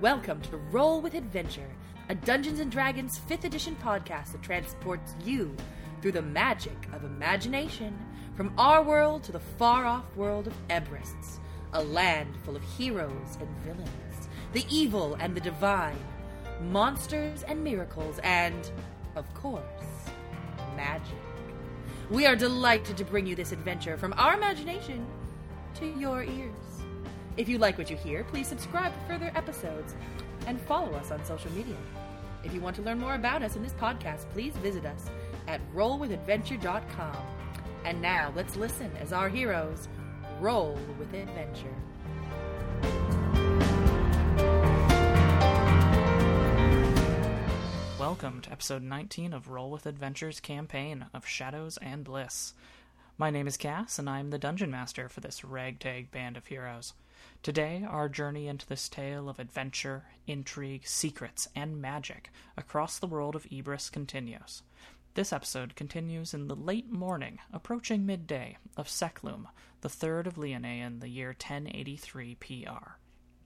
Welcome 0.00 0.40
to 0.42 0.56
Roll 0.56 1.02
with 1.02 1.12
Adventure, 1.12 1.68
a 2.08 2.14
Dungeons 2.14 2.58
and 2.58 2.72
Dragons 2.72 3.20
5th 3.28 3.44
edition 3.44 3.76
podcast 3.82 4.32
that 4.32 4.40
transports 4.40 5.14
you 5.22 5.54
through 6.00 6.12
the 6.12 6.22
magic 6.22 6.88
of 6.94 7.04
imagination 7.04 7.98
from 8.34 8.50
our 8.56 8.82
world 8.82 9.22
to 9.24 9.32
the 9.32 9.40
far 9.40 9.84
off 9.84 10.06
world 10.16 10.46
of 10.46 10.54
Ebrists, 10.68 11.38
a 11.74 11.84
land 11.84 12.34
full 12.46 12.56
of 12.56 12.62
heroes 12.78 13.36
and 13.40 13.48
villains, 13.58 14.28
the 14.54 14.64
evil 14.70 15.18
and 15.20 15.36
the 15.36 15.40
divine, 15.40 16.02
monsters 16.62 17.42
and 17.42 17.62
miracles, 17.62 18.18
and, 18.22 18.70
of 19.16 19.34
course, 19.34 19.62
magic. 20.76 21.12
We 22.08 22.24
are 22.24 22.36
delighted 22.36 22.96
to 22.96 23.04
bring 23.04 23.26
you 23.26 23.36
this 23.36 23.52
adventure 23.52 23.98
from 23.98 24.14
our 24.16 24.32
imagination 24.32 25.06
to 25.74 25.84
your 25.84 26.22
ears. 26.22 26.69
If 27.40 27.48
you 27.48 27.56
like 27.56 27.78
what 27.78 27.88
you 27.88 27.96
hear, 27.96 28.22
please 28.22 28.46
subscribe 28.46 28.92
for 28.92 29.14
further 29.14 29.32
episodes 29.34 29.94
and 30.46 30.60
follow 30.60 30.92
us 30.92 31.10
on 31.10 31.24
social 31.24 31.50
media. 31.52 31.78
If 32.44 32.52
you 32.52 32.60
want 32.60 32.76
to 32.76 32.82
learn 32.82 32.98
more 32.98 33.14
about 33.14 33.42
us 33.42 33.56
in 33.56 33.62
this 33.62 33.72
podcast, 33.72 34.28
please 34.34 34.54
visit 34.56 34.84
us 34.84 35.08
at 35.48 35.62
rollwithadventure.com. 35.74 37.16
And 37.86 38.02
now 38.02 38.30
let's 38.36 38.56
listen 38.56 38.92
as 39.00 39.14
our 39.14 39.30
heroes 39.30 39.88
roll 40.38 40.78
with 40.98 41.14
adventure. 41.14 41.74
Welcome 47.98 48.42
to 48.42 48.52
episode 48.52 48.82
19 48.82 49.32
of 49.32 49.48
Roll 49.48 49.70
with 49.70 49.86
Adventure's 49.86 50.40
campaign 50.40 51.06
of 51.14 51.26
Shadows 51.26 51.78
and 51.80 52.04
Bliss. 52.04 52.52
My 53.16 53.30
name 53.30 53.46
is 53.46 53.56
Cass, 53.56 53.98
and 53.98 54.10
I'm 54.10 54.28
the 54.28 54.38
Dungeon 54.38 54.70
Master 54.70 55.08
for 55.08 55.20
this 55.20 55.42
ragtag 55.42 56.10
band 56.10 56.36
of 56.36 56.44
heroes. 56.46 56.92
Today, 57.42 57.86
our 57.88 58.10
journey 58.10 58.48
into 58.48 58.66
this 58.66 58.86
tale 58.90 59.26
of 59.26 59.38
adventure, 59.38 60.04
intrigue, 60.26 60.86
secrets, 60.86 61.48
and 61.56 61.80
magic 61.80 62.30
across 62.54 62.98
the 62.98 63.06
world 63.06 63.34
of 63.34 63.44
Ibris 63.44 63.90
continues. 63.90 64.62
This 65.14 65.32
episode 65.32 65.74
continues 65.74 66.34
in 66.34 66.48
the 66.48 66.54
late 66.54 66.92
morning, 66.92 67.38
approaching 67.50 68.04
midday, 68.04 68.58
of 68.76 68.88
Seklum, 68.88 69.46
the 69.80 69.88
third 69.88 70.26
of 70.26 70.34
Leonae 70.36 70.82
in 70.84 71.00
the 71.00 71.08
year 71.08 71.28
1083 71.28 72.34
PR. 72.34 72.98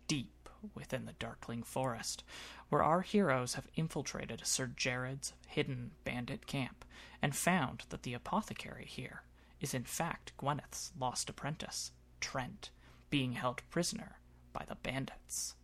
Deep 0.08 0.48
within 0.74 1.04
the 1.04 1.12
darkling 1.12 1.62
forest, 1.62 2.24
where 2.70 2.82
our 2.82 3.02
heroes 3.02 3.54
have 3.54 3.68
infiltrated 3.76 4.44
Sir 4.44 4.72
Jared's 4.74 5.34
hidden 5.46 5.92
bandit 6.02 6.48
camp 6.48 6.84
and 7.22 7.36
found 7.36 7.84
that 7.90 8.02
the 8.02 8.14
apothecary 8.14 8.86
here 8.86 9.22
is 9.60 9.72
in 9.72 9.84
fact 9.84 10.32
Gwyneth's 10.36 10.90
lost 10.98 11.30
apprentice, 11.30 11.92
Trent, 12.18 12.70
being 13.10 13.32
held 13.32 13.62
prisoner 13.70 14.18
by 14.52 14.64
the 14.68 14.76
bandits. 14.76 15.54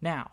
Now, 0.00 0.30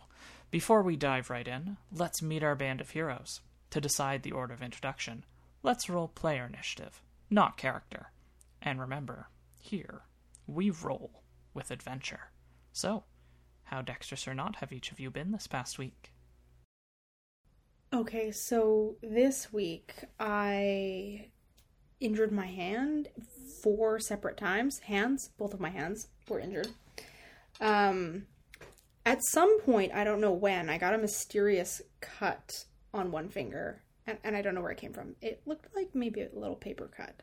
before 0.49 0.81
we 0.81 0.97
dive 0.97 1.29
right 1.29 1.47
in, 1.47 1.77
let's 1.91 2.21
meet 2.21 2.43
our 2.43 2.55
band 2.55 2.81
of 2.81 2.91
heroes. 2.91 3.41
To 3.69 3.79
decide 3.79 4.23
the 4.23 4.33
order 4.33 4.53
of 4.53 4.61
introduction, 4.61 5.23
let's 5.63 5.89
roll 5.89 6.09
player 6.09 6.45
initiative, 6.45 7.01
not 7.29 7.57
character. 7.57 8.11
And 8.61 8.79
remember, 8.79 9.29
here, 9.59 10.01
we 10.45 10.69
roll 10.69 11.23
with 11.53 11.71
adventure. 11.71 12.31
So, 12.73 13.05
how 13.63 13.81
dexterous 13.81 14.27
or 14.27 14.33
not 14.33 14.57
have 14.57 14.73
each 14.73 14.91
of 14.91 14.99
you 14.99 15.09
been 15.09 15.31
this 15.31 15.47
past 15.47 15.77
week? 15.77 16.11
Okay, 17.93 18.31
so 18.31 18.95
this 19.01 19.51
week 19.51 19.93
I 20.19 21.27
injured 22.01 22.31
my 22.31 22.47
hand 22.47 23.07
four 23.61 23.99
separate 23.99 24.37
times. 24.37 24.79
Hands, 24.79 25.29
both 25.37 25.53
of 25.53 25.59
my 25.59 25.69
hands 25.69 26.07
were 26.27 26.39
injured. 26.39 26.69
Um, 27.59 28.25
at 29.05 29.23
some 29.23 29.61
point, 29.61 29.93
I 29.93 30.03
don't 30.03 30.21
know 30.21 30.31
when, 30.31 30.69
I 30.69 30.77
got 30.77 30.93
a 30.93 30.97
mysterious 30.97 31.81
cut 32.01 32.65
on 32.93 33.11
one 33.11 33.29
finger, 33.29 33.81
and, 34.05 34.17
and 34.23 34.35
I 34.35 34.41
don't 34.41 34.55
know 34.55 34.61
where 34.61 34.71
it 34.71 34.77
came 34.77 34.93
from. 34.93 35.15
It 35.21 35.41
looked 35.45 35.75
like 35.75 35.95
maybe 35.95 36.21
a 36.21 36.29
little 36.33 36.55
paper 36.55 36.89
cut. 36.95 37.21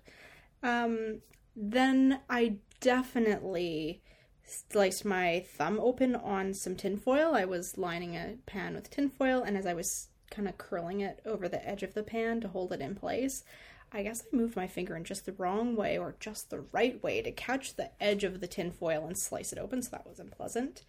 Um, 0.63 1.21
then 1.55 2.21
I 2.31 2.57
definitely 2.81 4.03
sliced 4.45 5.05
my 5.05 5.45
thumb 5.57 5.79
open 5.81 6.17
on 6.17 6.55
some 6.55 6.75
tinfoil. 6.75 7.35
I 7.35 7.45
was 7.45 7.77
lining 7.77 8.17
a 8.17 8.37
pan 8.47 8.75
with 8.75 8.91
tinfoil, 8.91 9.43
and 9.43 9.57
as 9.57 9.67
I 9.67 9.75
was 9.75 10.09
kind 10.31 10.49
of 10.49 10.59
curling 10.59 11.01
it 11.01 11.21
over 11.25 11.49
the 11.49 11.67
edge 11.67 11.83
of 11.83 11.95
the 11.95 12.03
pan 12.03 12.41
to 12.41 12.49
hold 12.49 12.73
it 12.73 12.81
in 12.81 12.95
place, 12.95 13.45
I 13.93 14.03
guess 14.03 14.23
I 14.23 14.37
moved 14.37 14.57
my 14.57 14.67
finger 14.67 14.97
in 14.97 15.05
just 15.05 15.25
the 15.25 15.33
wrong 15.33 15.75
way 15.75 15.97
or 15.97 16.17
just 16.21 16.51
the 16.51 16.61
right 16.73 17.03
way 17.03 17.23
to 17.23 17.33
catch 17.33 17.77
the 17.77 17.91
edge 18.03 18.25
of 18.25 18.41
the 18.41 18.47
tin 18.47 18.71
foil 18.71 19.07
and 19.07 19.17
slice 19.17 19.53
it 19.53 19.59
open, 19.59 19.83
so 19.83 19.91
that 19.91 20.07
was 20.07 20.19
unpleasant. 20.19 20.83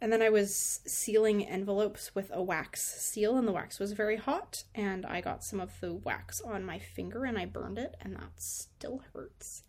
And 0.00 0.12
then 0.12 0.20
I 0.20 0.28
was 0.28 0.80
sealing 0.86 1.46
envelopes 1.46 2.14
with 2.14 2.30
a 2.32 2.42
wax 2.42 2.82
seal, 3.00 3.38
and 3.38 3.48
the 3.48 3.52
wax 3.52 3.78
was 3.78 3.92
very 3.92 4.16
hot, 4.16 4.64
and 4.74 5.06
I 5.06 5.22
got 5.22 5.42
some 5.42 5.60
of 5.60 5.80
the 5.80 5.94
wax 5.94 6.42
on 6.42 6.64
my 6.64 6.78
finger 6.78 7.24
and 7.24 7.38
I 7.38 7.46
burned 7.46 7.78
it, 7.78 7.96
and 8.00 8.14
that 8.16 8.32
still 8.36 9.00
hurts. 9.14 9.62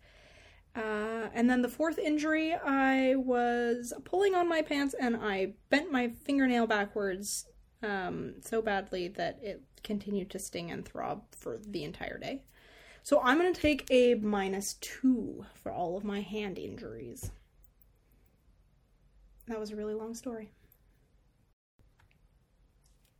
Uh, 0.76 1.28
and 1.32 1.48
then 1.48 1.62
the 1.62 1.68
fourth 1.68 1.98
injury, 1.98 2.54
I 2.54 3.14
was 3.16 3.92
pulling 4.04 4.34
on 4.34 4.48
my 4.48 4.62
pants 4.62 4.94
and 4.94 5.16
I 5.16 5.54
bent 5.70 5.90
my 5.90 6.10
fingernail 6.24 6.68
backwards 6.68 7.46
um, 7.82 8.34
so 8.42 8.62
badly 8.62 9.08
that 9.08 9.38
it 9.42 9.62
continued 9.82 10.30
to 10.30 10.38
sting 10.38 10.70
and 10.70 10.84
throb 10.84 11.22
for 11.34 11.58
the 11.66 11.82
entire 11.82 12.18
day. 12.18 12.42
So 13.08 13.22
I'm 13.22 13.38
going 13.38 13.54
to 13.54 13.58
take 13.58 13.86
a 13.90 14.16
minus 14.16 14.74
two 14.82 15.46
for 15.54 15.72
all 15.72 15.96
of 15.96 16.04
my 16.04 16.20
hand 16.20 16.58
injuries. 16.58 17.30
That 19.46 19.58
was 19.58 19.70
a 19.70 19.76
really 19.76 19.94
long 19.94 20.14
story. 20.14 20.50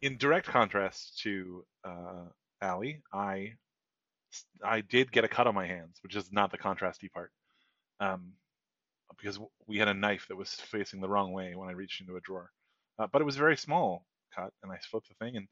In 0.02 0.18
direct 0.18 0.46
contrast 0.46 1.18
to 1.20 1.64
uh, 1.86 2.26
Allie, 2.60 3.00
I 3.14 3.54
I 4.62 4.82
did 4.82 5.10
get 5.10 5.24
a 5.24 5.28
cut 5.28 5.46
on 5.46 5.54
my 5.54 5.66
hands, 5.66 5.96
which 6.02 6.16
is 6.16 6.30
not 6.30 6.50
the 6.50 6.58
contrasty 6.58 7.10
part 7.10 7.32
um, 7.98 8.34
because 9.18 9.40
we 9.66 9.78
had 9.78 9.88
a 9.88 9.94
knife 9.94 10.26
that 10.28 10.36
was 10.36 10.52
facing 10.52 11.00
the 11.00 11.08
wrong 11.08 11.32
way 11.32 11.54
when 11.54 11.70
I 11.70 11.72
reached 11.72 12.02
into 12.02 12.16
a 12.16 12.20
drawer. 12.20 12.50
Uh, 12.98 13.06
but 13.10 13.22
it 13.22 13.24
was 13.24 13.36
a 13.36 13.38
very 13.38 13.56
small 13.56 14.04
cut, 14.36 14.52
and 14.62 14.70
I 14.70 14.76
flipped 14.90 15.08
the 15.08 15.14
thing, 15.14 15.38
and 15.38 15.48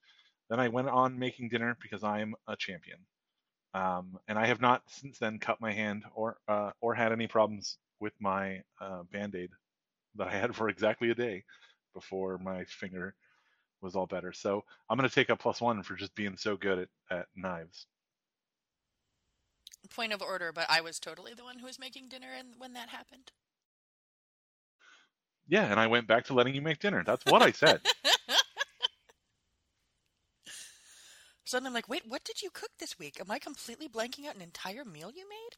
then 0.51 0.61
I 0.61 0.69
went 0.69 0.91
on 0.91 1.19
making 1.19 1.49
dinner 1.49 1.79
because 1.81 2.05
I 2.05 2.21
am 2.21 2.35
a 2.47 2.55
champion. 2.55 2.99
Um, 3.77 4.19
and 4.27 4.39
I 4.39 4.47
have 4.47 4.61
not 4.61 4.83
since 4.87 5.19
then 5.19 5.39
cut 5.39 5.61
my 5.61 5.73
hand 5.73 6.05
or 6.15 6.39
uh, 6.49 6.71
or 6.81 6.95
had 6.95 7.13
any 7.13 7.27
problems 7.27 7.79
with 8.01 8.15
my 8.21 8.63
uh, 8.81 9.03
band-aid 9.13 9.51
that 10.17 10.29
I 10.29 10.33
had 10.33 10.55
for 10.55 10.69
exactly 10.69 11.11
a 11.11 11.15
day 11.15 11.45
before 11.95 12.39
my 12.39 12.65
finger 12.65 13.15
was 13.83 13.95
all 13.95 14.07
better. 14.07 14.33
So 14.33 14.65
I'm 14.89 14.97
going 14.97 15.09
to 15.09 15.15
take 15.15 15.29
a 15.29 15.37
plus 15.37 15.61
one 15.61 15.83
for 15.83 15.95
just 15.95 16.15
being 16.15 16.37
so 16.37 16.57
good 16.57 16.79
at, 17.11 17.19
at 17.19 17.27
knives 17.37 17.87
point 19.87 20.13
of 20.13 20.23
order, 20.23 20.53
but 20.53 20.67
I 20.69 20.81
was 20.81 20.99
totally 20.99 21.33
the 21.35 21.45
one 21.45 21.59
who 21.59 21.67
was 21.67 21.79
making 21.79 22.09
dinner 22.09 22.29
and 22.37 22.49
when 22.59 22.73
that 22.75 22.89
happened. 22.89 23.33
Yeah, 25.49 25.71
and 25.71 25.79
I 25.79 25.87
went 25.87 26.09
back 26.09 26.25
to 26.27 26.35
letting 26.35 26.55
you 26.55 26.61
make 26.61 26.81
dinner. 26.81 27.05
That's 27.05 27.25
what 27.25 27.43
I 27.43 27.53
said. 27.53 27.81
so 31.47 31.57
then 31.57 31.67
I'm 31.67 31.73
like, 31.73 31.89
wait, 31.89 32.03
what 32.07 32.25
did 32.25 32.43
you 32.43 32.51
cook 32.53 32.71
this 32.79 32.99
week? 32.99 33.19
Am 33.21 33.31
I 33.31 33.39
completely 33.39 33.89
blanking 33.89 34.27
out 34.27 34.35
an 34.35 34.43
entire 34.43 34.85
meal 34.85 35.13
you 35.15 35.29
made? 35.29 35.57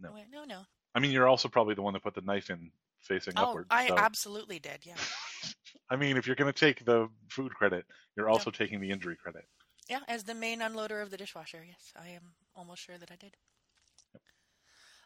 No, 0.00 0.14
no, 0.32 0.44
no. 0.44 0.60
I 0.94 1.00
mean, 1.00 1.10
you're 1.10 1.26
also 1.26 1.48
probably 1.48 1.74
the 1.74 1.82
one 1.82 1.92
that 1.94 2.02
put 2.02 2.14
the 2.14 2.20
knife 2.20 2.48
in 2.48 2.70
facing 3.00 3.34
oh, 3.36 3.50
upward. 3.50 3.66
I 3.70 3.88
so. 3.88 3.98
absolutely 3.98 4.60
did. 4.60 4.78
Yeah. 4.84 4.94
I 5.90 5.96
mean, 5.96 6.16
if 6.16 6.26
you're 6.26 6.36
going 6.36 6.52
to 6.52 6.58
take 6.58 6.84
the 6.84 7.08
food 7.28 7.52
credit, 7.52 7.84
you're 8.16 8.28
also 8.28 8.50
no. 8.50 8.52
taking 8.52 8.80
the 8.80 8.90
injury 8.90 9.16
credit. 9.16 9.44
Yeah, 9.90 10.00
as 10.08 10.24
the 10.24 10.34
main 10.34 10.60
unloader 10.60 11.02
of 11.02 11.10
the 11.10 11.16
dishwasher, 11.16 11.64
yes, 11.66 11.92
I 12.00 12.10
am 12.10 12.34
almost 12.54 12.82
sure 12.82 12.96
that 12.96 13.10
I 13.10 13.16
did. 13.16 13.36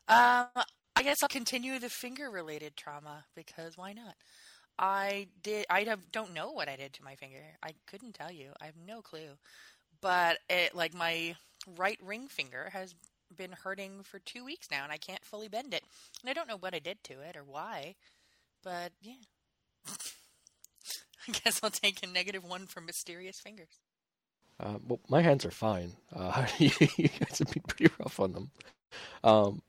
Um, 0.06 0.64
I 0.96 1.02
guess 1.02 1.22
I'll 1.22 1.28
continue 1.28 1.78
the 1.78 1.90
finger-related 1.90 2.76
trauma 2.76 3.24
because 3.34 3.76
why 3.76 3.92
not? 3.92 4.14
I 4.78 5.28
did. 5.42 5.66
I 5.68 5.82
have, 5.82 6.10
don't 6.12 6.32
know 6.32 6.52
what 6.52 6.68
I 6.68 6.76
did 6.76 6.92
to 6.94 7.04
my 7.04 7.16
finger. 7.16 7.42
I 7.62 7.72
couldn't 7.86 8.14
tell 8.14 8.30
you. 8.30 8.52
I 8.60 8.66
have 8.66 8.76
no 8.86 9.02
clue. 9.02 9.36
But 10.00 10.38
it, 10.48 10.74
like 10.74 10.94
my 10.94 11.36
right 11.76 11.98
ring 12.02 12.28
finger 12.28 12.70
has 12.72 12.94
been 13.36 13.52
hurting 13.52 14.02
for 14.04 14.18
two 14.20 14.44
weeks 14.44 14.68
now, 14.70 14.84
and 14.84 14.92
I 14.92 14.96
can't 14.96 15.24
fully 15.24 15.48
bend 15.48 15.74
it. 15.74 15.82
And 16.22 16.30
I 16.30 16.32
don't 16.32 16.48
know 16.48 16.56
what 16.56 16.74
I 16.74 16.78
did 16.78 17.02
to 17.04 17.20
it 17.20 17.36
or 17.36 17.44
why. 17.44 17.94
But 18.62 18.92
yeah, 19.02 19.14
I 21.28 21.32
guess 21.32 21.60
I'll 21.62 21.70
take 21.70 22.02
a 22.02 22.06
negative 22.06 22.44
one 22.44 22.66
for 22.66 22.80
mysterious 22.80 23.40
fingers. 23.40 23.80
Uh, 24.60 24.78
well, 24.86 25.00
my 25.08 25.22
hands 25.22 25.44
are 25.44 25.50
fine. 25.50 25.92
Uh, 26.14 26.46
you 26.58 26.70
guys 26.70 27.38
have 27.38 27.52
been 27.52 27.62
pretty 27.66 27.92
rough 27.98 28.18
on 28.18 28.32
them. 28.32 28.50
Um, 29.22 29.62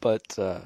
but 0.00 0.38
uh, 0.38 0.60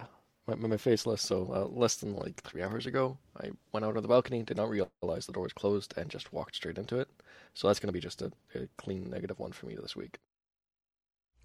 my, 0.46 0.54
my 0.56 0.76
face 0.76 1.06
less 1.06 1.22
so 1.22 1.50
uh, 1.54 1.78
less 1.78 1.96
than 1.96 2.16
like 2.16 2.42
three 2.42 2.62
hours 2.62 2.86
ago, 2.86 3.18
I 3.40 3.50
went 3.72 3.84
out 3.86 3.96
on 3.96 4.02
the 4.02 4.08
balcony, 4.08 4.42
did 4.42 4.56
not 4.56 4.68
realize 4.70 5.26
the 5.26 5.32
door 5.32 5.44
was 5.44 5.52
closed, 5.52 5.94
and 5.96 6.10
just 6.10 6.32
walked 6.32 6.56
straight 6.56 6.78
into 6.78 6.98
it. 6.98 7.08
So 7.54 7.68
that's 7.68 7.78
going 7.78 7.88
to 7.88 7.92
be 7.92 8.00
just 8.00 8.22
a, 8.22 8.32
a, 8.54 8.66
clean 8.78 9.10
negative 9.10 9.38
one 9.38 9.52
for 9.52 9.66
me 9.66 9.76
this 9.80 9.94
week. 9.94 10.18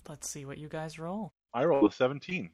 Let's 0.08 0.30
see 0.30 0.46
what 0.46 0.58
you 0.58 0.70
guys 0.70 0.98
roll. 0.98 1.34
I 1.54 1.66
rolled 1.66 1.92
a 1.92 1.94
17. 1.94 2.50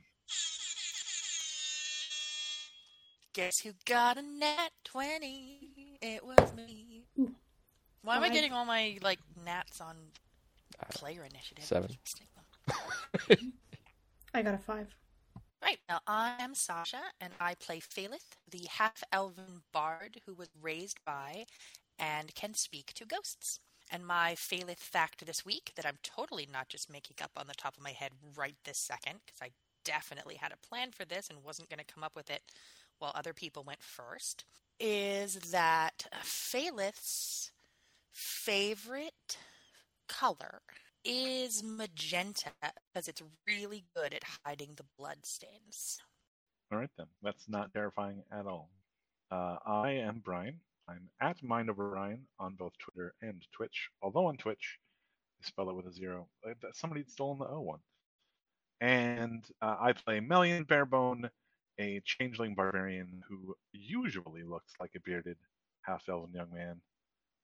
Guess 3.34 3.60
who 3.60 3.72
got 3.86 4.18
a 4.18 4.22
nat 4.22 4.70
20? 4.86 6.00
It 6.02 6.26
was 6.26 6.54
me. 6.54 7.06
Ooh. 7.20 7.32
Why 8.04 8.18
am 8.18 8.24
I 8.24 8.28
Five. 8.28 8.34
getting 8.34 8.54
all 8.54 8.66
my 8.66 8.98
like 9.02 9.20
nats 9.46 9.80
on 9.80 9.96
uh, 10.80 10.86
player 10.94 11.24
initiative? 11.24 11.64
seven. 11.64 11.92
I 14.34 14.42
got 14.42 14.56
a 14.56 14.58
five. 14.58 14.94
Right, 15.64 15.80
now 15.88 16.00
I 16.06 16.36
am 16.40 16.56
Sasha, 16.56 17.00
and 17.22 17.32
I 17.40 17.56
play 17.56 17.80
Phalith, 17.80 18.36
the 18.52 18.68
half 18.70 19.02
elven 19.14 19.62
bard 19.72 20.20
who 20.26 20.34
was 20.34 20.50
raised 20.62 20.98
by 21.06 21.46
and 22.00 22.34
can 22.36 22.54
speak 22.54 22.94
to 22.94 23.06
ghosts. 23.06 23.60
And 23.92 24.06
my 24.06 24.34
Phalith 24.36 24.80
fact 24.80 25.26
this 25.26 25.46
week, 25.46 25.72
that 25.76 25.86
I'm 25.86 26.00
totally 26.04 26.48
not 26.52 26.70
just 26.70 26.92
making 26.92 27.18
up 27.22 27.32
on 27.38 27.48
the 27.48 27.54
top 27.54 27.78
of 27.78 27.84
my 27.84 27.92
head 27.92 28.12
right 28.36 28.56
this 28.64 28.78
second, 28.78 29.20
because 29.26 29.42
I 29.42 29.50
definitely 29.86 30.36
had 30.36 30.52
a 30.54 30.68
plan 30.68 30.92
for 30.92 31.06
this 31.06 31.30
and 31.30 31.44
wasn't 31.44 31.70
going 31.70 31.80
to 31.80 31.94
come 31.94 32.04
up 32.04 32.16
with 32.16 32.30
it 32.30 32.42
while 33.00 33.12
other 33.14 33.34
people 33.34 33.64
went 33.64 33.82
first, 33.82 34.46
is 34.80 35.36
that 35.52 36.08
Phalith's 36.24 37.52
favorite 38.12 39.38
color 40.08 40.62
is 41.04 41.64
magenta 41.64 42.52
because 42.94 43.08
it's 43.08 43.22
really 43.46 43.84
good 43.96 44.14
at 44.14 44.24
hiding 44.46 44.70
the 44.78 44.86
blood 44.98 45.18
stains. 45.24 46.00
All 46.72 46.80
right 46.80 46.90
then, 46.98 47.08
that's 47.22 47.50
not 47.50 47.74
terrifying 47.74 48.24
at 48.32 48.48
all. 48.48 48.70
Uh, 49.30 49.58
I 49.66 49.92
am 49.92 50.22
Brian. 50.24 50.60
I'm 50.88 51.10
at 51.22 51.42
Mind 51.44 51.70
Over 51.70 51.92
Brian 51.92 52.28
on 52.40 52.56
both 52.56 52.74
Twitter 52.78 53.14
and 53.22 53.42
Twitch. 53.52 53.90
Although 54.02 54.26
on 54.28 54.38
Twitch, 54.38 54.80
I 55.42 55.48
spell 55.48 55.70
it 55.70 55.76
with 55.76 55.88
a 55.88 55.94
zero. 55.94 56.28
Uh, 56.46 56.54
Somebody'd 56.74 57.10
stolen 57.10 57.40
the 57.40 57.48
O 57.48 57.62
one. 57.62 57.80
And 58.82 59.46
uh, 59.62 59.78
I 59.80 59.94
play 59.94 60.20
Melian 60.20 60.66
Barebone, 60.66 61.30
a 61.80 62.02
changeling 62.06 62.54
barbarian 62.54 63.24
who 63.30 63.56
usually 63.72 64.44
looks 64.44 64.74
like 64.80 64.92
a 64.96 65.00
bearded 65.00 65.38
half-elven 65.84 66.34
young 66.34 66.54
man 66.54 66.82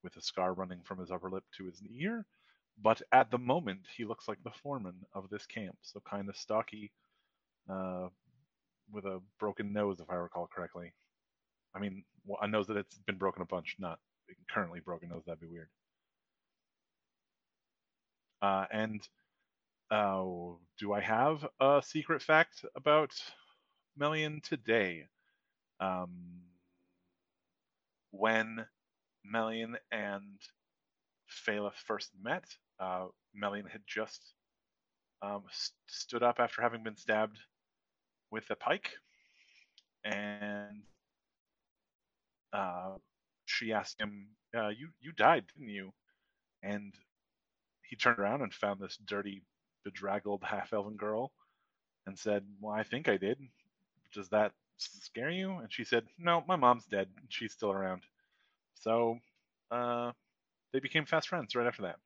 with 0.04 0.16
a 0.18 0.22
scar 0.22 0.54
running 0.54 0.82
from 0.84 1.00
his 1.00 1.12
upper 1.12 1.30
lip 1.30 1.44
to 1.58 1.66
his 1.66 1.82
ear. 1.98 2.26
But 2.82 3.02
at 3.12 3.32
the 3.32 3.38
moment, 3.38 3.82
he 3.96 4.06
looks 4.06 4.28
like 4.28 4.38
the 4.44 4.52
foreman 4.64 4.96
of 5.14 5.30
this 5.30 5.46
camp, 5.46 5.78
so 5.82 6.02
kind 6.10 6.30
of 6.30 6.38
stocky, 6.38 6.92
uh, 7.70 8.08
with 8.92 9.06
a 9.06 9.22
broken 9.40 9.74
nose, 9.74 10.00
if 10.00 10.10
I 10.10 10.16
recall 10.16 10.48
correctly. 10.54 10.94
I 11.76 11.80
mean, 11.80 12.04
well, 12.26 12.40
a 12.42 12.48
nose 12.48 12.68
that 12.68 12.78
it's 12.78 12.98
been 13.06 13.18
broken 13.18 13.42
a 13.42 13.46
bunch, 13.46 13.76
not 13.80 14.00
currently 14.50 14.80
broken 14.80 15.10
nose. 15.10 15.24
That'd 15.26 15.40
be 15.40 15.48
weird. 15.48 15.70
Uh, 18.42 18.66
and 18.72 19.08
uh, 19.92 20.24
do 20.80 20.94
I 20.94 21.02
have 21.02 21.46
a 21.60 21.82
secret 21.84 22.22
fact 22.22 22.64
about 22.76 23.12
Melian 23.98 24.42
today? 24.42 25.08
Um, 25.80 26.42
when 28.12 28.66
Melian 29.24 29.78
and 29.92 30.40
Phaleth 31.46 31.78
first 31.86 32.12
met, 32.22 32.46
uh, 32.80 33.08
Melian 33.34 33.66
had 33.66 33.82
just 33.88 34.34
um, 35.22 35.44
st- 35.52 35.74
stood 35.88 36.24
up 36.24 36.40
after 36.40 36.62
having 36.62 36.84
been 36.84 36.98
stabbed 36.98 37.38
with 38.32 38.50
a 38.50 38.56
pike, 38.56 38.92
and 40.04 40.84
uh, 42.54 42.96
she 43.46 43.74
asked 43.74 44.00
him, 44.00 44.28
uh, 44.56 44.70
"You 44.70 44.90
you 45.00 45.12
died, 45.12 45.46
didn't 45.54 45.70
you?" 45.70 45.94
And 46.64 46.94
he 47.84 47.96
turned 47.96 48.20
around 48.20 48.42
and 48.42 48.54
found 48.54 48.80
this 48.80 48.98
dirty, 49.06 49.44
bedraggled 49.84 50.44
half-elven 50.44 50.96
girl, 50.98 51.32
and 52.06 52.18
said, 52.18 52.46
"Well, 52.62 52.74
I 52.74 52.84
think 52.84 53.08
I 53.08 53.18
did. 53.18 53.40
Does 54.14 54.30
that 54.30 54.54
scare 54.78 55.32
you?" 55.32 55.58
And 55.60 55.72
she 55.72 55.84
said, 55.84 56.08
"No, 56.18 56.44
my 56.48 56.56
mom's 56.56 56.86
dead. 56.86 57.10
She's 57.30 57.54
still 57.54 57.72
around." 57.72 58.04
So, 58.76 59.20
uh, 59.72 60.12
they 60.72 60.80
became 60.80 61.06
fast 61.06 61.28
friends 61.30 61.56
right 61.56 61.68
after 61.68 61.84
that. 61.84 62.00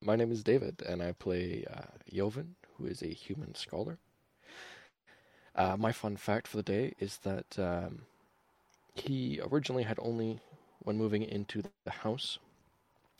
My 0.00 0.14
name 0.16 0.30
is 0.30 0.44
David, 0.44 0.82
and 0.82 1.02
I 1.02 1.12
play 1.12 1.64
uh, 1.68 1.98
Joven, 2.12 2.54
who 2.76 2.86
is 2.86 3.02
a 3.02 3.08
human 3.08 3.54
scholar. 3.54 3.98
Uh, 5.54 5.76
my 5.76 5.90
fun 5.90 6.16
fact 6.16 6.46
for 6.46 6.56
the 6.56 6.62
day 6.62 6.94
is 7.00 7.18
that 7.18 7.58
um, 7.58 8.02
he 9.00 9.40
originally 9.42 9.84
had 9.84 9.98
only, 10.00 10.40
when 10.80 10.96
moving 10.96 11.22
into 11.22 11.62
the 11.84 11.90
house 11.90 12.38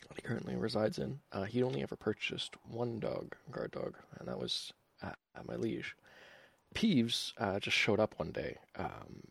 that 0.08 0.16
he 0.16 0.22
currently 0.22 0.56
resides 0.56 0.98
in, 0.98 1.20
uh, 1.32 1.44
he 1.44 1.62
only 1.62 1.82
ever 1.82 1.96
purchased 1.96 2.56
one 2.68 3.00
dog, 3.00 3.34
guard 3.50 3.70
dog, 3.72 3.94
and 4.18 4.28
that 4.28 4.38
was 4.38 4.72
my 5.46 5.56
liege. 5.56 5.96
Peeves 6.74 7.32
uh, 7.38 7.58
just 7.58 7.76
showed 7.76 8.00
up 8.00 8.14
one 8.18 8.30
day 8.30 8.58
um, 8.76 9.22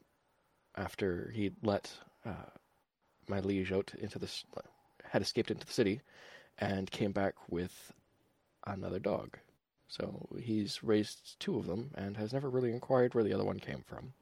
after 0.76 1.32
he'd 1.34 1.56
let 1.62 1.92
uh, 2.26 2.50
my 3.28 3.40
liege 3.40 3.72
out 3.72 3.92
into 4.00 4.20
this, 4.20 4.44
had 5.04 5.22
escaped 5.22 5.52
into 5.52 5.66
the 5.66 5.74
city, 5.74 6.02
and 6.58 6.90
came 6.92 7.12
back 7.12 7.36
with 7.50 7.94
another 8.66 9.00
dog. 9.00 9.38
So 9.88 10.28
he's 10.42 10.84
raised 10.84 11.40
two 11.40 11.58
of 11.58 11.68
them 11.68 11.92
and 11.96 12.18
has 12.18 12.34
never 12.34 12.50
really 12.50 12.72
inquired 12.72 13.14
where 13.14 13.24
the 13.24 13.34
other 13.34 13.46
one 13.46 13.60
came 13.60 13.84
from. 13.86 14.14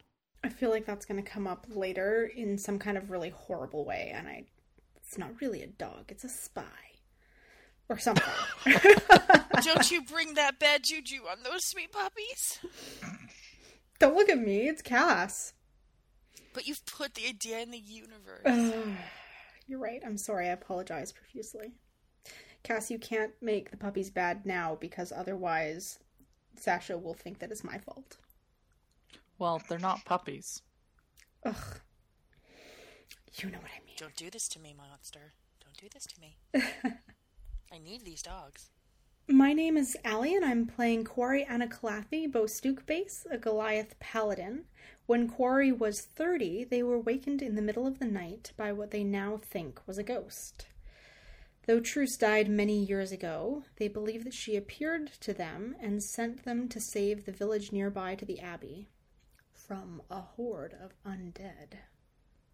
I 0.46 0.50
feel 0.50 0.70
like 0.70 0.86
that's 0.86 1.08
going 1.08 1.22
to 1.22 1.28
come 1.28 1.48
up 1.48 1.66
later 1.68 2.30
in 2.36 2.60
some 2.60 2.78
kind 2.78 2.98
of 2.98 3.10
really 3.10 3.32
horrible 3.32 3.84
way, 3.84 4.12
and 4.14 4.28
I. 4.28 4.44
It's 4.98 5.18
not 5.18 5.40
really 5.42 5.62
a 5.64 5.68
dog, 5.68 6.06
it's 6.10 6.24
a 6.24 6.30
spy. 6.30 6.64
Or 7.90 8.00
something. 8.00 8.24
Don't 9.64 9.92
you 9.92 10.04
bring 10.04 10.34
that 10.36 10.60
bad 10.60 10.84
juju 10.84 11.22
on 11.30 11.44
those 11.44 11.66
sweet 11.66 11.92
puppies? 11.92 12.60
Don't 14.00 14.16
look 14.16 14.30
at 14.30 14.40
me, 14.40 14.68
it's 14.68 14.82
Cass. 14.82 15.54
But 16.54 16.68
you've 16.68 16.86
put 16.86 17.14
the 17.14 17.28
idea 17.28 17.60
in 17.60 17.72
the 17.72 17.78
universe. 17.78 18.42
Ugh. 18.46 18.96
You're 19.68 19.80
right, 19.80 20.02
I'm 20.06 20.18
sorry, 20.18 20.48
I 20.48 20.54
apologize 20.54 21.12
profusely. 21.12 21.74
Cass, 22.64 22.90
you 22.90 23.00
can't 23.00 23.34
make 23.42 23.72
the 23.72 23.78
puppies 23.78 24.10
bad 24.10 24.46
now 24.46 24.76
because 24.80 25.12
otherwise 25.12 26.00
Sasha 26.56 26.98
will 26.98 27.14
think 27.14 27.40
that 27.40 27.52
it's 27.52 27.64
my 27.64 27.78
fault. 27.78 28.18
Well, 29.38 29.62
they're 29.68 29.80
not 29.80 30.06
puppies. 30.06 30.62
Ugh. 31.46 31.82
You 33.36 33.50
know 33.50 33.58
what 33.58 33.72
I 33.76 33.86
mean. 33.86 33.96
Don't 33.98 34.16
do 34.16 34.30
this 34.30 34.48
to 34.50 34.60
me, 34.60 34.74
monster. 34.78 35.34
Don't 35.62 35.76
do 35.78 35.88
this 35.94 36.06
to 36.06 36.22
me. 36.22 36.38
I 37.72 37.80
need 37.80 38.06
these 38.06 38.22
dogs. 38.22 38.70
My 39.28 39.52
name 39.52 39.76
is 39.76 39.98
Allie, 40.06 40.36
and 40.36 40.46
I'm 40.46 40.66
playing 40.66 41.04
Quarry 41.04 41.44
Anacalathi, 41.44 42.32
Bostook 42.32 42.86
base, 42.86 43.28
a 43.30 43.38
Goliath 43.38 44.00
paladin. 44.00 44.66
When 45.06 45.28
Quarry 45.28 45.72
was 45.74 46.02
30, 46.02 46.64
they 46.64 46.82
were 46.82 47.00
wakened 47.00 47.42
in 47.42 47.56
the 47.56 47.62
middle 47.62 47.86
of 47.86 48.00
the 48.00 48.06
night 48.06 48.54
by 48.56 48.72
what 48.72 48.92
they 48.92 49.04
now 49.04 49.38
think 49.38 49.82
was 49.86 49.98
a 49.98 50.04
ghost. 50.04 50.68
Though 51.68 51.82
Truce 51.82 52.16
died 52.16 52.48
many 52.48 52.86
years 52.86 53.12
ago, 53.12 53.64
they 53.78 53.90
believe 53.90 54.24
that 54.24 54.34
she 54.34 54.56
appeared 54.56 55.12
to 55.20 55.34
them 55.34 55.76
and 55.82 56.02
sent 56.02 56.46
them 56.46 56.70
to 56.70 56.80
save 56.80 57.26
the 57.26 57.32
village 57.34 57.74
nearby 57.74 58.16
to 58.16 58.26
the 58.26 58.40
abbey 58.40 58.88
from 59.68 60.02
a 60.10 60.22
horde 60.22 60.74
of 60.74 60.94
undead. 61.06 61.80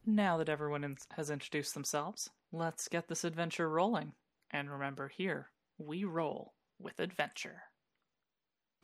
Now 0.06 0.38
that 0.38 0.50
everyone 0.50 0.84
in- 0.84 0.98
has 1.12 1.30
introduced 1.30 1.74
themselves, 1.74 2.30
let's 2.52 2.88
get 2.88 3.08
this 3.08 3.24
adventure 3.24 3.70
rolling. 3.70 4.14
And 4.50 4.72
remember, 4.72 5.10
here, 5.10 5.52
we 5.78 6.04
roll 6.04 6.54
with 6.80 7.00
adventure. 7.00 7.64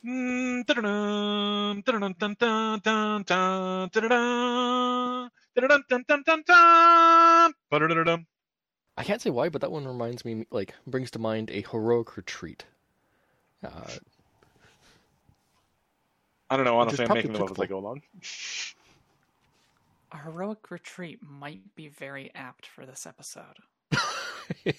I 0.03 0.63
can't 9.03 9.21
say 9.21 9.29
why, 9.29 9.49
but 9.49 9.61
that 9.61 9.71
one 9.71 9.87
reminds 9.87 10.23
me, 10.23 10.45
like, 10.51 10.75
brings 10.85 11.11
to 11.11 11.19
mind 11.19 11.49
a 11.49 11.65
heroic 11.71 12.15
retreat. 12.15 12.65
Uh, 13.63 13.95
I 16.49 16.55
don't 16.55 16.65
know. 16.65 16.79
Honestly, 16.79 17.05
I'm 17.05 17.13
making 17.13 17.33
them 17.33 17.43
up 17.43 17.51
as 17.51 17.59
I 17.59 17.65
go 17.65 17.77
along. 17.77 18.01
A 20.11 20.17
heroic 20.17 20.71
retreat 20.71 21.19
might 21.21 21.75
be 21.75 21.89
very 21.89 22.31
apt 22.33 22.65
for 22.67 22.85
this 22.85 23.05
episode. 23.05 23.57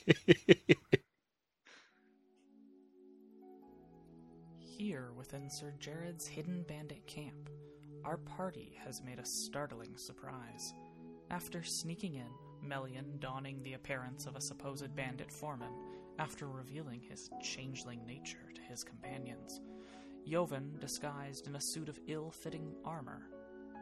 Here 4.59 5.11
within 5.17 5.51
Sir 5.51 5.75
Jared's 5.79 6.27
hidden 6.27 6.65
bandit 6.67 7.07
camp, 7.07 7.51
our 8.05 8.17
party 8.17 8.79
has 8.83 9.03
made 9.03 9.19
a 9.19 9.27
startling 9.27 9.97
surprise. 9.97 10.73
After 11.31 11.63
sneaking 11.63 12.15
in, 12.15 12.31
Melian 12.63 13.19
donning 13.19 13.63
the 13.63 13.75
appearance 13.75 14.25
of 14.25 14.37
a 14.37 14.41
supposed 14.41 14.97
bandit 14.97 15.31
foreman, 15.31 15.73
after 16.19 16.49
revealing 16.49 17.03
his 17.03 17.29
changeling 17.43 18.07
nature 18.07 18.51
to 18.55 18.63
his 18.63 18.83
companions, 18.83 19.61
Joven 20.29 20.73
disguised 20.79 21.47
in 21.47 21.57
a 21.57 21.61
suit 21.61 21.89
of 21.89 21.99
ill 22.07 22.31
fitting 22.31 22.75
armor, 22.85 23.23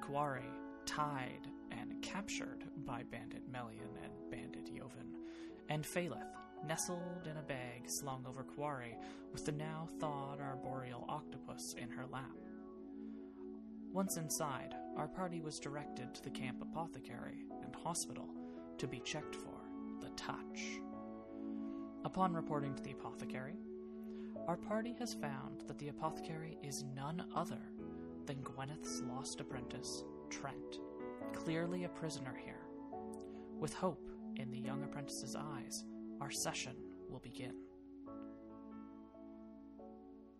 Quarry 0.00 0.48
tied 0.84 1.48
and 1.72 2.00
captured 2.02 2.64
by 2.84 3.02
Bandit 3.10 3.42
Melian 3.50 3.90
and 4.02 4.12
Bandit 4.30 4.66
Joven, 4.66 5.16
and 5.68 5.84
Phaleth 5.84 6.36
nestled 6.64 7.26
in 7.28 7.36
a 7.36 7.42
bag 7.42 7.88
slung 7.88 8.24
over 8.28 8.44
Quarry 8.44 8.96
with 9.32 9.44
the 9.44 9.52
now 9.52 9.88
thawed 9.98 10.40
arboreal 10.40 11.04
octopus 11.08 11.74
in 11.78 11.90
her 11.90 12.06
lap. 12.06 12.36
Once 13.92 14.16
inside, 14.16 14.74
our 14.96 15.08
party 15.08 15.40
was 15.40 15.58
directed 15.58 16.14
to 16.14 16.22
the 16.22 16.30
camp 16.30 16.62
apothecary 16.62 17.44
and 17.64 17.74
hospital 17.74 18.28
to 18.78 18.86
be 18.86 19.00
checked 19.00 19.34
for 19.34 19.58
the 20.00 20.10
touch. 20.10 20.80
Upon 22.04 22.34
reporting 22.34 22.74
to 22.76 22.82
the 22.82 22.92
apothecary, 22.92 23.56
our 24.46 24.56
party 24.56 24.94
has 24.98 25.14
found 25.14 25.62
that 25.66 25.78
the 25.78 25.88
apothecary 25.88 26.56
is 26.62 26.84
none 26.94 27.24
other 27.34 27.60
than 28.26 28.42
Gwyneth's 28.42 29.02
lost 29.08 29.40
apprentice, 29.40 30.04
Trent, 30.30 30.78
clearly 31.32 31.84
a 31.84 31.88
prisoner 31.88 32.34
here. 32.44 32.66
With 33.58 33.74
hope 33.74 34.08
in 34.36 34.50
the 34.50 34.58
young 34.58 34.84
apprentice's 34.84 35.34
eyes, 35.34 35.84
our 36.20 36.30
session 36.30 36.76
will 37.08 37.18
begin. 37.18 37.54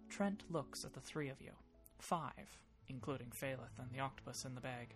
Trent 0.09 0.45
looks 0.51 0.85
at 0.85 0.93
the 0.93 1.01
three 1.01 1.29
of 1.29 1.41
you, 1.41 1.53
five, 1.99 2.61
including 2.89 3.31
Phaleth 3.31 3.79
and 3.79 3.91
the 3.93 4.01
octopus 4.01 4.45
in 4.45 4.55
the 4.55 4.61
bag, 4.61 4.95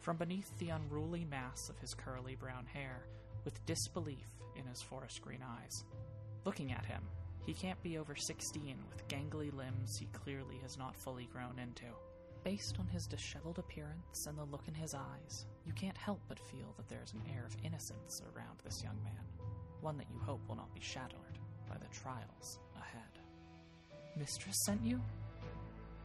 from 0.00 0.16
beneath 0.16 0.56
the 0.58 0.70
unruly 0.70 1.24
mass 1.24 1.68
of 1.68 1.78
his 1.78 1.94
curly 1.94 2.36
brown 2.36 2.66
hair, 2.66 3.06
with 3.44 3.64
disbelief 3.66 4.28
in 4.56 4.66
his 4.66 4.82
forest 4.82 5.20
green 5.20 5.42
eyes. 5.42 5.84
Looking 6.44 6.72
at 6.72 6.84
him, 6.84 7.02
he 7.46 7.54
can't 7.54 7.80
be 7.82 7.96
over 7.96 8.16
16 8.16 8.76
with 8.90 9.06
gangly 9.06 9.54
limbs 9.54 9.96
he 9.96 10.06
clearly 10.06 10.58
has 10.62 10.76
not 10.76 10.96
fully 10.96 11.28
grown 11.32 11.58
into. 11.62 11.84
Based 12.42 12.76
on 12.80 12.88
his 12.88 13.06
disheveled 13.06 13.58
appearance 13.58 14.26
and 14.26 14.36
the 14.36 14.44
look 14.44 14.66
in 14.66 14.74
his 14.74 14.94
eyes, 14.94 15.46
you 15.64 15.72
can't 15.72 15.96
help 15.96 16.20
but 16.28 16.38
feel 16.38 16.74
that 16.76 16.88
there 16.88 17.02
is 17.04 17.12
an 17.12 17.22
air 17.32 17.44
of 17.46 17.56
innocence 17.64 18.20
around 18.34 18.58
this 18.64 18.82
young 18.82 18.98
man, 19.04 19.22
one 19.80 19.96
that 19.96 20.10
you 20.12 20.18
hope 20.18 20.40
will 20.48 20.56
not 20.56 20.74
be 20.74 20.80
shadowed 20.80 21.38
by 21.68 21.76
the 21.76 21.94
trials 21.94 22.58
ahead. 22.76 23.20
Mistress 24.16 24.56
sent 24.64 24.84
you? 24.84 25.00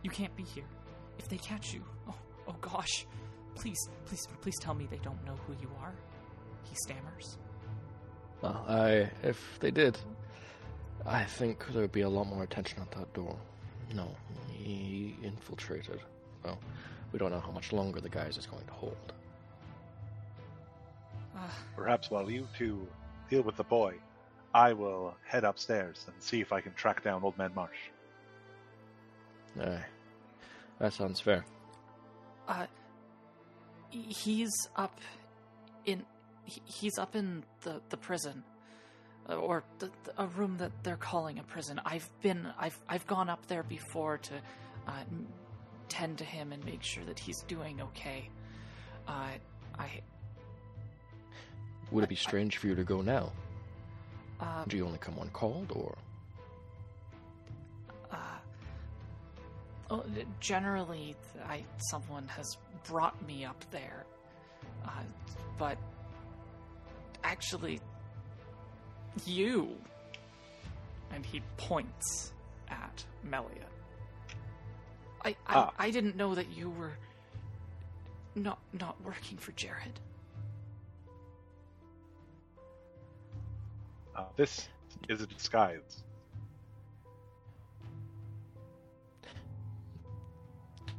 You 0.03 0.11
can't 0.11 0.35
be 0.35 0.43
here. 0.43 0.65
If 1.17 1.27
they 1.27 1.37
catch 1.37 1.73
you, 1.73 1.83
oh, 2.07 2.15
oh 2.47 2.55
gosh. 2.61 3.07
Please, 3.55 3.89
please, 4.05 4.27
please 4.41 4.57
tell 4.59 4.73
me 4.73 4.87
they 4.89 4.97
don't 4.97 5.23
know 5.25 5.35
who 5.47 5.53
you 5.61 5.69
are. 5.81 5.93
He 6.63 6.75
stammers. 6.75 7.37
Well, 8.41 8.63
I, 8.67 9.09
if 9.23 9.59
they 9.59 9.71
did, 9.71 9.97
I 11.05 11.23
think 11.23 11.65
there 11.71 11.81
would 11.81 11.91
be 11.91 12.01
a 12.01 12.09
lot 12.09 12.27
more 12.27 12.43
attention 12.43 12.79
at 12.81 12.91
that 12.91 13.13
door. 13.13 13.35
No, 13.93 14.07
he 14.51 15.15
infiltrated. 15.23 15.99
Well, 16.43 16.59
we 17.11 17.19
don't 17.19 17.31
know 17.31 17.39
how 17.39 17.51
much 17.51 17.73
longer 17.73 17.99
the 17.99 18.09
guise 18.09 18.37
is 18.37 18.45
going 18.45 18.65
to 18.65 18.73
hold. 18.73 19.13
Perhaps 21.75 22.11
while 22.11 22.29
you 22.29 22.47
two 22.57 22.87
deal 23.29 23.41
with 23.41 23.55
the 23.55 23.63
boy, 23.63 23.95
I 24.53 24.73
will 24.73 25.15
head 25.25 25.43
upstairs 25.43 26.05
and 26.07 26.15
see 26.21 26.41
if 26.41 26.53
I 26.53 26.61
can 26.61 26.73
track 26.73 27.03
down 27.03 27.23
Old 27.23 27.37
Man 27.37 27.51
Marsh. 27.55 27.77
Aye. 29.59 29.83
That 30.79 30.93
sounds 30.93 31.19
fair. 31.19 31.45
Uh, 32.47 32.67
he's 33.89 34.51
up 34.75 34.99
in 35.85 36.05
he's 36.45 36.97
up 36.97 37.15
in 37.15 37.43
the 37.61 37.81
the 37.89 37.97
prison 37.97 38.43
or 39.29 39.63
the, 39.79 39.89
the, 40.03 40.21
a 40.23 40.27
room 40.27 40.57
that 40.57 40.71
they're 40.83 40.97
calling 40.97 41.39
a 41.39 41.43
prison. 41.43 41.79
I've 41.85 42.09
been 42.21 42.47
I've 42.59 42.77
I've 42.87 43.05
gone 43.07 43.29
up 43.29 43.45
there 43.47 43.63
before 43.63 44.17
to 44.17 44.33
uh, 44.87 45.03
tend 45.89 46.17
to 46.19 46.23
him 46.23 46.51
and 46.51 46.63
make 46.65 46.83
sure 46.83 47.03
that 47.05 47.19
he's 47.19 47.41
doing 47.43 47.81
okay. 47.81 48.29
Uh, 49.07 49.31
I 49.77 50.01
Would 51.91 52.03
it 52.03 52.09
be 52.09 52.15
strange 52.15 52.57
for 52.57 52.67
you 52.67 52.75
to 52.75 52.83
go 52.83 53.01
now? 53.01 53.31
uh, 54.39 54.65
Do 54.67 54.77
you 54.77 54.85
only 54.85 54.99
come 54.99 55.15
when 55.15 55.29
called, 55.29 55.71
or 55.75 55.95
oh, 59.91 60.03
generally 60.39 61.15
I 61.45 61.63
someone 61.89 62.27
has 62.29 62.57
brought 62.85 63.21
me 63.27 63.45
up 63.45 63.63
there, 63.71 64.05
uh, 64.85 65.03
but 65.59 65.77
actually 67.23 67.79
you 69.25 69.69
and 71.13 71.25
he 71.25 71.41
points 71.57 72.33
at 72.69 73.03
Melia. 73.23 73.67
I 75.23 75.29
I, 75.29 75.35
Ah. 75.47 75.73
I 75.77 75.91
didn't 75.91 76.15
know 76.15 76.35
that 76.35 76.49
you 76.49 76.69
were 76.69 76.93
not 78.35 78.59
not 78.73 78.99
working 79.03 79.37
for 79.37 79.51
Jared. 79.53 79.99
Uh, 84.15 84.25
this 84.35 84.67
is 85.09 85.21
a 85.21 85.27
disguise. 85.27 86.03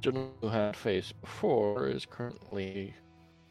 gentleman 0.02 0.32
who 0.40 0.48
had 0.48 0.76
faced 0.76 1.18
before 1.20 1.86
is 1.88 2.04
currently 2.04 2.92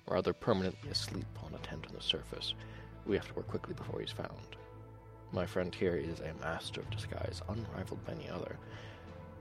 rather 0.08 0.34
permanently 0.34 0.90
asleep 0.92 1.26
on 1.46 1.54
a 1.54 1.58
tent 1.60 1.86
on 1.88 1.96
the 1.96 2.02
surface. 2.02 2.54
We 3.06 3.16
have 3.16 3.28
to 3.28 3.34
work 3.34 3.48
quickly 3.48 3.74
before 3.74 4.00
he's 4.00 4.12
found. 4.12 4.32
My 5.32 5.46
friend 5.46 5.74
here 5.74 5.96
is 5.96 6.20
a 6.20 6.34
master 6.42 6.82
of 6.82 6.90
disguise, 6.90 7.42
unrivaled 7.50 8.06
by 8.06 8.14
any 8.14 8.30
other, 8.30 8.58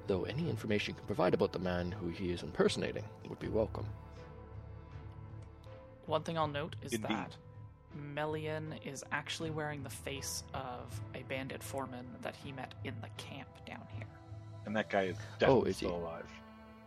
though 0.07 0.23
any 0.25 0.49
information 0.49 0.93
you 0.95 0.99
can 0.99 1.07
provide 1.07 1.35
about 1.35 1.53
the 1.53 1.59
man 1.59 1.91
who 1.93 2.09
he 2.09 2.31
is 2.31 2.43
impersonating 2.43 3.05
would 3.29 3.39
be 3.41 3.49
welcome. 3.49 3.87
One 6.07 6.23
thing 6.23 6.39
I'll 6.39 6.49
note 6.49 6.77
is 6.83 6.93
Indeed. 6.93 7.11
that 7.11 7.37
Melian 8.15 8.75
is 8.85 9.05
actually 9.13 9.51
wearing 9.51 9.83
the 9.83 9.91
face 9.91 10.45
of 10.55 11.01
a 11.15 11.23
bandit 11.29 11.63
foreman 11.63 12.07
that 12.23 12.37
he 12.37 12.53
met 12.53 12.75
in 12.85 12.95
the 13.01 13.09
camp 13.17 13.49
down 13.67 13.83
here. 13.97 14.07
And 14.67 14.77
that 14.77 14.91
guy 14.91 15.05
is 15.05 15.17
Oh, 15.19 15.37
definitely 15.39 15.71
is 15.71 15.79
he? 15.81 15.87
still 15.87 15.97
alive. 15.99 16.27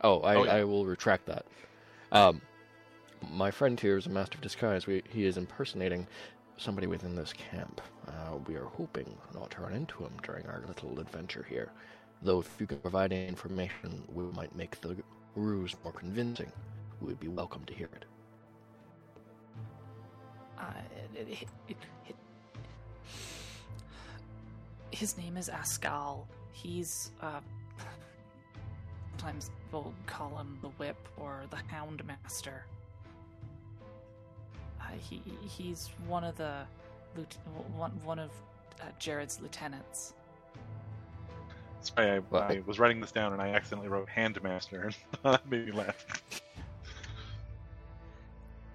Oh, 0.01 0.22
I, 0.22 0.36
Oh, 0.36 0.44
yeah. 0.44 0.53
I 0.56 0.63
will 0.63 0.86
retract 0.86 1.25
that. 1.27 1.46
Um, 2.12 2.42
my 3.32 3.51
friend 3.51 3.80
here 3.80 3.98
is 3.98 4.06
a 4.06 4.10
master 4.10 4.36
of 4.36 4.42
disguise. 4.42 4.86
We, 4.88 5.03
he 5.10 5.25
is 5.25 5.38
impersonating 5.38 6.08
somebody 6.57 6.88
within 6.88 7.15
this 7.15 7.33
camp. 7.33 7.81
Uh, 8.07 8.38
we 8.48 8.55
are 8.55 8.65
hoping 8.65 9.17
not 9.33 9.51
to 9.51 9.62
run 9.62 9.74
into 9.74 10.03
him 10.03 10.13
during 10.24 10.45
our 10.48 10.63
little 10.67 11.00
adventure 11.00 11.45
here. 11.50 11.72
Though 12.22 12.39
if 12.39 12.50
you 12.60 12.67
can 12.67 12.77
provide 12.77 13.12
any 13.12 13.27
information, 13.27 14.03
we 14.13 14.24
might 14.24 14.55
make 14.55 14.79
the 14.81 14.95
ruse 15.36 15.75
more 15.83 15.93
convincing. 15.93 16.51
We 17.01 17.07
would 17.07 17.19
be 17.19 17.27
welcome 17.27 17.63
to 17.65 17.74
hear 17.74 17.89
it. 17.95 18.05
Uh, 20.57 20.63
it, 21.15 21.27
it, 21.67 21.77
it, 22.07 22.15
his 24.91 25.17
name 25.17 25.36
is 25.36 25.50
Ascal. 25.50 26.27
He's, 26.53 27.12
uh, 27.22 27.41
sometimes 29.12 29.51
we'll 29.72 29.93
call 30.05 30.38
him 30.38 30.57
the 30.62 30.69
Whip 30.69 31.10
or 31.17 31.43
the 31.50 31.57
Hound 31.67 32.05
Master. 32.05 32.65
Uh, 34.93 34.97
he 34.97 35.21
he's 35.47 35.89
one 36.07 36.23
of 36.23 36.35
the 36.35 36.62
one 37.75 37.91
one 38.03 38.19
of 38.19 38.31
uh, 38.81 38.85
Jared's 39.00 39.39
lieutenants. 39.41 40.13
That's 41.75 41.89
why 41.95 42.15
I, 42.15 42.19
Well, 42.29 42.43
I 42.43 42.62
was 42.65 42.79
writing 42.79 43.01
this 43.01 43.12
down 43.12 43.33
and 43.33 43.41
I 43.41 43.50
accidentally 43.50 43.89
wrote 43.89 44.07
Handmaster, 44.07 44.93
and 45.23 45.39
made 45.50 45.67
me 45.67 45.71
laugh. 45.71 46.05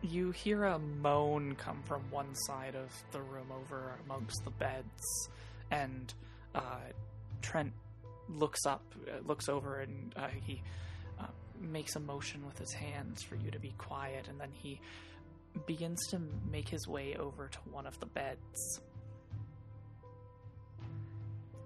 You 0.03 0.31
hear 0.31 0.65
a 0.65 0.79
moan 0.79 1.57
come 1.57 1.83
from 1.85 2.03
one 2.11 2.35
side 2.35 2.77
of 2.77 2.91
the 3.13 3.21
room 3.21 3.49
over 3.51 3.99
amongst 4.05 4.45
the 4.45 4.51
beds, 4.51 5.29
and 5.71 6.13
uh, 6.55 6.79
Trent 7.43 7.73
looks 8.29 8.65
up, 8.67 8.83
uh, 9.09 9.27
looks 9.27 9.49
over, 9.49 9.81
and 9.81 10.15
uh, 10.17 10.29
he 10.29 10.63
uh, 11.19 11.25
makes 11.61 11.97
a 11.97 12.01
motion 12.01 12.47
with 12.47 12.59
his 12.59 12.73
hands 12.73 13.23
for 13.23 13.35
you 13.35 13.51
to 13.51 13.59
be 13.59 13.75
quiet, 13.77 14.29
and 14.29 14.41
then 14.41 14.51
he 14.53 14.81
begins 15.67 16.07
to 16.09 16.21
make 16.51 16.69
his 16.69 16.87
way 16.87 17.17
over 17.17 17.49
to 17.49 17.59
one 17.71 17.87
of 17.87 17.99
the 18.01 18.07
beds. 18.07 18.81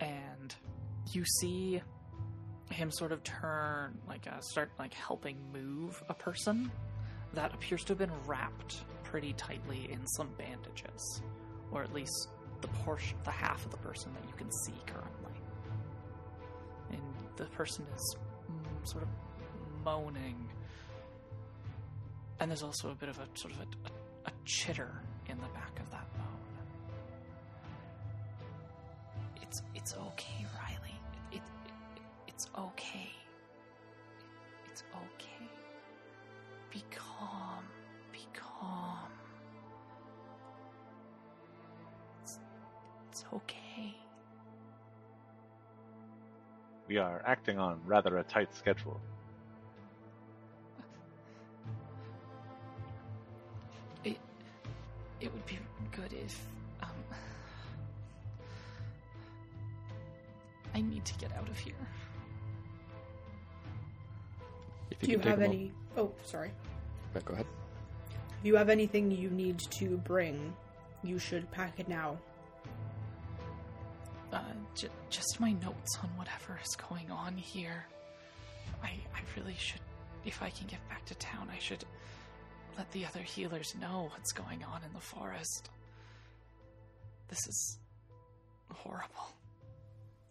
And 0.01 0.55
you 1.13 1.25
see 1.25 1.83
him 2.71 2.91
sort 2.91 3.13
of 3.13 3.23
turn, 3.23 3.99
like, 4.09 4.27
uh, 4.27 4.41
start, 4.41 4.71
like, 4.79 4.95
helping 4.95 5.37
move 5.53 6.03
a 6.09 6.15
person 6.15 6.71
that 7.35 7.55
appears 7.55 7.83
to 7.85 7.89
have 7.91 7.99
been 7.99 8.13
wrapped 8.27 8.85
pretty 9.05 9.33
tightly 9.35 9.91
in 9.91 10.07
some 10.07 10.31
bandages, 10.39 11.23
or 11.71 11.83
at 11.83 11.93
least 11.93 12.29
the 12.63 12.69
portion, 12.69 13.17
the 13.25 13.31
half 13.31 13.65
of 13.65 13.71
the 13.71 13.77
person 13.79 14.13
that 14.15 14.25
you 14.27 14.35
can 14.37 14.51
see 14.65 14.75
currently. 14.87 15.33
And 16.91 17.03
the 17.37 17.45
person 17.47 17.87
is 17.95 18.17
mm, 18.51 18.89
sort 18.89 19.03
of 19.03 19.09
moaning, 19.85 20.49
and 22.41 22.51
there's 22.51 22.63
also 22.63 22.91
a 22.91 22.95
bit 22.95 23.09
of 23.09 23.19
a 23.19 23.27
sort 23.35 23.55
of 23.55 23.61
a, 23.61 23.63
a, 23.63 24.29
a 24.29 24.33
chitter 24.45 24.91
in 25.29 25.37
the 25.39 25.49
back 25.49 25.79
of 25.81 25.91
that 25.91 26.07
bone. 26.15 26.27
It's 29.41 29.63
it's 29.75 29.95
okay, 29.95 30.47
Riley. 30.59 30.97
It, 31.31 31.37
it, 31.37 31.43
it 31.97 32.03
it's 32.29 32.49
okay. 32.59 33.11
It's 34.71 34.83
okay. 34.95 35.47
Be 36.71 36.83
calm. 36.91 37.65
Be 38.13 38.27
calm. 38.33 39.11
It's, 42.23 42.39
it's 43.11 43.25
okay. 43.35 43.95
We 46.89 46.99
are 46.99 47.23
acting 47.27 47.59
on 47.59 47.81
rather 47.87 48.19
a 48.19 48.25
tight 48.25 48.55
schedule. 48.55 49.01
If 55.25 56.47
um, 56.83 56.89
I 60.75 60.81
need 60.81 61.05
to 61.05 61.15
get 61.19 61.33
out 61.37 61.49
of 61.49 61.59
here. 61.59 61.75
If 64.91 65.01
Do 65.01 65.11
you 65.11 65.19
have 65.19 65.41
any? 65.43 65.73
Oh, 65.97 66.13
sorry. 66.25 66.51
Yeah, 67.15 67.21
go 67.25 67.35
ahead. 67.35 67.47
If 68.41 68.47
you 68.47 68.57
have 68.57 68.69
anything 68.69 69.11
you 69.11 69.31
need 69.31 69.59
to 69.79 69.97
bring, 69.99 70.55
you 71.03 71.19
should 71.19 71.51
pack 71.51 71.79
it 71.79 71.89
now. 71.89 72.19
Uh, 74.33 74.41
j- 74.75 74.89
just 75.11 75.39
my 75.41 75.53
notes 75.53 75.99
on 76.03 76.09
whatever 76.17 76.59
is 76.65 76.75
going 76.77 77.11
on 77.11 77.37
here. 77.37 77.87
I 78.83 78.89
I 79.15 79.21
really 79.37 79.55
should, 79.59 79.81
if 80.25 80.43
I 80.43 80.51
can 80.51 80.67
get 80.67 80.87
back 80.89 81.05
to 81.07 81.15
town, 81.17 81.49
I 81.55 81.59
should 81.59 81.85
let 82.77 82.91
the 82.93 83.07
other 83.07 83.21
healers 83.21 83.75
know 83.81 84.09
what's 84.13 84.33
going 84.33 84.65
on 84.65 84.83
in 84.85 84.93
the 84.93 85.01
forest. 85.01 85.71
This 87.29 87.47
is 87.47 87.79
horrible. 88.71 89.33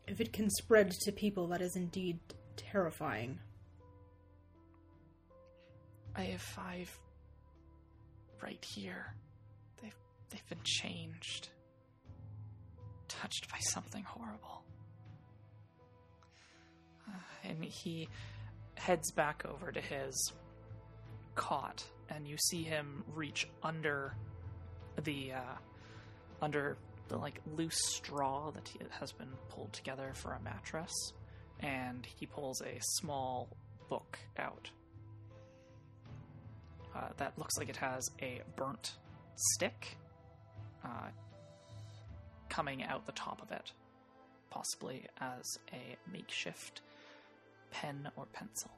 If 0.08 0.20
it 0.20 0.34
can 0.34 0.50
spread 0.50 0.92
to 0.92 1.12
people, 1.12 1.48
that 1.48 1.62
is 1.62 1.76
indeed 1.76 2.20
terrifying. 2.58 3.40
I 6.16 6.24
have 6.24 6.42
five 6.42 7.00
right 8.42 8.64
here. 8.64 9.14
They've 9.82 9.96
they've 10.30 10.50
been 10.50 10.64
changed. 10.64 11.50
Touched 13.08 13.50
by 13.50 13.60
something 13.60 14.04
horrible. 14.04 14.64
Uh, 17.08 17.18
and 17.44 17.64
he 17.64 18.10
heads 18.76 19.12
back 19.12 19.44
over 19.46 19.72
to 19.72 19.80
his 19.80 20.34
cot 21.36 21.84
and 22.14 22.28
you 22.28 22.38
see 22.38 22.64
him 22.64 23.04
reach 23.16 23.48
under 23.64 24.16
the 25.04 25.34
uh, 25.34 25.56
under 26.42 26.78
the 27.08 27.18
like 27.18 27.42
loose 27.56 27.82
straw 27.88 28.52
that 28.52 28.72
has 28.92 29.12
been 29.12 29.32
pulled 29.50 29.74
together 29.74 30.12
for 30.14 30.34
a 30.34 30.40
mattress 30.42 30.92
and 31.60 32.06
he 32.20 32.26
pulls 32.26 32.62
a 32.62 32.78
small 32.80 33.50
book 33.90 34.18
out 34.38 34.70
uh, 36.96 37.10
that 37.18 37.38
looks 37.38 37.58
like 37.58 37.70
it 37.70 37.78
has 37.78 38.10
a 38.22 38.42
burnt 38.56 38.98
stick 39.36 39.98
uh, 40.84 41.08
coming 42.50 42.84
out 42.84 43.06
the 43.06 43.12
top 43.14 43.42
of 43.42 43.52
it, 43.52 43.72
possibly 44.50 45.06
as 45.20 45.58
a 45.74 45.96
makeshift 46.12 46.82
pen 47.72 48.10
or 48.16 48.26
pencil. 48.34 48.72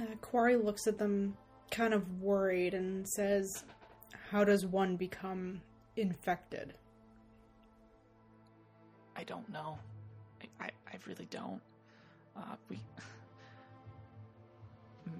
Uh, 0.00 0.14
Quarry 0.20 0.56
looks 0.56 0.86
at 0.86 0.98
them 0.98 1.36
kind 1.70 1.94
of 1.94 2.20
worried 2.20 2.74
and 2.74 3.06
says, 3.08 3.64
How 4.30 4.44
does 4.44 4.66
one 4.66 4.96
become 4.96 5.60
infected? 5.96 6.74
I 9.16 9.24
don't 9.24 9.48
know. 9.50 9.78
I, 10.42 10.66
I, 10.66 10.70
I 10.86 10.98
really 11.06 11.26
don't. 11.30 11.60
Uh, 12.36 12.56
we. 12.68 12.80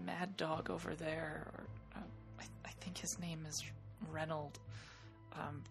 Mad 0.04 0.36
Dog 0.36 0.70
over 0.70 0.94
there, 0.94 1.48
or 1.54 1.64
uh, 1.96 2.04
I, 2.40 2.44
I 2.66 2.70
think 2.80 2.98
his 2.98 3.18
name 3.18 3.44
is 3.48 3.64
Reynold. 4.10 4.58
Um, 5.32 5.62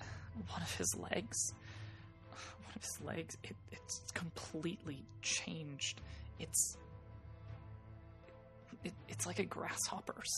one 0.48 0.62
of 0.62 0.74
his 0.76 0.96
legs, 0.96 1.54
one 2.30 2.72
of 2.74 2.82
his 2.82 3.00
legs, 3.02 3.36
it, 3.44 3.56
it's 3.72 4.02
completely 4.12 5.04
changed. 5.22 6.00
It's 6.38 6.78
it, 8.84 8.92
it's 9.08 9.26
like 9.26 9.38
a 9.38 9.44
grasshopper's. 9.44 10.30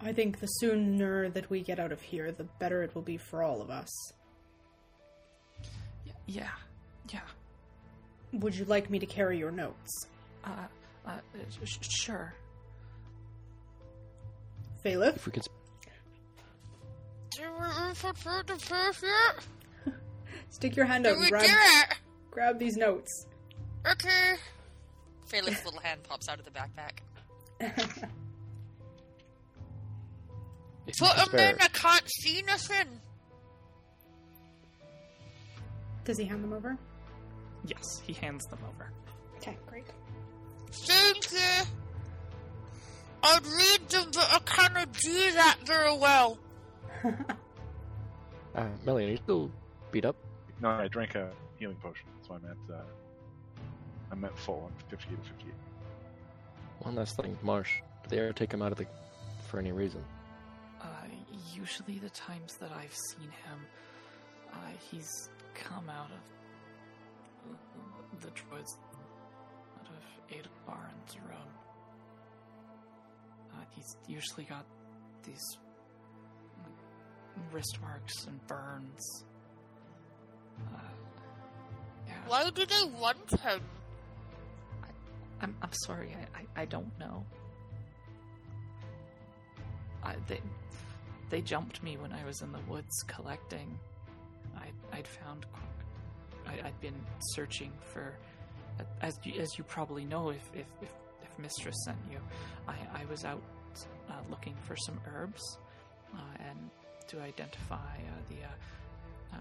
I 0.00 0.12
think 0.12 0.38
the 0.40 0.46
sooner 0.46 1.28
that 1.30 1.48
we 1.50 1.60
get 1.62 1.78
out 1.80 1.90
of 1.92 2.00
here, 2.00 2.30
the 2.30 2.44
better 2.60 2.82
it 2.82 2.94
will 2.94 3.02
be 3.02 3.16
for 3.16 3.42
all 3.42 3.60
of 3.62 3.70
us. 3.70 3.88
Y- 6.06 6.12
Yeah, 6.26 6.50
yeah. 7.12 7.20
Would 8.32 8.54
you 8.54 8.64
like 8.66 8.90
me 8.90 8.98
to 8.98 9.06
carry 9.06 9.38
your 9.38 9.50
notes? 9.50 10.06
Uh, 10.44 10.50
uh, 11.06 11.18
sh- 11.64 11.78
sure. 11.82 12.34
Phalith? 14.84 15.16
If 15.16 15.26
we 15.26 15.32
can, 15.32 15.42
Do 17.30 17.42
we 17.58 17.88
input 17.88 18.16
for 18.18 18.42
the 18.46 18.56
first 18.58 19.02
yet? 19.02 19.94
Stick 20.50 20.76
your 20.76 20.86
hand 20.86 21.06
out 21.06 21.10
Do 21.10 21.14
and 21.16 21.22
we 21.24 21.30
grab, 21.30 21.44
do 21.44 21.50
it? 21.52 21.98
grab 22.30 22.58
these 22.58 22.76
notes. 22.76 23.26
Okay. 23.90 24.34
Felix's 25.28 25.64
little 25.64 25.80
hand 25.80 26.02
pops 26.02 26.28
out 26.28 26.38
of 26.38 26.44
the 26.44 26.50
backpack. 26.50 26.98
if 27.60 27.86
you 30.86 31.06
Put 31.06 31.10
can 31.10 31.18
him 31.18 31.26
spare, 31.28 31.50
in, 31.50 31.56
I 31.60 31.68
can't 31.68 32.08
see 32.10 32.42
nothing. 32.42 33.00
Does 36.04 36.18
he 36.18 36.24
hand 36.24 36.42
them 36.42 36.52
over? 36.54 36.76
Yes, 37.66 38.00
he 38.06 38.14
hands 38.14 38.46
them 38.46 38.60
over. 38.66 38.90
Okay, 39.36 39.56
great. 39.66 39.84
Thank 40.70 41.32
you. 41.32 41.64
I'd 43.22 43.44
read 43.46 43.88
them, 43.90 44.10
but 44.14 44.28
I 44.32 44.38
cannot 44.46 44.92
do 44.92 45.32
that 45.32 45.58
very 45.66 45.96
well. 45.96 46.38
uh, 48.54 48.66
Melian, 48.86 49.08
are 49.08 49.12
you 49.12 49.18
still 49.18 49.50
beat 49.90 50.04
up? 50.04 50.16
No, 50.62 50.70
I 50.70 50.88
drank 50.88 51.14
a 51.14 51.30
healing 51.58 51.76
potion, 51.76 52.06
so 52.26 52.34
I'm 52.34 52.44
at 52.44 52.74
uh, 52.74 52.80
I'm 54.10 54.24
at 54.24 54.36
full. 54.38 54.70
I'm 54.70 54.88
58 54.90 55.22
to 55.22 55.28
58. 55.28 55.54
One 56.80 56.94
last 56.94 57.16
thing, 57.16 57.36
Marsh. 57.42 57.72
Did 58.02 58.10
they 58.10 58.18
ever 58.20 58.32
take 58.32 58.52
him 58.52 58.62
out 58.62 58.72
of 58.72 58.78
the 58.78 58.86
for 59.48 59.58
any 59.58 59.72
reason? 59.72 60.04
Uh, 60.80 60.86
usually 61.54 61.98
the 61.98 62.10
times 62.10 62.56
that 62.60 62.70
I've 62.72 62.94
seen 63.10 63.28
him, 63.28 63.66
uh, 64.52 64.56
he's 64.90 65.28
come 65.54 65.88
out 65.90 66.10
of 66.10 67.50
the, 68.20 68.26
the 68.26 68.32
droids, 68.32 68.76
out 69.80 69.88
of 69.88 70.34
Adalbar 70.36 70.88
and 70.88 71.06
Zerub. 71.08 71.50
Uh, 73.52 73.64
he's 73.74 73.96
usually 74.06 74.44
got 74.44 74.64
these 75.24 75.58
like, 76.62 77.52
wrist 77.52 77.78
marks 77.82 78.26
and 78.26 78.46
burns. 78.46 79.24
Uh, 80.74 80.78
yeah, 82.06 82.14
Why 82.26 82.50
do 82.50 82.64
they 82.64 82.84
want 83.00 83.40
him? 83.40 83.60
I'm 85.40 85.54
I'm 85.62 85.72
sorry, 85.84 86.14
I, 86.14 86.40
I, 86.40 86.62
I 86.62 86.64
don't 86.64 86.96
know. 86.98 87.24
I, 90.02 90.14
they 90.26 90.40
they 91.30 91.40
jumped 91.40 91.82
me 91.82 91.96
when 91.96 92.12
I 92.12 92.24
was 92.24 92.40
in 92.42 92.52
the 92.52 92.60
woods 92.68 92.94
collecting. 93.06 93.78
I 94.56 94.96
I'd 94.96 95.06
found 95.06 95.46
I, 96.46 96.66
I'd 96.66 96.80
been 96.80 97.00
searching 97.34 97.72
for 97.92 98.14
as 99.02 99.18
you, 99.24 99.40
as 99.40 99.58
you 99.58 99.64
probably 99.64 100.04
know 100.04 100.30
if 100.30 100.50
if, 100.54 100.66
if, 100.82 100.88
if 101.22 101.38
Mistress 101.38 101.76
sent 101.84 101.98
you, 102.10 102.18
I 102.66 102.76
I 103.02 103.04
was 103.10 103.24
out 103.24 103.42
uh, 104.08 104.14
looking 104.30 104.54
for 104.66 104.76
some 104.76 105.00
herbs 105.12 105.58
uh, 106.14 106.48
and 106.48 106.70
to 107.08 107.20
identify 107.20 107.74
uh, 107.76 108.22
the. 108.28 108.36
Uh, 108.44 109.36
uh, 109.36 109.40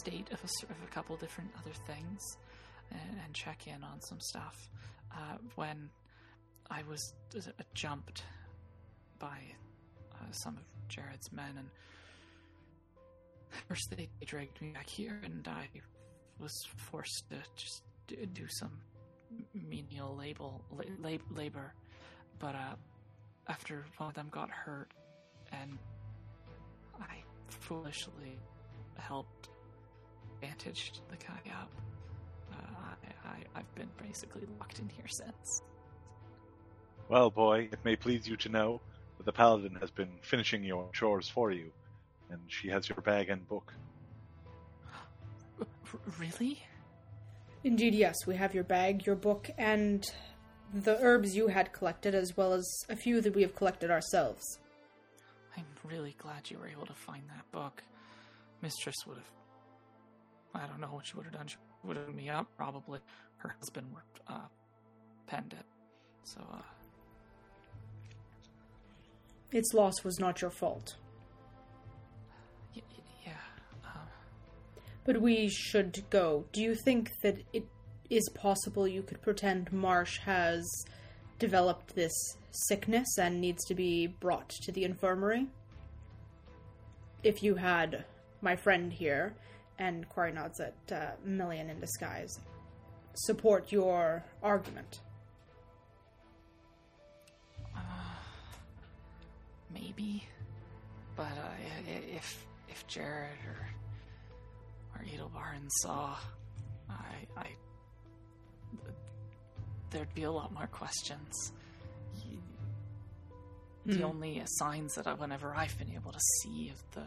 state 0.00 0.28
of 0.32 0.42
a, 0.42 0.72
of 0.72 0.76
a 0.82 0.86
couple 0.90 1.14
different 1.16 1.50
other 1.58 1.74
things 1.86 2.20
and, 2.90 3.20
and 3.24 3.34
check 3.34 3.66
in 3.66 3.82
on 3.84 4.00
some 4.00 4.20
stuff. 4.20 4.70
Uh, 5.12 5.38
when 5.54 5.88
I 6.70 6.82
was 6.88 7.14
uh, 7.36 7.40
jumped 7.74 8.22
by 9.18 9.38
uh, 10.12 10.30
some 10.32 10.56
of 10.56 10.62
Jared's 10.88 11.32
men, 11.32 11.54
and 11.56 11.68
first 13.68 13.90
they 13.90 14.08
dragged 14.24 14.60
me 14.60 14.70
back 14.70 14.88
here, 14.88 15.20
and 15.24 15.46
I 15.48 15.68
was 16.38 16.66
forced 16.76 17.24
to 17.30 17.36
just 17.56 17.82
do 18.32 18.46
some 18.48 18.72
menial 19.54 20.14
label, 20.16 20.62
la- 20.70 21.08
lab- 21.08 21.36
labor. 21.36 21.72
But 22.38 22.54
uh, 22.54 22.74
after 23.48 23.84
one 23.96 24.10
of 24.10 24.14
them 24.14 24.28
got 24.30 24.50
hurt, 24.50 24.92
and 25.52 25.78
I 27.00 27.22
foolishly 27.48 28.38
helped 28.96 29.48
bandaged 30.40 31.00
the 31.10 31.16
guy 31.16 31.40
up. 31.60 31.70
I, 33.28 33.32
I, 33.32 33.60
I've 33.60 33.74
been 33.74 33.88
basically 34.02 34.42
locked 34.58 34.78
in 34.78 34.88
here 34.88 35.08
since. 35.08 35.62
Well, 37.08 37.30
boy, 37.30 37.68
it 37.72 37.78
may 37.84 37.96
please 37.96 38.28
you 38.28 38.36
to 38.38 38.48
know 38.48 38.80
that 39.16 39.24
the 39.24 39.32
paladin 39.32 39.76
has 39.80 39.90
been 39.90 40.10
finishing 40.22 40.62
your 40.62 40.90
chores 40.92 41.28
for 41.28 41.50
you, 41.50 41.70
and 42.30 42.40
she 42.48 42.68
has 42.68 42.88
your 42.88 43.00
bag 43.00 43.30
and 43.30 43.46
book. 43.48 43.72
R- 45.60 45.66
really? 46.18 46.62
Indeed, 47.64 47.94
yes, 47.94 48.26
we 48.26 48.36
have 48.36 48.54
your 48.54 48.64
bag, 48.64 49.06
your 49.06 49.16
book, 49.16 49.50
and 49.58 50.04
the 50.72 50.98
herbs 51.02 51.34
you 51.34 51.48
had 51.48 51.72
collected, 51.72 52.14
as 52.14 52.36
well 52.36 52.52
as 52.52 52.84
a 52.88 52.96
few 52.96 53.20
that 53.22 53.34
we 53.34 53.42
have 53.42 53.54
collected 53.54 53.90
ourselves. 53.90 54.58
I'm 55.56 55.64
really 55.84 56.14
glad 56.18 56.50
you 56.50 56.58
were 56.58 56.68
able 56.68 56.86
to 56.86 56.94
find 56.94 57.22
that 57.28 57.50
book. 57.50 57.82
Mistress 58.62 58.96
would 59.06 59.16
have. 59.16 59.30
I 60.54 60.66
don't 60.66 60.80
know 60.80 60.88
what 60.88 61.06
she 61.06 61.16
would 61.16 61.24
have 61.24 61.34
done. 61.34 61.46
She 61.46 61.56
would 61.84 61.96
have 61.96 62.14
me 62.14 62.28
up, 62.28 62.48
probably. 62.56 63.00
Her 63.38 63.54
husband 63.58 63.86
worked, 63.94 64.20
uh, 64.28 64.46
penned 65.26 65.52
it. 65.52 65.64
So, 66.24 66.40
uh, 66.52 66.60
Its 69.50 69.72
loss 69.72 70.04
was 70.04 70.18
not 70.18 70.42
your 70.42 70.50
fault. 70.50 70.96
Y- 72.76 72.82
y- 72.90 73.02
yeah. 73.24 73.32
Um, 73.84 74.06
But 75.04 75.22
we 75.22 75.48
should 75.48 76.04
go. 76.10 76.44
Do 76.52 76.60
you 76.60 76.74
think 76.74 77.10
that 77.22 77.38
it 77.54 77.66
is 78.10 78.28
possible 78.34 78.86
you 78.86 79.02
could 79.02 79.22
pretend 79.22 79.72
Marsh 79.72 80.18
has 80.18 80.66
developed 81.38 81.94
this 81.94 82.12
sickness 82.50 83.06
and 83.18 83.40
needs 83.40 83.64
to 83.66 83.74
be 83.74 84.06
brought 84.06 84.50
to 84.50 84.70
the 84.72 84.84
infirmary? 84.84 85.48
If 87.22 87.42
you 87.42 87.54
had 87.54 88.04
my 88.42 88.54
friend 88.54 88.92
here, 88.92 89.34
and 89.78 90.08
Quarry 90.08 90.32
nods 90.32 90.60
at 90.60 90.74
uh, 90.92 91.10
Melian 91.24 91.70
in 91.70 91.78
disguise, 91.80 92.38
support 93.14 93.70
your 93.72 94.24
argument. 94.42 95.00
maybe, 99.72 100.24
but 101.16 101.24
uh, 101.24 101.50
if 102.14 102.46
if 102.68 102.86
Jared 102.86 103.38
or 103.46 103.68
or 105.00 105.04
Edelbarn 105.04 105.68
saw, 105.82 106.16
I 106.88 107.26
I 107.36 107.46
there'd 109.90 110.12
be 110.14 110.24
a 110.24 110.30
lot 110.30 110.52
more 110.52 110.66
questions. 110.68 111.52
The 113.86 113.94
Hmm. 114.00 114.04
only 114.04 114.42
signs 114.44 114.94
that 114.96 115.06
I, 115.06 115.14
whenever 115.14 115.54
I've 115.54 115.78
been 115.78 115.90
able 115.94 116.12
to 116.12 116.20
see 116.42 116.68
of 116.68 116.82
the 116.92 117.06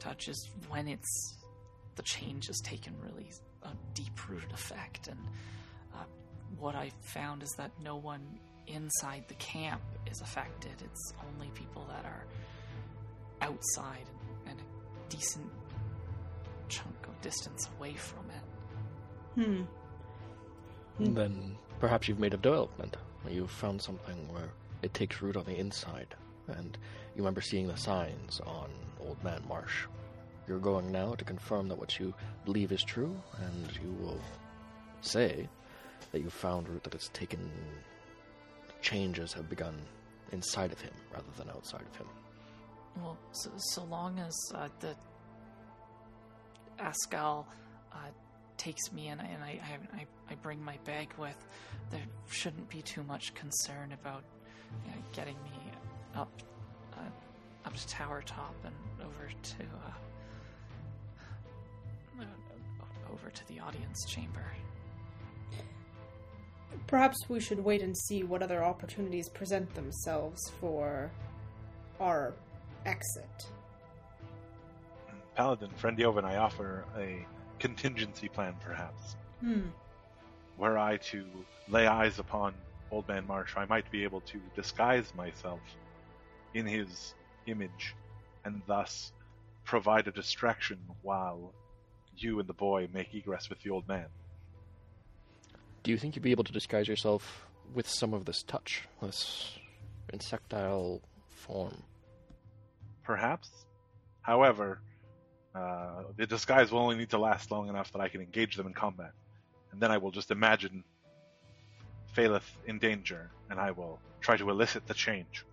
touch 0.00 0.26
is 0.26 0.48
when 0.68 0.88
it's 0.88 1.38
the 1.96 2.02
change 2.02 2.46
has 2.46 2.60
taken 2.60 2.94
really 3.02 3.28
a 3.62 3.70
deep 3.94 4.28
rooted 4.28 4.52
effect, 4.52 5.08
and 5.08 5.18
uh, 5.94 6.04
what 6.58 6.74
I 6.74 6.90
found 7.00 7.42
is 7.42 7.50
that 7.58 7.70
no 7.82 7.96
one 7.96 8.22
inside 8.66 9.24
the 9.28 9.34
camp 9.34 9.82
is 10.10 10.20
affected. 10.20 10.72
It's 10.84 11.12
only 11.34 11.48
people 11.54 11.86
that 11.88 12.04
are 12.04 12.24
outside 13.40 14.06
and, 14.46 14.50
and 14.50 14.60
a 14.60 15.10
decent 15.10 15.50
chunk 16.68 16.94
of 17.06 17.20
distance 17.20 17.68
away 17.78 17.94
from 17.94 18.24
it. 18.30 19.44
Hmm. 19.44 19.62
Mm. 21.00 21.14
Then 21.14 21.56
perhaps 21.80 22.08
you've 22.08 22.18
made 22.18 22.34
a 22.34 22.38
development. 22.38 22.96
You've 23.28 23.50
found 23.50 23.80
something 23.80 24.32
where 24.32 24.50
it 24.82 24.94
takes 24.94 25.22
root 25.22 25.36
on 25.36 25.44
the 25.44 25.56
inside, 25.56 26.14
and 26.48 26.76
you 27.14 27.22
remember 27.22 27.40
seeing 27.40 27.68
the 27.68 27.76
signs 27.76 28.40
on 28.40 28.68
Old 29.00 29.22
Man 29.22 29.42
Marsh. 29.48 29.86
You're 30.52 30.60
going 30.60 30.92
now 30.92 31.14
to 31.14 31.24
confirm 31.24 31.66
that 31.68 31.78
what 31.78 31.98
you 31.98 32.12
believe 32.44 32.72
is 32.72 32.82
true, 32.82 33.18
and 33.40 33.74
you 33.82 33.90
will 34.02 34.20
say 35.00 35.48
that 36.10 36.20
you 36.20 36.28
found 36.28 36.68
root 36.68 36.84
that 36.84 36.94
it's 36.94 37.08
taken. 37.14 37.50
Changes 38.82 39.32
have 39.32 39.48
begun 39.48 39.74
inside 40.30 40.70
of 40.70 40.78
him 40.78 40.92
rather 41.10 41.30
than 41.38 41.48
outside 41.48 41.86
of 41.90 41.96
him. 41.96 42.06
Well, 43.00 43.16
so, 43.30 43.50
so 43.56 43.84
long 43.84 44.18
as 44.18 44.36
uh, 44.54 44.68
the 44.80 44.94
Ascal 46.78 47.46
uh, 47.90 47.96
takes 48.58 48.92
me 48.92 49.08
and, 49.08 49.22
I, 49.22 49.24
I, 49.32 50.00
I, 50.00 50.06
I 50.32 50.34
bring 50.42 50.62
my 50.62 50.76
bag 50.84 51.14
with, 51.18 51.46
there 51.90 52.04
shouldn't 52.28 52.68
be 52.68 52.82
too 52.82 53.04
much 53.04 53.32
concern 53.32 53.92
about 53.92 54.22
you 54.84 54.90
know, 54.90 54.98
getting 55.12 55.36
me 55.44 55.72
up 56.14 56.42
uh, 56.92 57.08
up 57.64 57.74
to 57.74 57.88
Tower 57.88 58.22
Top 58.26 58.54
and 58.66 58.74
over 59.00 59.30
to 59.30 59.62
uh, 59.62 59.92
over 63.12 63.30
to 63.30 63.48
the 63.48 63.60
audience 63.60 64.04
chamber. 64.06 64.44
Perhaps 66.86 67.28
we 67.28 67.40
should 67.40 67.60
wait 67.60 67.82
and 67.82 67.96
see 67.96 68.22
what 68.22 68.42
other 68.42 68.64
opportunities 68.64 69.28
present 69.28 69.72
themselves 69.74 70.50
for 70.60 71.10
our 72.00 72.34
exit. 72.84 73.46
Paladin, 75.34 75.70
friend 75.76 75.96
Yovan, 75.98 76.24
I 76.24 76.36
offer 76.36 76.84
a 76.96 77.24
contingency 77.58 78.28
plan, 78.28 78.54
perhaps. 78.60 79.16
Hmm. 79.40 79.68
Were 80.58 80.78
I 80.78 80.98
to 80.98 81.24
lay 81.68 81.86
eyes 81.86 82.18
upon 82.18 82.54
Old 82.90 83.08
Man 83.08 83.26
Marsh, 83.26 83.54
I 83.56 83.64
might 83.64 83.90
be 83.90 84.04
able 84.04 84.20
to 84.22 84.40
disguise 84.54 85.14
myself 85.16 85.60
in 86.52 86.66
his 86.66 87.14
image 87.46 87.94
and 88.44 88.60
thus 88.66 89.12
provide 89.64 90.06
a 90.08 90.12
distraction 90.12 90.78
while 91.00 91.52
you 92.16 92.38
and 92.40 92.48
the 92.48 92.54
boy 92.54 92.88
make 92.92 93.14
egress 93.14 93.48
with 93.48 93.60
the 93.62 93.70
old 93.70 93.86
man. 93.88 94.06
Do 95.82 95.90
you 95.90 95.98
think 95.98 96.14
you'd 96.14 96.22
be 96.22 96.30
able 96.30 96.44
to 96.44 96.52
disguise 96.52 96.86
yourself 96.86 97.46
with 97.74 97.88
some 97.88 98.14
of 98.14 98.24
this 98.24 98.42
touch, 98.42 98.82
this 99.00 99.58
insectile 100.12 101.00
form? 101.28 101.82
Perhaps. 103.02 103.50
However, 104.20 104.80
uh, 105.54 106.04
the 106.16 106.26
disguise 106.26 106.70
will 106.70 106.78
only 106.78 106.96
need 106.96 107.10
to 107.10 107.18
last 107.18 107.50
long 107.50 107.68
enough 107.68 107.92
that 107.92 108.00
I 108.00 108.08
can 108.08 108.20
engage 108.20 108.56
them 108.56 108.66
in 108.66 108.74
combat. 108.74 109.12
And 109.72 109.80
then 109.80 109.90
I 109.90 109.98
will 109.98 110.10
just 110.10 110.30
imagine 110.30 110.84
Phaleth 112.14 112.48
in 112.66 112.78
danger, 112.78 113.30
and 113.50 113.58
I 113.58 113.70
will 113.72 113.98
try 114.20 114.36
to 114.36 114.50
elicit 114.50 114.86
the 114.86 114.94
change. 114.94 115.44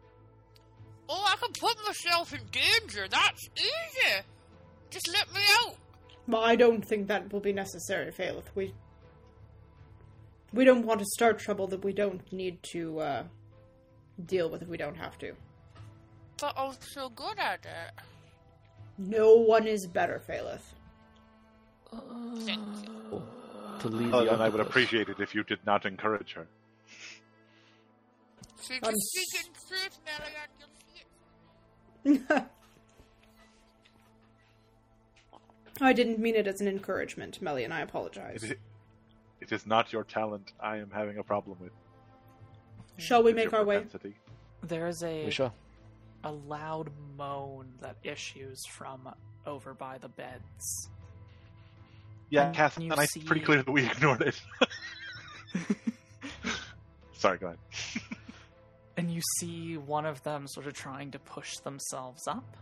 Oh, 1.08 1.26
I 1.28 1.36
can 1.38 1.52
put 1.60 1.76
myself 1.88 2.34
in 2.34 2.41
danger. 2.52 3.08
That's 3.10 3.50
easy. 3.56 4.22
Just 4.91 5.10
let 5.12 5.34
me 5.34 5.41
out. 5.63 5.76
Well, 6.30 6.44
I 6.44 6.56
don't 6.56 6.86
think 6.86 7.08
that 7.08 7.34
will 7.34 7.39
be 7.39 7.54
necessary, 7.54 8.12
Phaleth. 8.12 8.46
We 8.54 8.76
we 10.54 10.63
don't 10.63 10.86
want 10.86 11.00
to 11.00 11.06
start 11.08 11.39
trouble 11.39 11.65
that 11.68 11.84
we 11.84 11.92
don't 11.92 12.22
need 12.32 12.62
to 12.72 13.00
uh, 13.00 13.24
deal 14.28 14.48
with 14.48 14.62
if 14.62 14.68
we 14.68 14.78
don't 14.78 14.96
have 14.96 15.18
to. 15.20 15.34
But 16.39 16.54
I'm 16.56 16.74
so 16.82 17.10
good 17.10 17.39
at 17.39 17.65
it. 17.65 18.04
No 19.00 19.38
one 19.38 19.65
is 19.65 19.88
better, 19.88 20.22
Phaleth. 20.28 20.62
Thank 22.46 22.60
you. 22.86 23.24
To 23.80 23.88
lead 23.88 24.13
Oh, 24.13 24.24
the 24.24 24.30
then 24.30 24.42
I 24.42 24.50
would 24.50 24.62
appreciate 24.62 25.10
it 25.10 25.20
if 25.20 25.34
you 25.34 25.44
did 25.44 25.65
not 25.65 25.88
encourage 25.88 26.34
her. 26.34 26.46
She 28.62 28.76
I'm 28.76 28.82
can 28.82 28.96
speak 29.00 29.46
in 29.46 29.52
truth, 29.68 29.98
Marianne. 30.06 30.54
You'll 32.06 32.24
see 32.24 32.34
it. 32.36 32.46
I 35.82 35.94
didn't 35.94 36.20
mean 36.20 36.36
it 36.36 36.48
as 36.48 36.62
an 36.62 36.68
encouragement, 36.68 37.42
Melian. 37.42 37.72
I 37.72 37.82
apologize. 37.82 38.44
It, 38.44 38.60
it 39.42 39.52
is 39.52 39.65
not 39.65 39.94
your 39.94 40.04
talent 40.04 40.52
I 40.60 40.78
am 40.78 40.92
having 40.92 41.18
a 41.18 41.24
problem 41.24 41.58
with. 41.60 41.72
Shall 42.98 43.24
we 43.24 43.32
It's 43.32 43.36
make 43.38 43.52
your 43.52 43.62
our 43.62 43.65
way? 43.65 43.86
There 44.62 44.88
is 44.88 45.04
a 45.04 45.30
a 46.26 46.32
loud 46.32 46.92
moan 47.18 47.68
that 47.82 47.96
issues 48.04 48.65
from 48.68 49.08
over 49.46 49.74
by 49.74 49.98
the 50.00 50.10
beds. 50.10 50.89
Yeah, 52.30 52.48
And 52.48 52.56
Cass, 52.56 52.78
you 52.78 52.92
and 52.92 53.02
it's 53.02 53.18
pretty 53.18 53.42
clear 53.42 53.63
that 53.63 53.72
we 53.72 53.86
ignored 53.92 54.22
it. 54.22 54.39
Sorry, 57.13 57.38
go 57.38 57.48
ahead. 57.48 57.60
and 58.98 59.10
you 59.12 59.22
see 59.39 59.78
one 59.78 60.06
of 60.06 60.22
them 60.24 60.46
sort 60.48 60.68
of 60.68 60.74
trying 60.74 61.12
to 61.12 61.20
push 61.20 61.58
themselves 61.58 62.28
up. 62.28 62.58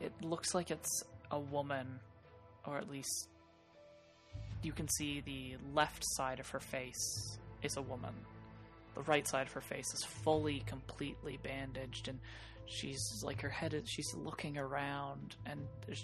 It 0.00 0.12
looks 0.22 0.54
like 0.54 0.70
it's 0.70 1.04
a 1.30 1.38
woman, 1.38 2.00
or 2.66 2.78
at 2.78 2.90
least 2.90 3.28
you 4.62 4.72
can 4.72 4.88
see 4.88 5.20
the 5.20 5.56
left 5.74 6.02
side 6.16 6.40
of 6.40 6.48
her 6.50 6.60
face 6.60 7.38
is 7.62 7.76
a 7.76 7.82
woman. 7.82 8.14
The 8.94 9.02
right 9.02 9.26
side 9.26 9.46
of 9.46 9.52
her 9.52 9.60
face 9.60 9.86
is 9.94 10.04
fully, 10.04 10.62
completely 10.66 11.38
bandaged, 11.42 12.08
and 12.08 12.18
she's 12.66 13.00
like 13.22 13.40
her 13.40 13.48
head 13.48 13.74
is, 13.74 13.88
she's 13.88 14.12
looking 14.14 14.58
around, 14.58 15.36
and 15.46 15.60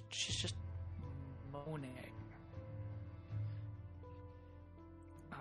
she's 0.09 0.37
just 0.37 0.55
moaning. 1.53 2.13
Uh, 5.33 5.37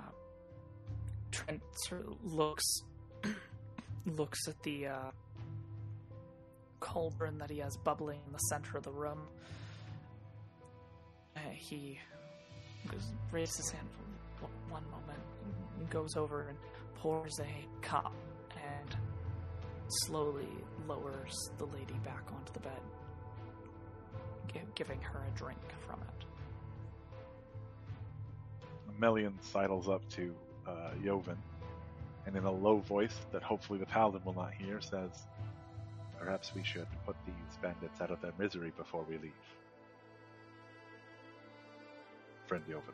Trent 1.31 1.61
sort 1.87 2.07
of 2.07 2.33
looks 2.33 2.65
looks 4.05 4.47
at 4.47 4.61
the 4.63 4.87
uh, 4.87 5.11
cauldron 6.79 7.37
that 7.37 7.49
he 7.49 7.59
has 7.59 7.77
bubbling 7.77 8.19
in 8.25 8.33
the 8.33 8.39
center 8.39 8.77
of 8.77 8.83
the 8.83 8.91
room. 8.91 9.19
Uh, 11.35 11.39
he 11.53 11.99
goes, 12.89 13.11
raises 13.31 13.57
his 13.57 13.69
hand 13.71 13.87
for 14.39 14.47
one 14.69 14.83
moment, 14.89 15.19
and 15.79 15.89
goes 15.89 16.15
over 16.15 16.47
and 16.47 16.57
pours 16.95 17.39
a 17.39 17.85
cup 17.85 18.13
and 18.55 18.95
slowly 20.05 20.47
lowers 20.87 21.33
the 21.57 21.65
lady 21.65 21.93
back 22.03 22.23
onto 22.33 22.51
the 22.53 22.59
bed, 22.59 22.81
gi- 24.53 24.61
giving 24.75 24.99
her 25.01 25.19
a 25.27 25.37
drink 25.37 25.59
from 25.85 25.99
it. 26.01 26.25
Melian 28.97 29.37
sidles 29.41 29.89
up 29.89 30.07
to 30.09 30.33
uh, 30.67 30.91
Joven, 31.03 31.37
and 32.25 32.35
in 32.35 32.43
a 32.45 32.51
low 32.51 32.77
voice 32.77 33.15
that 33.31 33.43
hopefully 33.43 33.77
the 33.77 33.85
paladin 33.85 34.21
will 34.25 34.33
not 34.33 34.53
hear, 34.53 34.79
says, 34.81 35.25
Perhaps 36.17 36.55
we 36.55 36.63
should 36.63 36.87
put 37.05 37.15
these 37.25 37.57
bandits 37.61 37.99
out 38.01 38.09
of 38.09 38.21
their 38.21 38.31
misery 38.39 38.71
before 38.77 39.03
we 39.07 39.17
leave. 39.17 39.33
Friend 42.47 42.63
Joven. 42.67 42.93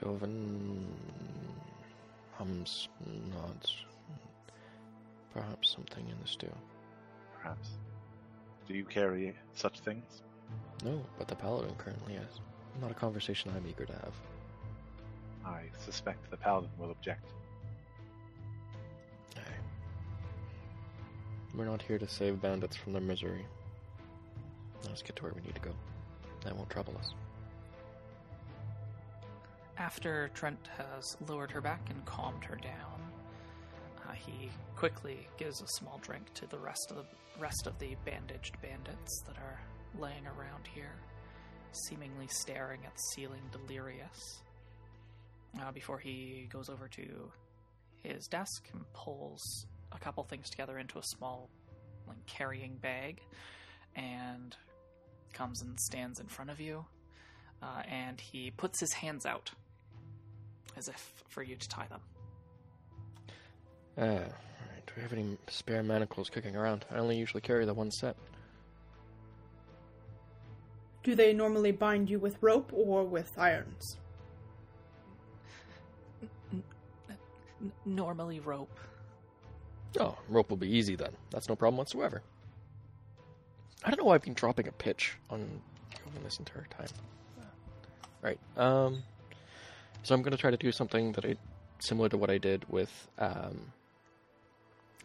Joven. 0.00 0.86
hums, 2.32 2.88
nods. 3.32 3.76
Perhaps 5.32 5.70
something 5.70 6.06
in 6.08 6.16
the 6.20 6.28
stew. 6.28 6.52
Perhaps. 7.34 7.70
Do 8.66 8.74
you 8.74 8.84
carry 8.84 9.34
such 9.54 9.80
things? 9.80 10.22
No, 10.84 11.00
but 11.18 11.28
the 11.28 11.36
paladin 11.36 11.74
currently 11.78 12.14
is. 12.14 12.40
Not 12.80 12.90
a 12.90 12.94
conversation 12.94 13.52
I'm 13.54 13.66
eager 13.68 13.86
to 13.86 13.92
have. 13.92 14.14
I 15.44 15.62
suspect 15.78 16.30
the 16.30 16.36
paladin 16.36 16.70
will 16.78 16.90
object. 16.90 17.24
Aye. 19.36 19.40
We're 21.54 21.64
not 21.64 21.80
here 21.80 21.98
to 21.98 22.08
save 22.08 22.42
bandits 22.42 22.76
from 22.76 22.92
their 22.92 23.02
misery. 23.02 23.46
Let's 24.88 25.02
get 25.02 25.16
to 25.16 25.22
where 25.24 25.32
we 25.34 25.42
need 25.42 25.54
to 25.54 25.60
go. 25.60 25.72
That 26.44 26.56
won't 26.56 26.70
trouble 26.70 26.96
us. 26.98 27.12
After 29.78 30.30
Trent 30.34 30.70
has 30.78 31.16
lowered 31.28 31.50
her 31.50 31.60
back 31.60 31.90
and 31.90 32.04
calmed 32.06 32.44
her 32.44 32.56
down, 32.56 33.02
uh, 34.08 34.12
he 34.12 34.50
quickly 34.74 35.28
gives 35.36 35.60
a 35.60 35.66
small 35.68 35.98
drink 36.02 36.32
to 36.34 36.46
the 36.46 36.58
rest 36.58 36.90
of 36.90 36.96
the 36.96 37.04
rest 37.38 37.66
of 37.66 37.78
the 37.78 37.94
bandaged 38.04 38.60
bandits 38.62 39.22
that 39.26 39.36
are 39.36 39.60
laying 39.98 40.26
around 40.26 40.66
here, 40.74 40.94
seemingly 41.72 42.26
staring 42.28 42.80
at 42.86 42.94
the 42.94 43.02
ceiling, 43.14 43.42
delirious. 43.52 44.40
Uh, 45.60 45.70
before 45.72 45.98
he 45.98 46.48
goes 46.50 46.68
over 46.68 46.88
to 46.88 47.30
his 48.02 48.26
desk 48.26 48.68
and 48.72 48.82
pulls 48.92 49.66
a 49.92 49.98
couple 49.98 50.22
things 50.24 50.48
together 50.48 50.78
into 50.78 50.98
a 50.98 51.02
small, 51.02 51.50
like 52.06 52.24
carrying 52.26 52.76
bag, 52.76 53.20
and 53.94 54.56
comes 55.36 55.60
and 55.60 55.78
stands 55.78 56.18
in 56.18 56.26
front 56.26 56.50
of 56.50 56.60
you. 56.60 56.84
Uh, 57.62 57.82
and 57.88 58.20
he 58.20 58.50
puts 58.50 58.80
his 58.80 58.92
hands 58.92 59.26
out 59.26 59.50
as 60.76 60.88
if 60.88 61.24
for 61.28 61.42
you 61.42 61.56
to 61.56 61.68
tie 61.68 61.86
them. 61.88 62.00
Ah, 63.98 64.02
alright. 64.02 64.86
Do 64.86 64.92
we 64.96 65.02
have 65.02 65.12
any 65.12 65.36
spare 65.48 65.82
manacles 65.82 66.30
kicking 66.30 66.56
around? 66.56 66.84
I 66.90 66.98
only 66.98 67.16
usually 67.16 67.40
carry 67.40 67.64
the 67.64 67.74
one 67.74 67.90
set. 67.90 68.16
Do 71.02 71.14
they 71.14 71.32
normally 71.32 71.72
bind 71.72 72.10
you 72.10 72.18
with 72.18 72.36
rope 72.40 72.70
or 72.74 73.04
with 73.04 73.32
irons? 73.38 73.96
N- 76.52 76.62
normally 77.84 78.40
rope. 78.40 78.78
Oh, 79.98 80.18
rope 80.28 80.50
will 80.50 80.56
be 80.56 80.68
easy 80.68 80.96
then. 80.96 81.12
That's 81.30 81.48
no 81.48 81.56
problem 81.56 81.78
whatsoever. 81.78 82.22
I 83.86 83.90
don't 83.90 83.98
know 84.00 84.04
why 84.04 84.16
I've 84.16 84.22
been 84.22 84.34
dropping 84.34 84.66
a 84.66 84.72
pitch 84.72 85.16
on 85.30 85.62
this 86.24 86.40
entire 86.40 86.66
time. 86.76 86.88
Right. 88.20 88.38
Um. 88.56 89.04
So 90.02 90.14
I'm 90.14 90.22
going 90.22 90.32
to 90.32 90.38
try 90.38 90.50
to 90.50 90.56
do 90.56 90.72
something 90.72 91.12
that 91.12 91.24
I 91.24 91.36
similar 91.78 92.08
to 92.08 92.16
what 92.16 92.30
I 92.30 92.38
did 92.38 92.64
with 92.68 93.08
um, 93.18 93.72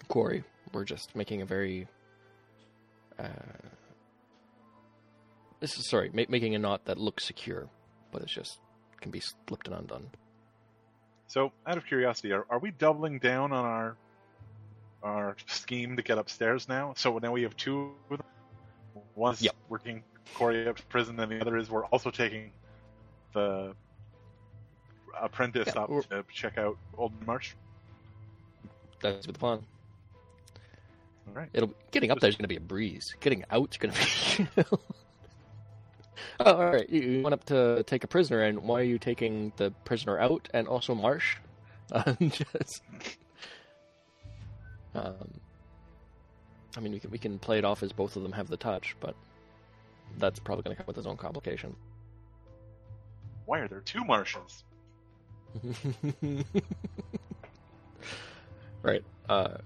Corey. 0.07 0.43
We're 0.73 0.83
just 0.83 1.15
making 1.15 1.41
a 1.41 1.45
very. 1.45 1.87
Uh, 3.19 3.27
this 5.59 5.77
is 5.77 5.87
sorry, 5.87 6.09
ma- 6.13 6.23
making 6.27 6.55
a 6.55 6.59
knot 6.59 6.85
that 6.85 6.97
looks 6.97 7.25
secure, 7.25 7.69
but 8.11 8.23
it's 8.23 8.33
just 8.33 8.57
can 8.99 9.11
be 9.11 9.21
slipped 9.47 9.67
and 9.67 9.75
undone. 9.75 10.09
So, 11.27 11.51
out 11.65 11.77
of 11.77 11.85
curiosity, 11.85 12.31
are, 12.31 12.45
are 12.49 12.59
we 12.59 12.71
doubling 12.71 13.19
down 13.19 13.51
on 13.51 13.65
our 13.65 13.95
our 15.03 15.35
scheme 15.47 15.97
to 15.97 16.01
get 16.01 16.17
upstairs 16.17 16.67
now? 16.67 16.93
So 16.95 17.17
now 17.19 17.31
we 17.31 17.43
have 17.43 17.55
two 17.55 17.91
of 18.09 18.17
them. 18.17 18.27
One's 19.15 19.41
Yep. 19.41 19.55
working 19.69 20.03
Corey 20.33 20.67
up 20.67 20.77
to 20.77 20.83
prison, 20.83 21.19
and 21.19 21.31
the 21.31 21.39
other 21.41 21.57
is 21.57 21.69
we're 21.69 21.85
also 21.85 22.09
taking 22.11 22.51
the 23.33 23.75
apprentice 25.19 25.67
Yeah, 25.75 25.81
up 25.83 25.89
we're- 25.89 26.03
to 26.09 26.23
check 26.31 26.57
out 26.57 26.77
Old 26.97 27.11
Marsh. 27.27 27.53
That's 29.01 29.25
the 29.25 29.33
plan. 29.33 29.65
All 31.27 31.33
right. 31.33 31.49
It'll 31.53 31.73
getting 31.91 32.11
up 32.11 32.19
there 32.19 32.29
is 32.29 32.35
going 32.35 32.43
to 32.43 32.47
be 32.49 32.55
a 32.57 32.59
breeze. 32.61 33.15
Getting 33.19 33.43
out's 33.49 33.77
going 33.77 33.93
to 33.93 34.43
be. 34.43 34.47
oh, 36.39 36.53
all 36.53 36.65
right. 36.65 36.89
You, 36.89 37.01
you 37.01 37.21
went 37.23 37.33
up 37.33 37.43
to 37.45 37.83
take 37.83 38.03
a 38.03 38.07
prisoner, 38.07 38.41
and 38.41 38.59
why 38.63 38.81
are 38.81 38.83
you 38.83 38.99
taking 38.99 39.51
the 39.57 39.71
prisoner 39.85 40.19
out 40.19 40.49
and 40.53 40.67
also 40.67 40.95
Marsh? 40.95 41.37
Um, 41.93 42.15
just. 42.29 42.81
Um, 44.95 45.41
I 46.75 46.79
mean, 46.79 46.93
we 46.93 46.99
can 46.99 47.11
we 47.11 47.17
can 47.17 47.37
play 47.39 47.57
it 47.57 47.65
off 47.65 47.83
as 47.83 47.91
both 47.91 48.15
of 48.15 48.23
them 48.23 48.31
have 48.31 48.47
the 48.47 48.57
touch, 48.57 48.95
but 48.99 49.15
that's 50.17 50.39
probably 50.39 50.63
going 50.63 50.75
to 50.75 50.83
come 50.83 50.87
with 50.87 50.97
its 50.97 51.07
own 51.07 51.17
complication. 51.17 51.75
Why 53.45 53.59
are 53.59 53.67
there 53.67 53.81
two 53.81 54.03
Martians? 54.03 54.63
right. 58.83 59.03
Uh. 59.27 59.57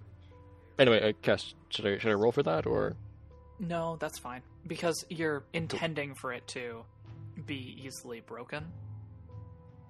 Anyway, 0.78 1.10
uh, 1.10 1.14
Cass, 1.22 1.54
should 1.70 1.86
I 1.86 1.98
should 2.00 2.12
I 2.12 2.16
roll 2.16 2.32
for 2.32 2.44
that 2.44 2.66
or? 2.66 2.96
No, 3.60 3.96
that's 4.00 4.20
fine 4.20 4.42
because 4.68 5.06
you're 5.10 5.44
intending 5.54 6.14
for 6.16 6.34
it 6.34 6.46
to 6.50 6.84
be 7.46 7.80
easily 7.86 8.20
broken. 8.20 8.66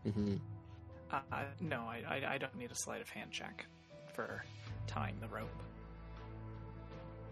hmm 0.03 0.35
Uh, 1.11 1.19
no, 1.59 1.77
I, 1.81 2.03
I, 2.07 2.33
I 2.33 2.37
don't 2.37 2.55
need 2.55 2.71
a 2.71 2.75
sleight 2.75 3.01
of 3.01 3.09
hand 3.09 3.31
check 3.31 3.65
for 4.13 4.43
tying 4.85 5.15
the 5.19 5.27
rope. 5.27 5.49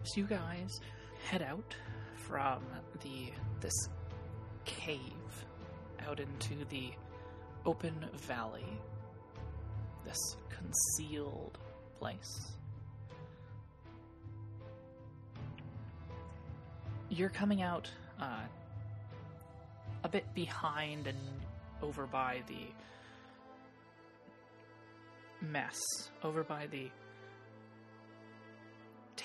So 0.04 0.20
you 0.20 0.26
guys 0.26 0.80
head 1.24 1.40
out 1.40 1.74
from 2.28 2.62
the 3.02 3.32
this 3.60 3.88
cave 4.66 5.00
out 6.06 6.20
into 6.20 6.66
the 6.68 6.90
open 7.64 7.94
valley, 8.12 8.66
this 10.04 10.36
concealed 10.50 11.56
place. 11.98 12.52
You're 17.08 17.30
coming 17.30 17.62
out 17.62 17.90
uh, 18.20 18.42
a 20.02 20.08
bit 20.08 20.34
behind 20.34 21.06
and 21.06 21.18
over 21.82 22.06
by 22.06 22.42
the 22.46 22.66
mess 25.46 25.80
over 26.22 26.42
by 26.42 26.66
the 26.66 26.90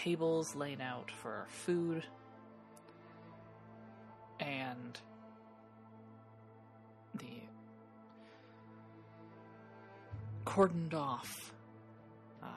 tables 0.04 0.56
laid 0.56 0.80
out 0.80 1.12
for 1.12 1.46
food 1.50 2.06
and 4.40 5.00
the 7.16 7.42
cordoned 10.46 10.94
off 10.94 11.54
uh, 12.42 12.48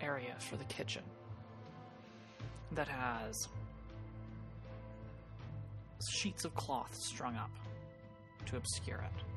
area 0.00 0.34
for 0.38 0.56
the 0.56 0.64
kitchen 0.64 1.02
that 2.72 2.88
has 2.88 3.48
sheets 6.10 6.44
of 6.44 6.54
cloth 6.54 6.94
strung 6.94 7.36
up 7.36 7.50
to 8.46 8.56
obscure 8.56 9.00
it. 9.00 9.27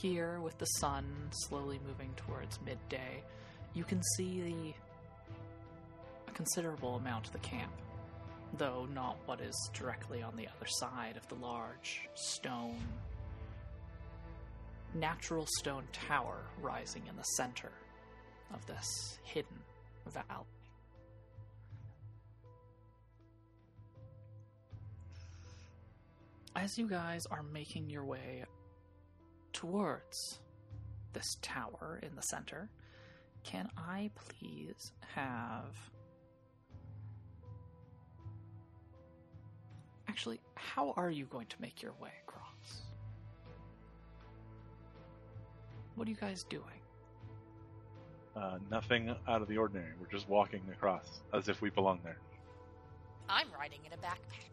Here 0.00 0.40
with 0.40 0.58
the 0.58 0.66
sun 0.66 1.04
slowly 1.30 1.80
moving 1.86 2.12
towards 2.16 2.60
midday, 2.64 3.22
you 3.74 3.84
can 3.84 4.02
see 4.16 4.40
the 4.40 6.30
a 6.30 6.34
considerable 6.34 6.96
amount 6.96 7.26
of 7.26 7.32
the 7.32 7.38
camp, 7.38 7.72
though 8.58 8.86
not 8.92 9.18
what 9.26 9.40
is 9.40 9.70
directly 9.72 10.22
on 10.22 10.36
the 10.36 10.46
other 10.46 10.66
side 10.66 11.16
of 11.16 11.26
the 11.28 11.34
large 11.36 12.08
stone 12.14 12.78
natural 14.94 15.46
stone 15.58 15.84
tower 15.92 16.38
rising 16.62 17.02
in 17.08 17.16
the 17.16 17.22
center 17.22 17.70
of 18.54 18.64
this 18.66 19.18
hidden 19.24 19.58
valley. 20.06 20.46
As 26.54 26.78
you 26.78 26.88
guys 26.88 27.22
are 27.30 27.42
making 27.42 27.90
your 27.90 28.04
way 28.04 28.44
towards 29.56 30.38
this 31.14 31.38
tower 31.40 31.98
in 32.02 32.14
the 32.14 32.20
center, 32.20 32.68
can 33.42 33.68
I 33.76 34.10
please 34.14 34.92
have. 35.14 35.74
Actually, 40.08 40.40
how 40.56 40.92
are 40.96 41.10
you 41.10 41.24
going 41.24 41.46
to 41.46 41.56
make 41.58 41.82
your 41.82 41.94
way 41.98 42.10
across? 42.28 42.82
What 45.94 46.06
are 46.06 46.10
you 46.10 46.16
guys 46.16 46.44
doing? 46.44 46.62
Uh, 48.36 48.58
nothing 48.70 49.14
out 49.26 49.40
of 49.40 49.48
the 49.48 49.56
ordinary. 49.56 49.92
We're 49.98 50.12
just 50.12 50.28
walking 50.28 50.60
across 50.70 51.22
as 51.32 51.48
if 51.48 51.62
we 51.62 51.70
belong 51.70 52.00
there. 52.04 52.18
I'm 53.26 53.46
riding 53.58 53.80
in 53.86 53.92
a 53.94 53.96
backpack. 53.96 54.52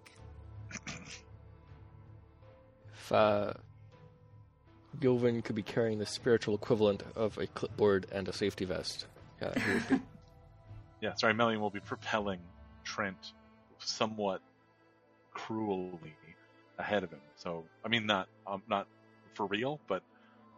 If 2.93 3.11
uh, 3.11 3.53
Gilvin 4.99 5.43
could 5.43 5.55
be 5.55 5.63
carrying 5.63 5.99
the 5.99 6.05
spiritual 6.05 6.55
equivalent 6.55 7.03
of 7.15 7.37
a 7.37 7.47
clipboard 7.47 8.05
and 8.11 8.27
a 8.27 8.33
safety 8.33 8.65
vest, 8.65 9.05
yeah, 9.41 9.59
he 9.59 9.73
would 9.73 9.89
be. 9.89 9.99
Yeah, 11.01 11.13
sorry, 11.15 11.33
Melian 11.33 11.59
will 11.59 11.69
be 11.69 11.81
propelling 11.81 12.39
Trent 12.85 13.33
somewhat 13.79 14.39
cruelly 15.33 16.15
ahead 16.77 17.03
of 17.03 17.11
him. 17.11 17.19
So, 17.35 17.65
I 17.83 17.89
mean, 17.89 18.05
not 18.05 18.29
um, 18.47 18.63
not 18.69 18.87
for 19.33 19.45
real, 19.47 19.81
but 19.87 20.01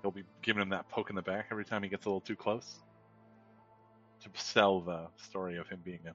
he'll 0.01 0.11
be 0.11 0.23
giving 0.43 0.61
him 0.61 0.69
that 0.69 0.87
poke 0.89 1.09
in 1.09 1.15
the 1.15 1.23
back 1.23 1.47
every 1.49 1.65
time 1.65 1.81
he 1.81 1.89
gets 1.89 2.05
a 2.05 2.09
little 2.09 2.21
too 2.21 2.35
close 2.35 2.79
to 4.21 4.29
sell 4.35 4.81
the 4.81 5.07
story 5.17 5.57
of 5.57 5.67
him 5.67 5.79
being 5.83 6.01
a 6.07 6.13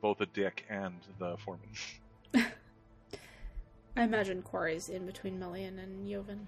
both 0.00 0.20
a 0.20 0.26
dick 0.26 0.64
and 0.70 0.94
the 1.18 1.36
foreman. 1.38 1.68
I 3.98 4.04
imagine 4.04 4.42
Quarry's 4.42 4.88
in 4.88 5.06
between 5.06 5.40
Melian 5.40 5.80
and 5.80 6.08
Joven. 6.08 6.46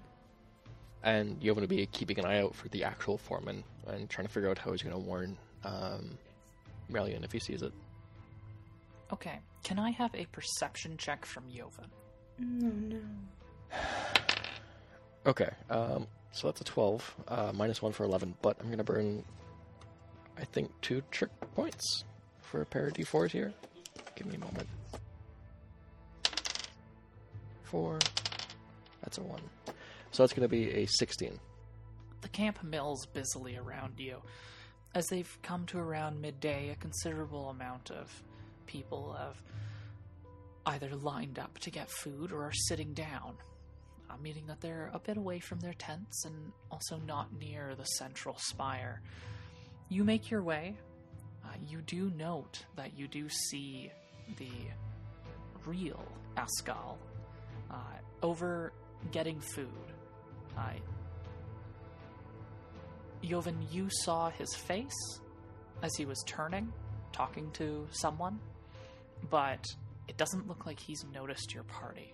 And 1.03 1.35
you're 1.41 1.53
going 1.53 1.67
to 1.67 1.75
be 1.75 1.85
keeping 1.87 2.17
an 2.17 2.25
eye 2.25 2.39
out 2.39 2.55
for 2.55 2.69
the 2.69 2.85
actual 2.85 3.17
foreman 3.17 3.65
and 3.87 4.09
trying 4.09 4.25
to 4.25 4.31
figure 4.31 4.49
out 4.49 4.57
how 4.57 4.71
he's 4.71 4.81
going 4.81 4.95
to 4.95 5.01
warn 5.01 5.37
um, 5.65 6.17
Melian 6.87 7.25
if 7.25 7.33
he 7.33 7.39
sees 7.39 7.61
it. 7.61 7.73
Okay, 9.11 9.39
can 9.65 9.79
I 9.79 9.89
have 9.89 10.15
a 10.15 10.25
perception 10.27 10.95
check 10.95 11.25
from 11.25 11.43
Joven? 11.51 11.87
No, 12.39 12.69
no. 12.69 13.01
Okay, 15.23 15.51
um, 15.69 16.07
so 16.31 16.47
that's 16.47 16.61
a 16.61 16.63
12, 16.63 17.15
uh, 17.27 17.51
minus 17.53 17.79
1 17.79 17.91
for 17.91 18.05
11, 18.05 18.33
but 18.41 18.57
I'm 18.59 18.65
going 18.65 18.79
to 18.79 18.83
burn, 18.83 19.23
I 20.35 20.45
think, 20.45 20.71
two 20.81 21.03
trick 21.11 21.29
points 21.53 22.05
for 22.41 22.63
a 22.63 22.65
pair 22.65 22.87
of 22.87 22.93
d4s 22.93 23.29
here. 23.29 23.53
Give 24.15 24.25
me 24.25 24.33
a 24.33 24.39
moment. 24.39 24.67
Four. 27.71 27.99
That's 29.01 29.17
a 29.17 29.23
1. 29.23 29.39
So 30.11 30.23
that's 30.23 30.33
going 30.33 30.43
to 30.43 30.49
be 30.49 30.69
a 30.71 30.85
16. 30.85 31.39
The 32.19 32.27
camp 32.27 32.61
mills 32.63 33.05
busily 33.05 33.55
around 33.55 33.93
you. 33.97 34.17
As 34.93 35.07
they've 35.07 35.37
come 35.41 35.65
to 35.67 35.77
around 35.79 36.19
midday, 36.19 36.71
a 36.71 36.75
considerable 36.75 37.49
amount 37.49 37.89
of 37.89 38.11
people 38.65 39.13
have 39.17 39.41
either 40.65 40.93
lined 40.97 41.39
up 41.39 41.59
to 41.59 41.71
get 41.71 41.89
food 41.89 42.33
or 42.33 42.43
are 42.43 42.51
sitting 42.51 42.93
down, 42.93 43.35
meaning 44.21 44.47
that 44.47 44.59
they're 44.59 44.91
a 44.93 44.99
bit 44.99 45.15
away 45.15 45.39
from 45.39 45.61
their 45.61 45.73
tents 45.73 46.25
and 46.25 46.51
also 46.69 46.97
not 47.07 47.31
near 47.39 47.73
the 47.75 47.85
central 47.85 48.35
spire. 48.37 49.01
You 49.87 50.03
make 50.03 50.29
your 50.29 50.43
way. 50.43 50.75
Uh, 51.45 51.53
you 51.65 51.81
do 51.81 52.11
note 52.17 52.65
that 52.75 52.99
you 52.99 53.07
do 53.07 53.29
see 53.29 53.89
the 54.37 54.51
real 55.65 56.05
Eskel 56.35 56.97
over 58.21 58.73
getting 59.11 59.39
food. 59.39 59.67
Uh, 60.57 60.73
Joven, 63.23 63.57
you 63.71 63.87
saw 64.03 64.29
his 64.29 64.53
face 64.55 65.19
as 65.83 65.91
he 65.95 66.05
was 66.05 66.23
turning, 66.25 66.71
talking 67.11 67.51
to 67.51 67.87
someone, 67.91 68.39
but 69.29 69.63
it 70.07 70.17
doesn't 70.17 70.47
look 70.47 70.65
like 70.65 70.79
he's 70.79 71.05
noticed 71.13 71.53
your 71.53 71.63
party. 71.63 72.13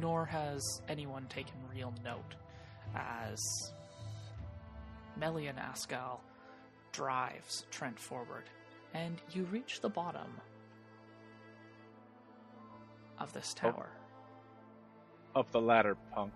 Nor 0.00 0.26
has 0.26 0.60
anyone 0.88 1.26
taken 1.26 1.54
real 1.74 1.94
note 2.04 2.34
as 2.94 3.38
Melian 5.18 5.56
Eskel 5.56 6.18
drives 6.92 7.64
Trent 7.70 7.98
forward, 7.98 8.44
and 8.92 9.20
you 9.30 9.44
reach 9.44 9.80
the 9.80 9.88
bottom 9.88 10.40
of 13.18 13.32
this 13.32 13.54
tower. 13.54 13.88
Up 15.36 15.52
the 15.52 15.60
ladder, 15.60 15.96
punk. 16.14 16.32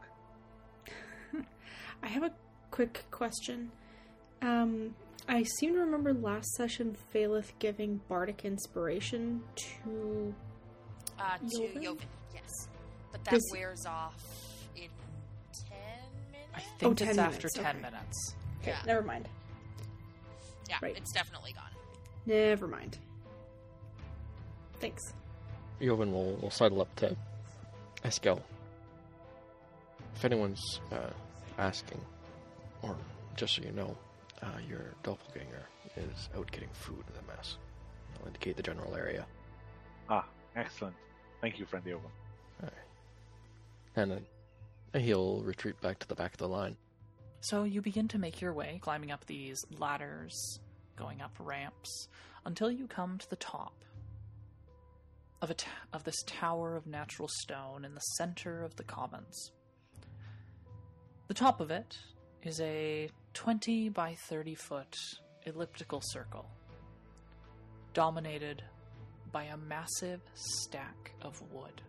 I 2.02 2.06
have 2.06 2.22
a 2.22 2.30
quick 2.70 3.04
question. 3.10 3.72
Um, 4.42 4.94
I 5.26 5.42
seem 5.58 5.72
to 5.72 5.80
remember 5.80 6.12
last 6.12 6.50
session 6.56 6.94
Phaleth 7.14 7.52
giving 7.58 8.02
bardic 8.10 8.44
inspiration 8.44 9.40
to. 9.56 10.34
Uh, 11.18 11.38
to 11.38 11.48
Joven? 11.68 11.82
Joven, 11.82 12.06
yes. 12.34 12.68
But 13.10 13.24
that 13.24 13.30
Does- 13.34 13.50
wears 13.52 13.86
off 13.86 14.22
in 14.76 14.82
10 14.82 15.78
minutes? 16.30 16.50
I 16.54 16.60
think 16.60 16.92
Oh, 16.92 16.94
10 16.94 17.08
it's 17.08 17.18
after 17.18 17.38
minutes, 17.38 17.54
10 17.54 17.64
okay. 17.66 17.78
minutes. 17.80 18.34
Okay, 18.60 18.70
Yeah. 18.72 18.82
never 18.86 19.02
mind. 19.02 19.28
Yeah, 20.68 20.76
right. 20.82 20.94
it's 20.94 21.12
definitely 21.12 21.52
gone. 21.54 21.70
Never 22.26 22.66
mind. 22.68 22.98
Thanks. 24.78 25.14
Joven 25.80 26.12
will, 26.12 26.36
will 26.36 26.50
sidle 26.50 26.82
up 26.82 26.94
to 26.96 27.16
Eskel. 28.04 28.42
If 30.20 30.26
anyone's 30.26 30.80
uh, 30.92 31.08
asking, 31.56 31.98
or 32.82 32.94
just 33.36 33.54
so 33.54 33.62
you 33.62 33.72
know, 33.72 33.96
uh, 34.42 34.48
your 34.68 34.92
doppelganger 35.02 35.64
is 35.96 36.28
out 36.36 36.52
getting 36.52 36.68
food 36.74 37.02
in 37.08 37.14
the 37.14 37.32
mess. 37.32 37.56
I'll 38.20 38.26
indicate 38.26 38.58
the 38.58 38.62
general 38.62 38.94
area. 38.94 39.24
Ah, 40.10 40.26
excellent. 40.56 40.94
Thank 41.40 41.58
you, 41.58 41.64
friend 41.64 41.86
Yoga. 41.86 42.04
And 43.96 44.10
then 44.92 45.02
he'll 45.02 45.40
retreat 45.40 45.80
back 45.80 45.98
to 46.00 46.06
the 46.06 46.14
back 46.14 46.32
of 46.32 46.38
the 46.38 46.48
line. 46.48 46.76
So 47.40 47.64
you 47.64 47.80
begin 47.80 48.06
to 48.08 48.18
make 48.18 48.42
your 48.42 48.52
way, 48.52 48.78
climbing 48.82 49.12
up 49.12 49.24
these 49.24 49.64
ladders, 49.78 50.60
going 50.96 51.22
up 51.22 51.32
ramps, 51.38 52.08
until 52.44 52.70
you 52.70 52.86
come 52.86 53.16
to 53.16 53.30
the 53.30 53.36
top 53.36 53.72
of 55.40 55.48
a 55.48 55.54
t- 55.54 55.66
of 55.94 56.04
this 56.04 56.22
tower 56.26 56.76
of 56.76 56.86
natural 56.86 57.28
stone 57.40 57.86
in 57.86 57.94
the 57.94 58.00
center 58.18 58.62
of 58.62 58.76
the 58.76 58.84
commons. 58.84 59.52
The 61.30 61.34
top 61.34 61.60
of 61.60 61.70
it 61.70 61.96
is 62.42 62.60
a 62.60 63.08
20 63.34 63.90
by 63.90 64.16
30 64.16 64.56
foot 64.56 64.98
elliptical 65.46 66.00
circle, 66.00 66.50
dominated 67.94 68.64
by 69.30 69.44
a 69.44 69.56
massive 69.56 70.20
stack 70.34 71.12
of 71.22 71.40
wood 71.52 71.82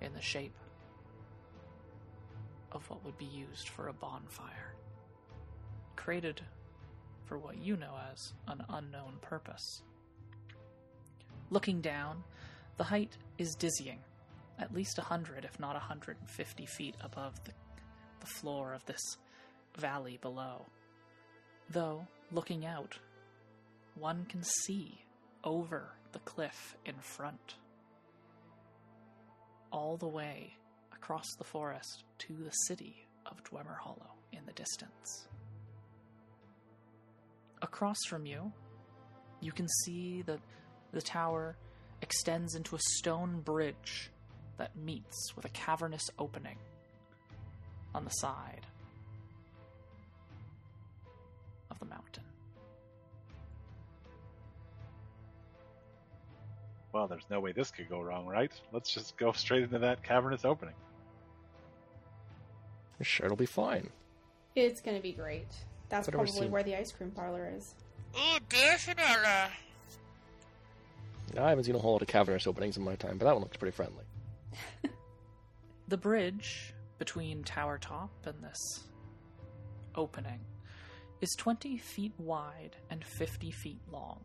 in 0.00 0.12
the 0.14 0.20
shape 0.20 0.56
of 2.72 2.90
what 2.90 3.04
would 3.04 3.16
be 3.16 3.26
used 3.26 3.68
for 3.68 3.86
a 3.86 3.92
bonfire. 3.92 4.74
Created 5.94 6.40
for 7.24 7.38
what 7.38 7.62
you 7.62 7.76
know 7.76 7.94
as 8.12 8.32
an 8.48 8.64
unknown 8.70 9.12
purpose. 9.20 9.82
Looking 11.50 11.80
down, 11.80 12.24
the 12.78 12.84
height 12.84 13.16
is 13.38 13.54
dizzying, 13.54 14.00
at 14.58 14.74
least 14.74 14.98
a 14.98 15.02
100, 15.02 15.44
if 15.44 15.60
not 15.60 15.76
a 15.76 15.86
150 15.86 16.66
feet 16.66 16.96
above 17.00 17.32
the, 17.44 17.52
the 18.26 18.40
floor 18.40 18.74
of 18.74 18.84
this 18.86 19.16
valley 19.76 20.18
below. 20.20 20.66
Though, 21.70 22.06
looking 22.32 22.66
out, 22.66 22.98
one 23.94 24.24
can 24.28 24.42
see 24.42 25.00
over 25.44 25.92
the 26.12 26.18
cliff 26.20 26.76
in 26.84 26.94
front, 27.00 27.54
all 29.72 29.96
the 29.96 30.08
way 30.08 30.54
across 30.92 31.26
the 31.38 31.44
forest 31.44 32.04
to 32.18 32.34
the 32.34 32.50
city 32.50 33.06
of 33.26 33.42
Dwemer 33.44 33.78
Hollow 33.78 34.14
in 34.32 34.40
the 34.46 34.52
distance. 34.52 35.28
Across 37.62 37.98
from 38.08 38.26
you, 38.26 38.52
you 39.40 39.52
can 39.52 39.68
see 39.84 40.22
that 40.22 40.40
the 40.92 41.02
tower 41.02 41.56
extends 42.02 42.54
into 42.54 42.76
a 42.76 42.80
stone 42.96 43.40
bridge 43.40 44.10
that 44.58 44.76
meets 44.76 45.34
with 45.36 45.44
a 45.44 45.50
cavernous 45.50 46.08
opening 46.18 46.58
on 47.96 48.04
the 48.04 48.10
side 48.10 48.60
of 51.70 51.78
the 51.78 51.86
mountain. 51.86 52.22
Well, 56.92 57.08
there's 57.08 57.24
no 57.30 57.40
way 57.40 57.52
this 57.52 57.70
could 57.70 57.88
go 57.88 58.02
wrong, 58.02 58.26
right? 58.26 58.52
Let's 58.72 58.92
just 58.92 59.16
go 59.16 59.32
straight 59.32 59.62
into 59.62 59.78
that 59.78 60.02
cavernous 60.02 60.44
opening. 60.44 60.74
Sure, 63.02 63.26
it'll 63.26 63.36
be 63.36 63.46
fine. 63.46 63.88
It's 64.54 64.80
gonna 64.80 65.00
be 65.00 65.12
great. 65.12 65.48
That's 65.88 66.08
probably 66.08 66.30
seemed- 66.32 66.50
where 66.52 66.62
the 66.62 66.76
ice 66.76 66.92
cream 66.92 67.10
parlor 67.10 67.50
is. 67.54 67.74
Oh, 68.14 68.38
definitely. 68.48 69.04
I 71.38 71.48
haven't 71.50 71.64
seen 71.64 71.74
a 71.74 71.78
whole 71.78 71.92
lot 71.92 72.02
of 72.02 72.08
cavernous 72.08 72.46
openings 72.46 72.76
in 72.76 72.84
my 72.84 72.96
time, 72.96 73.18
but 73.18 73.24
that 73.26 73.32
one 73.34 73.42
looks 73.42 73.56
pretty 73.56 73.74
friendly. 73.74 74.04
The 75.88 75.96
bridge 75.96 76.74
between 76.98 77.42
Tower 77.44 77.78
Top 77.78 78.10
and 78.26 78.42
this 78.42 78.84
opening 79.94 80.40
is 81.20 81.34
20 81.38 81.78
feet 81.78 82.12
wide 82.18 82.76
and 82.90 83.04
50 83.04 83.50
feet 83.50 83.80
long. 83.90 84.20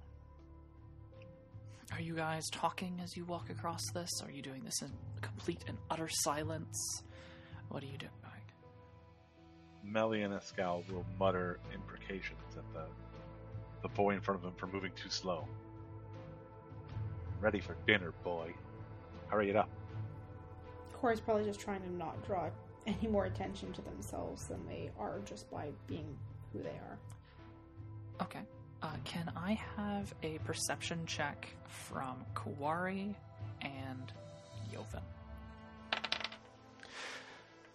Are 1.93 2.01
you 2.01 2.15
guys 2.15 2.43
talking 2.51 2.99
as 3.03 3.15
you 3.17 3.25
walk 3.25 3.49
across 3.49 3.81
this? 3.93 4.09
Are 4.23 4.31
you 4.31 4.41
doing 4.41 4.63
this 4.63 4.81
in 4.81 4.91
complete 5.21 5.63
and 5.67 5.77
utter 5.89 6.09
silence? 6.09 7.03
What 7.69 7.83
are 7.83 7.87
you 7.87 7.97
doing? 7.97 8.11
Melly 9.83 10.21
and 10.21 10.33
Eskel 10.33 10.89
will 10.91 11.05
mutter 11.19 11.59
imprecations 11.73 12.55
at 12.57 12.73
the 12.73 12.85
the 13.81 13.89
boy 13.89 14.11
in 14.11 14.21
front 14.21 14.39
of 14.39 14.45
him 14.45 14.53
for 14.55 14.67
moving 14.67 14.91
too 14.95 15.09
slow. 15.09 15.47
Ready 17.39 17.59
for 17.59 17.75
dinner, 17.87 18.13
boy. 18.23 18.53
Hurry 19.27 19.49
it 19.49 19.55
up. 19.55 19.69
Quarry's 21.01 21.19
probably 21.19 21.45
just 21.45 21.59
trying 21.59 21.81
to 21.81 21.91
not 21.91 22.23
draw 22.27 22.47
any 22.85 23.07
more 23.09 23.25
attention 23.25 23.73
to 23.73 23.81
themselves 23.81 24.45
than 24.45 24.63
they 24.67 24.91
are 24.99 25.19
just 25.25 25.49
by 25.49 25.69
being 25.87 26.15
who 26.53 26.61
they 26.61 26.69
are. 26.69 26.99
Okay. 28.21 28.41
Uh, 28.83 28.91
can 29.03 29.31
I 29.35 29.59
have 29.75 30.13
a 30.21 30.37
perception 30.45 31.03
check 31.07 31.47
from 31.67 32.23
Quarry 32.35 33.15
and 33.61 34.11
Joven? 34.71 35.01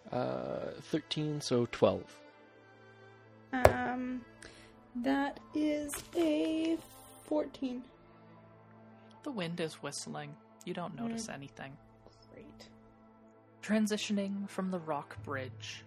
Uh, 0.09 0.71
13, 0.83 1.41
so 1.41 1.67
12. 1.73 2.01
Um, 3.51 4.21
that 4.95 5.41
is 5.53 5.91
a 6.15 6.77
14. 7.25 7.83
The 9.23 9.31
wind 9.31 9.59
is 9.59 9.73
whistling. 9.75 10.33
You 10.63 10.73
don't 10.73 10.95
notice 10.95 11.27
anything. 11.27 11.75
Transitioning 13.67 14.49
from 14.49 14.71
the 14.71 14.79
rock 14.79 15.21
bridge, 15.25 15.83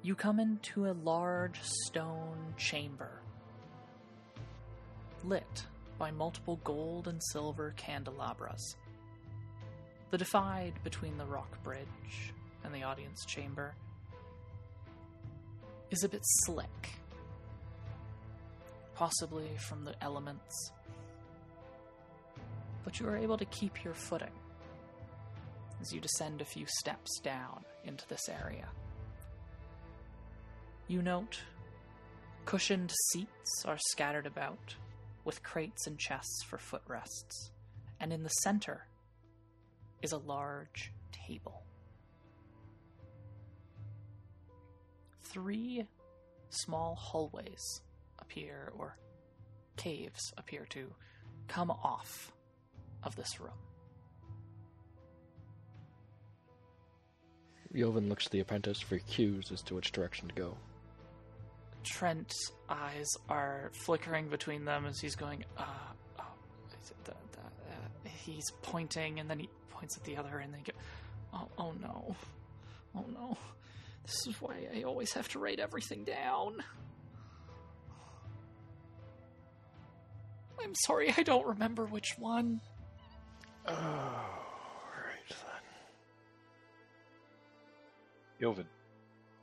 you 0.00 0.14
come 0.14 0.40
into 0.40 0.86
a 0.86 0.96
large 1.04 1.60
stone 1.60 2.54
chamber, 2.56 3.20
lit 5.22 5.66
by 5.98 6.10
multiple 6.10 6.58
gold 6.64 7.06
and 7.06 7.20
silver 7.30 7.74
candelabras. 7.76 8.76
The 10.10 10.16
divide 10.16 10.82
between 10.82 11.18
the 11.18 11.26
rock 11.26 11.62
bridge 11.62 12.32
and 12.64 12.74
the 12.74 12.84
audience 12.84 13.22
chamber 13.26 13.74
is 15.90 16.04
a 16.04 16.08
bit 16.08 16.22
slick, 16.24 16.88
possibly 18.94 19.50
from 19.58 19.84
the 19.84 19.92
elements, 20.02 20.72
but 22.82 22.98
you 22.98 23.06
are 23.06 23.18
able 23.18 23.36
to 23.36 23.44
keep 23.44 23.84
your 23.84 23.92
footing 23.92 24.37
as 25.80 25.92
you 25.92 26.00
descend 26.00 26.40
a 26.40 26.44
few 26.44 26.66
steps 26.66 27.20
down 27.20 27.64
into 27.84 28.06
this 28.08 28.28
area. 28.28 28.68
You 30.86 31.02
note 31.02 31.40
cushioned 32.44 32.92
seats 33.10 33.64
are 33.66 33.78
scattered 33.90 34.26
about, 34.26 34.74
with 35.24 35.42
crates 35.42 35.86
and 35.86 35.98
chests 35.98 36.42
for 36.48 36.56
footrests, 36.56 37.50
and 38.00 38.12
in 38.12 38.22
the 38.22 38.30
center 38.30 38.86
is 40.00 40.12
a 40.12 40.18
large 40.18 40.92
table. 41.12 41.62
Three 45.24 45.86
small 46.48 46.94
hallways 46.94 47.82
appear, 48.18 48.72
or 48.78 48.96
caves 49.76 50.32
appear 50.38 50.64
to 50.70 50.94
come 51.48 51.70
off 51.70 52.32
of 53.02 53.14
this 53.14 53.38
room. 53.38 53.52
Joven 57.74 58.08
looks 58.08 58.24
to 58.24 58.30
the 58.30 58.40
apprentice 58.40 58.80
for 58.80 58.98
cues 58.98 59.50
as 59.52 59.62
to 59.62 59.74
which 59.74 59.92
direction 59.92 60.28
to 60.28 60.34
go. 60.34 60.56
Trent's 61.84 62.52
eyes 62.68 63.06
are 63.28 63.70
flickering 63.84 64.28
between 64.28 64.64
them 64.64 64.86
as 64.86 64.98
he's 65.00 65.16
going, 65.16 65.44
uh, 65.56 65.64
oh, 66.18 66.24
is 66.82 66.90
it 66.90 67.04
the, 67.04 67.12
the, 67.32 67.38
uh, 67.40 68.10
he's 68.24 68.50
pointing 68.62 69.20
and 69.20 69.30
then 69.30 69.38
he 69.38 69.48
points 69.70 69.96
at 69.96 70.04
the 70.04 70.16
other 70.16 70.38
and 70.38 70.52
then 70.52 70.60
he 70.64 70.72
goes, 70.72 70.80
oh, 71.34 71.48
oh 71.58 71.72
no, 71.80 72.16
oh 72.96 73.04
no, 73.14 73.38
this 74.04 74.26
is 74.26 74.40
why 74.40 74.66
I 74.74 74.82
always 74.82 75.12
have 75.12 75.28
to 75.30 75.38
write 75.38 75.60
everything 75.60 76.04
down. 76.04 76.62
I'm 80.62 80.74
sorry, 80.74 81.14
I 81.16 81.22
don't 81.22 81.46
remember 81.46 81.84
which 81.86 82.16
one. 82.18 82.60
Oh, 83.66 84.47
then. 88.38 88.48
Joven, 88.48 88.66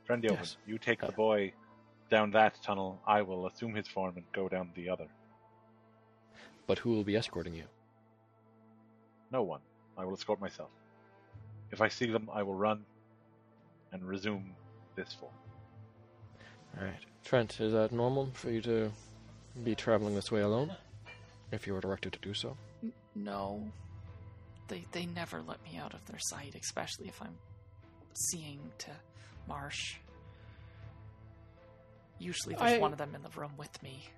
friend 0.04 0.22
Joven, 0.22 0.38
Yes. 0.38 0.56
you 0.66 0.78
take 0.78 1.02
Uh. 1.02 1.06
the 1.06 1.12
boy 1.12 1.52
down 2.10 2.30
that 2.32 2.60
tunnel. 2.62 3.00
I 3.06 3.22
will 3.22 3.46
assume 3.46 3.74
his 3.74 3.88
form 3.88 4.16
and 4.16 4.24
go 4.32 4.48
down 4.48 4.70
the 4.74 4.88
other. 4.88 5.08
But 6.66 6.78
who 6.78 6.90
will 6.90 7.04
be 7.04 7.16
escorting 7.16 7.54
you? 7.54 7.66
No 9.30 9.42
one. 9.42 9.60
I 9.96 10.04
will 10.04 10.14
escort 10.14 10.40
myself. 10.40 10.70
If 11.70 11.80
I 11.80 11.88
see 11.88 12.06
them, 12.06 12.28
I 12.32 12.42
will 12.42 12.54
run 12.54 12.84
and 13.92 14.04
resume 14.04 14.54
this 14.94 15.12
form. 15.14 15.32
Alright. 16.76 17.04
Trent, 17.24 17.60
is 17.60 17.72
that 17.72 17.92
normal 17.92 18.30
for 18.34 18.50
you 18.50 18.60
to 18.62 18.92
be 19.64 19.74
traveling 19.74 20.14
this 20.14 20.30
way 20.30 20.42
alone? 20.42 20.76
If 21.50 21.66
you 21.66 21.72
were 21.74 21.80
directed 21.80 22.12
to 22.12 22.18
do 22.20 22.34
so? 22.34 22.56
N- 22.82 22.92
No. 23.14 23.70
They 24.68 24.84
they 24.92 25.06
never 25.06 25.42
let 25.42 25.62
me 25.62 25.76
out 25.76 25.94
of 25.94 26.04
their 26.06 26.18
sight, 26.18 26.54
especially 26.56 27.06
if 27.08 27.22
I'm 27.22 27.38
seeing 28.16 28.60
to 28.78 28.90
Marsh. 29.48 29.96
Usually 32.18 32.54
there's 32.54 32.72
I- 32.72 32.78
one 32.78 32.92
of 32.92 32.98
them 32.98 33.14
in 33.14 33.22
the 33.22 33.30
room 33.30 33.52
with 33.56 33.82
me. 33.82 34.08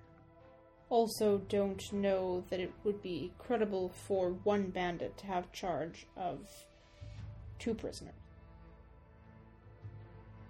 Also, 0.89 1.37
don't 1.49 1.93
know 1.93 2.43
that 2.49 2.59
it 2.59 2.73
would 2.83 2.99
be 3.01 3.31
credible 3.37 3.89
for 3.89 4.31
one 4.43 4.71
bandit 4.71 5.15
to 5.19 5.27
have 5.27 5.51
charge 5.51 6.07
of 6.17 6.39
two 7.59 7.75
prisoners. 7.75 8.15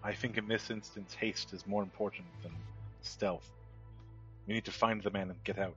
I 0.01 0.13
think 0.13 0.37
in 0.37 0.47
this 0.47 0.69
instance, 0.69 1.13
haste 1.13 1.51
is 1.51 1.67
more 1.67 1.83
important 1.83 2.27
than 2.41 2.53
stealth. 3.01 3.51
We 4.47 4.53
need 4.53 4.63
to 4.65 4.71
find 4.71 5.03
the 5.03 5.11
man 5.11 5.29
and 5.29 5.43
get 5.43 5.59
out. 5.59 5.75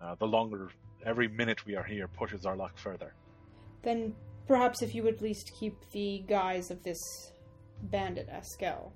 Uh, 0.00 0.14
the 0.14 0.26
longer, 0.26 0.68
every 1.04 1.26
minute 1.26 1.66
we 1.66 1.74
are 1.74 1.82
here 1.82 2.06
pushes 2.06 2.46
our 2.46 2.54
luck 2.54 2.78
further. 2.78 3.14
Then 3.82 4.14
perhaps 4.46 4.82
if 4.82 4.94
you 4.94 5.02
would 5.02 5.14
at 5.14 5.22
least 5.22 5.52
keep 5.58 5.74
the 5.92 6.22
guise 6.28 6.70
of 6.70 6.82
this 6.82 6.98
bandit 7.82 8.28
Eskel, 8.30 8.92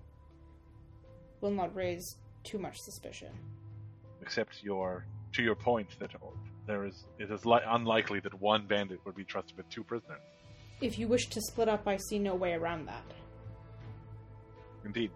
will 1.41 1.51
not 1.51 1.75
raise 1.75 2.17
too 2.45 2.59
much 2.59 2.77
suspicion. 2.79 3.31
Except 4.23 4.63
your, 4.63 5.05
to 5.33 5.43
your 5.43 5.55
point 5.55 5.89
that 5.99 6.11
there 6.67 6.85
is, 6.85 7.05
it 7.19 7.31
is 7.31 7.45
li- 7.45 7.61
unlikely 7.67 8.21
that 8.21 8.35
one 8.41 8.67
bandit 8.67 9.01
would 9.05 9.15
be 9.15 9.25
trusted 9.25 9.57
with 9.57 9.69
two 9.71 9.83
prisoners. 9.83 10.21
If 10.81 10.99
you 10.99 11.09
wish 11.09 11.29
to 11.29 11.41
split 11.41 11.69
up, 11.69 11.87
I 11.87 11.97
see 12.09 12.19
no 12.19 12.35
way 12.35 12.53
around 12.55 12.87
that. 12.87 13.05
Indeed, 14.85 15.11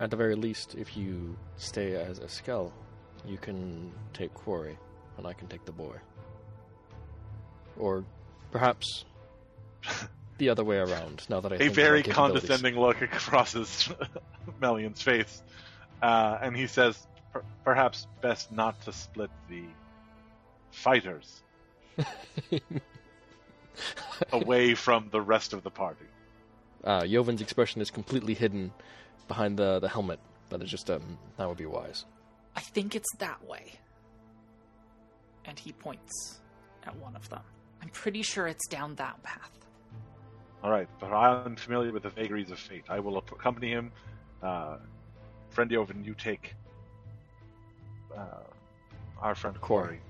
At 0.00 0.10
the 0.10 0.16
very 0.16 0.34
least, 0.34 0.74
if 0.74 0.96
you 0.96 1.36
stay 1.56 1.94
as 1.94 2.18
Eskel, 2.20 2.72
you 3.26 3.36
can 3.36 3.92
take 4.12 4.32
Quarry, 4.34 4.76
and 5.18 5.26
I 5.26 5.32
can 5.32 5.46
take 5.46 5.64
the 5.64 5.72
boy. 5.72 5.96
Or 7.78 8.04
perhaps 8.50 9.04
the 10.38 10.48
other 10.48 10.64
way 10.64 10.78
around, 10.78 11.26
now 11.28 11.40
that 11.40 11.52
I 11.52 11.56
a 11.56 11.58
think 11.58 11.72
very 11.74 12.02
condescending 12.02 12.78
look 12.78 12.98
crosses 13.10 13.88
Melian's 14.60 15.02
face, 15.02 15.42
uh, 16.02 16.38
and 16.40 16.56
he 16.56 16.66
says, 16.66 17.06
"Per- 17.32 17.44
"Perhaps 17.64 18.06
best 18.20 18.52
not 18.52 18.80
to 18.84 18.92
split 18.92 19.30
the 19.48 19.64
fighters 20.70 21.42
away 24.32 24.74
from 24.74 25.08
the 25.10 25.20
rest 25.20 25.52
of 25.52 25.62
the 25.62 25.70
party." 25.70 26.06
Uh, 26.84 27.06
Joven's 27.06 27.42
expression 27.42 27.80
is 27.80 27.90
completely 27.90 28.34
hidden 28.34 28.72
behind 29.28 29.58
the, 29.58 29.78
the 29.80 29.88
helmet, 29.88 30.18
but 30.48 30.62
it's 30.62 30.70
just, 30.70 30.90
um, 30.90 31.18
that 31.36 31.46
would 31.48 31.58
be 31.58 31.66
wise. 31.66 32.04
I 32.56 32.60
think 32.60 32.94
it's 32.94 33.14
that 33.18 33.46
way. 33.46 33.72
And 35.44 35.58
he 35.58 35.72
points 35.72 36.40
at 36.84 36.96
one 36.96 37.16
of 37.16 37.28
them. 37.28 37.42
I'm 37.82 37.90
pretty 37.90 38.22
sure 38.22 38.46
it's 38.46 38.66
down 38.68 38.94
that 38.96 39.22
path. 39.22 39.50
All 40.62 40.70
right, 40.70 40.88
but 40.98 41.06
I'm 41.06 41.56
familiar 41.56 41.92
with 41.92 42.02
the 42.02 42.10
vagaries 42.10 42.50
of 42.50 42.58
fate. 42.58 42.84
I 42.88 43.00
will 43.00 43.16
accompany 43.16 43.70
him. 43.70 43.92
Uh, 44.42 44.76
friend 45.48 45.70
Joven, 45.70 46.04
you 46.04 46.14
take 46.14 46.54
uh, 48.16 48.42
our 49.20 49.34
friend 49.34 49.58
Quarry. 49.60 49.86
Quarry. 49.86 50.00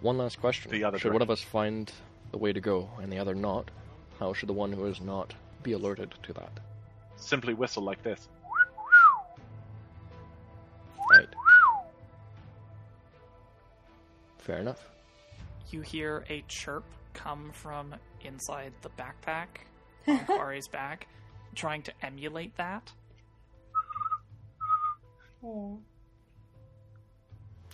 One 0.00 0.18
last 0.18 0.40
question. 0.40 0.70
The 0.70 0.84
other 0.84 0.98
should 0.98 1.12
one 1.12 1.22
of 1.22 1.30
us 1.30 1.40
find 1.40 1.90
the 2.32 2.38
way 2.38 2.52
to 2.52 2.60
go 2.60 2.88
and 3.00 3.10
the 3.10 3.18
other 3.18 3.34
not, 3.34 3.70
how 4.18 4.32
should 4.32 4.48
the 4.48 4.54
one 4.54 4.72
who 4.72 4.84
is 4.86 5.00
not 5.00 5.34
be 5.62 5.72
alerted 5.72 6.14
to 6.24 6.32
that? 6.34 6.60
Simply 7.16 7.54
whistle 7.54 7.82
like 7.82 8.02
this. 8.02 8.28
Right. 11.10 11.28
Fair 14.38 14.58
enough. 14.58 14.90
You 15.70 15.80
hear 15.80 16.24
a 16.28 16.44
chirp 16.46 16.84
come 17.16 17.50
from 17.52 17.94
inside 18.20 18.72
the 18.82 18.90
backpack 18.90 19.48
on 20.06 20.18
Quarry's 20.26 20.68
back, 20.68 21.08
trying 21.54 21.82
to 21.82 21.92
emulate 22.02 22.54
that. 22.56 22.92
Oh. 25.42 25.78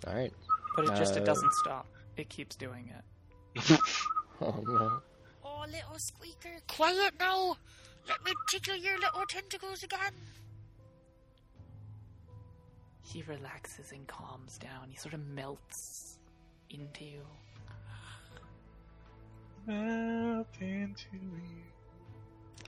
Alright. 0.07 0.33
But 0.77 0.87
it 0.87 0.97
just 0.97 1.17
Uh, 1.17 1.21
it 1.21 1.25
doesn't 1.25 1.53
stop. 1.55 1.87
It 2.17 2.29
keeps 2.29 2.57
doing 2.57 2.91
it. 2.97 3.81
Oh 4.41 4.61
no. 4.67 5.01
Oh, 5.45 5.65
little 5.67 5.99
squeaker, 5.99 6.59
quiet 6.67 7.15
now! 7.21 7.57
Let 8.09 8.25
me 8.25 8.33
tickle 8.51 8.75
your 8.75 8.99
little 8.99 9.25
tentacles 9.29 9.85
again! 9.85 10.15
He 13.03 13.23
relaxes 13.23 13.93
and 13.93 14.05
calms 14.09 14.59
down. 14.59 14.89
He 14.91 14.97
sort 14.97 15.15
of 15.15 15.25
melts 15.29 16.19
into 16.71 17.05
you. 17.05 17.23
Melt 19.67 20.47
into 20.61 21.05
you. 21.13 21.41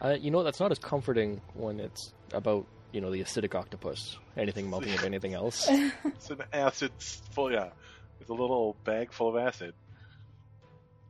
Uh, 0.01 0.17
you 0.21 0.31
know, 0.31 0.43
that's 0.43 0.61
not 0.61 0.71
as 0.71 0.79
comforting 0.79 1.41
when 1.55 1.81
it's 1.81 2.13
about, 2.33 2.67
you 2.93 3.01
know, 3.01 3.11
the 3.11 3.21
acidic 3.21 3.55
octopus. 3.55 4.17
Anything 4.37 4.69
melting 4.71 4.93
into 4.93 5.07
anything 5.07 5.35
else. 5.35 5.69
It's 6.05 6.31
an 6.31 6.43
acid 6.53 6.93
full, 7.33 7.53
yeah. 7.53 7.69
It's 8.21 8.31
a 8.31 8.35
little 8.35 8.77
bag 8.85 9.13
full 9.13 9.29
of 9.29 9.37
acid 9.37 9.75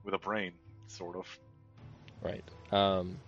with 0.05 0.15
a 0.15 0.19
brain, 0.19 0.53
sort 0.89 1.17
of. 1.17 1.27
Right. 2.23 2.45
Um, 2.73 3.19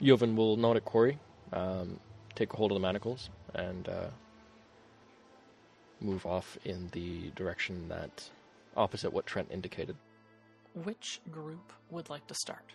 Joven 0.00 0.36
will 0.36 0.56
nod 0.56 0.76
at 0.76 0.84
Quarry, 0.84 1.18
um, 1.52 1.98
take 2.34 2.52
a 2.52 2.56
hold 2.56 2.72
of 2.72 2.76
the 2.76 2.80
manacles, 2.80 3.28
and 3.54 3.88
uh, 3.88 4.08
move 6.00 6.26
off 6.26 6.58
in 6.64 6.88
the 6.92 7.30
direction 7.34 7.88
that 7.88 8.28
opposite 8.76 9.12
what 9.12 9.26
Trent 9.26 9.48
indicated. 9.50 9.96
Which 10.84 11.20
group 11.30 11.72
would 11.90 12.10
like 12.10 12.26
to 12.26 12.34
start? 12.34 12.72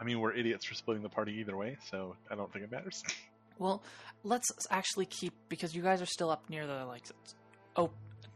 I 0.00 0.04
mean, 0.04 0.20
we're 0.20 0.32
idiots 0.32 0.66
for 0.66 0.74
splitting 0.74 1.02
the 1.02 1.08
party 1.08 1.32
either 1.34 1.56
way, 1.56 1.76
so 1.90 2.16
I 2.30 2.34
don't 2.34 2.52
think 2.52 2.64
it 2.64 2.70
matters. 2.72 3.02
Well, 3.58 3.82
let's 4.22 4.50
actually 4.70 5.06
keep 5.06 5.32
because 5.48 5.74
you 5.74 5.80
guys 5.80 6.02
are 6.02 6.06
still 6.06 6.28
up 6.28 6.50
near 6.50 6.66
the 6.66 6.84
like 6.84 7.06
op- 7.74 7.94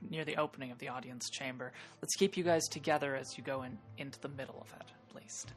near 0.08 0.24
the 0.24 0.36
opening 0.38 0.70
of 0.70 0.78
the 0.78 0.88
audience 0.88 1.28
chamber. 1.28 1.72
Let's 2.00 2.16
keep 2.16 2.38
you 2.38 2.42
guys 2.42 2.66
together 2.68 3.14
as 3.14 3.36
you 3.36 3.44
go 3.44 3.62
in 3.64 3.76
into 3.98 4.18
the 4.20 4.30
middle 4.30 4.56
of 4.62 4.72
it, 4.80 4.86
at 5.10 5.14
least. 5.14 5.52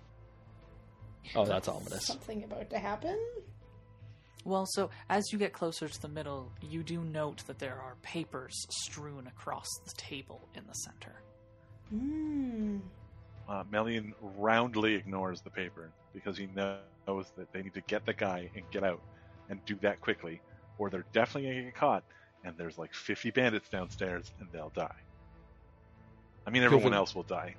Oh, 1.33 1.45
that's 1.45 1.69
ominous. 1.69 2.05
Something 2.07 2.43
about 2.43 2.69
to 2.71 2.77
happen? 2.77 3.17
Well, 4.43 4.65
so 4.71 4.89
as 5.09 5.23
you 5.31 5.37
get 5.39 5.53
closer 5.53 5.87
to 5.87 6.01
the 6.01 6.09
middle, 6.09 6.51
you 6.61 6.83
do 6.83 6.99
note 6.99 7.45
that 7.47 7.59
there 7.59 7.79
are 7.79 7.95
papers 8.01 8.53
strewn 8.69 9.27
across 9.27 9.67
the 9.85 9.93
table 9.95 10.49
in 10.55 10.67
the 10.67 10.73
center. 10.73 11.15
Hmm. 11.89 12.79
Uh, 13.47 13.63
Melian 13.71 14.13
roundly 14.37 14.95
ignores 14.95 15.41
the 15.41 15.49
paper 15.49 15.89
because 16.13 16.37
he 16.37 16.47
knows 16.55 16.83
that 17.37 17.51
they 17.51 17.61
need 17.61 17.73
to 17.73 17.81
get 17.81 18.05
the 18.05 18.13
guy 18.13 18.49
and 18.55 18.63
get 18.71 18.83
out 18.83 19.01
and 19.49 19.63
do 19.65 19.75
that 19.81 19.99
quickly, 19.99 20.41
or 20.77 20.89
they're 20.89 21.05
definitely 21.11 21.43
going 21.49 21.57
to 21.57 21.63
get 21.65 21.75
caught, 21.75 22.03
and 22.45 22.55
there's 22.57 22.77
like 22.77 22.93
50 22.93 23.31
bandits 23.31 23.67
downstairs 23.69 24.31
and 24.39 24.47
they'll 24.51 24.71
die. 24.73 24.95
I 26.47 26.49
mean, 26.49 26.63
everyone 26.63 26.83
Joven- 26.83 26.97
else 26.97 27.15
will 27.15 27.23
die. 27.23 27.55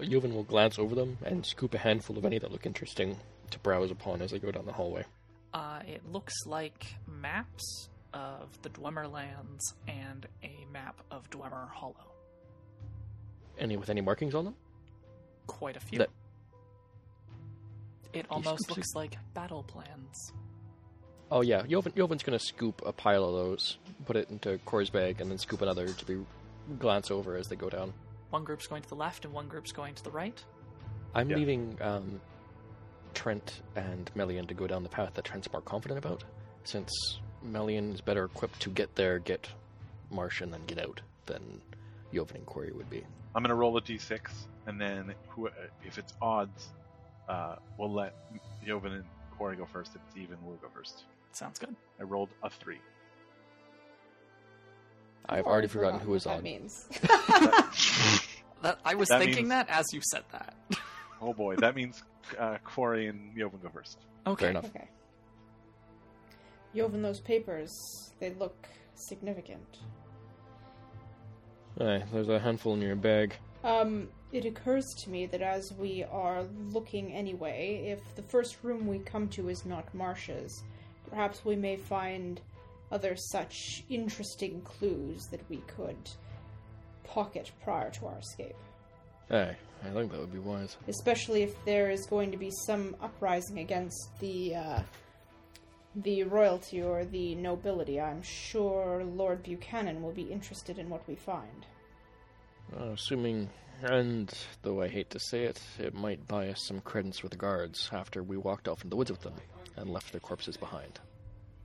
Joven 0.00 0.34
will 0.34 0.42
glance 0.44 0.78
over 0.78 0.94
them 0.94 1.18
and 1.24 1.44
scoop 1.46 1.74
a 1.74 1.78
handful 1.78 2.18
of 2.18 2.24
any 2.24 2.38
that 2.38 2.50
look 2.50 2.66
interesting 2.66 3.16
to 3.50 3.58
browse 3.60 3.90
upon 3.90 4.20
as 4.22 4.30
they 4.32 4.38
go 4.38 4.50
down 4.50 4.66
the 4.66 4.72
hallway. 4.72 5.04
Uh, 5.54 5.80
it 5.86 6.02
looks 6.10 6.34
like 6.46 6.86
maps 7.06 7.88
of 8.14 8.60
the 8.62 8.70
Dwemer 8.70 9.10
lands 9.10 9.74
and 9.86 10.26
a 10.42 10.66
map 10.72 11.00
of 11.10 11.28
Dwemer 11.30 11.68
Hollow. 11.70 12.11
Any 13.62 13.76
with 13.78 13.88
any 13.88 14.00
markings 14.02 14.34
on 14.34 14.44
them? 14.44 14.54
Quite 15.46 15.76
a 15.76 15.80
few. 15.80 15.98
That- 16.00 16.10
It 18.12 18.26
almost 18.28 18.64
scoops 18.64 18.76
looks 18.76 18.94
like 18.94 19.16
battle 19.32 19.62
plans. 19.62 20.32
Oh 21.30 21.40
yeah, 21.40 21.62
Joven, 21.62 21.92
Joven's 21.96 22.22
gonna 22.22 22.38
scoop 22.38 22.82
a 22.84 22.92
pile 22.92 23.24
of 23.24 23.32
those, 23.32 23.78
put 24.04 24.16
it 24.16 24.28
into 24.28 24.58
Quarry's 24.66 24.90
bag, 24.90 25.20
and 25.22 25.30
then 25.30 25.38
scoop 25.38 25.62
another 25.62 25.88
to 25.88 26.04
be 26.04 26.26
glance 26.78 27.10
over 27.10 27.36
as 27.36 27.46
they 27.48 27.56
go 27.56 27.70
down. 27.70 27.94
One 28.30 28.44
group's 28.44 28.66
going 28.66 28.82
to 28.82 28.88
the 28.88 28.96
left 28.96 29.24
and 29.24 29.32
one 29.32 29.48
group's 29.48 29.72
going 29.72 29.94
to 29.94 30.04
the 30.04 30.10
right. 30.10 30.42
I'm 31.14 31.30
Yeah. 31.30 31.36
leaving 31.36 31.78
um, 31.80 32.20
Trent 33.14 33.62
and 33.76 34.10
Melian 34.14 34.46
to 34.48 34.54
go 34.54 34.66
down 34.66 34.82
the 34.82 34.88
path 34.88 35.14
that 35.14 35.24
Trent's 35.24 35.50
more 35.52 35.62
confident 35.62 35.98
about, 35.98 36.24
since 36.64 36.90
Melian 37.42 37.92
is 37.94 38.00
better 38.00 38.24
equipped 38.24 38.60
to 38.60 38.70
get 38.70 38.94
there, 38.96 39.18
get 39.18 39.48
Marsh, 40.10 40.40
and 40.42 40.52
then 40.52 40.64
get 40.66 40.78
out 40.78 41.00
than 41.26 41.62
Joven 42.12 42.36
and 42.38 42.46
Quarry 42.46 42.72
would 42.72 42.90
be. 42.90 43.04
I'm 43.34 43.42
going 43.42 43.48
to 43.50 43.54
roll 43.54 43.76
a 43.76 43.80
d6, 43.82 44.20
and 44.66 44.80
then 44.80 45.14
who, 45.28 45.48
if 45.84 45.98
it's 45.98 46.12
odds, 46.20 46.68
uh, 47.28 47.56
we'll 47.78 47.92
let 47.92 48.14
Joven 48.66 48.92
and 48.92 49.04
Quarry 49.36 49.56
go 49.56 49.64
first. 49.66 49.94
If 49.94 50.00
it's 50.08 50.16
even, 50.18 50.36
we'll 50.44 50.56
go 50.56 50.68
first. 50.74 51.04
Sounds 51.32 51.58
good. 51.58 51.74
I 51.98 52.02
rolled 52.02 52.28
a 52.42 52.50
3. 52.50 52.78
I've 55.28 55.46
already 55.46 55.68
forgotten 55.68 56.00
who 56.00 56.10
was 56.12 56.26
what 56.26 56.32
that 56.32 56.38
on. 56.38 56.44
means. 56.44 56.86
That, 58.62 58.78
I 58.84 58.94
was 58.94 59.08
That 59.08 59.18
thinking 59.18 59.48
means- 59.48 59.48
that 59.48 59.68
as 59.70 59.86
you 59.92 60.00
said 60.02 60.22
that. 60.32 60.54
Oh 61.20 61.32
boy, 61.32 61.54
that 61.56 61.74
means 61.76 62.02
uh, 62.38 62.58
Quarry 62.64 63.06
and 63.06 63.36
Joven 63.38 63.60
go 63.62 63.68
first. 63.68 63.96
okay. 64.26 64.40
Fair 64.42 64.50
enough. 64.50 64.66
okay. 64.66 64.88
Joven, 66.74 67.00
those 67.02 67.20
papers, 67.20 67.72
they 68.18 68.30
look 68.34 68.66
significant. 68.96 69.78
Aye, 71.80 72.02
there's 72.12 72.28
a 72.28 72.38
handful 72.38 72.74
in 72.74 72.82
your 72.82 72.96
bag. 72.96 73.34
Um, 73.64 74.08
it 74.32 74.44
occurs 74.44 74.84
to 75.04 75.10
me 75.10 75.26
that 75.26 75.42
as 75.42 75.72
we 75.72 76.04
are 76.04 76.44
looking 76.70 77.12
anyway, 77.12 77.92
if 77.92 78.14
the 78.14 78.22
first 78.22 78.56
room 78.62 78.86
we 78.86 78.98
come 78.98 79.28
to 79.28 79.48
is 79.48 79.64
not 79.64 79.92
Marsh's, 79.94 80.62
perhaps 81.08 81.44
we 81.44 81.56
may 81.56 81.76
find 81.76 82.40
other 82.90 83.16
such 83.16 83.84
interesting 83.88 84.60
clues 84.62 85.26
that 85.30 85.40
we 85.48 85.58
could 85.66 85.96
pocket 87.04 87.50
prior 87.62 87.90
to 87.90 88.06
our 88.06 88.18
escape. 88.18 88.56
Aye, 89.30 89.56
I 89.84 89.90
think 89.90 90.12
that 90.12 90.20
would 90.20 90.32
be 90.32 90.38
wise. 90.38 90.76
Especially 90.88 91.42
if 91.42 91.62
there 91.64 91.90
is 91.90 92.06
going 92.06 92.30
to 92.30 92.36
be 92.36 92.50
some 92.66 92.96
uprising 93.00 93.58
against 93.58 94.08
the 94.20 94.54
uh, 94.54 94.82
the 95.94 96.24
royalty 96.24 96.82
or 96.82 97.04
the 97.04 97.34
nobility. 97.34 98.00
I'm 98.00 98.22
sure 98.22 99.04
Lord 99.04 99.42
Buchanan 99.42 100.02
will 100.02 100.12
be 100.12 100.22
interested 100.22 100.78
in 100.78 100.88
what 100.88 101.06
we 101.06 101.14
find. 101.14 101.66
Uh, 102.78 102.92
assuming, 102.92 103.50
and 103.82 104.32
though 104.62 104.80
I 104.80 104.88
hate 104.88 105.10
to 105.10 105.18
say 105.18 105.44
it, 105.44 105.60
it 105.78 105.94
might 105.94 106.26
buy 106.26 106.48
us 106.48 106.62
some 106.62 106.80
credence 106.80 107.22
with 107.22 107.32
the 107.32 107.38
guards 107.38 107.90
after 107.92 108.22
we 108.22 108.36
walked 108.36 108.68
off 108.68 108.82
in 108.84 108.90
the 108.90 108.96
woods 108.96 109.10
with 109.10 109.20
them 109.20 109.34
and 109.76 109.90
left 109.90 110.12
their 110.12 110.20
corpses 110.20 110.56
behind. 110.56 111.00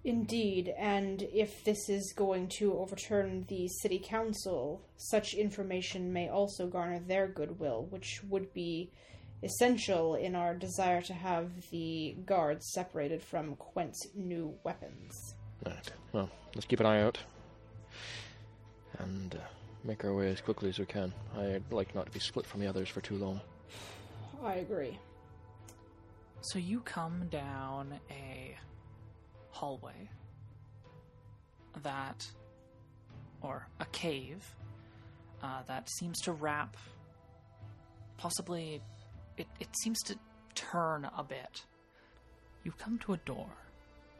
Indeed, 0.03 0.73
and 0.77 1.21
if 1.33 1.63
this 1.65 1.89
is 1.89 2.13
going 2.15 2.47
to 2.59 2.77
overturn 2.77 3.45
the 3.49 3.67
city 3.67 4.01
council, 4.03 4.81
such 4.95 5.33
information 5.33 6.13
may 6.13 6.29
also 6.29 6.67
garner 6.67 6.99
their 6.99 7.27
goodwill, 7.27 7.87
which 7.89 8.21
would 8.29 8.53
be 8.53 8.91
essential 9.43 10.15
in 10.15 10.35
our 10.35 10.55
desire 10.55 11.01
to 11.01 11.13
have 11.13 11.49
the 11.71 12.15
guards 12.25 12.71
separated 12.73 13.21
from 13.21 13.55
Quent's 13.55 14.07
new 14.15 14.53
weapons. 14.63 15.35
Right. 15.65 15.91
Well, 16.11 16.29
let's 16.55 16.65
keep 16.65 16.79
an 16.79 16.85
eye 16.85 17.01
out 17.01 17.17
and 18.99 19.35
uh, 19.35 19.39
make 19.83 20.03
our 20.03 20.13
way 20.13 20.31
as 20.31 20.41
quickly 20.41 20.69
as 20.69 20.79
we 20.79 20.85
can. 20.85 21.13
I'd 21.37 21.63
like 21.71 21.93
not 21.93 22.07
to 22.07 22.11
be 22.11 22.19
split 22.19 22.45
from 22.45 22.61
the 22.61 22.67
others 22.67 22.89
for 22.89 23.01
too 23.01 23.15
long. 23.15 23.41
I 24.43 24.55
agree. 24.55 24.97
So 26.41 26.59
you 26.59 26.81
come 26.81 27.27
down 27.29 27.99
a 28.09 28.55
hallway 29.49 30.09
that, 31.83 32.25
or 33.41 33.67
a 33.79 33.85
cave, 33.85 34.43
uh, 35.43 35.61
that 35.67 35.89
seems 35.89 36.19
to 36.21 36.31
wrap, 36.31 36.77
possibly, 38.17 38.81
it, 39.37 39.47
it 39.59 39.69
seems 39.81 40.01
to 40.03 40.15
turn 40.55 41.09
a 41.17 41.23
bit. 41.23 41.63
You 42.63 42.71
come 42.71 42.99
to 42.99 43.13
a 43.13 43.17
door. 43.17 43.49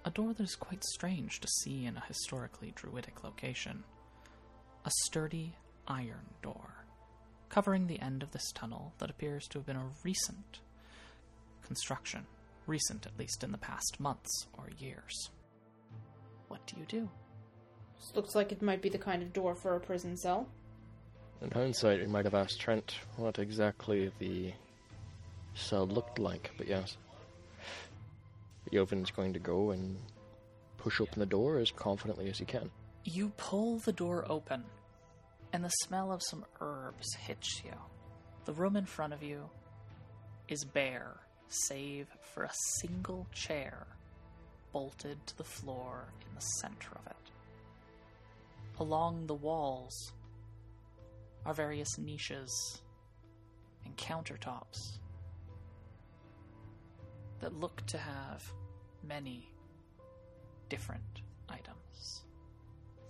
A 0.06 0.10
door 0.10 0.34
that 0.34 0.44
is 0.44 0.56
quite 0.56 0.84
strange 0.84 1.40
to 1.42 1.48
see 1.62 1.86
in 1.86 1.98
a 1.98 2.06
historically 2.08 2.72
druidic 2.76 3.24
location. 3.24 3.84
A 4.86 4.92
sturdy 5.04 5.56
iron 5.88 6.34
door, 6.42 6.86
covering 7.50 7.88
the 7.88 8.00
end 8.00 8.24
of 8.24 8.32
this 8.32 8.52
tunnel 8.54 8.94
that 9.00 9.10
appears 9.10 9.48
to 9.48 9.58
have 9.58 9.66
been 9.66 9.76
a 9.76 9.90
recent 10.04 10.60
construction, 11.66 12.26
recent 12.68 13.06
at 13.06 13.18
least 13.20 13.44
in 13.44 13.52
the 13.52 13.58
past 13.58 14.00
months 14.00 14.48
or 14.58 14.70
years. 14.78 15.30
What 16.48 16.66
do 16.68 16.78
you 16.80 16.86
do? 16.88 17.10
This 18.00 18.16
looks 18.16 18.36
like 18.36 18.52
it 18.52 18.62
might 18.62 18.82
be 18.82 18.90
the 18.90 18.98
kind 18.98 19.22
of 19.22 19.34
door 19.34 19.56
for 19.56 19.76
a 19.76 19.80
prison 19.80 20.16
cell. 20.16 20.48
In 21.42 21.52
hindsight, 21.52 22.00
we 22.00 22.08
might 22.08 22.26
have 22.26 22.34
asked 22.34 22.60
Trent 22.60 22.96
what 23.18 23.40
exactly 23.40 24.12
the 24.20 24.54
cell 25.58 25.88
looked 25.88 26.20
like, 26.20 26.52
but 26.58 26.68
yes. 26.68 26.98
Joven's 28.72 29.12
going 29.12 29.34
to 29.34 29.40
go 29.40 29.72
and 29.72 29.98
push 30.78 31.00
open 31.02 31.20
the 31.20 31.26
door 31.26 31.58
as 31.58 31.72
confidently 31.72 32.30
as 32.30 32.38
he 32.38 32.46
can. 32.46 32.70
You 33.04 33.32
pull 33.38 33.80
the 33.80 33.94
door 33.94 34.26
open, 34.30 34.64
and 35.54 35.64
the 35.64 35.70
smell 35.70 36.12
of 36.12 36.22
some 36.22 36.46
herbs 36.62 37.14
hits 37.16 37.62
you. 37.64 37.72
The 38.46 38.54
room 38.54 38.76
in 38.76 38.86
front 38.86 39.14
of 39.14 39.24
you 39.24 39.50
is 40.48 40.64
bare, 40.64 41.16
save 41.50 42.08
for 42.22 42.44
a 42.44 42.52
single 42.80 43.28
chair 43.34 43.88
bolted 44.72 45.26
to 45.28 45.38
the 45.38 45.44
floor 45.44 46.06
in 46.22 46.36
the 46.36 46.42
center 46.60 46.92
of 46.96 47.08
it. 47.08 47.16
Along 48.80 49.26
the 49.26 49.34
walls 49.34 50.12
are 51.46 51.54
various 51.54 51.98
niches 51.98 52.82
and 53.86 53.96
countertops 53.98 55.00
that 57.40 57.54
look 57.60 57.86
to 57.88 57.98
have 57.98 58.44
many 59.04 59.50
different 60.70 61.22
items. 61.50 62.22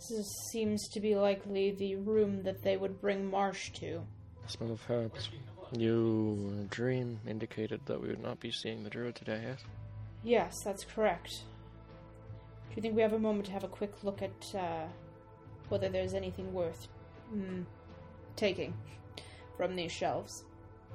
This 0.09 0.27
seems 0.51 0.87
to 0.89 0.99
be 0.99 1.15
likely 1.15 1.71
the 1.71 1.95
room 1.95 2.43
that 2.43 2.63
they 2.63 2.77
would 2.77 3.01
bring 3.01 3.29
Marsh 3.29 3.71
to. 3.71 4.01
The 4.45 4.49
Smell 4.49 4.71
of 4.71 4.81
herbs. 4.89 5.29
Your 5.77 6.37
dream 6.69 7.19
indicated 7.27 7.81
that 7.85 8.01
we 8.01 8.07
would 8.07 8.23
not 8.23 8.39
be 8.39 8.51
seeing 8.51 8.83
the 8.83 8.89
druid 8.89 9.15
today, 9.15 9.43
yes? 9.45 9.59
Yes, 10.23 10.53
that's 10.63 10.85
correct. 10.85 11.43
Do 12.69 12.75
you 12.75 12.81
think 12.81 12.95
we 12.95 13.01
have 13.01 13.13
a 13.13 13.19
moment 13.19 13.47
to 13.47 13.51
have 13.51 13.63
a 13.63 13.67
quick 13.67 13.91
look 14.03 14.21
at 14.21 14.55
uh, 14.55 14.85
whether 15.67 15.89
there's 15.89 16.13
anything 16.13 16.53
worth 16.53 16.87
mm, 17.35 17.65
taking 18.35 18.73
from 19.57 19.75
these 19.75 19.91
shelves? 19.91 20.45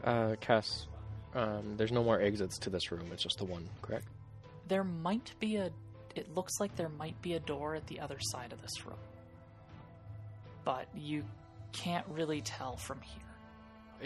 Uh, 0.04 0.36
Cass, 0.40 0.86
Um, 1.34 1.76
there's 1.76 1.92
no 1.92 2.04
more 2.04 2.20
exits 2.20 2.58
to 2.58 2.70
this 2.70 2.92
room. 2.92 3.08
It's 3.12 3.22
just 3.22 3.38
the 3.38 3.44
one, 3.44 3.68
correct? 3.80 4.06
There 4.68 4.84
might 4.84 5.32
be 5.40 5.56
a. 5.56 5.70
It 6.14 6.34
looks 6.34 6.60
like 6.60 6.76
there 6.76 6.90
might 6.90 7.20
be 7.22 7.34
a 7.34 7.40
door 7.40 7.74
at 7.74 7.86
the 7.86 8.00
other 8.00 8.18
side 8.20 8.52
of 8.52 8.60
this 8.60 8.84
room. 8.84 8.98
But 10.64 10.86
you 10.94 11.24
can't 11.72 12.06
really 12.08 12.42
tell 12.42 12.76
from 12.76 13.00
here. 13.00 13.22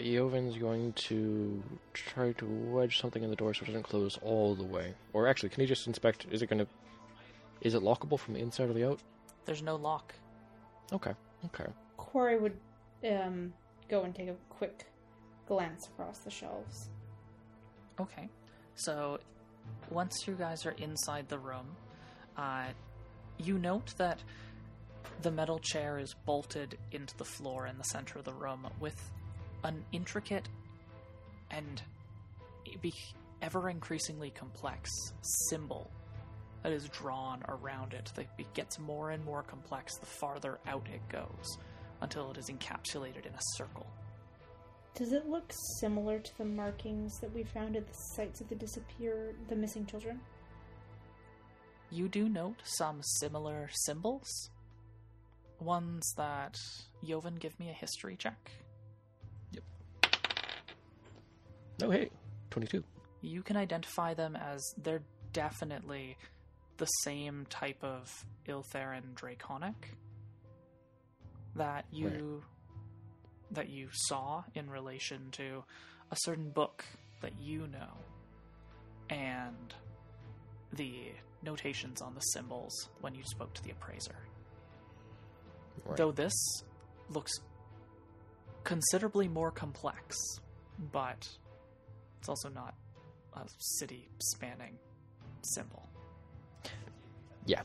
Joven's 0.03 0.57
going 0.57 0.93
to 0.93 1.61
try 1.93 2.31
to 2.33 2.45
wedge 2.45 2.99
something 2.99 3.23
in 3.23 3.29
the 3.29 3.35
door 3.35 3.53
so 3.53 3.63
it 3.63 3.67
doesn't 3.67 3.83
close 3.83 4.17
all 4.21 4.55
the 4.55 4.63
way. 4.63 4.93
Or 5.13 5.27
actually, 5.27 5.49
can 5.49 5.61
he 5.61 5.67
just 5.67 5.87
inspect? 5.87 6.27
Is 6.31 6.41
it 6.41 6.47
going 6.47 6.59
to? 6.59 6.67
Is 7.61 7.73
it 7.73 7.81
lockable 7.81 8.19
from 8.19 8.35
the 8.35 8.39
inside 8.39 8.69
or 8.69 8.73
the 8.73 8.87
out? 8.87 8.99
There's 9.45 9.63
no 9.63 9.75
lock. 9.75 10.13
Okay. 10.93 11.13
Okay. 11.45 11.65
Quarry 11.97 12.37
would 12.39 12.57
um, 13.09 13.53
go 13.89 14.03
and 14.03 14.15
take 14.15 14.29
a 14.29 14.35
quick 14.49 14.85
glance 15.47 15.87
across 15.87 16.19
the 16.19 16.29
shelves. 16.29 16.89
Okay. 17.99 18.29
So, 18.75 19.19
once 19.89 20.27
you 20.27 20.35
guys 20.35 20.65
are 20.65 20.75
inside 20.77 21.27
the 21.29 21.39
room, 21.39 21.65
uh, 22.37 22.67
you 23.37 23.57
note 23.57 23.93
that 23.97 24.19
the 25.21 25.31
metal 25.31 25.59
chair 25.59 25.97
is 25.97 26.13
bolted 26.25 26.77
into 26.91 27.15
the 27.17 27.25
floor 27.25 27.67
in 27.67 27.77
the 27.77 27.83
center 27.83 28.19
of 28.19 28.25
the 28.25 28.33
room 28.33 28.67
with 28.79 29.11
an 29.63 29.83
intricate 29.91 30.47
and 31.49 31.81
ever 33.41 33.69
increasingly 33.69 34.29
complex 34.29 34.91
symbol 35.49 35.89
that 36.63 36.71
is 36.71 36.87
drawn 36.89 37.43
around 37.47 37.93
it 37.93 38.11
that 38.15 38.53
gets 38.53 38.79
more 38.79 39.11
and 39.11 39.23
more 39.23 39.43
complex 39.43 39.95
the 39.97 40.05
farther 40.05 40.59
out 40.67 40.87
it 40.93 41.01
goes 41.09 41.57
until 42.01 42.31
it 42.31 42.37
is 42.37 42.49
encapsulated 42.49 43.25
in 43.25 43.33
a 43.33 43.41
circle. 43.55 43.87
Does 44.97 45.13
it 45.13 45.27
look 45.27 45.53
similar 45.79 46.17
to 46.17 46.37
the 46.39 46.45
markings 46.45 47.19
that 47.19 47.31
we 47.31 47.43
found 47.43 47.75
at 47.75 47.87
the 47.87 47.93
sites 48.15 48.41
of 48.41 48.49
the 48.49 48.55
disappeared, 48.55 49.35
the 49.47 49.55
missing 49.55 49.85
children? 49.85 50.19
You 51.91 52.09
do 52.09 52.27
note 52.27 52.61
some 52.63 53.03
similar 53.03 53.69
symbols. 53.85 54.49
Ones 55.59 56.03
that. 56.17 56.57
Joven, 57.05 57.35
give 57.35 57.59
me 57.59 57.69
a 57.69 57.73
history 57.73 58.15
check. 58.17 58.51
Yep. 59.51 59.63
Oh, 61.83 61.91
hey, 61.91 62.09
twenty-two. 62.49 62.83
You 63.21 63.43
can 63.43 63.55
identify 63.55 64.15
them 64.15 64.35
as 64.35 64.63
they're 64.81 65.03
definitely 65.31 66.17
the 66.77 66.85
same 67.03 67.45
type 67.51 67.83
of 67.83 68.11
Iltheran 68.47 69.13
Draconic 69.13 69.95
that 71.55 71.85
you 71.91 72.43
that 73.51 73.69
you 73.69 73.89
saw 73.91 74.43
in 74.55 74.69
relation 74.69 75.31
to 75.31 75.63
a 76.11 76.15
certain 76.17 76.49
book 76.49 76.85
that 77.21 77.33
you 77.39 77.67
know 77.67 77.97
and 79.09 79.73
the 80.73 81.11
notations 81.43 82.01
on 82.01 82.13
the 82.13 82.21
symbols 82.21 82.89
when 83.01 83.15
you 83.15 83.23
spoke 83.23 83.53
to 83.53 83.63
the 83.63 83.71
appraiser. 83.71 84.15
Right. 85.85 85.97
Though 85.97 86.11
this 86.11 86.33
looks 87.09 87.31
considerably 88.63 89.27
more 89.27 89.51
complex, 89.51 90.17
but 90.91 91.27
it's 92.19 92.27
also 92.27 92.49
not 92.49 92.75
a 93.33 93.41
city 93.79 94.09
spanning 94.19 94.77
symbol. 95.41 95.87
Yeah. 97.45 97.61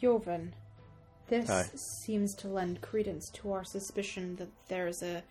Joven, 0.00 0.54
this 1.28 1.48
Hi. 1.48 1.68
seems 2.04 2.34
to 2.36 2.48
lend 2.48 2.80
credence 2.80 3.30
to 3.34 3.52
our 3.52 3.64
suspicion 3.64 4.36
that 4.36 4.48
there's 4.68 5.02
a 5.02 5.22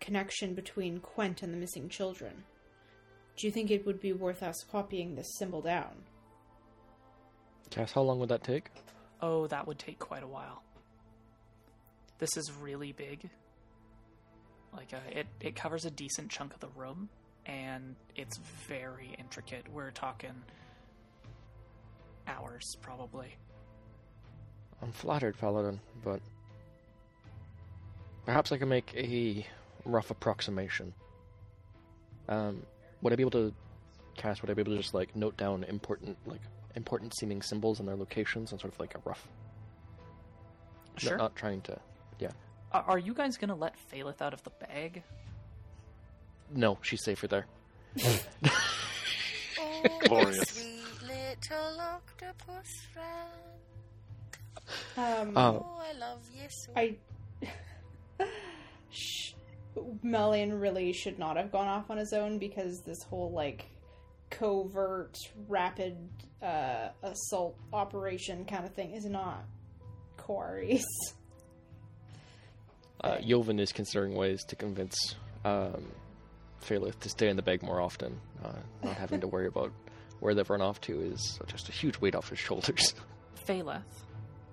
connection 0.00 0.54
between 0.54 1.00
Quent 1.00 1.42
and 1.42 1.52
the 1.52 1.58
missing 1.58 1.88
children. 1.88 2.44
Do 3.36 3.46
you 3.46 3.52
think 3.52 3.70
it 3.70 3.86
would 3.86 4.00
be 4.00 4.12
worth 4.12 4.42
us 4.42 4.64
copying 4.70 5.14
this 5.14 5.36
symbol 5.38 5.60
down? 5.62 6.04
Cass, 7.70 7.92
how 7.92 8.02
long 8.02 8.18
would 8.18 8.28
that 8.28 8.42
take? 8.42 8.70
Oh, 9.20 9.46
that 9.46 9.66
would 9.66 9.78
take 9.78 9.98
quite 9.98 10.22
a 10.22 10.26
while. 10.26 10.62
This 12.18 12.36
is 12.36 12.52
really 12.52 12.92
big. 12.92 13.30
Like, 14.72 14.92
uh, 14.92 14.98
it, 15.10 15.26
it 15.40 15.56
covers 15.56 15.84
a 15.84 15.90
decent 15.90 16.30
chunk 16.30 16.54
of 16.54 16.60
the 16.60 16.68
room, 16.76 17.08
and 17.46 17.96
it's 18.14 18.38
very 18.68 19.14
intricate. 19.18 19.66
We're 19.72 19.90
talking 19.90 20.34
hours, 22.26 22.64
probably. 22.80 23.36
I'm 24.82 24.92
flattered, 24.92 25.36
Paladin, 25.38 25.80
but 26.02 26.20
perhaps 28.24 28.50
I 28.52 28.56
can 28.58 28.68
make 28.68 28.94
a 28.96 29.46
rough 29.84 30.10
approximation. 30.10 30.92
Um, 32.28 32.62
would 33.02 33.12
I 33.12 33.16
be 33.16 33.22
able 33.22 33.30
to, 33.32 33.52
Cass? 34.16 34.40
Would 34.42 34.50
I 34.50 34.54
be 34.54 34.60
able 34.62 34.72
to 34.72 34.78
just 34.78 34.94
like 34.94 35.14
note 35.16 35.36
down 35.36 35.64
important, 35.64 36.16
like 36.26 36.40
important 36.76 37.14
seeming 37.18 37.42
symbols 37.42 37.78
and 37.80 37.88
their 37.88 37.96
locations 37.96 38.52
and 38.52 38.60
sort 38.60 38.72
of 38.72 38.80
like 38.80 38.94
a 38.94 39.00
rough? 39.04 39.26
not- 40.92 41.00
Sure. 41.00 41.16
Not 41.16 41.34
trying 41.36 41.60
to. 41.62 41.78
Yeah. 42.18 42.30
are 42.72 42.98
you 42.98 43.14
guys 43.14 43.36
gonna 43.38 43.54
let 43.54 43.74
Phaleth 43.90 44.20
out 44.20 44.32
of 44.34 44.42
the 44.44 44.50
bag? 44.50 45.02
No, 46.54 46.78
she's 46.82 47.02
safer 47.04 47.26
there. 47.28 47.46
Oh, 49.82 49.98
Glorious. 50.04 50.48
sweet 50.50 50.82
little 51.06 51.80
octopus 51.80 52.86
friend. 52.92 53.59
Um, 54.96 55.32
Oh. 55.36 55.66
Oh, 55.66 55.82
I 55.82 55.98
love 55.98 56.20
you 56.34 56.46
so. 56.48 56.72
I. 56.76 56.96
Sh- 58.90 59.32
Melian 60.02 60.58
really 60.58 60.92
should 60.92 61.18
not 61.18 61.36
have 61.36 61.52
gone 61.52 61.68
off 61.68 61.90
on 61.90 61.96
his 61.96 62.12
own 62.12 62.38
because 62.38 62.82
this 62.84 63.02
whole 63.08 63.30
like 63.30 63.66
covert, 64.30 65.16
rapid 65.48 65.96
uh, 66.42 66.88
assault 67.02 67.56
operation 67.72 68.44
kind 68.44 68.64
of 68.64 68.74
thing 68.74 68.92
is 68.92 69.04
not 69.04 69.44
Quarry's. 70.16 70.84
Uh, 73.02 73.18
Joven 73.20 73.58
is 73.58 73.72
considering 73.72 74.14
ways 74.14 74.44
to 74.44 74.56
convince 74.56 75.14
um, 75.44 75.86
Phaleth 76.60 76.98
to 77.00 77.08
stay 77.08 77.28
in 77.28 77.36
the 77.36 77.42
bag 77.42 77.62
more 77.62 77.80
often. 77.80 78.20
Uh, 78.44 78.52
not 78.82 78.96
having 78.96 79.20
to 79.20 79.26
worry 79.28 79.46
about 79.46 79.72
where 80.18 80.34
they've 80.34 80.50
run 80.50 80.60
off 80.60 80.80
to 80.82 81.00
is 81.00 81.38
just 81.46 81.68
a 81.70 81.72
huge 81.72 81.98
weight 82.00 82.14
off 82.14 82.28
his 82.28 82.38
shoulders. 82.38 82.94
Phaleth, 83.48 83.80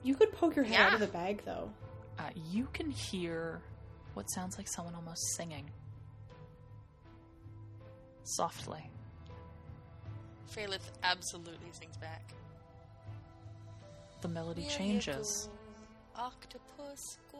You 0.03 0.15
could 0.15 0.31
poke 0.33 0.55
your 0.55 0.65
head 0.65 0.79
out 0.79 0.93
of 0.93 0.99
the 0.99 1.07
bag 1.07 1.41
though. 1.45 1.69
uh, 2.19 2.29
you 2.51 2.67
can 2.73 2.89
hear 2.89 3.61
what 4.13 4.29
sounds 4.31 4.57
like 4.57 4.67
someone 4.67 4.95
almost 4.95 5.21
singing. 5.35 5.69
Softly. 8.23 8.89
Phaleth 10.53 10.91
absolutely 11.03 11.71
sings 11.71 11.97
back. 11.97 12.33
The 14.21 14.27
melody 14.27 14.63
Will 14.63 14.69
changes. 14.69 15.49
go, 16.15 16.21
octopus 16.23 17.17
go, 17.31 17.39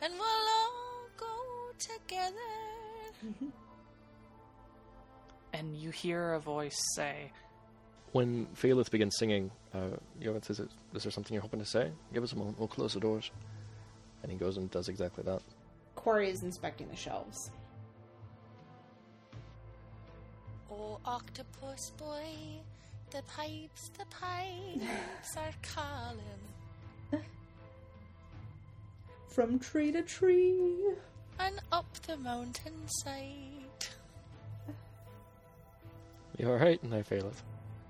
and 0.00 0.12
we'll 0.14 0.22
all 0.22 1.08
go 1.16 1.72
together. 1.78 2.36
and 5.52 5.76
you 5.76 5.90
hear 5.90 6.34
a 6.34 6.40
voice 6.40 6.76
say, 6.94 7.32
When 8.14 8.46
Phaleth 8.54 8.92
begins 8.92 9.16
singing, 9.18 9.50
uh, 9.74 9.96
Joven 10.22 10.40
says, 10.40 10.60
"Is 10.60 10.68
is 10.94 11.02
there 11.02 11.10
something 11.10 11.34
you're 11.34 11.42
hoping 11.42 11.58
to 11.58 11.66
say? 11.66 11.90
Give 12.12 12.22
us 12.22 12.32
a 12.32 12.36
moment. 12.36 12.56
We'll 12.60 12.68
close 12.68 12.94
the 12.94 13.00
doors." 13.00 13.32
And 14.22 14.30
he 14.30 14.38
goes 14.38 14.56
and 14.56 14.70
does 14.70 14.88
exactly 14.88 15.24
that. 15.24 15.42
Quarry 15.96 16.30
is 16.30 16.44
inspecting 16.44 16.88
the 16.88 16.94
shelves. 16.94 17.50
Oh, 20.70 21.00
octopus 21.04 21.90
boy, 21.98 22.24
the 23.10 23.22
pipes, 23.22 23.90
the 23.98 24.04
pipes 24.06 25.36
are 25.36 25.52
calling, 25.74 27.24
From 29.28 29.58
tree 29.58 29.90
to 29.90 30.02
tree. 30.02 30.94
and 31.40 31.60
up 31.72 31.92
the 32.06 32.16
mountainside. 32.16 33.50
You're 36.38 36.56
right, 36.58 36.80
And 36.84 36.94
I 36.94 37.02
Phaleth. 37.02 37.42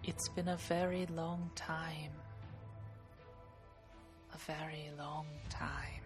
It's 0.07 0.28
been 0.30 0.48
a 0.48 0.57
very 0.57 1.07
long 1.07 1.50
time. 1.55 2.12
A 4.34 4.38
very 4.38 4.90
long 4.98 5.26
time 5.48 6.02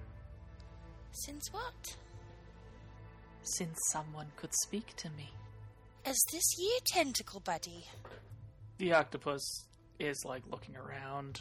Since 1.12 1.49
what? 1.53 1.96
since 3.57 3.78
someone 3.92 4.26
could 4.36 4.53
speak 4.64 4.94
to 4.96 5.09
me. 5.11 5.32
Is 6.07 6.22
this 6.32 6.44
you, 6.59 6.78
tentacle 6.86 7.40
buddy? 7.40 7.86
The 8.76 8.92
octopus 8.92 9.40
is 9.99 10.22
like 10.26 10.42
looking 10.51 10.76
around, 10.76 11.40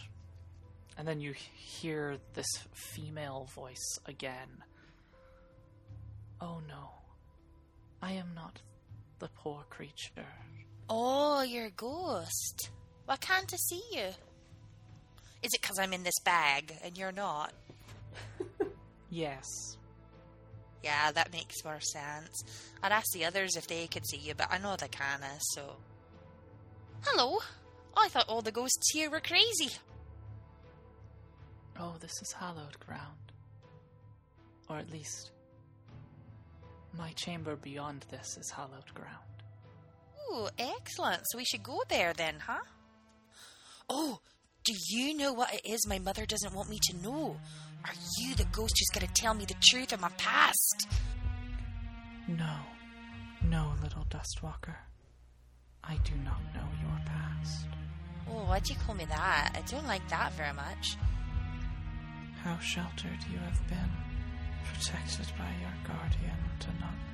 and 0.97 1.05
then 1.05 1.20
you 1.20 1.34
hear 1.34 2.18
this 2.34 2.47
female 2.74 3.49
voice 3.53 3.99
again. 4.05 4.64
Oh 6.39 6.62
no, 6.66 6.91
I 8.01 8.14
am 8.14 8.32
not 8.34 8.62
the 9.20 9.28
poor 9.36 9.66
creature. 9.70 10.34
Oh, 10.90 11.42
you're 11.42 11.66
a 11.66 11.72
ghost. 11.72 12.70
Why 13.06 13.16
can't 13.18 13.54
I 13.54 13.58
see 13.58 13.82
you? 13.92 14.08
Is 15.44 15.54
it 15.54 15.62
because 15.62 15.80
I'm 15.80 15.94
in 15.94 16.04
this 16.04 16.20
bag 16.24 16.74
and 16.84 16.98
you're 16.98 17.12
not? 17.12 17.54
Yes, 19.10 19.78
Yeah, 20.84 21.12
that 21.14 21.32
makes 21.32 21.64
more 21.64 21.80
sense. 21.80 22.44
I'd 22.84 22.92
ask 22.92 23.10
the 23.14 23.24
others 23.24 23.56
if 23.56 23.66
they 23.66 23.88
could 23.88 24.06
see 24.06 24.18
you, 24.18 24.34
but 24.36 24.52
I 24.52 24.58
know 24.58 24.76
they 24.76 24.90
can't, 24.90 25.24
so. 25.54 25.78
Hello! 27.06 27.38
I 27.96 28.10
thought 28.10 28.28
all 28.28 28.42
the 28.42 28.52
ghosts 28.52 28.92
here 28.92 29.10
were 29.10 29.22
crazy. 29.22 29.70
Oh, 31.80 31.96
this 32.02 32.22
is 32.22 32.34
hallowed 32.34 32.78
ground. 32.86 33.32
Or 34.70 34.78
at 34.78 34.92
least, 34.92 35.32
my 36.98 37.12
chamber 37.14 37.56
beyond 37.56 38.06
this 38.12 38.38
is 38.38 38.52
hallowed 38.52 38.94
ground. 38.94 39.37
Ooh, 40.32 40.47
excellent. 40.57 41.21
So 41.30 41.38
we 41.38 41.45
should 41.45 41.63
go 41.63 41.82
there 41.89 42.13
then, 42.13 42.36
huh? 42.45 42.61
Oh, 43.89 44.19
do 44.63 44.73
you 44.89 45.15
know 45.15 45.34
what 45.34 45.53
it 45.53 45.61
is 45.65 45.88
my 45.88 45.99
mother 45.99 46.25
doesn't 46.25 46.53
want 46.53 46.69
me 46.69 46.78
to 46.89 46.97
know? 46.97 47.38
Are 47.86 47.93
you 48.19 48.36
the 48.36 48.45
ghost 48.45 48.75
who's 48.78 48.99
going 48.99 49.07
to 49.07 49.21
tell 49.21 49.34
me 49.34 49.45
the 49.45 49.55
truth 49.69 49.93
of 49.93 50.01
my 50.01 50.09
past? 50.17 50.88
No, 52.28 52.55
no, 53.43 53.73
little 53.82 54.05
Dustwalker. 54.09 54.75
I 55.84 55.97
do 56.03 56.13
not 56.25 56.41
know 56.53 56.67
your 56.82 56.99
past. 57.05 57.67
Oh, 58.30 58.43
why'd 58.45 58.67
you 58.67 58.75
call 58.86 58.95
me 58.95 59.05
that? 59.05 59.51
I 59.55 59.61
don't 59.71 59.88
like 59.88 60.05
that 60.09 60.34
very 60.34 60.53
much. 60.53 60.97
How 62.43 62.59
sheltered 62.59 63.23
you 63.32 63.39
have 63.39 63.67
been, 63.69 63.91
protected 64.65 65.28
by 65.38 65.49
your 65.61 65.73
guardian 65.88 66.38
to 66.59 66.67
not 66.80 66.91
know. 66.91 67.07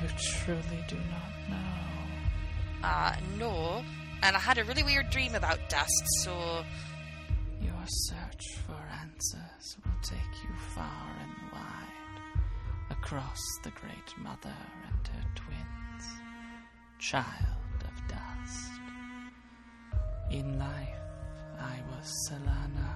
You 0.00 0.08
truly 0.18 0.84
do 0.88 0.96
not 0.96 1.50
know. 1.50 2.86
Uh, 2.88 3.14
no. 3.38 3.84
And 4.22 4.36
I 4.36 4.38
had 4.38 4.58
a 4.58 4.64
really 4.64 4.82
weird 4.82 5.10
dream 5.10 5.34
about 5.34 5.58
dust, 5.68 6.04
so. 6.22 6.64
Your 7.60 7.84
search 7.86 8.44
for 8.66 8.80
answers 9.00 9.76
will 9.84 10.00
take 10.02 10.42
you 10.42 10.50
far 10.74 11.16
and 11.20 11.52
wide, 11.52 12.90
across 12.90 13.40
the 13.62 13.70
Great 13.70 14.18
Mother 14.18 14.54
and 14.88 15.08
her 15.08 15.24
twins, 15.34 16.06
child 16.98 17.84
of 17.84 18.08
dust. 18.08 18.70
In 20.30 20.58
life, 20.58 21.02
I 21.60 21.78
was 21.90 22.12
Selana, 22.28 22.94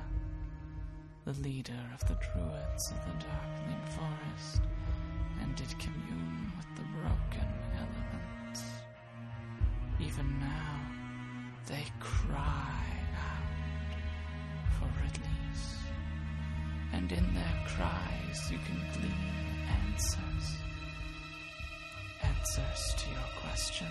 the 1.24 1.40
leader 1.40 1.80
of 1.94 2.00
the 2.08 2.16
druids 2.32 2.90
of 2.90 3.04
the 3.04 3.24
Darkling 3.24 3.84
Forest, 3.96 4.62
and 5.40 5.54
did 5.54 5.78
commune 5.78 6.35
broken 7.06 7.48
elements. 7.78 8.62
Even 10.00 10.38
now, 10.40 10.80
they 11.66 11.84
cry 12.00 12.84
out 13.28 13.92
for 14.74 14.88
release, 15.02 15.66
and 16.92 17.10
in 17.12 17.34
their 17.34 17.58
cries 17.66 18.50
you 18.50 18.58
can 18.66 18.80
glean 18.94 19.32
answers. 19.84 20.46
Answers 22.22 22.94
to 22.98 23.10
your 23.10 23.28
questions. 23.42 23.88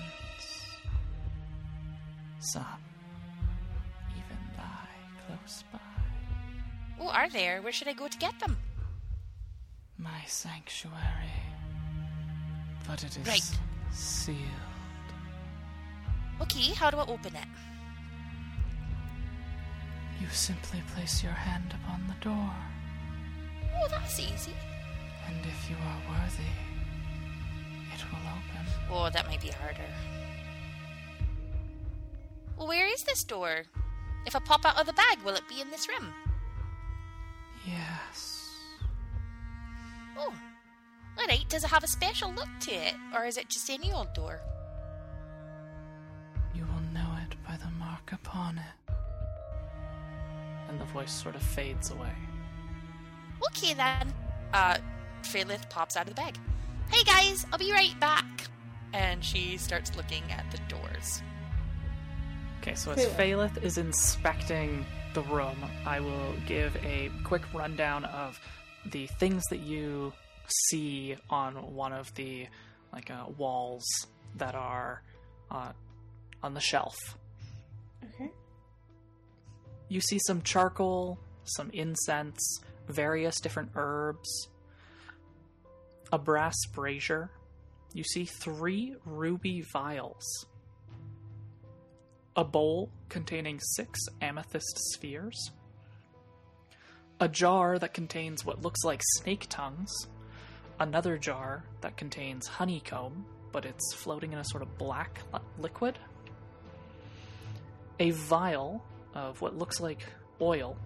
Some 2.39 2.84
even 4.11 4.41
lie 4.57 4.99
close 5.26 5.63
by. 5.72 5.80
Oh, 6.99 7.09
are 7.09 7.30
there? 7.30 7.61
Where 7.61 7.74
should 7.74 7.88
I 7.88 7.93
go 7.93 8.07
to 8.07 8.18
get 8.18 8.39
them? 8.39 8.57
My 9.97 10.22
sanctuary. 10.28 11.54
But 12.88 13.03
it 13.03 13.17
is 13.17 13.27
Right. 13.27 13.59
sealed. 13.91 14.39
Okay, 16.41 16.73
how 16.73 16.91
do 16.91 16.97
I 16.99 17.05
open 17.05 17.36
it? 17.36 17.47
You 20.19 20.29
simply 20.29 20.81
place 20.93 21.23
your 21.23 21.33
hand 21.33 21.73
upon 21.73 22.07
the 22.07 22.13
door, 22.15 22.53
Oh, 23.77 23.88
that's 23.89 24.19
easy. 24.19 24.55
and 25.27 25.45
if 25.45 25.69
you 25.69 25.75
are 25.77 25.99
worthy, 26.09 26.51
it 27.93 28.03
will 28.11 28.27
open. 28.27 28.65
Oh, 28.89 29.09
that 29.09 29.27
might 29.27 29.41
be 29.41 29.49
harder. 29.51 29.88
Well, 32.57 32.67
where 32.67 32.88
is 32.88 33.03
this 33.03 33.23
door? 33.23 33.63
If 34.25 34.36
I 34.36 34.39
pop 34.39 34.65
out 34.65 34.77
of 34.79 34.86
the 34.86 34.93
bag, 34.93 35.21
will 35.23 35.36
it 35.36 35.47
be 35.47 35.59
in 35.61 35.69
this 35.69 35.88
room? 35.89 36.13
Yes. 37.65 38.49
Oh. 40.17 40.33
Alright, 41.20 41.47
does 41.47 41.63
it 41.63 41.70
have 41.70 41.84
a 41.84 41.88
special 41.88 42.32
look 42.34 42.49
to 42.61 42.72
it? 42.72 42.93
Or 43.13 43.26
is 43.26 43.38
it 43.38 43.49
just 43.49 43.70
any 43.70 43.91
old 43.91 44.13
door? 44.13 44.41
You 46.53 46.66
will 46.66 46.82
know 46.93 47.18
it 47.24 47.36
by 47.47 47.57
the 47.57 47.70
mark 47.78 48.11
upon 48.11 48.57
it. 48.57 48.93
And 50.70 50.80
the 50.80 50.86
voice 50.86 51.11
sort 51.11 51.36
of 51.36 51.41
fades 51.41 51.91
away. 51.91 52.11
Okay 53.47 53.74
then. 53.74 54.13
Uh, 54.53 54.78
Phaleth 55.24 55.70
pops 55.70 55.95
out 55.95 56.07
of 56.07 56.16
the 56.16 56.22
bag. 56.22 56.38
Hey 56.89 57.03
guys, 57.03 57.45
I'll 57.51 57.59
be 57.59 57.72
right 57.72 57.97
back. 57.99 58.26
And 58.93 59.24
she 59.24 59.57
starts 59.57 59.95
looking 59.95 60.24
at 60.32 60.45
the 60.51 60.59
doors. 60.68 61.22
Okay, 62.61 62.76
so 62.76 62.91
as 62.91 63.05
Phaleth 63.07 63.63
is 63.63 63.78
inspecting 63.78 64.86
the 65.13 65.22
room, 65.22 65.57
I 65.86 65.99
will 65.99 66.34
give 66.45 66.76
a 66.78 67.11
quick 67.24 67.41
rundown 67.53 68.05
of 68.05 68.39
the 68.91 69.07
things 69.07 69.43
that 69.45 69.59
you 69.59 70.13
see 70.49 71.15
on 71.29 71.75
one 71.75 71.93
of 71.93 72.13
the 72.15 72.47
like 72.93 73.11
uh, 73.11 73.25
walls 73.37 73.85
that 74.37 74.55
are 74.55 75.01
uh, 75.51 75.71
on 76.43 76.53
the 76.53 76.59
shelf. 76.59 76.95
Okay. 78.03 78.31
You 79.89 80.01
see 80.01 80.19
some 80.25 80.41
charcoal, 80.41 81.19
some 81.43 81.69
incense, 81.71 82.59
various 82.87 83.39
different 83.39 83.71
herbs, 83.75 84.49
a 86.11 86.17
brass 86.17 86.55
brazier. 86.73 87.29
You 87.93 88.03
see 88.03 88.25
three 88.25 88.95
ruby 89.05 89.63
vials, 89.73 90.45
a 92.35 92.43
bowl 92.43 92.89
containing 93.09 93.59
six 93.61 93.99
amethyst 94.21 94.77
spheres, 94.93 95.51
a 97.19 97.27
jar 97.29 97.79
that 97.79 97.93
contains 97.93 98.43
what 98.43 98.61
looks 98.61 98.83
like 98.83 99.01
snake 99.17 99.45
tongues, 99.49 99.91
another 100.80 101.17
jar 101.17 101.63
that 101.82 101.97
contains 101.97 102.47
honeycomb, 102.47 103.26
but 103.51 103.65
it's 103.65 103.93
floating 103.95 104.34
in 104.34 104.39
a 104.39 104.45
sort 104.45 104.63
of 104.63 104.78
black 104.78 105.19
li- 105.34 105.39
liquid, 105.59 105.97
a 107.99 108.11
vial 108.11 108.84
of 109.13 109.41
what 109.41 109.57
looks 109.57 109.80
like 109.80 110.05
oil, 110.41 110.78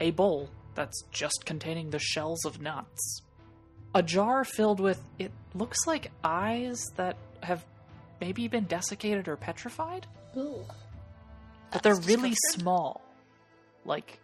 a 0.00 0.10
bowl 0.10 0.50
that's 0.74 1.02
just 1.10 1.44
containing 1.46 1.90
the 1.90 1.98
shells 1.98 2.44
of 2.44 2.60
nuts, 2.60 3.22
a 3.94 4.02
jar 4.02 4.44
filled 4.44 4.80
with 4.80 5.00
it 5.18 5.32
looks 5.54 5.86
like 5.86 6.10
eyes 6.22 6.84
that 6.96 7.16
have 7.42 7.64
maybe 8.20 8.48
been 8.48 8.64
desiccated 8.64 9.28
or 9.28 9.36
petrified, 9.36 10.06
Ooh. 10.36 10.64
but 11.72 11.82
they're 11.82 12.00
really 12.00 12.34
small, 12.50 13.02
like 13.84 14.18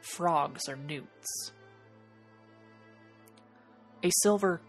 frogs 0.00 0.68
or 0.68 0.76
newts. 0.76 1.52
A 4.02 4.10
silver 4.22 4.60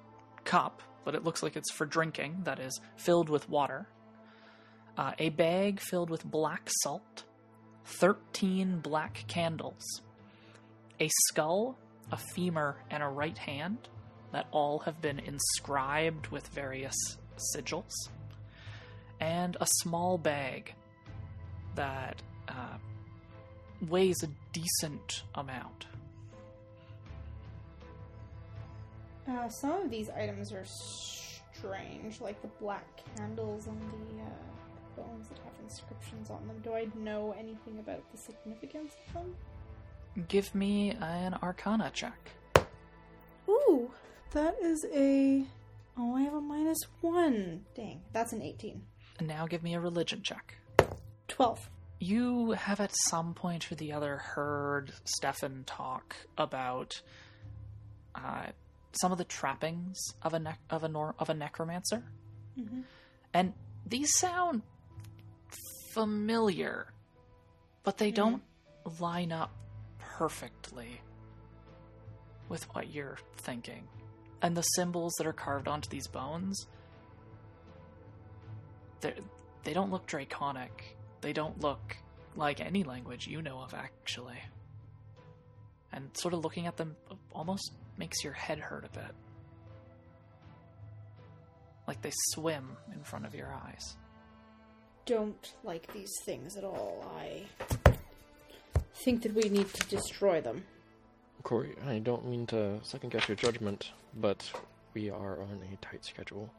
cup, 0.44 0.82
but 1.06 1.16
it 1.16 1.24
looks 1.24 1.42
like 1.42 1.56
it's 1.56 1.72
for 1.72 1.86
drinking, 1.86 2.42
that 2.44 2.60
is 2.60 2.80
filled 2.98 3.30
with 3.30 3.50
water. 3.50 3.88
Uh, 4.98 5.14
a 5.20 5.30
bag 5.30 5.80
filled 5.80 6.10
with 6.10 6.26
black 6.26 6.70
salt, 6.82 7.24
13 7.86 8.80
black 8.80 9.24
candles, 9.28 10.02
a 11.00 11.10
skull, 11.28 11.78
a 12.12 12.18
femur, 12.36 12.78
and 12.90 13.02
a 13.02 13.08
right 13.08 13.38
hand 13.38 13.78
that 14.32 14.48
all 14.52 14.80
have 14.80 15.02
been 15.02 15.20
inscribed 15.20 16.28
with 16.28 16.48
various 16.50 16.96
sigils, 17.56 17.94
and 19.20 19.58
a 19.60 19.68
small 19.82 20.18
bag 20.18 20.74
that 21.76 22.22
uh, 22.48 22.78
weighs 23.90 24.24
a 24.24 24.28
decent 24.52 25.24
amount. 25.36 25.86
Uh, 29.28 29.48
some 29.50 29.84
of 29.84 29.90
these 29.90 30.10
items 30.10 30.52
are 30.52 30.66
strange, 30.66 32.22
like 32.22 32.42
the 32.42 32.48
black 32.60 32.86
candles 33.16 33.68
and 33.68 33.80
the 33.82 34.24
uh, 34.24 35.04
bones 35.04 35.28
that 35.30 35.38
have 35.40 35.54
inscriptions 35.64 36.30
on 36.30 36.46
them. 36.48 36.58
Do 36.64 36.74
I 36.74 36.88
know 36.96 37.36
anything 37.38 37.80
about 37.80 38.04
the 38.12 38.18
significance 38.18 38.94
of 39.08 39.14
them? 39.14 39.36
Give 40.28 40.54
me 40.54 40.92
an 40.92 41.36
Arcana 41.42 41.92
check. 41.94 42.32
Ooh, 43.48 43.92
that 44.32 44.56
is 44.62 44.86
a. 44.94 45.46
Oh, 45.98 46.16
I 46.16 46.22
have 46.22 46.34
a 46.34 46.42
minus 46.42 46.80
one. 47.02 47.66
Dang, 47.76 48.02
that's 48.12 48.34
an 48.34 48.42
18. 48.42 48.82
And 49.20 49.28
now 49.28 49.46
give 49.46 49.64
me 49.64 49.74
a 49.74 49.80
religion 49.80 50.22
check. 50.24 50.58
12. 51.28 51.70
You 52.00 52.52
have 52.52 52.80
at 52.80 52.92
some 53.10 53.34
point 53.34 53.72
or 53.72 53.76
the 53.76 53.94
other 53.94 54.18
heard 54.18 54.94
Stefan 55.06 55.64
talk 55.66 56.16
about 56.38 57.02
uh, 58.16 58.48
some 59.00 59.12
of 59.12 59.18
the 59.18 59.24
trappings 59.26 59.98
of 60.22 60.34
a 60.34 60.40
ne- 60.40 60.58
of 60.70 60.84
a 60.84 60.88
nor- 60.90 61.16
of 61.20 61.30
a 61.30 61.34
necromancer, 61.34 62.04
Mhm. 62.58 62.84
and 63.34 63.54
these 63.86 64.18
sound 64.18 64.62
familiar, 65.94 66.94
but 67.84 67.98
they 67.98 68.12
don't 68.12 68.44
line 69.00 69.32
up 69.32 69.52
perfectly 70.00 71.02
with 72.50 72.64
what 72.76 72.90
you're 72.92 73.18
thinking. 73.38 73.88
And 74.42 74.56
the 74.58 74.62
symbols 74.64 75.14
that 75.18 75.28
are 75.28 75.34
carved 75.34 75.68
onto 75.68 75.90
these 75.90 76.08
bones, 76.08 76.66
they 79.02 79.16
they 79.64 79.74
don't 79.74 79.92
look 79.92 80.08
draconic. 80.08 80.98
They 81.22 81.34
don't 81.34 81.60
look 81.60 81.98
like 82.36 82.60
any 82.60 82.84
language 82.84 83.28
you 83.28 83.42
know 83.44 83.60
of, 83.60 83.74
actually. 83.76 84.42
And 85.92 86.16
sort 86.18 86.34
of 86.34 86.40
looking 86.44 86.66
at 86.66 86.78
them 86.78 86.96
almost 87.32 87.72
makes 87.98 88.24
your 88.24 88.34
head 88.34 88.60
hurt 88.60 88.86
a 88.86 88.90
bit. 88.98 89.12
Like 91.88 92.02
they 92.02 92.12
swim 92.30 92.78
in 92.94 93.04
front 93.04 93.26
of 93.26 93.36
your 93.36 93.54
eyes. 93.54 93.98
Don't 95.06 95.54
like 95.64 95.92
these 95.94 96.14
things 96.26 96.56
at 96.56 96.64
all. 96.64 97.04
I 97.20 97.44
think 99.04 99.24
that 99.24 99.34
we 99.34 99.50
need 99.50 99.74
to 99.74 99.88
destroy 99.90 100.42
them. 100.42 100.64
Quarry, 101.44 101.76
I 101.88 102.00
don't 102.00 102.28
mean 102.28 102.46
to 102.48 102.80
second 102.84 103.12
guess 103.12 103.28
your 103.28 103.36
judgment, 103.36 103.92
but 104.16 104.50
we 104.94 105.10
are 105.10 105.42
on 105.42 105.60
a 105.74 105.86
tight 105.86 106.06
schedule, 106.06 106.54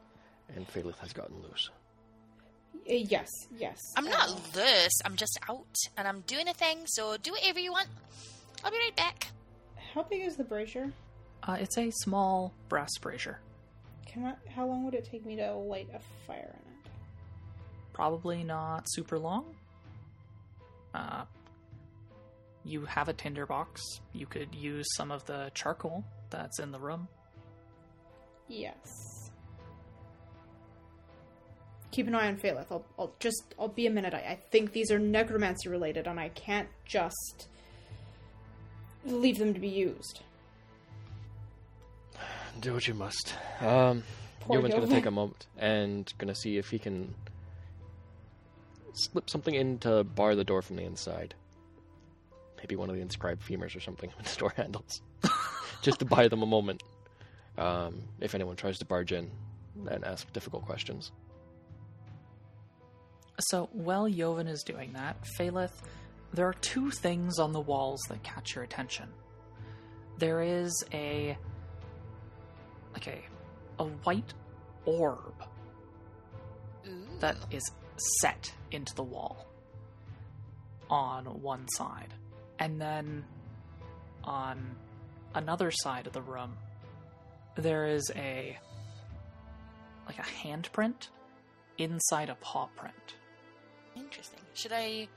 and 0.53 0.67
Phaleth 0.67 0.97
has 0.97 1.13
gotten 1.13 1.41
loose. 1.41 1.69
Uh, 2.75 2.93
yes, 2.95 3.29
yes. 3.57 3.77
I'm 3.95 4.05
not 4.05 4.29
loose. 4.55 4.99
I'm 5.05 5.15
just 5.15 5.39
out 5.47 5.75
and 5.95 6.05
I'm 6.05 6.19
doing 6.21 6.49
a 6.49 6.53
thing. 6.53 6.79
So 6.85 7.15
do 7.15 7.31
whatever 7.31 7.59
you 7.59 7.71
want. 7.71 7.87
I'll 8.63 8.71
be 8.71 8.77
right 8.77 8.95
back. 8.95 9.27
how 9.93 10.03
big 10.03 10.21
is 10.21 10.35
the 10.35 10.43
brazier? 10.43 10.91
Uh, 11.45 11.57
it's 11.59 11.77
a 11.77 11.91
small 11.91 12.53
brass 12.69 12.97
brazier. 13.01 13.39
Can 14.05 14.25
I? 14.25 14.35
How 14.49 14.65
long 14.65 14.85
would 14.85 14.93
it 14.93 15.07
take 15.09 15.25
me 15.25 15.35
to 15.37 15.53
light 15.53 15.89
a 15.93 15.99
fire 16.25 16.53
in 16.53 16.85
it? 16.85 16.91
Probably 17.91 18.43
not 18.43 18.85
super 18.87 19.19
long. 19.19 19.45
Uh, 20.93 21.25
you 22.63 22.85
have 22.85 23.09
a 23.09 23.13
tinderbox. 23.13 23.81
You 24.13 24.25
could 24.25 24.55
use 24.55 24.87
some 24.95 25.11
of 25.11 25.25
the 25.25 25.51
charcoal 25.53 26.03
that's 26.29 26.59
in 26.59 26.71
the 26.71 26.79
room. 26.79 27.07
Yes. 28.47 29.31
Keep 31.91 32.07
an 32.07 32.15
eye 32.15 32.27
on 32.27 32.37
Phaleth. 32.37 32.71
I'll, 32.71 32.85
I'll 32.97 33.13
just, 33.19 33.53
I'll 33.59 33.67
be 33.67 33.85
a 33.85 33.91
minute. 33.91 34.13
I, 34.13 34.17
I 34.17 34.39
think 34.49 34.71
these 34.71 34.91
are 34.91 34.99
necromancy 34.99 35.69
related, 35.69 36.07
and 36.07 36.19
I 36.19 36.29
can't 36.29 36.69
just 36.85 37.47
leave 39.05 39.37
them 39.37 39.53
to 39.53 39.59
be 39.59 39.67
used. 39.67 40.21
Do 42.59 42.73
what 42.73 42.87
you 42.87 42.93
must. 42.93 43.33
Um, 43.59 44.03
Poor 44.41 44.57
Joven's 44.57 44.73
gonna 44.73 44.87
take 44.87 45.05
a 45.05 45.11
moment 45.11 45.47
and 45.57 46.11
gonna 46.17 46.35
see 46.35 46.57
if 46.57 46.69
he 46.69 46.79
can 46.79 47.13
slip 48.93 49.29
something 49.29 49.53
in 49.53 49.79
to 49.79 50.03
bar 50.03 50.35
the 50.35 50.43
door 50.43 50.61
from 50.61 50.75
the 50.75 50.83
inside. 50.83 51.33
Maybe 52.57 52.75
one 52.75 52.89
of 52.89 52.95
the 52.95 53.01
inscribed 53.01 53.41
femurs 53.41 53.75
or 53.75 53.79
something 53.79 54.11
with 54.17 54.33
the 54.33 54.39
door 54.39 54.53
handles, 54.55 55.01
just 55.81 55.99
to 55.99 56.05
buy 56.05 56.27
them 56.27 56.41
a 56.43 56.45
moment. 56.45 56.83
Um, 57.57 58.01
if 58.19 58.33
anyone 58.33 58.55
tries 58.55 58.79
to 58.79 58.85
barge 58.85 59.11
in 59.11 59.29
and 59.87 60.03
ask 60.03 60.31
difficult 60.33 60.65
questions. 60.65 61.11
So 63.39 63.69
while 63.73 64.07
Joven 64.09 64.47
is 64.47 64.63
doing 64.63 64.93
that, 64.93 65.17
Phaleth, 65.37 65.81
there 66.33 66.47
are 66.47 66.53
two 66.53 66.89
things 66.91 67.39
on 67.39 67.51
the 67.51 67.59
walls 67.59 68.01
that 68.09 68.23
catch 68.23 68.55
your 68.55 68.63
attention. 68.63 69.09
There 70.17 70.41
is 70.41 70.83
a 70.93 71.37
like 72.93 73.07
a 73.07 73.21
a 73.79 73.85
white 73.85 74.33
orb 74.85 75.33
Ooh. 76.87 77.05
that 77.19 77.37
is 77.51 77.63
set 78.21 78.53
into 78.71 78.93
the 78.95 79.03
wall 79.03 79.47
on 80.89 81.25
one 81.25 81.67
side. 81.69 82.13
And 82.59 82.79
then 82.79 83.25
on 84.23 84.75
another 85.35 85.71
side 85.71 86.07
of 86.07 86.13
the 86.13 86.21
room 86.21 86.55
there 87.55 87.85
is 87.85 88.11
a 88.15 88.57
like 90.05 90.19
a 90.19 90.21
handprint 90.21 91.09
inside 91.77 92.29
a 92.29 92.35
paw 92.35 92.67
print. 92.75 93.15
Interesting. 93.95 94.39
Should 94.53 94.73
I 94.73 95.07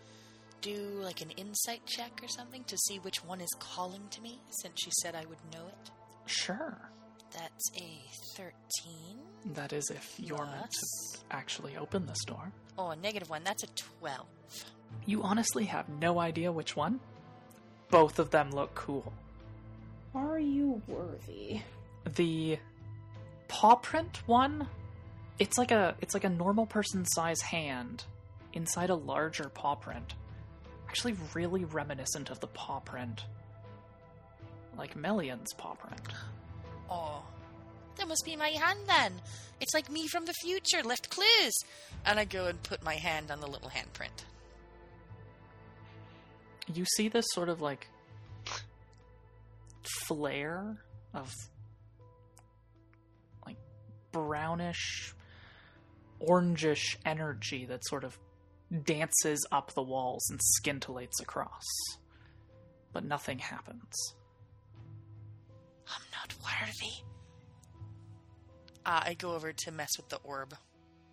do 0.61 1.01
like 1.03 1.21
an 1.21 1.31
insight 1.31 1.85
check 1.87 2.21
or 2.23 2.29
something 2.29 2.65
to 2.65 2.77
see 2.77 2.99
which 2.99 3.25
one 3.25 3.41
is 3.41 3.51
calling 3.59 4.03
to 4.11 4.21
me 4.21 4.41
since 4.63 4.81
she 4.81 4.91
said 5.03 5.15
I 5.15 5.25
would 5.27 5.39
know 5.53 5.67
it? 5.67 5.91
Sure. 6.27 6.91
That's 7.33 7.71
a 7.77 8.01
13. 8.37 8.53
That 9.55 9.73
is 9.73 9.91
if 9.91 10.15
you're 10.19 10.47
meant 10.47 10.71
to 10.71 11.19
actually 11.31 11.77
open 11.77 12.07
this 12.07 12.25
door. 12.27 12.53
Oh, 12.79 12.91
a 12.91 12.97
negative 12.97 13.31
one. 13.31 13.43
That's 13.45 13.63
a 13.63 13.69
12. 14.01 14.27
You 15.05 15.23
honestly 15.23 15.65
have 15.65 15.89
no 15.89 16.19
idea 16.21 16.53
which 16.53 16.77
one. 16.77 17.01
Both 17.91 18.19
of 18.19 18.31
them 18.31 18.51
look 18.51 18.75
cool. 18.75 19.13
Are 20.15 20.39
you 20.39 20.81
worthy? 20.87 21.61
The 22.17 22.59
paw 23.49 23.77
print 23.77 24.23
one, 24.27 24.67
it's 25.39 25.59
like 25.59 25.71
a 25.71 25.95
it's 26.01 26.15
like 26.15 26.25
a 26.25 26.29
normal 26.29 26.67
person 26.67 27.05
size 27.05 27.41
hand 27.41 28.05
inside 28.53 28.91
a 28.91 28.95
larger 28.95 29.49
paw 29.49 29.75
print. 29.75 30.15
Actually 30.89 31.17
really 31.35 31.65
reminiscent 31.65 32.31
of 32.31 32.41
the 32.41 32.47
paw 32.47 32.81
print. 32.81 33.25
Like 34.79 34.97
Melian's 34.97 35.53
paw 35.55 35.75
print. 35.75 36.01
Oh, 36.91 37.23
that 37.97 38.09
must 38.09 38.25
be 38.25 38.37
my 38.37 38.49
hand 38.49 38.81
then. 38.87 39.21
It's 39.61 39.75
like 39.75 39.91
me 39.91 40.07
from 40.07 40.27
the 40.27 40.35
future, 40.43 40.83
left 40.83 41.11
clues. 41.11 41.55
And 42.05 42.19
I 42.19 42.25
go 42.25 42.47
and 42.47 42.63
put 42.63 42.83
my 42.85 42.95
hand 42.95 43.31
on 43.31 43.41
the 43.41 43.47
little 43.47 43.71
handprint. 43.71 44.25
you 46.75 46.85
see 46.97 47.09
this 47.09 47.25
sort 47.33 47.49
of 47.49 47.61
like 47.61 47.89
flare 50.07 50.77
of 51.15 51.33
like 53.47 53.57
brownish 54.13 55.15
orangish 56.21 56.97
energy 57.05 57.67
that 57.67 57.85
sort 57.87 58.03
of 58.03 58.19
dances 58.85 59.47
up 59.53 59.73
the 59.75 59.83
walls 59.83 60.29
and 60.31 60.41
scintillates 60.41 61.21
across 61.21 61.63
but 62.93 63.05
nothing 63.05 63.39
happens 63.39 64.15
I'm 65.89 66.03
not 66.13 66.35
worthy. 66.43 66.93
Uh, 68.85 69.01
I 69.05 69.15
go 69.15 69.35
over 69.35 69.53
to 69.53 69.71
mess 69.73 69.91
with 69.97 70.09
the 70.09 70.19
orb. 70.25 70.55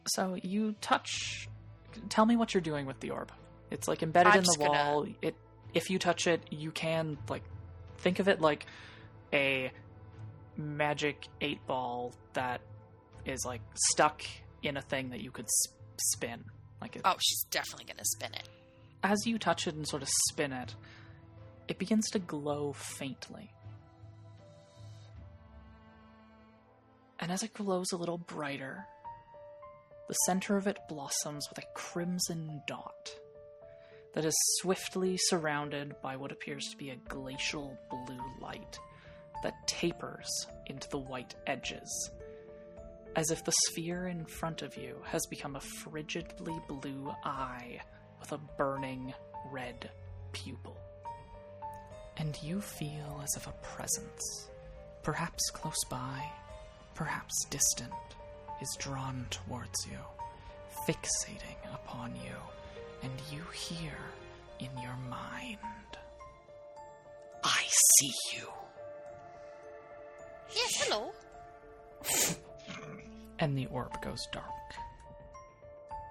so 0.08 0.38
you 0.44 0.74
touch 0.82 1.48
tell 2.10 2.26
me 2.26 2.36
what 2.36 2.54
you're 2.54 2.62
doing 2.62 2.86
with 2.86 3.00
the 3.00 3.10
orb 3.12 3.32
it's 3.72 3.88
like 3.88 4.02
embedded 4.04 4.34
I'm 4.34 4.40
in 4.40 4.44
the 4.44 4.48
just 4.48 4.60
gonna- 4.60 4.72
wall 4.72 5.08
it 5.22 5.36
if 5.74 5.90
you 5.90 5.98
touch 6.00 6.28
it 6.28 6.42
you 6.52 6.72
can 6.72 7.18
like 7.30 7.44
think 8.00 8.20
of 8.20 8.28
it 8.28 8.42
like 8.42 8.66
a 9.32 9.72
magic 10.58 11.28
eight 11.40 11.66
ball 11.68 12.14
that 12.34 12.62
is 13.26 13.46
like 13.46 13.62
stuck 13.92 14.24
in 14.62 14.76
a 14.78 14.82
thing 14.82 15.10
that 15.12 15.22
you 15.22 15.32
could 15.32 15.46
s- 15.46 15.74
spin 16.12 16.44
like 16.82 16.96
it, 16.98 17.02
Oh, 17.06 17.16
she's 17.20 17.44
definitely 17.50 17.86
gonna 17.86 18.04
spin 18.06 18.34
it. 18.34 18.50
as 19.04 19.26
you 19.26 19.40
touch 19.40 19.68
it 19.68 19.76
and 19.76 19.88
sort 19.88 20.02
of 20.02 20.10
spin 20.30 20.52
it 20.52 20.76
it 21.68 21.78
begins 21.80 22.10
to 22.10 22.20
glow 22.20 22.74
faintly 22.74 23.54
and 27.20 27.32
as 27.32 27.44
it 27.44 27.54
glows 27.54 27.92
a 27.92 27.98
little 27.98 28.18
brighter 28.18 28.86
the 30.08 30.14
center 30.26 30.58
of 30.58 30.68
it 30.68 30.78
blossoms 30.90 31.48
with 31.50 31.58
a 31.58 31.68
crimson 31.74 32.62
dot 32.68 33.16
that 34.14 34.26
is 34.26 34.36
swiftly 34.60 35.18
surrounded 35.18 35.96
by 36.02 36.16
what 36.16 36.32
appears 36.32 36.68
to 36.70 36.78
be 36.78 36.90
a 36.90 36.96
glacial 37.08 37.78
blue 37.90 38.22
light 38.42 38.78
that 39.44 39.68
tapers 39.68 40.30
into 40.68 40.88
the 40.90 41.00
white 41.00 41.36
edges, 41.48 42.12
as 43.16 43.30
if 43.32 43.44
the 43.44 43.54
sphere 43.68 44.08
in 44.08 44.26
front 44.26 44.62
of 44.62 44.76
you 44.78 44.98
has 45.06 45.26
become 45.30 45.56
a 45.56 45.62
frigidly 45.62 46.56
blue 46.68 47.12
eye 47.24 47.80
with 48.20 48.32
a 48.32 48.40
burning 48.58 49.14
red 49.52 49.90
pupil. 50.32 50.78
And 52.18 52.38
you 52.44 52.62
feel 52.62 53.22
as 53.24 53.36
if 53.36 53.48
a 53.48 53.54
presence, 53.64 54.50
perhaps 55.02 55.50
close 55.52 55.84
by, 55.90 56.24
perhaps 56.96 57.46
distant, 57.50 57.92
is 58.62 58.78
drawn 58.80 59.26
towards 59.30 59.86
you, 59.88 59.98
fixating 60.88 61.58
upon 61.74 62.16
you, 62.16 62.36
and 63.02 63.12
you 63.32 63.42
hear 63.54 63.98
in 64.60 64.70
your 64.82 64.96
mind, 65.10 65.58
I 67.44 67.64
see 67.98 68.14
you. 68.36 68.48
Yes, 70.56 70.84
hello. 70.84 71.12
And 73.40 73.58
the 73.58 73.66
orb 73.66 74.02
goes 74.02 74.26
dark. 74.32 74.46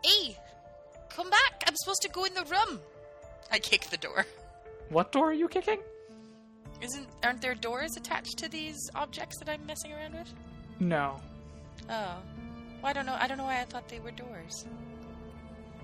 Hey, 0.04 0.36
come 1.08 1.30
back. 1.30 1.62
I'm 1.66 1.74
supposed 1.76 2.02
to 2.02 2.10
go 2.10 2.24
in 2.24 2.34
the 2.34 2.44
room. 2.44 2.80
I 3.50 3.58
kick 3.58 3.88
the 3.88 3.96
door. 3.96 4.26
What 4.90 5.12
door 5.12 5.30
are 5.30 5.32
you 5.32 5.48
kicking? 5.48 5.78
Isn't 6.82 7.06
aren't 7.22 7.40
there 7.40 7.54
doors 7.54 7.96
attached 7.96 8.36
to 8.38 8.50
these 8.50 8.76
objects 8.94 9.38
that 9.38 9.48
I'm 9.48 9.64
messing 9.64 9.92
around 9.92 10.14
with? 10.14 10.34
No. 10.82 11.20
Oh. 11.88 12.16
Well, 12.82 12.90
I 12.90 12.92
don't 12.92 13.06
know. 13.06 13.16
I 13.18 13.28
don't 13.28 13.38
know 13.38 13.44
why 13.44 13.60
I 13.60 13.64
thought 13.64 13.88
they 13.88 14.00
were 14.00 14.10
doors. 14.10 14.66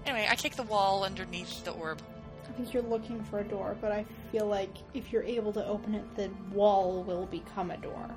Anyway, 0.04 0.26
I 0.28 0.34
kick 0.34 0.56
the 0.56 0.64
wall 0.64 1.04
underneath 1.04 1.64
the 1.64 1.70
orb. 1.70 2.02
I 2.48 2.52
think 2.52 2.72
you're 2.74 2.82
looking 2.82 3.22
for 3.24 3.38
a 3.38 3.44
door, 3.44 3.76
but 3.80 3.92
I 3.92 4.04
feel 4.32 4.46
like 4.46 4.70
if 4.94 5.12
you're 5.12 5.22
able 5.22 5.52
to 5.52 5.64
open 5.66 5.94
it, 5.94 6.16
the 6.16 6.30
wall 6.52 7.04
will 7.04 7.26
become 7.26 7.70
a 7.70 7.76
door. 7.76 8.10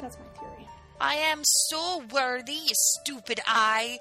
That's 0.00 0.18
my 0.18 0.38
theory. 0.40 0.68
I 1.00 1.14
am 1.14 1.40
so 1.42 2.02
worthy, 2.12 2.52
you 2.52 2.74
stupid 2.74 3.40
eye. 3.46 3.98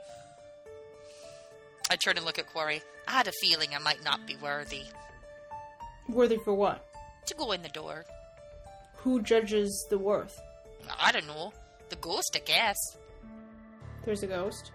I 1.90 1.96
turn 1.96 2.18
and 2.18 2.26
look 2.26 2.38
at 2.40 2.52
Quarry. 2.52 2.82
I 3.08 3.12
had 3.12 3.28
a 3.28 3.32
feeling 3.32 3.70
I 3.74 3.80
might 3.80 4.04
not 4.04 4.28
be 4.28 4.36
worthy 4.36 4.84
Worthy 6.10 6.38
for 6.44 6.54
what? 6.54 6.86
to 7.28 7.34
go 7.36 7.52
in 7.54 7.62
the 7.62 7.70
door. 7.70 8.06
Who 8.98 9.22
judges 9.22 9.88
the 9.90 9.98
worth? 10.00 10.42
I 11.00 11.12
don't 11.12 11.28
know. 11.28 11.54
The 11.90 11.96
ghost, 11.98 12.36
I 12.36 12.40
guess. 12.40 12.78
There's 14.06 14.24
a 14.24 14.28
ghost. 14.28 14.72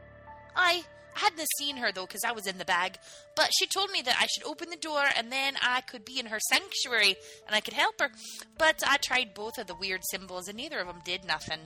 I 0.56 0.82
hadn't 1.14 1.46
seen 1.58 1.76
her 1.76 1.92
though 1.92 2.06
because 2.06 2.24
I 2.24 2.32
was 2.32 2.46
in 2.46 2.58
the 2.58 2.64
bag, 2.64 2.98
but 3.36 3.50
she 3.56 3.66
told 3.66 3.90
me 3.90 4.02
that 4.02 4.16
I 4.20 4.26
should 4.26 4.44
open 4.44 4.70
the 4.70 4.76
door 4.76 5.04
and 5.16 5.30
then 5.30 5.54
I 5.62 5.80
could 5.82 6.04
be 6.04 6.18
in 6.18 6.26
her 6.26 6.38
sanctuary 6.50 7.16
and 7.46 7.54
I 7.54 7.60
could 7.60 7.74
help 7.74 8.00
her. 8.00 8.10
But 8.58 8.82
I 8.86 8.96
tried 8.98 9.34
both 9.34 9.58
of 9.58 9.66
the 9.66 9.76
weird 9.76 10.00
symbols 10.10 10.48
and 10.48 10.56
neither 10.56 10.80
of 10.80 10.86
them 10.88 11.00
did 11.04 11.24
nothing. 11.24 11.60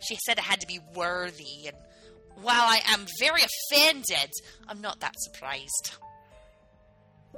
She 0.00 0.16
said 0.26 0.38
I 0.38 0.42
had 0.42 0.60
to 0.60 0.66
be 0.66 0.80
worthy, 0.94 1.66
and 1.66 1.76
while 2.42 2.62
I 2.62 2.80
am 2.86 3.06
very 3.18 3.42
offended, 3.42 4.30
I'm 4.66 4.80
not 4.80 5.00
that 5.00 5.12
surprised. 5.18 5.96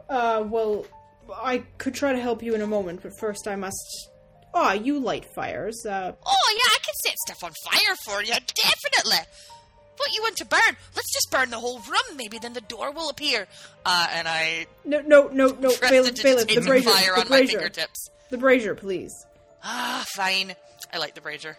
Uh, 0.08 0.44
well, 0.46 0.86
I 1.34 1.58
could 1.78 1.94
try 1.94 2.12
to 2.12 2.20
help 2.20 2.42
you 2.42 2.54
in 2.54 2.62
a 2.62 2.66
moment, 2.66 3.02
but 3.02 3.18
first 3.18 3.48
I 3.48 3.56
must. 3.56 4.10
Ah, 4.55 4.72
you 4.72 4.98
light 5.00 5.24
fires. 5.34 5.84
Uh, 5.86 6.12
Oh 6.26 6.55
yeah, 6.57 6.70
I 6.74 6.78
can 6.84 6.94
set 7.05 7.14
stuff 7.26 7.44
on 7.44 7.53
fire 7.70 7.94
for 8.05 8.22
you, 8.22 8.32
definitely. 8.34 9.26
What 9.96 10.12
you 10.14 10.22
want 10.22 10.36
to 10.38 10.44
burn? 10.46 10.76
Let's 10.96 11.12
just 11.12 11.30
burn 11.30 11.50
the 11.50 11.59
whole 11.61 11.78
room. 11.80 12.16
Maybe 12.16 12.38
then 12.38 12.53
the 12.55 12.61
door 12.62 12.92
will 12.92 13.09
appear. 13.09 13.46
Uh, 13.86 14.07
and 14.12 14.26
I 14.28 14.66
no, 14.84 15.00
no, 15.00 15.28
no, 15.28 15.48
no, 15.48 15.70
press 15.76 15.90
Bailiff, 15.90 16.14
the 16.16 16.22
Bailiff, 16.22 16.48
the 16.48 16.61
brazier, 16.61 16.90
fire 16.90 17.14
the 17.14 17.20
on 17.20 17.28
my 17.28 17.36
brazier, 17.38 17.59
fingertips. 17.59 18.09
the 18.30 18.38
brazier, 18.38 18.74
please. 18.74 19.12
Ah, 19.62 20.05
fine. 20.16 20.55
I 20.92 20.98
like 20.98 21.14
the 21.14 21.20
brazier. 21.20 21.57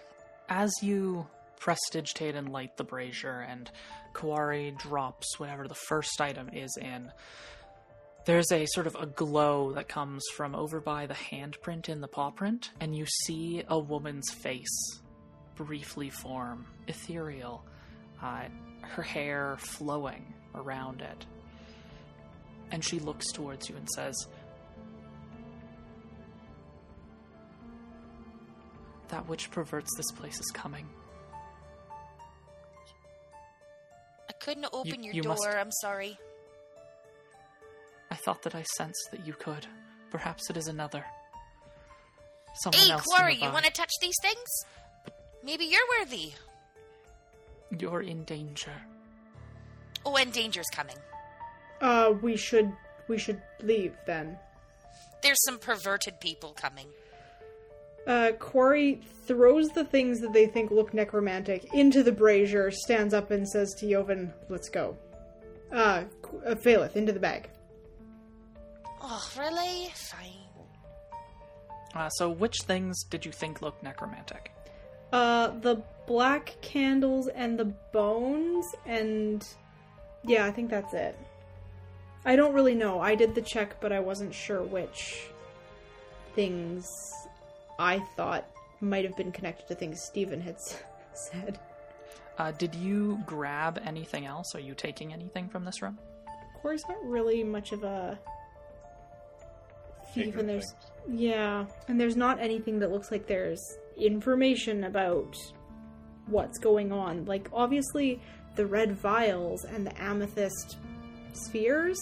As 0.50 0.74
you 0.82 1.28
prestidigitate 1.60 2.36
and 2.36 2.50
light 2.52 2.76
the 2.76 2.84
brazier, 2.84 3.40
and 3.48 3.72
Quarry 4.14 4.72
drops 4.78 5.40
whatever 5.40 5.68
the 5.68 5.76
first 5.88 6.20
item 6.20 6.50
is 6.52 6.76
in, 6.82 7.12
there's 8.26 8.52
a 8.52 8.66
sort 8.68 8.88
of 8.88 8.96
a 9.00 9.06
glow 9.06 9.74
that 9.74 9.88
comes 9.90 10.24
from 10.36 10.56
over 10.56 10.80
by 10.80 11.06
the 11.08 11.14
handprint 11.14 11.90
in 11.90 12.00
the 12.02 12.08
paw 12.08 12.32
print, 12.32 12.72
and 12.80 12.96
you 12.96 13.06
see 13.06 13.64
a 13.68 13.78
woman's 13.78 14.30
face 14.32 15.00
briefly 15.56 16.10
form, 16.10 16.66
ethereal, 16.88 17.64
uh, 18.22 18.46
her 18.82 19.04
hair 19.04 19.58
flowing 19.60 20.34
around 20.56 21.02
it. 21.02 21.26
And 22.72 22.84
she 22.84 23.00
looks 23.00 23.32
towards 23.32 23.70
you 23.70 23.76
and 23.76 23.88
says, 23.90 24.16
That 29.10 29.28
which 29.28 29.52
perverts 29.52 29.90
this 29.96 30.10
place 30.12 30.40
is 30.40 30.50
coming. 30.56 30.88
I 34.28 34.34
couldn't 34.40 34.66
open 34.74 35.04
your 35.04 35.14
you 35.14 35.22
door. 35.22 35.34
must- 35.34 35.46
I'm 35.48 35.72
sorry. 35.72 36.18
I 38.14 38.16
thought 38.16 38.44
that 38.44 38.54
I 38.54 38.62
sensed 38.78 39.10
that 39.10 39.26
you 39.26 39.34
could. 39.34 39.66
Perhaps 40.12 40.52
it 40.52 40.56
is 40.56 40.68
another. 40.68 41.04
Someone 42.62 42.80
Hey, 42.84 42.92
else 42.92 43.02
Quarry, 43.02 43.34
you 43.34 43.50
want 43.50 43.66
to 43.66 43.72
touch 43.72 43.90
these 44.02 44.14
things? 44.22 44.66
Maybe 45.44 45.66
you're 45.66 45.88
worthy. 46.00 46.34
You're 47.80 48.04
in 48.04 48.24
danger. 48.26 48.76
Oh, 50.06 50.16
and 50.16 50.32
danger's 50.32 50.70
coming. 50.72 50.98
Uh, 51.82 52.14
we 52.22 52.38
should 52.38 52.72
we 53.08 53.18
should 53.18 53.42
leave 53.64 53.96
then. 54.06 54.38
There's 55.24 55.44
some 55.44 55.58
perverted 55.58 56.20
people 56.20 56.54
coming. 56.54 56.90
Uh, 58.06 58.34
Quarry 58.38 59.02
throws 59.26 59.70
the 59.70 59.86
things 59.86 60.20
that 60.20 60.34
they 60.34 60.46
think 60.46 60.70
look 60.70 60.94
necromantic 60.94 61.74
into 61.74 62.04
the 62.04 62.12
brazier, 62.12 62.70
stands 62.70 63.16
up 63.16 63.32
and 63.32 63.50
says 63.50 63.74
to 63.80 63.90
Joven, 63.90 64.32
"Let's 64.50 64.70
go." 64.70 64.96
Uh, 65.72 66.04
Qu- 66.22 66.44
uh 66.46 66.54
Phaleth, 66.54 66.96
into 66.96 67.12
the 67.12 67.20
bag. 67.20 67.50
Oh, 69.04 69.30
really? 69.38 69.90
Fine. 69.94 70.32
Uh, 71.94 72.10
so, 72.10 72.30
which 72.30 72.62
things 72.62 73.04
did 73.04 73.26
you 73.26 73.32
think 73.32 73.62
looked 73.62 73.84
necromantic? 73.84 74.52
Uh, 75.12 75.50
the 75.60 75.84
black 76.08 76.56
candles 76.62 77.28
and 77.28 77.60
the 77.60 77.66
bones, 77.66 78.66
and 78.86 79.46
yeah, 80.24 80.46
I 80.46 80.52
think 80.52 80.70
that's 80.70 80.94
it. 80.94 81.18
I 82.26 82.36
don't 82.36 82.54
really 82.54 82.74
know. 82.74 83.00
I 83.02 83.14
did 83.16 83.36
the 83.36 83.42
check, 83.42 83.80
but 83.82 83.92
I 83.92 84.00
wasn't 84.00 84.34
sure 84.34 84.64
which 84.64 85.28
things 86.36 86.90
I 87.78 88.00
thought 88.16 88.46
might 88.82 89.06
have 89.06 89.16
been 89.16 89.32
connected 89.32 89.68
to 89.68 89.76
things 89.76 90.02
Stephen 90.02 90.42
had 90.42 90.56
s- 90.56 90.82
said. 91.14 91.60
Uh, 92.40 92.52
did 92.52 92.74
you 92.74 93.22
grab 93.28 93.80
anything 93.86 94.26
else? 94.26 94.56
Are 94.56 94.60
you 94.60 94.74
taking 94.74 95.14
anything 95.14 95.48
from 95.50 95.64
this 95.66 95.82
room? 95.82 96.00
Corey's 96.62 96.84
not 96.88 96.98
really 97.04 97.44
much 97.44 97.72
of 97.74 97.84
a 97.84 98.18
thief, 100.14 100.36
and 100.38 100.48
there's 100.50 100.72
things. 101.06 101.20
yeah, 101.22 101.66
and 101.88 102.00
there's 102.00 102.16
not 102.16 102.40
anything 102.40 102.80
that 102.80 102.92
looks 102.92 103.12
like 103.12 103.28
there's 103.28 103.62
information 103.98 104.84
about 104.86 105.36
what's 106.28 106.58
going 106.60 106.92
on. 106.92 107.26
Like 107.26 107.50
obviously, 107.54 108.22
the 108.56 108.66
red 108.66 108.94
vials 108.98 109.64
and 109.66 109.86
the 109.86 110.02
amethyst 110.02 110.78
spheres, 111.34 111.98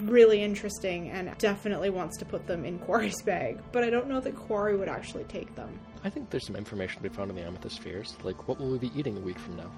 really 0.00 0.42
interesting, 0.42 1.10
and 1.10 1.36
definitely 1.38 1.90
wants 1.90 2.18
to 2.18 2.24
put 2.24 2.46
them 2.46 2.64
in 2.64 2.78
Quarry's 2.80 3.22
bag. 3.22 3.60
But 3.72 3.84
I 3.84 3.90
don't 3.90 4.08
know 4.08 4.20
that 4.20 4.34
Quarry 4.36 4.76
would 4.76 4.88
actually 4.88 5.24
take 5.24 5.54
them. 5.54 5.78
I 6.04 6.10
think 6.10 6.30
there's 6.30 6.46
some 6.46 6.56
information 6.56 7.02
to 7.02 7.08
be 7.08 7.14
found 7.14 7.30
in 7.30 7.36
the 7.36 7.42
amethyst 7.42 7.76
spheres. 7.76 8.16
Like, 8.24 8.48
what 8.48 8.58
will 8.58 8.70
we 8.70 8.78
be 8.78 8.90
eating 8.96 9.16
a 9.16 9.20
week 9.20 9.38
from 9.38 9.56
now? 9.56 9.70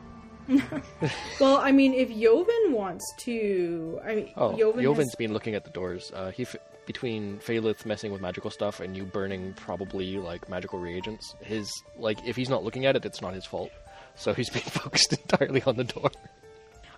Well, 1.41 1.57
I 1.57 1.73
mean, 1.73 1.95
if 1.95 2.09
Joven 2.11 2.73
wants 2.73 3.05
to, 3.25 3.99
I 4.05 4.15
mean, 4.15 4.31
Oh, 4.37 4.57
Joven 4.57 4.83
Joven's 4.83 5.09
has- 5.11 5.17
been 5.17 5.33
looking 5.33 5.55
at 5.55 5.65
the 5.65 5.71
doors. 5.71 6.13
Uh, 6.15 6.31
he 6.31 6.43
f- 6.45 6.57
between 6.87 7.39
Phaleth 7.39 7.87
messing 7.87 8.13
with 8.13 8.21
magical 8.21 8.51
stuff 8.51 8.81
and 8.81 8.97
you 8.97 9.05
burning 9.05 9.55
probably 9.55 10.19
like 10.19 10.49
magical 10.49 10.79
reagents. 10.79 11.35
His 11.41 11.71
like, 11.97 12.25
if 12.27 12.37
he's 12.37 12.49
not 12.49 12.65
looking 12.65 12.87
at 12.87 12.97
it, 12.97 13.05
it's 13.05 13.21
not 13.21 13.35
his 13.35 13.45
fault. 13.45 13.71
So 14.17 14.33
he's 14.33 14.51
been 14.51 14.63
focused 14.63 15.13
entirely 15.13 15.63
on 15.63 15.77
the 15.77 15.85
door. 15.85 16.11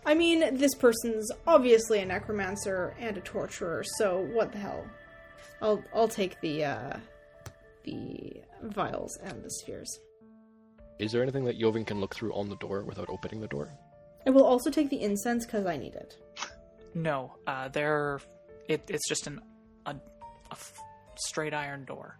I 0.04 0.14
mean, 0.14 0.56
this 0.56 0.74
person's 0.74 1.30
obviously 1.46 2.00
a 2.00 2.06
necromancer 2.06 2.94
and 3.00 3.16
a 3.16 3.20
torturer, 3.20 3.82
so 3.98 4.20
what 4.32 4.52
the 4.52 4.58
hell? 4.58 4.84
I'll 5.60 5.82
I'll 5.94 6.08
take 6.08 6.40
the 6.40 6.64
uh 6.64 6.96
the 7.84 8.42
vials 8.62 9.18
and 9.22 9.42
the 9.42 9.50
spheres. 9.50 9.98
Is 10.98 11.12
there 11.12 11.22
anything 11.22 11.44
that 11.44 11.58
Joven 11.58 11.84
can 11.84 12.00
look 12.00 12.14
through 12.14 12.32
on 12.34 12.48
the 12.48 12.56
door 12.56 12.82
without 12.84 13.08
opening 13.10 13.40
the 13.40 13.48
door? 13.48 13.70
I 14.26 14.30
will 14.30 14.44
also 14.44 14.70
take 14.70 14.90
the 14.90 15.00
incense 15.00 15.44
because 15.44 15.66
I 15.66 15.76
need 15.76 15.94
it. 15.94 16.16
No, 16.94 17.32
uh, 17.46 17.68
they're. 17.68 18.20
It, 18.68 18.84
it's 18.88 19.08
just 19.08 19.26
an 19.26 19.40
a, 19.40 19.42
a 19.42 19.55
f- 20.56 20.80
straight 21.16 21.54
iron 21.54 21.84
door. 21.84 22.16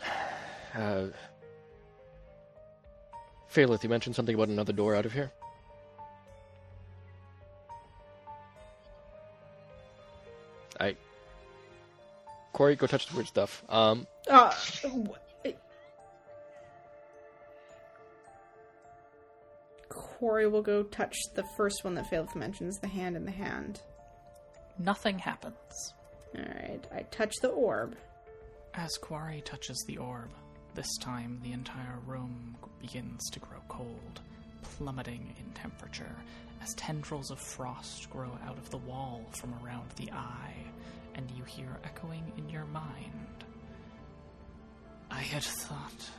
Uh, 0.76 1.06
Phaleth, 3.48 3.84
you 3.84 3.88
mentioned 3.88 4.16
something 4.16 4.34
about 4.34 4.48
another 4.48 4.72
door 4.72 4.96
out 4.96 5.06
of 5.06 5.12
here. 5.12 5.30
I. 10.80 10.96
Corey, 12.52 12.74
go 12.74 12.88
touch 12.88 13.06
the 13.06 13.14
weird 13.14 13.28
stuff. 13.28 13.62
Um, 13.68 14.08
Uh, 14.28 14.50
wh- 14.84 15.48
Corey 19.88 20.48
will 20.48 20.62
go 20.62 20.82
touch 20.82 21.14
the 21.34 21.44
first 21.56 21.84
one 21.84 21.94
that 21.94 22.10
Phaleth 22.10 22.34
mentions, 22.34 22.78
the 22.78 22.88
hand 22.88 23.16
in 23.16 23.24
the 23.24 23.30
hand. 23.30 23.80
Nothing 24.78 25.18
happens. 25.18 25.94
Alright, 26.36 26.86
I 26.94 27.02
touch 27.02 27.34
the 27.40 27.48
orb. 27.48 27.96
As 28.74 28.96
Quarry 28.96 29.40
touches 29.42 29.82
the 29.86 29.98
orb, 29.98 30.30
this 30.74 30.96
time 30.98 31.40
the 31.42 31.52
entire 31.52 31.98
room 32.06 32.56
begins 32.80 33.22
to 33.30 33.38
grow 33.38 33.60
cold, 33.68 34.20
plummeting 34.62 35.32
in 35.38 35.52
temperature 35.52 36.16
as 36.60 36.74
tendrils 36.74 37.30
of 37.30 37.38
frost 37.38 38.10
grow 38.10 38.30
out 38.46 38.58
of 38.58 38.70
the 38.70 38.78
wall 38.78 39.24
from 39.32 39.54
around 39.62 39.88
the 39.96 40.10
eye, 40.10 40.56
and 41.14 41.30
you 41.30 41.44
hear 41.44 41.78
echoing 41.84 42.32
in 42.36 42.48
your 42.48 42.64
mind. 42.66 43.44
I 45.10 45.20
had 45.20 45.44
thought 45.44 46.10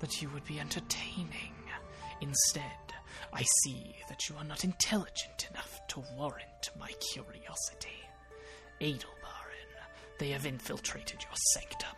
that 0.00 0.22
you 0.22 0.30
would 0.30 0.44
be 0.44 0.58
entertaining. 0.60 1.52
Instead, 2.20 2.91
I 3.32 3.42
see 3.62 3.96
that 4.08 4.28
you 4.28 4.36
are 4.36 4.44
not 4.44 4.64
intelligent 4.64 5.48
enough 5.50 5.80
to 5.88 6.02
warrant 6.16 6.70
my 6.78 6.90
curiosity. 7.12 7.88
Edelbaron, 8.80 9.72
they 10.18 10.30
have 10.30 10.46
infiltrated 10.46 11.22
your 11.22 11.34
sanctum. 11.52 11.96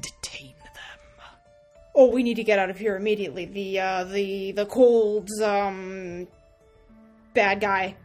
Detain 0.00 0.54
them. 0.74 1.24
Oh, 1.94 2.10
we 2.10 2.22
need 2.22 2.34
to 2.34 2.44
get 2.44 2.58
out 2.58 2.68
of 2.68 2.78
here 2.78 2.96
immediately. 2.96 3.46
The 3.46 3.80
uh 3.80 4.04
the 4.04 4.52
the 4.52 4.66
cold 4.66 5.30
um 5.42 6.28
bad 7.32 7.60
guy 7.60 7.96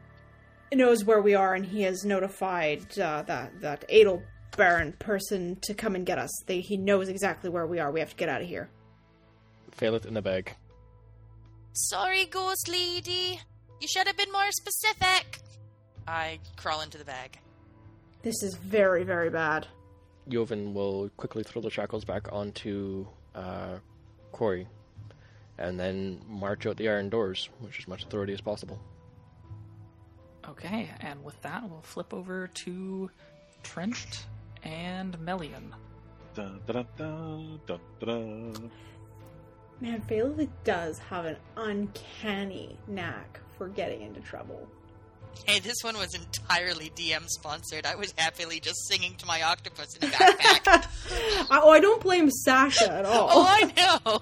knows 0.74 1.04
where 1.04 1.22
we 1.22 1.36
are, 1.36 1.54
and 1.54 1.66
he 1.66 1.82
has 1.84 2.06
notified 2.06 2.98
uh, 2.98 3.24
that 3.24 3.60
that 3.62 3.84
Adel 3.90 4.24
Baron 4.56 4.94
person 4.94 5.58
to 5.62 5.74
come 5.74 5.96
and 5.96 6.06
get 6.06 6.18
us. 6.18 6.32
They, 6.46 6.62
he 6.62 6.78
knows 6.78 7.10
exactly 7.10 7.50
where 7.50 7.66
we 7.66 7.80
are. 7.80 7.92
We 7.92 8.00
have 8.00 8.12
to 8.12 8.16
get 8.16 8.30
out 8.30 8.42
of 8.42 8.48
here. 8.48 8.70
Phaleth 9.78 10.06
in 10.06 10.14
the 10.14 10.22
bag. 10.22 10.56
Sorry, 11.74 12.26
ghost 12.26 12.68
lady. 12.68 13.40
You 13.80 13.88
should 13.88 14.08
have 14.08 14.18
been 14.18 14.32
more 14.32 14.52
specific. 14.52 15.40
I 16.08 16.40
crawl 16.58 16.82
into 16.82 16.98
the 16.98 17.06
bag. 17.06 17.40
This 18.22 18.44
is 18.44 18.56
very, 18.56 19.04
very 19.04 19.30
bad. 19.30 19.68
Joven 20.28 20.74
will 20.74 21.10
quickly 21.18 21.44
throw 21.44 21.62
the 21.62 21.70
shackles 21.70 22.06
back 22.06 22.32
onto 22.32 23.08
uh, 23.34 23.78
Corey, 24.32 24.68
and 25.58 25.80
then 25.80 26.22
march 26.28 26.66
out 26.66 26.78
the 26.78 26.90
iron 26.90 27.10
doors 27.10 27.50
with 27.60 27.74
as 27.80 27.88
much 27.88 28.04
authority 28.04 28.34
as 28.34 28.42
possible. 28.42 28.80
Okay, 30.48 30.90
and 31.00 31.24
with 31.24 31.40
that, 31.42 31.68
we'll 31.70 31.82
flip 31.82 32.14
over 32.14 32.48
to 32.48 33.10
Trent 33.64 34.26
and 34.64 35.20
Melian. 35.20 35.74
Dun, 36.36 36.60
dun, 36.68 36.86
dun, 36.98 37.60
dun, 37.68 37.80
dun, 38.00 38.54
dun. 38.54 38.72
Man, 39.82 40.02
Phaley 40.02 40.48
does 40.64 41.00
have 41.00 41.26
an 41.26 41.38
uncanny 41.58 42.78
knack 42.88 43.40
for 43.58 43.68
getting 43.68 44.02
into 44.04 44.20
trouble. 44.22 44.68
Hey, 45.48 45.60
this 45.60 45.78
one 45.82 45.98
was 45.98 46.14
entirely 46.14 46.92
DM 46.96 47.26
sponsored. 47.28 47.86
I 47.88 47.96
was 47.96 48.14
happily 48.18 48.60
just 48.60 48.88
singing 48.88 49.16
to 49.16 49.26
my 49.26 49.42
octopus 49.42 49.96
in 49.96 50.10
the 50.10 50.16
backpack. 50.16 50.88
Oh, 51.50 51.70
I 51.72 51.80
don't 51.80 52.02
blame 52.02 52.30
Sasha 52.30 52.92
at 52.92 53.06
all. 53.06 53.28
oh, 53.32 53.46
I 53.48 53.74
know. 54.06 54.22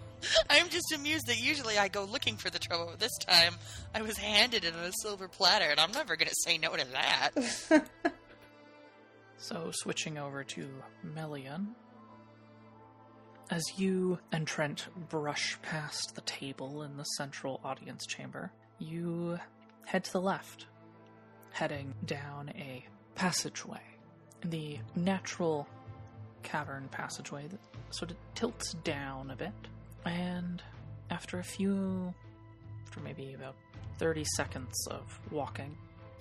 I'm 0.49 0.69
just 0.69 0.91
amused 0.93 1.27
that 1.27 1.37
usually 1.39 1.77
I 1.77 1.87
go 1.87 2.03
looking 2.05 2.37
for 2.37 2.49
the 2.49 2.57
trouble, 2.57 2.87
but 2.91 2.99
this 2.99 3.15
time 3.19 3.55
I 3.93 4.01
was 4.01 4.17
handed 4.17 4.63
it 4.65 4.73
on 4.73 4.83
a 4.85 4.91
silver 5.01 5.27
platter, 5.27 5.65
and 5.65 5.79
I'm 5.79 5.91
never 5.91 6.15
going 6.15 6.29
to 6.29 6.35
say 6.45 6.57
no 6.57 6.75
to 6.75 6.85
that. 6.91 7.83
So, 9.41 9.71
switching 9.71 10.17
over 10.17 10.43
to 10.43 10.67
Melian. 11.01 11.73
As 13.51 13.63
you 13.77 14.19
and 14.31 14.45
Trent 14.45 14.87
brush 15.09 15.57
past 15.63 16.13
the 16.13 16.21
table 16.21 16.83
in 16.83 16.97
the 16.97 17.03
central 17.03 17.59
audience 17.63 18.05
chamber, 18.05 18.51
you 18.77 19.39
head 19.85 20.03
to 20.03 20.13
the 20.13 20.21
left, 20.21 20.67
heading 21.49 21.95
down 22.05 22.49
a 22.49 22.85
passageway. 23.15 23.81
The 24.45 24.77
natural 24.95 25.67
cavern 26.43 26.89
passageway 26.91 27.47
that 27.47 27.59
sort 27.89 28.11
of 28.11 28.17
tilts 28.35 28.73
down 28.83 29.31
a 29.31 29.35
bit, 29.35 29.67
and 30.05 30.61
after 31.09 31.39
a 31.39 31.43
few, 31.43 32.13
after 32.85 32.99
maybe 32.99 33.33
about 33.33 33.55
30 33.97 34.25
seconds 34.35 34.87
of 34.91 35.19
walking, 35.31 35.75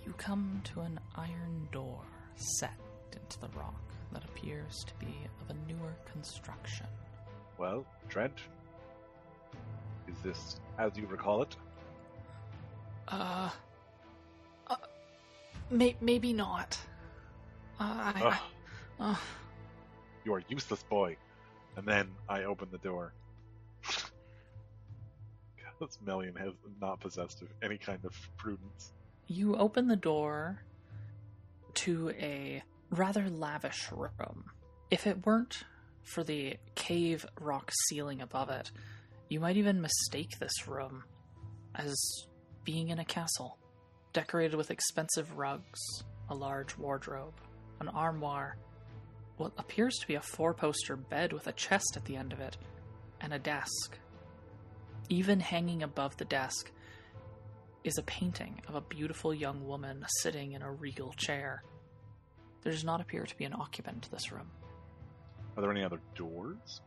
you 0.06 0.14
come 0.14 0.62
to 0.72 0.80
an 0.80 0.98
iron 1.14 1.68
door 1.72 2.00
set 2.36 2.78
into 3.12 3.38
the 3.38 3.48
rock 3.48 3.82
that 4.12 4.24
appears 4.24 4.82
to 4.86 4.94
be 4.94 5.14
of 5.42 5.54
a 5.54 5.70
newer 5.70 5.94
construction. 6.10 6.86
Well, 7.58 7.84
Trent, 8.08 8.34
is 10.06 10.16
this 10.22 10.60
as 10.78 10.96
you 10.96 11.06
recall 11.06 11.42
it? 11.42 11.56
Uh, 13.08 13.50
uh 14.68 14.76
may- 15.70 15.96
maybe 16.00 16.32
not. 16.32 16.78
Uh, 17.80 18.12
I, 18.14 18.38
I, 19.00 19.10
uh, 19.10 19.16
you 20.24 20.34
are 20.34 20.42
useless, 20.48 20.82
boy. 20.84 21.16
And 21.76 21.86
then 21.86 22.10
I 22.28 22.44
open 22.44 22.68
the 22.70 22.78
door. 22.78 23.12
this 25.80 25.98
Melian 26.04 26.34
has 26.36 26.54
not 26.80 27.00
possessed 27.00 27.42
of 27.42 27.48
any 27.62 27.78
kind 27.78 28.04
of 28.04 28.14
prudence. 28.36 28.92
you 29.28 29.56
open 29.56 29.86
the 29.86 29.96
door 29.96 30.62
to 31.74 32.10
a 32.10 32.62
rather 32.90 33.28
lavish 33.28 33.90
room. 33.92 34.50
If 34.90 35.06
it 35.06 35.24
weren't 35.24 35.64
for 36.12 36.24
the 36.24 36.56
cave 36.74 37.26
rock 37.40 37.70
ceiling 37.88 38.20
above 38.20 38.50
it, 38.50 38.70
you 39.28 39.40
might 39.40 39.56
even 39.56 39.80
mistake 39.80 40.38
this 40.38 40.66
room 40.66 41.04
as 41.74 41.96
being 42.64 42.88
in 42.88 42.98
a 42.98 43.04
castle, 43.04 43.58
decorated 44.12 44.56
with 44.56 44.70
expensive 44.70 45.36
rugs, 45.36 45.80
a 46.28 46.34
large 46.34 46.76
wardrobe, 46.76 47.34
an 47.80 47.88
armoire, 47.88 48.56
what 49.36 49.52
appears 49.56 49.96
to 49.98 50.06
be 50.06 50.14
a 50.14 50.20
four 50.20 50.52
poster 50.52 50.96
bed 50.96 51.32
with 51.32 51.46
a 51.46 51.52
chest 51.52 51.96
at 51.96 52.04
the 52.04 52.16
end 52.16 52.32
of 52.32 52.40
it, 52.40 52.56
and 53.20 53.32
a 53.32 53.38
desk. 53.38 53.98
Even 55.08 55.40
hanging 55.40 55.82
above 55.82 56.16
the 56.16 56.24
desk 56.24 56.70
is 57.84 57.96
a 57.98 58.02
painting 58.02 58.60
of 58.66 58.74
a 58.74 58.80
beautiful 58.80 59.32
young 59.32 59.66
woman 59.66 60.04
sitting 60.20 60.52
in 60.52 60.62
a 60.62 60.72
regal 60.72 61.12
chair. 61.12 61.62
There 62.62 62.72
does 62.72 62.84
not 62.84 63.00
appear 63.00 63.24
to 63.24 63.36
be 63.36 63.44
an 63.44 63.54
occupant 63.54 64.02
to 64.02 64.10
this 64.10 64.32
room. 64.32 64.50
Are 65.58 65.60
there 65.60 65.72
any 65.72 65.82
other 65.82 66.00
doors? 66.14 66.82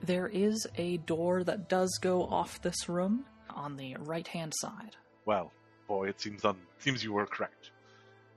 There 0.00 0.28
is 0.28 0.64
a 0.76 0.98
door 0.98 1.42
that 1.42 1.68
does 1.68 1.98
go 2.00 2.22
off 2.22 2.62
this 2.62 2.88
room 2.88 3.24
on 3.50 3.76
the 3.76 3.96
right 3.98 4.28
hand 4.28 4.52
side. 4.56 4.94
Well, 5.24 5.50
boy, 5.88 6.08
it 6.08 6.20
seems 6.20 6.44
un- 6.44 6.68
seems 6.78 7.02
you 7.02 7.12
were 7.12 7.26
correct. 7.26 7.72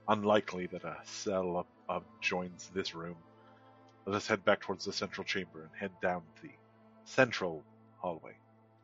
Unlikely 0.08 0.66
that 0.66 0.82
a 0.82 0.96
cell 1.04 1.56
up, 1.56 1.68
up 1.88 2.04
joins 2.20 2.68
this 2.74 2.96
room. 2.96 3.14
Let 4.06 4.16
us 4.16 4.26
head 4.26 4.44
back 4.44 4.60
towards 4.60 4.86
the 4.86 4.92
central 4.92 5.24
chamber 5.24 5.62
and 5.62 5.70
head 5.78 5.92
down 6.02 6.22
the 6.42 6.50
central 7.04 7.62
hallway. 7.98 8.32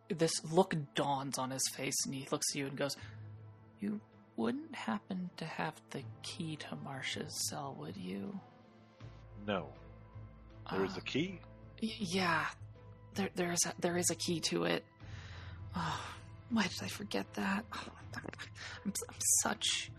This 0.09 0.33
look 0.53 0.77
dawns 0.95 1.37
on 1.37 1.51
his 1.51 1.68
face, 1.75 1.97
and 2.07 2.14
he 2.14 2.29
looks 2.31 2.47
at 2.55 2.59
you 2.61 2.68
and 2.68 2.77
goes, 2.77 2.97
You 3.81 4.01
wouldn't 4.37 4.77
happen 4.77 5.31
to 5.39 5.45
have 5.47 5.75
the 5.91 6.05
key 6.23 6.55
to 6.57 6.77
Marsh's 6.77 7.49
cell, 7.49 7.77
would 7.81 7.97
you? 7.97 8.39
No, 9.49 9.71
there 10.73 10.85
is 10.85 10.93
Uh, 10.93 10.99
a 10.99 11.01
key. 11.01 11.41
Yeah, 11.81 12.47
there 13.14 13.31
there 13.35 13.53
is 13.53 13.61
a, 13.66 13.73
there 13.81 13.97
is 13.97 14.11
a 14.11 14.14
key 14.14 14.41
to 14.41 14.64
it. 14.64 14.85
Oh, 15.77 16.01
why 16.51 16.62
did 16.64 16.83
I 16.83 16.89
forget 16.89 17.33
that? 17.35 17.64
I'm, 17.73 18.93
I'm 19.09 19.16
such 19.43 19.91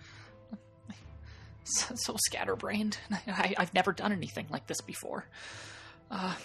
so, 1.64 1.95
so 1.95 2.15
scatterbrained. 2.27 2.98
I, 3.27 3.56
I've 3.57 3.73
never 3.73 3.93
done 3.93 4.11
anything 4.11 4.48
like 4.49 4.68
this 4.68 4.81
before. 4.81 5.26
Uh, 6.10 6.35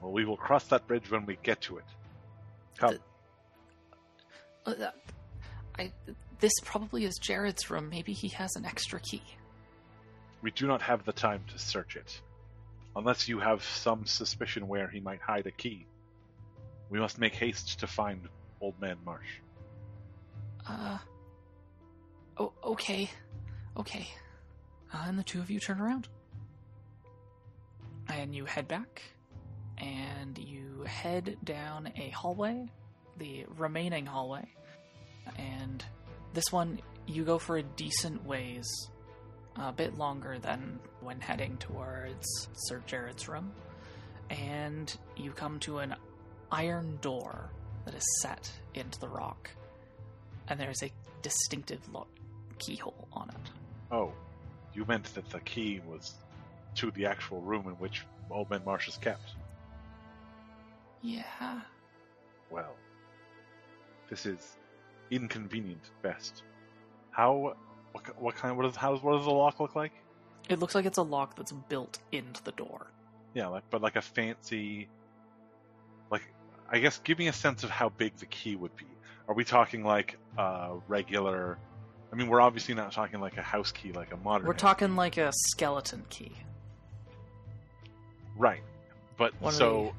Well, 0.00 0.12
we 0.12 0.24
will 0.24 0.36
cross 0.36 0.64
that 0.68 0.86
bridge 0.86 1.10
when 1.10 1.26
we 1.26 1.36
get 1.42 1.60
to 1.62 1.78
it. 1.78 1.84
Come. 2.78 2.98
uh, 4.66 4.72
I 5.78 5.90
this 6.40 6.52
probably 6.64 7.04
is 7.04 7.16
Jared's 7.20 7.70
room. 7.70 7.88
Maybe 7.88 8.12
he 8.12 8.28
has 8.28 8.54
an 8.56 8.64
extra 8.64 9.00
key. 9.00 9.22
We 10.42 10.50
do 10.50 10.66
not 10.66 10.82
have 10.82 11.04
the 11.04 11.12
time 11.12 11.42
to 11.52 11.58
search 11.58 11.96
it. 11.96 12.20
Unless 12.96 13.28
you 13.28 13.40
have 13.40 13.62
some 13.64 14.06
suspicion 14.06 14.68
where 14.68 14.88
he 14.88 15.00
might 15.00 15.20
hide 15.20 15.46
a 15.46 15.50
key. 15.50 15.86
We 16.90 17.00
must 17.00 17.18
make 17.18 17.34
haste 17.34 17.80
to 17.80 17.86
find 17.86 18.28
Old 18.60 18.80
Man 18.80 18.96
Marsh. 19.04 19.40
Uh. 20.66 20.98
Oh, 22.36 22.52
okay, 22.64 23.10
okay. 23.76 24.08
Uh, 24.92 25.04
and 25.06 25.18
the 25.18 25.22
two 25.22 25.40
of 25.40 25.50
you 25.50 25.60
turn 25.60 25.80
around, 25.80 26.08
and 28.08 28.34
you 28.34 28.44
head 28.44 28.66
back, 28.66 29.02
and 29.78 30.36
you 30.38 30.82
head 30.84 31.36
down 31.44 31.92
a 31.96 32.10
hallway, 32.10 32.68
the 33.18 33.44
remaining 33.56 34.06
hallway, 34.06 34.48
and 35.36 35.84
this 36.32 36.50
one 36.50 36.80
you 37.06 37.24
go 37.24 37.38
for 37.38 37.56
a 37.56 37.62
decent 37.62 38.24
ways, 38.24 38.66
a 39.56 39.72
bit 39.72 39.96
longer 39.96 40.38
than 40.38 40.78
when 41.00 41.20
heading 41.20 41.56
towards 41.58 42.48
Sir 42.54 42.82
Jared's 42.86 43.28
room, 43.28 43.52
and 44.30 44.96
you 45.16 45.30
come 45.30 45.58
to 45.60 45.78
an 45.78 45.94
iron 46.50 46.98
door 47.00 47.50
that 47.84 47.94
is 47.94 48.04
set 48.20 48.50
into 48.74 48.98
the 49.00 49.08
rock 49.08 49.50
and 50.48 50.58
there's 50.60 50.82
a 50.82 50.90
distinctive 51.22 51.80
look 51.92 52.08
keyhole 52.58 53.08
on 53.12 53.28
it. 53.30 53.50
Oh, 53.90 54.12
you 54.74 54.84
meant 54.86 55.12
that 55.14 55.28
the 55.30 55.40
key 55.40 55.80
was 55.86 56.14
to 56.76 56.90
the 56.90 57.06
actual 57.06 57.40
room 57.40 57.66
in 57.68 57.74
which 57.74 58.04
Old 58.30 58.50
Man 58.50 58.62
Marsh 58.64 58.88
is 58.88 58.96
kept. 58.98 59.34
Yeah. 61.02 61.60
Well, 62.50 62.74
this 64.08 64.26
is 64.26 64.56
inconvenient 65.10 65.82
at 65.84 66.02
best. 66.02 66.42
How? 67.10 67.54
What, 67.94 68.20
what 68.20 68.34
kind? 68.34 68.56
What 68.56 68.64
does 68.64 68.74
how? 68.74 68.96
What 68.96 69.16
does 69.16 69.24
the 69.24 69.30
lock 69.30 69.60
look 69.60 69.76
like? 69.76 69.92
It 70.48 70.58
looks 70.58 70.74
like 70.74 70.84
it's 70.84 70.98
a 70.98 71.02
lock 71.02 71.36
that's 71.36 71.52
built 71.52 72.00
into 72.10 72.42
the 72.42 72.50
door. 72.52 72.88
Yeah, 73.34 73.46
like 73.46 73.62
but 73.70 73.82
like 73.82 73.94
a 73.94 74.02
fancy. 74.02 74.88
Like, 76.10 76.22
I 76.68 76.80
guess 76.80 76.98
give 76.98 77.20
me 77.20 77.28
a 77.28 77.32
sense 77.32 77.62
of 77.62 77.70
how 77.70 77.90
big 77.90 78.16
the 78.16 78.26
key 78.26 78.56
would 78.56 78.74
be. 78.76 78.86
Are 79.28 79.34
we 79.34 79.44
talking 79.44 79.84
like 79.84 80.18
a 80.36 80.74
regular? 80.88 81.56
I 82.12 82.16
mean, 82.16 82.26
we're 82.26 82.40
obviously 82.40 82.74
not 82.74 82.90
talking 82.90 83.20
like 83.20 83.36
a 83.36 83.42
house 83.42 83.70
key, 83.70 83.92
like 83.92 84.12
a 84.12 84.16
modern. 84.16 84.48
We're 84.48 84.54
talking 84.54 84.96
like 84.96 85.16
a 85.16 85.32
skeleton 85.32 86.04
key. 86.10 86.32
Right. 88.36 88.62
But 89.16 89.40
One 89.40 89.52
so 89.52 89.94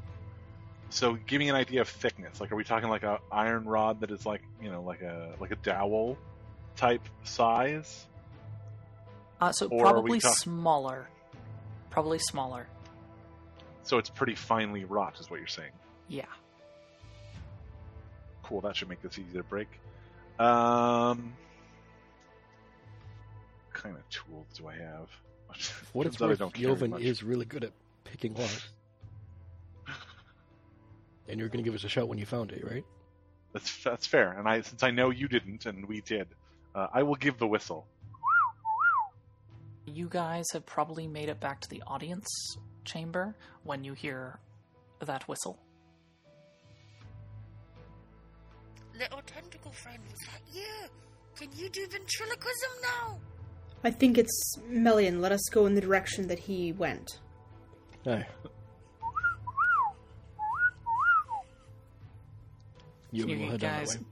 So 0.89 1.17
give 1.27 1.39
me 1.39 1.47
an 1.47 1.55
idea 1.55 1.79
of 1.79 1.87
thickness. 1.87 2.41
Like, 2.41 2.51
are 2.51 2.57
we 2.57 2.65
talking 2.65 2.89
like 2.89 3.03
a 3.03 3.19
iron 3.31 3.63
rod 3.63 4.01
that 4.01 4.11
is 4.11 4.25
like 4.25 4.41
you 4.61 4.69
know 4.69 4.81
like 4.81 5.01
a 5.01 5.33
like 5.39 5.51
a 5.51 5.55
dowel 5.57 6.17
type 6.75 7.01
size? 7.23 8.05
Uh, 9.41 9.51
so 9.51 9.67
Or 9.67 9.81
probably 9.81 10.19
talk- 10.19 10.35
smaller. 10.37 11.07
Probably 11.89 12.19
smaller. 12.19 12.67
So 13.83 13.97
it's 13.97 14.09
pretty 14.09 14.35
finely 14.35 14.83
wrought, 14.85 15.19
is 15.19 15.29
what 15.29 15.39
you're 15.39 15.47
saying. 15.47 15.71
Yeah. 16.07 16.25
Cool. 18.43 18.61
That 18.61 18.75
should 18.75 18.89
make 18.89 19.01
this 19.01 19.17
easy 19.19 19.37
to 19.37 19.43
break. 19.43 19.67
Um, 20.39 21.33
what 23.71 23.73
kind 23.81 23.95
of 23.95 24.07
tools 24.09 24.47
do 24.55 24.67
I 24.67 24.75
have? 24.75 25.09
What 25.93 26.07
if 26.07 26.17
Turns 26.17 26.21
out 26.23 26.31
I 26.31 26.35
don't 26.35 26.53
carry 26.53 26.65
Joven 26.67 26.91
much. 26.91 27.01
is 27.01 27.23
really 27.23 27.45
good 27.45 27.63
at 27.63 27.71
picking 28.03 28.33
lock. 28.35 28.49
and 31.29 31.39
you're 31.39 31.47
going 31.49 31.63
to 31.63 31.67
give 31.67 31.73
us 31.75 31.83
a 31.83 31.89
shout 31.89 32.07
when 32.09 32.17
you 32.17 32.25
found 32.25 32.51
it, 32.51 32.63
right? 32.69 32.83
That's 33.53 33.81
that's 33.83 34.05
fair. 34.05 34.33
And 34.33 34.47
I 34.49 34.61
since 34.61 34.83
I 34.83 34.91
know 34.91 35.09
you 35.11 35.27
didn't 35.29 35.65
and 35.65 35.85
we 35.87 36.01
did, 36.01 36.27
uh, 36.75 36.87
I 36.93 37.03
will 37.03 37.15
give 37.15 37.37
the 37.37 37.47
whistle. 37.47 37.87
You 39.85 40.07
guys 40.09 40.45
have 40.51 40.65
probably 40.65 41.07
made 41.07 41.29
it 41.29 41.39
back 41.39 41.61
to 41.61 41.69
the 41.69 41.81
audience 41.87 42.27
chamber 42.83 43.35
when 43.63 43.83
you 43.83 43.93
hear 43.93 44.39
that 44.99 45.27
whistle. 45.27 45.57
Little 48.97 49.21
tentacle 49.25 49.71
friend, 49.71 49.99
was 50.09 50.19
that 50.27 50.41
you? 50.53 50.89
Can 51.35 51.49
you 51.55 51.69
do 51.69 51.85
ventriloquism 51.87 52.69
now? 52.81 53.19
I 53.83 53.91
think 53.91 54.17
it's 54.17 54.57
Melian. 54.67 55.21
Let 55.21 55.31
us 55.31 55.41
go 55.51 55.65
in 55.65 55.75
the 55.75 55.81
direction 55.81 56.27
that 56.27 56.39
he 56.39 56.71
went. 56.71 57.19
Aye. 58.07 58.25
You 63.11 63.27
you 63.27 63.49
head 63.49 63.59
that 63.59 63.79
guys, 63.79 63.97
way. 63.97 64.05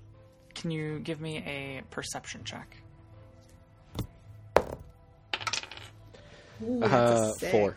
Can 0.63 0.71
you 0.71 0.99
give 0.99 1.19
me 1.19 1.39
a 1.39 1.81
perception 1.91 2.41
check? 2.45 2.77
Ooh, 6.65 6.81
Uh, 6.81 6.87
that's 6.87 7.43
a 7.43 7.49
four. 7.49 7.75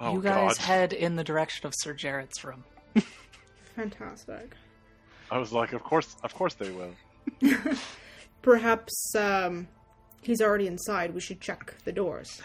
Oh 0.00 0.14
you 0.14 0.22
guys 0.22 0.56
God! 0.56 0.64
head 0.64 0.92
in 0.94 1.14
the 1.16 1.22
direction 1.22 1.66
of 1.66 1.74
Sir 1.76 1.92
Jared's 1.92 2.42
room. 2.42 2.64
Fantastic. 3.76 4.54
I 5.30 5.36
was 5.36 5.52
like, 5.52 5.74
of 5.74 5.82
course, 5.82 6.16
of 6.24 6.34
course 6.34 6.54
they 6.54 6.70
will. 6.70 6.94
Perhaps 8.40 9.14
um, 9.14 9.68
he's 10.22 10.40
already 10.40 10.66
inside. 10.68 11.12
We 11.12 11.20
should 11.20 11.42
check 11.42 11.74
the 11.84 11.92
doors. 11.92 12.40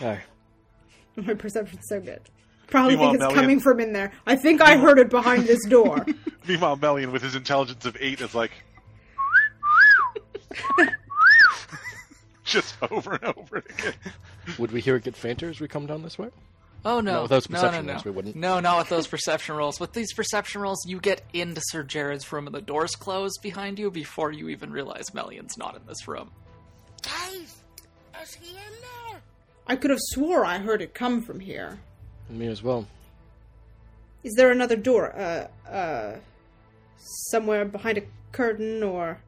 Aye. 0.00 0.18
My 1.16 1.34
perception's 1.34 1.86
so 1.88 2.00
good. 2.00 2.22
Probably 2.68 2.92
Meanwhile, 2.96 3.10
think 3.12 3.22
it's 3.22 3.28
Melian- 3.28 3.40
coming 3.40 3.60
from 3.60 3.80
in 3.80 3.92
there. 3.92 4.12
I 4.26 4.36
think 4.36 4.60
I 4.60 4.76
heard 4.76 4.98
it 4.98 5.08
behind 5.10 5.44
this 5.44 5.64
door. 5.66 6.04
Meanwhile, 6.48 6.76
Melian, 6.76 7.12
with 7.12 7.22
his 7.22 7.34
intelligence 7.34 7.84
of 7.86 7.96
eight, 8.00 8.20
is 8.20 8.34
like, 8.34 8.50
just 12.44 12.76
over 12.90 13.14
and 13.14 13.24
over 13.36 13.58
again. 13.58 13.94
Would 14.58 14.72
we 14.72 14.80
hear 14.80 14.96
it 14.96 15.04
get 15.04 15.16
fainter 15.16 15.48
as 15.48 15.60
we 15.60 15.68
come 15.68 15.86
down 15.86 16.02
this 16.02 16.18
way? 16.18 16.28
Oh 16.84 17.00
no! 17.00 17.14
No, 17.14 17.22
with 17.22 17.30
those 17.30 17.50
no, 17.50 17.54
perception 17.56 17.86
no, 17.86 17.92
rolls, 17.94 18.04
we 18.04 18.10
wouldn't. 18.12 18.36
No, 18.36 18.60
not 18.60 18.78
with 18.78 18.88
those 18.88 19.08
perception 19.08 19.56
rolls. 19.56 19.80
With 19.80 19.92
these 19.92 20.12
perception 20.12 20.60
rolls, 20.60 20.84
you 20.86 21.00
get 21.00 21.22
into 21.32 21.60
Sir 21.64 21.82
Jared's 21.82 22.30
room 22.32 22.46
and 22.46 22.54
the 22.54 22.60
doors 22.62 22.94
close 22.94 23.32
behind 23.38 23.78
you 23.80 23.90
before 23.90 24.30
you 24.30 24.48
even 24.50 24.70
realize 24.70 25.12
Melian's 25.12 25.58
not 25.58 25.74
in 25.74 25.82
this 25.86 26.06
room. 26.06 26.30
Guys, 27.02 27.56
is 28.22 28.34
he 28.34 28.50
in 28.50 28.72
there? 29.12 29.20
I 29.66 29.74
could 29.74 29.90
have 29.90 29.98
swore 30.00 30.44
I 30.44 30.58
heard 30.58 30.80
it 30.80 30.94
come 30.94 31.22
from 31.22 31.40
here. 31.40 31.80
Me 32.28 32.46
as 32.48 32.62
well. 32.62 32.86
Is 34.24 34.34
there 34.34 34.50
another 34.50 34.76
door? 34.76 35.14
Uh, 35.16 35.48
uh, 35.70 36.16
somewhere 37.30 37.64
behind 37.64 37.98
a 37.98 38.02
curtain 38.32 38.82
or. 38.82 39.20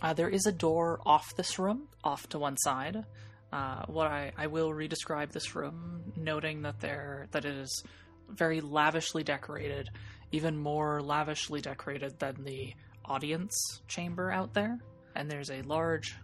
Uh, 0.00 0.12
there 0.12 0.28
is 0.28 0.46
a 0.46 0.52
door 0.52 1.00
off 1.06 1.34
this 1.36 1.58
room, 1.58 1.88
off 2.02 2.28
to 2.28 2.38
one 2.38 2.56
side. 2.58 3.04
Uh, 3.52 3.84
what 3.86 4.06
I, 4.06 4.32
I 4.36 4.48
will 4.48 4.70
redescribe 4.70 5.32
this 5.32 5.54
room, 5.54 6.12
noting 6.16 6.62
that 6.62 6.80
there 6.80 7.26
that 7.30 7.44
it 7.44 7.54
is 7.54 7.84
very 8.28 8.60
lavishly 8.60 9.22
decorated, 9.22 9.88
even 10.32 10.56
more 10.56 11.00
lavishly 11.00 11.60
decorated 11.60 12.18
than 12.18 12.42
the 12.44 12.74
audience 13.04 13.54
chamber 13.86 14.30
out 14.30 14.54
there. 14.54 14.78
And 15.14 15.30
there's 15.30 15.50
a 15.50 15.62
large 15.62 16.16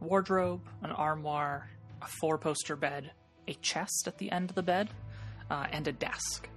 wardrobe, 0.00 0.60
an 0.82 0.92
armoire, 0.92 1.68
a 2.02 2.06
four-poster 2.20 2.76
bed, 2.76 3.10
a 3.48 3.54
chest 3.54 4.04
at 4.06 4.18
the 4.18 4.30
end 4.30 4.50
of 4.50 4.54
the 4.54 4.62
bed, 4.62 4.90
uh, 5.50 5.66
and 5.70 5.86
a 5.88 5.92
desk. 5.92 6.48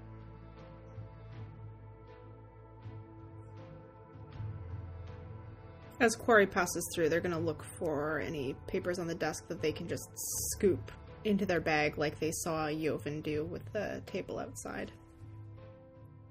As 6.00 6.16
Quarry 6.16 6.48
passes 6.48 6.90
through, 6.96 7.10
they're 7.10 7.20
gonna 7.20 7.40
look 7.40 7.66
for 7.78 8.20
any 8.20 8.56
papers 8.68 9.00
on 9.00 9.08
the 9.08 9.16
desk 9.16 9.48
that 9.50 9.62
they 9.62 9.74
can 9.74 9.88
just 9.88 10.08
scoop 10.52 10.92
into 11.26 11.46
their 11.46 11.60
bag 11.60 11.98
like 11.98 12.20
they 12.20 12.32
saw 12.32 12.72
Joven 12.72 13.22
do 13.22 13.44
with 13.44 13.70
the 13.74 14.02
table 14.06 14.40
outside. 14.40 14.94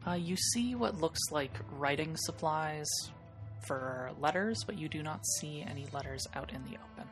Uh, 0.07 0.15
you 0.15 0.37
see 0.37 0.75
what 0.75 1.01
looks 1.01 1.21
like 1.31 1.53
writing 1.73 2.17
supplies 2.17 2.89
for 3.67 4.11
letters, 4.19 4.65
but 4.65 4.79
you 4.79 4.89
do 4.89 5.03
not 5.03 5.21
see 5.27 5.63
any 5.69 5.87
letters 5.93 6.27
out 6.35 6.53
in 6.53 6.63
the 6.65 6.79
open. 6.79 7.09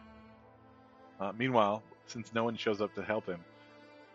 Uh, 1.21 1.33
meanwhile, 1.37 1.83
since 2.07 2.33
no 2.33 2.45
one 2.45 2.57
shows 2.57 2.81
up 2.81 2.95
to 2.95 3.03
help 3.03 3.27
him, 3.27 3.41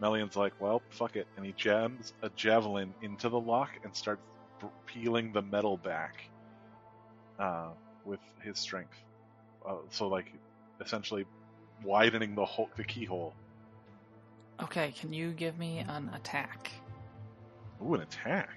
Melian's 0.02 0.36
like, 0.36 0.54
well, 0.60 0.82
fuck 0.90 1.16
it. 1.16 1.28
And 1.38 1.46
he 1.46 1.54
jams 1.54 2.14
a 2.24 2.30
javelin 2.30 2.94
into 3.04 3.30
the 3.30 3.40
lock 3.40 3.70
and 3.84 3.96
starts 3.96 4.22
peeling 4.88 5.32
the 5.32 5.44
metal 5.44 5.78
back 5.78 6.24
uh, 7.40 7.70
with 8.04 8.20
his 8.42 8.58
strength. 8.58 8.98
Uh, 9.66 9.76
so, 9.92 10.08
like, 10.08 10.34
essentially 10.84 11.26
widening 11.84 12.34
the, 12.34 12.44
hole, 12.44 12.70
the 12.76 12.84
keyhole. 12.84 13.34
Okay, 14.62 14.92
can 15.00 15.14
you 15.14 15.32
give 15.32 15.58
me 15.58 15.80
an 15.88 16.10
attack? 16.16 16.72
Ooh, 17.84 17.94
an 17.94 18.02
attack. 18.02 18.50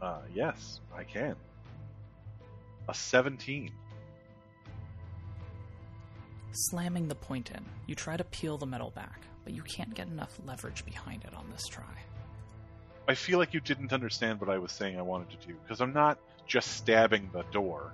Uh, 0.00 0.20
yes, 0.34 0.80
I 0.94 1.04
can. 1.04 1.36
A 2.88 2.94
17. 2.94 3.70
Slamming 6.52 7.08
the 7.08 7.14
point 7.14 7.50
in, 7.50 7.64
you 7.86 7.94
try 7.94 8.16
to 8.16 8.24
peel 8.24 8.58
the 8.58 8.66
metal 8.66 8.90
back, 8.90 9.20
but 9.44 9.52
you 9.52 9.62
can't 9.62 9.94
get 9.94 10.08
enough 10.08 10.38
leverage 10.46 10.84
behind 10.84 11.24
it 11.24 11.34
on 11.34 11.50
this 11.50 11.66
try. 11.66 11.84
I 13.08 13.14
feel 13.14 13.38
like 13.38 13.52
you 13.52 13.60
didn't 13.60 13.92
understand 13.92 14.40
what 14.40 14.48
I 14.48 14.58
was 14.58 14.72
saying 14.72 14.98
I 14.98 15.02
wanted 15.02 15.40
to 15.40 15.46
do 15.46 15.54
because 15.62 15.80
I'm 15.80 15.92
not 15.92 16.18
just 16.46 16.72
stabbing 16.76 17.30
the 17.32 17.42
door. 17.52 17.92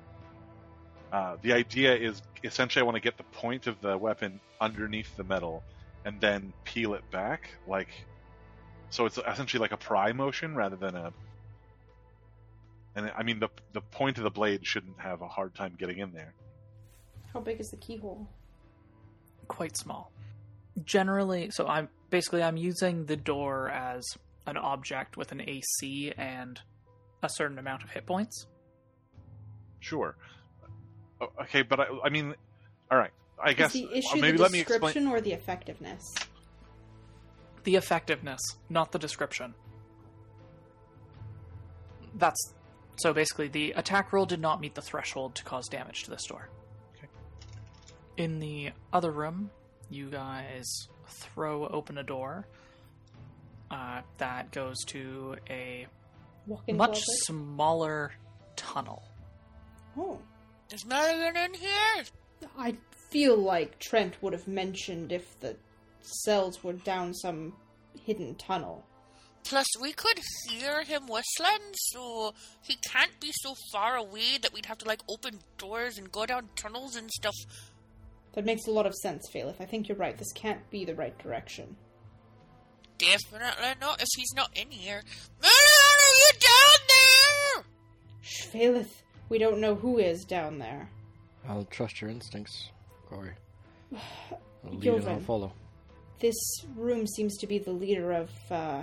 Uh, 1.12 1.36
the 1.40 1.54
idea 1.54 1.96
is 1.96 2.20
essentially 2.44 2.82
I 2.82 2.84
want 2.84 2.96
to 2.96 3.00
get 3.00 3.16
the 3.16 3.22
point 3.24 3.66
of 3.66 3.80
the 3.80 3.96
weapon 3.96 4.40
underneath 4.60 5.16
the 5.16 5.24
metal 5.24 5.62
and 6.04 6.20
then 6.20 6.52
peel 6.64 6.94
it 6.94 7.10
back, 7.10 7.50
like 7.66 7.88
so 8.90 9.06
it's 9.06 9.18
essentially 9.18 9.60
like 9.60 9.72
a 9.72 9.76
pry 9.76 10.12
motion 10.12 10.54
rather 10.54 10.76
than 10.76 10.94
a. 10.94 11.12
And 12.94 13.10
I 13.16 13.22
mean 13.22 13.38
the 13.38 13.48
the 13.72 13.80
point 13.80 14.18
of 14.18 14.24
the 14.24 14.30
blade 14.30 14.66
shouldn't 14.66 14.98
have 14.98 15.22
a 15.22 15.28
hard 15.28 15.54
time 15.54 15.74
getting 15.78 15.98
in 15.98 16.12
there. 16.12 16.34
How 17.32 17.40
big 17.40 17.60
is 17.60 17.70
the 17.70 17.76
keyhole? 17.76 18.26
Quite 19.46 19.76
small. 19.76 20.12
Generally, 20.84 21.50
so 21.50 21.66
I'm 21.66 21.88
basically 22.10 22.42
I'm 22.42 22.56
using 22.56 23.06
the 23.06 23.16
door 23.16 23.68
as 23.70 24.04
an 24.46 24.56
object 24.56 25.16
with 25.16 25.32
an 25.32 25.40
AC 25.40 26.12
and 26.16 26.60
a 27.22 27.28
certain 27.28 27.58
amount 27.58 27.84
of 27.84 27.90
hit 27.90 28.06
points. 28.06 28.46
Sure. 29.80 30.16
Okay, 31.42 31.62
but 31.62 31.80
I, 31.80 31.86
I 32.04 32.08
mean, 32.10 32.34
all 32.90 32.98
right. 32.98 33.10
I 33.40 33.52
guess 33.52 33.72
the 33.72 33.86
uh, 33.86 33.90
issue 33.90 34.20
maybe 34.20 34.36
the 34.36 34.42
let 34.42 34.52
me 34.52 34.64
description 34.64 35.06
or 35.06 35.20
the 35.20 35.32
effectiveness? 35.32 36.14
The 37.64 37.76
effectiveness, 37.76 38.40
not 38.68 38.92
the 38.92 38.98
description. 38.98 39.54
That's 42.14 42.54
so 42.96 43.12
basically 43.12 43.48
the 43.48 43.72
attack 43.72 44.12
roll 44.12 44.26
did 44.26 44.40
not 44.40 44.60
meet 44.60 44.74
the 44.74 44.82
threshold 44.82 45.36
to 45.36 45.44
cause 45.44 45.68
damage 45.68 46.04
to 46.04 46.10
this 46.10 46.24
door. 46.24 46.48
Okay. 46.96 47.08
In 48.16 48.40
the 48.40 48.70
other 48.92 49.12
room, 49.12 49.50
you 49.90 50.08
guys 50.10 50.66
throw 51.06 51.66
open 51.66 51.98
a 51.98 52.02
door 52.02 52.46
uh, 53.70 54.00
that 54.18 54.50
goes 54.52 54.76
to 54.86 55.36
a 55.48 55.86
Walk-in 56.46 56.76
much 56.76 56.92
closet? 56.92 57.24
smaller 57.24 58.12
tunnel. 58.56 59.02
Oh, 59.96 60.18
Is 60.72 60.84
Marion 60.86 61.36
in 61.36 61.54
here? 61.54 62.04
I 62.58 62.76
feel 63.10 63.36
like 63.36 63.78
Trent 63.78 64.16
would 64.22 64.32
have 64.32 64.46
mentioned 64.48 65.12
if 65.12 65.38
the 65.40 65.56
cells 66.00 66.62
were 66.62 66.74
down 66.74 67.14
some 67.14 67.54
hidden 68.04 68.34
tunnel. 68.36 68.84
Plus, 69.44 69.66
we 69.80 69.92
could 69.92 70.20
hear 70.48 70.82
him 70.84 71.02
whistling, 71.06 71.72
so 71.74 72.34
he 72.62 72.76
can't 72.92 73.18
be 73.18 73.30
so 73.32 73.54
far 73.72 73.96
away 73.96 74.36
that 74.42 74.52
we'd 74.52 74.66
have 74.66 74.78
to 74.78 74.84
like 74.86 75.00
open 75.08 75.38
doors 75.56 75.96
and 75.96 76.12
go 76.12 76.26
down 76.26 76.48
tunnels 76.54 76.96
and 76.96 77.10
stuff. 77.10 77.34
That 78.34 78.44
makes 78.44 78.66
a 78.66 78.70
lot 78.70 78.86
of 78.86 78.94
sense, 78.94 79.28
Phaleth. 79.34 79.60
I 79.60 79.64
think 79.64 79.88
you're 79.88 79.96
right. 79.98 80.16
This 80.16 80.32
can't 80.32 80.68
be 80.70 80.84
the 80.84 80.94
right 80.94 81.16
direction. 81.18 81.76
definitely 82.98 83.74
not 83.80 84.00
if 84.00 84.08
he's 84.16 84.32
not 84.34 84.50
in 84.56 84.70
here. 84.70 85.02
Melian, 85.40 85.98
are 86.02 86.14
you 86.14 86.30
down 86.40 86.86
there? 86.88 87.64
Shh, 88.20 88.46
Phaleth, 88.46 89.02
we 89.28 89.38
don't 89.38 89.60
know 89.60 89.74
who 89.74 89.98
is 89.98 90.24
down 90.24 90.58
there. 90.58 90.88
I'll 91.48 91.64
trust 91.64 92.00
your 92.00 92.10
instincts, 92.10 92.70
Corey. 93.08 93.32
I'll 93.94 94.72
lead 94.72 94.86
and 94.94 95.08
I'll 95.08 95.20
follow. 95.20 95.52
This 96.20 96.36
room 96.76 97.06
seems 97.06 97.36
to 97.38 97.46
be 97.46 97.58
the 97.58 97.70
leader 97.70 98.12
of 98.12 98.30
uh, 98.50 98.82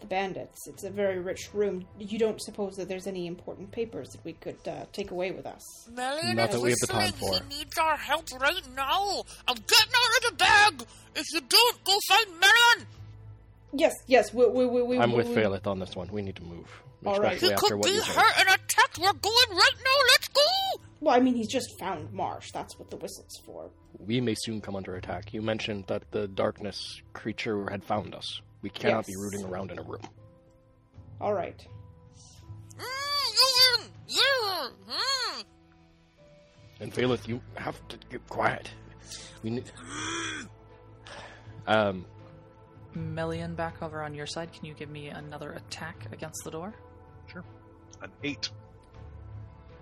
the 0.00 0.06
bandits. 0.06 0.66
It's 0.66 0.84
a 0.84 0.90
very 0.90 1.18
rich 1.18 1.50
room. 1.52 1.86
You 1.98 2.18
don't 2.18 2.40
suppose 2.40 2.76
that 2.76 2.88
there's 2.88 3.06
any 3.06 3.26
important 3.26 3.70
papers 3.70 4.08
that 4.10 4.24
we 4.24 4.34
could 4.34 4.58
uh, 4.66 4.84
take 4.92 5.10
away 5.10 5.30
with 5.30 5.46
us? 5.46 5.62
Melian 5.90 6.36
Not 6.36 6.50
is 6.50 6.54
that 6.56 6.60
we 6.60 6.70
have 6.70 6.78
the 6.80 6.86
time 6.86 7.12
for. 7.12 7.34
He 7.34 7.58
needs 7.58 7.78
our 7.78 7.96
help 7.96 8.26
right 8.40 8.62
now. 8.76 9.22
I'm 9.46 9.56
getting 9.56 9.92
out 9.94 10.16
of 10.16 10.30
the 10.30 10.36
bag. 10.36 10.86
If 11.16 11.26
you 11.32 11.40
don't, 11.40 11.84
go 11.84 11.98
find 12.08 12.26
Melian. 12.30 12.86
Yes, 13.74 13.92
yes. 14.06 14.32
We, 14.32 14.46
we, 14.46 14.66
we, 14.66 14.82
we, 14.82 14.98
I'm 14.98 15.10
we, 15.10 15.18
with 15.18 15.28
we- 15.28 15.44
on 15.44 15.78
this 15.78 15.94
one. 15.94 16.08
We 16.10 16.22
need 16.22 16.36
to 16.36 16.44
move. 16.44 16.82
All 17.06 17.20
right. 17.20 17.38
He 17.38 17.50
could 17.50 17.80
be 17.80 17.90
you 17.90 18.00
said. 18.00 18.16
hurt 18.16 18.38
and 18.40 18.48
attacked. 18.48 18.98
We're 18.98 19.12
going 19.12 19.50
right 19.50 19.74
now. 19.84 20.04
Let's 20.08 20.28
go. 20.28 20.80
Well, 21.00 21.14
I 21.14 21.20
mean, 21.20 21.34
he's 21.34 21.48
just 21.48 21.78
found 21.78 22.12
Marsh. 22.12 22.50
That's 22.52 22.76
what 22.78 22.90
the 22.90 22.96
whistle's 22.96 23.40
for. 23.46 23.70
We 23.98 24.20
may 24.20 24.34
soon 24.36 24.60
come 24.60 24.74
under 24.74 24.96
attack. 24.96 25.32
You 25.32 25.42
mentioned 25.42 25.84
that 25.86 26.10
the 26.10 26.26
darkness 26.26 27.00
creature 27.12 27.70
had 27.70 27.84
found 27.84 28.14
us. 28.14 28.40
We 28.62 28.70
cannot 28.70 29.06
be 29.06 29.16
rooting 29.16 29.44
around 29.44 29.70
in 29.70 29.78
a 29.78 29.82
room. 29.82 30.02
All 31.20 31.34
right. 31.34 31.66
Ewan, 34.08 34.72
yeah. 34.88 35.42
And 36.80 36.92
Phaleth, 36.92 37.28
you 37.28 37.40
have 37.56 37.86
to 37.88 37.96
get 38.10 38.26
quiet. 38.28 38.70
We 39.42 39.50
need. 39.50 39.70
Um, 41.66 42.06
Melian, 42.94 43.54
back 43.54 43.82
over 43.82 44.02
on 44.02 44.14
your 44.14 44.26
side, 44.26 44.52
can 44.52 44.64
you 44.64 44.74
give 44.74 44.88
me 44.88 45.08
another 45.08 45.52
attack 45.52 46.06
against 46.12 46.42
the 46.44 46.50
door? 46.50 46.74
Sure. 47.30 47.44
An 48.02 48.10
eight. 48.24 48.48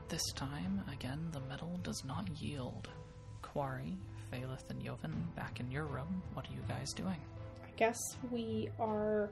This 0.08 0.32
time, 0.34 0.82
again, 0.92 1.28
the 1.32 1.40
metal 1.40 1.78
does 1.82 2.04
not 2.04 2.28
yield. 2.40 2.88
Quarry, 3.42 3.96
Phaleth, 4.32 4.68
and 4.70 4.82
Joven, 4.82 5.28
back 5.36 5.60
in 5.60 5.70
your 5.70 5.84
room. 5.84 6.22
What 6.34 6.48
are 6.48 6.52
you 6.52 6.62
guys 6.68 6.92
doing? 6.92 7.20
I 7.76 7.78
guess 7.78 8.16
we 8.30 8.70
are 8.80 9.28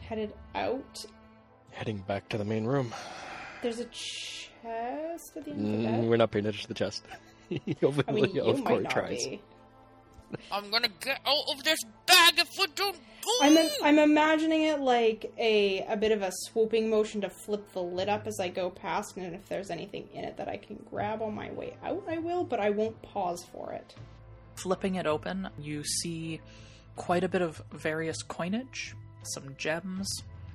headed 0.00 0.34
out. 0.54 1.06
heading 1.70 1.98
back 2.06 2.28
to 2.28 2.36
the 2.36 2.44
main 2.44 2.66
room. 2.66 2.92
There's 3.62 3.78
a 3.78 3.86
chest 3.86 4.52
at 5.38 5.44
the 5.46 5.52
end 5.52 5.64
of 5.64 5.70
the 5.72 5.88
Mm, 5.88 6.00
bed. 6.02 6.04
we're 6.10 6.16
not 6.18 6.30
paying 6.30 6.44
attention 6.44 6.62
to 6.64 6.68
the 6.68 6.74
chest. 6.74 7.06
Joven, 7.80 8.04
I 8.06 8.12
mean, 8.12 8.34
you 8.34 8.42
of 8.42 8.62
might 8.62 8.82
not 8.82 8.92
tries. 8.92 9.24
be. 9.26 9.40
I'm 10.52 10.70
gonna 10.70 10.88
get 11.00 11.20
out 11.26 11.44
of 11.50 11.64
this 11.64 11.78
bag 12.04 12.34
if 12.38 12.48
we 12.58 12.66
don't 12.74 12.94
go. 12.94 13.30
I'm 13.40 13.56
I'm 13.82 13.98
imagining 13.98 14.64
it 14.64 14.80
like 14.80 15.32
a 15.38 15.80
a 15.88 15.96
bit 15.96 16.12
of 16.12 16.20
a 16.20 16.30
swooping 16.30 16.90
motion 16.90 17.22
to 17.22 17.30
flip 17.30 17.72
the 17.72 17.82
lid 17.82 18.10
up 18.10 18.26
as 18.26 18.38
I 18.38 18.48
go 18.48 18.68
past, 18.68 19.16
and 19.16 19.34
if 19.34 19.46
there's 19.48 19.70
anything 19.70 20.08
in 20.12 20.24
it 20.24 20.36
that 20.36 20.46
I 20.48 20.58
can 20.58 20.76
grab 20.90 21.22
on 21.22 21.34
my 21.34 21.50
way 21.52 21.74
out, 21.82 22.04
I 22.06 22.18
will. 22.18 22.44
But 22.44 22.60
I 22.60 22.68
won't 22.68 23.00
pause 23.00 23.44
for 23.50 23.72
it. 23.72 23.94
Flipping 24.62 24.96
it 24.96 25.06
open, 25.06 25.48
you 25.58 25.84
see 25.84 26.40
quite 26.96 27.24
a 27.24 27.28
bit 27.28 27.42
of 27.42 27.62
various 27.72 28.22
coinage, 28.22 28.94
some 29.22 29.54
gems, 29.56 30.08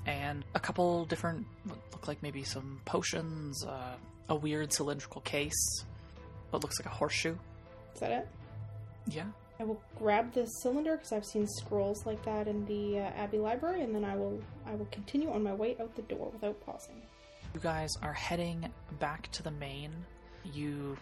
and 0.05 0.45
a 0.53 0.59
couple 0.59 1.05
different, 1.05 1.45
look 1.91 2.07
like 2.07 2.21
maybe 2.21 2.43
some 2.43 2.81
potions, 2.85 3.65
uh, 3.65 3.95
a 4.29 4.35
weird 4.35 4.71
cylindrical 4.71 5.21
case, 5.21 5.85
what 6.51 6.61
looks 6.61 6.79
like 6.79 6.85
a 6.85 6.89
horseshoe. 6.95 7.35
Is 7.93 7.99
that 8.01 8.11
it? 8.11 8.27
Yeah. 9.07 9.25
I 9.59 9.63
will 9.63 9.81
grab 9.97 10.33
the 10.33 10.45
cylinder 10.45 10.97
because 10.97 11.13
I've 11.13 11.25
seen 11.25 11.47
scrolls 11.47 12.05
like 12.05 12.23
that 12.25 12.47
in 12.47 12.65
the 12.65 12.99
uh, 12.99 13.03
Abbey 13.15 13.37
Library, 13.37 13.81
and 13.81 13.95
then 13.95 14.03
I 14.03 14.15
will 14.15 14.39
I 14.67 14.75
will 14.75 14.87
continue 14.91 15.31
on 15.31 15.41
my 15.43 15.53
way 15.53 15.77
out 15.79 15.95
the 15.95 16.01
door 16.03 16.29
without 16.31 16.63
pausing. 16.65 17.01
You 17.53 17.61
guys 17.61 17.89
are 18.01 18.13
heading 18.13 18.69
back 18.99 19.31
to 19.31 19.43
the 19.43 19.51
main. 19.51 19.91
You 20.43 20.97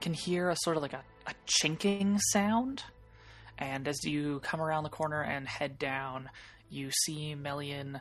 can 0.00 0.14
hear 0.14 0.50
a 0.50 0.56
sort 0.56 0.76
of 0.76 0.82
like 0.82 0.92
a, 0.92 1.02
a 1.26 1.32
chinking 1.46 2.18
sound. 2.18 2.84
And 3.58 3.88
as 3.88 4.04
you 4.04 4.40
come 4.40 4.60
around 4.60 4.84
the 4.84 4.90
corner 4.90 5.22
and 5.22 5.46
head 5.46 5.78
down, 5.78 6.30
you 6.70 6.90
see 6.90 7.34
Melian 7.34 8.00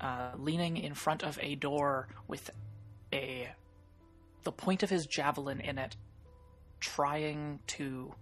uh, 0.00 0.32
leaning 0.36 0.76
in 0.76 0.94
front 0.94 1.22
of 1.22 1.38
a 1.42 1.54
door 1.56 2.08
with 2.28 2.50
a 3.12 3.48
the 4.44 4.52
point 4.52 4.82
of 4.82 4.90
his 4.90 5.06
javelin 5.06 5.60
in 5.60 5.78
it, 5.78 5.96
trying 6.78 7.58
to, 7.66 8.14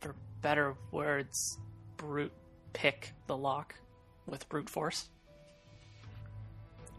for 0.00 0.14
better 0.40 0.74
words, 0.90 1.58
brute 1.98 2.32
pick 2.72 3.12
the 3.26 3.36
lock 3.36 3.74
with 4.26 4.48
brute 4.48 4.70
force. 4.70 5.08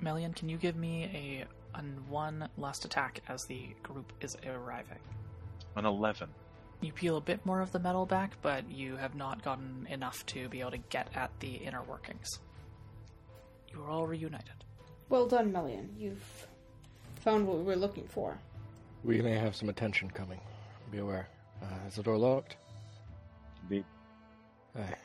Melian, 0.02 0.34
can 0.34 0.50
you 0.50 0.58
give 0.58 0.76
me 0.76 1.46
a, 1.74 1.78
a 1.78 1.82
one 2.10 2.50
last 2.58 2.86
attack 2.86 3.22
as 3.28 3.46
the 3.46 3.70
group 3.84 4.12
is 4.22 4.38
arriving? 4.46 5.00
An 5.76 5.86
eleven. 5.86 6.30
You 6.82 6.92
peel 6.92 7.18
a 7.18 7.22
bit 7.22 7.44
more 7.46 7.62
of 7.62 7.72
the 7.72 7.80
metal 7.80 8.06
back, 8.06 8.38
but 8.42 8.70
you 8.70 8.96
have 8.98 9.16
not 9.16 9.44
gotten 9.44 9.88
enough 9.90 10.24
to 10.28 10.48
be 10.50 10.60
able 10.60 10.72
to 10.72 10.78
get 10.78 11.10
at 11.16 11.32
the 11.40 11.56
inner 11.56 11.82
workings. 11.84 12.40
You 13.74 13.82
are 13.84 13.90
all 13.90 14.06
reunited. 14.06 14.64
Well 15.10 15.28
done, 15.28 15.52
Melian. 15.52 15.90
You've 15.98 16.48
found 17.22 17.48
what 17.48 17.58
we 17.58 17.64
were 17.64 17.76
looking 17.76 18.08
for. 18.08 18.38
We 19.04 19.22
may 19.22 19.34
have 19.36 19.56
some 19.56 19.70
attention 19.70 20.12
coming. 20.12 20.40
Be 20.92 21.00
aware. 21.00 21.28
Uh, 21.62 21.88
is 21.88 21.96
the 21.96 22.04
door 22.04 22.18
locked? 22.18 22.58
Indeed. 23.64 23.86
Aye. 24.78 24.96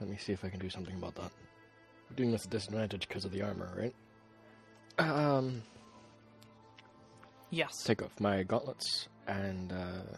Let 0.00 0.08
me 0.10 0.16
see 0.16 0.32
if 0.32 0.44
I 0.44 0.48
can 0.48 0.58
do 0.58 0.70
something 0.70 0.94
about 0.96 1.14
that. 1.16 1.30
We're 2.08 2.16
doing 2.16 2.32
this 2.32 2.42
at 2.42 2.48
a 2.48 2.50
disadvantage 2.50 3.06
because 3.06 3.24
of 3.24 3.30
the 3.32 3.42
armor, 3.42 3.72
right? 3.76 3.94
Um, 4.98 5.62
Yes. 7.50 7.82
take 7.84 8.02
off 8.02 8.12
my 8.20 8.42
gauntlets 8.44 9.08
and 9.26 9.72
uh, 9.72 10.16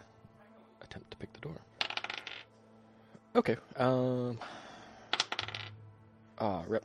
attempt 0.83 1.11
to 1.13 1.17
pick 1.17 1.33
the 1.33 1.41
door. 1.41 1.57
Okay. 3.35 3.57
Um. 3.77 4.39
Ah, 6.39 6.63
rip. 6.69 6.85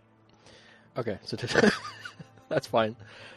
Okay, 0.97 1.17
so 1.23 1.35
that's 2.49 2.67
fine. 2.67 2.95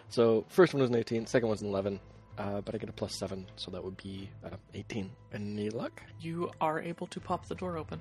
So 0.08 0.44
first 0.48 0.72
one 0.74 0.80
was 0.82 0.90
an 0.90 0.96
18, 0.96 1.26
second 1.26 1.48
one's 1.48 1.62
an 1.62 1.68
11, 1.68 2.00
uh, 2.38 2.60
but 2.62 2.74
I 2.74 2.78
get 2.78 2.88
a 2.88 2.92
plus 2.92 3.14
seven, 3.14 3.46
so 3.56 3.70
that 3.70 3.82
would 3.82 3.96
be 3.96 4.30
uh, 4.44 4.50
18. 4.74 5.10
Any 5.32 5.70
luck? 5.70 6.02
You 6.20 6.50
are 6.60 6.80
able 6.80 7.06
to 7.08 7.20
pop 7.20 7.46
the 7.46 7.54
door 7.54 7.76
open. 7.76 8.00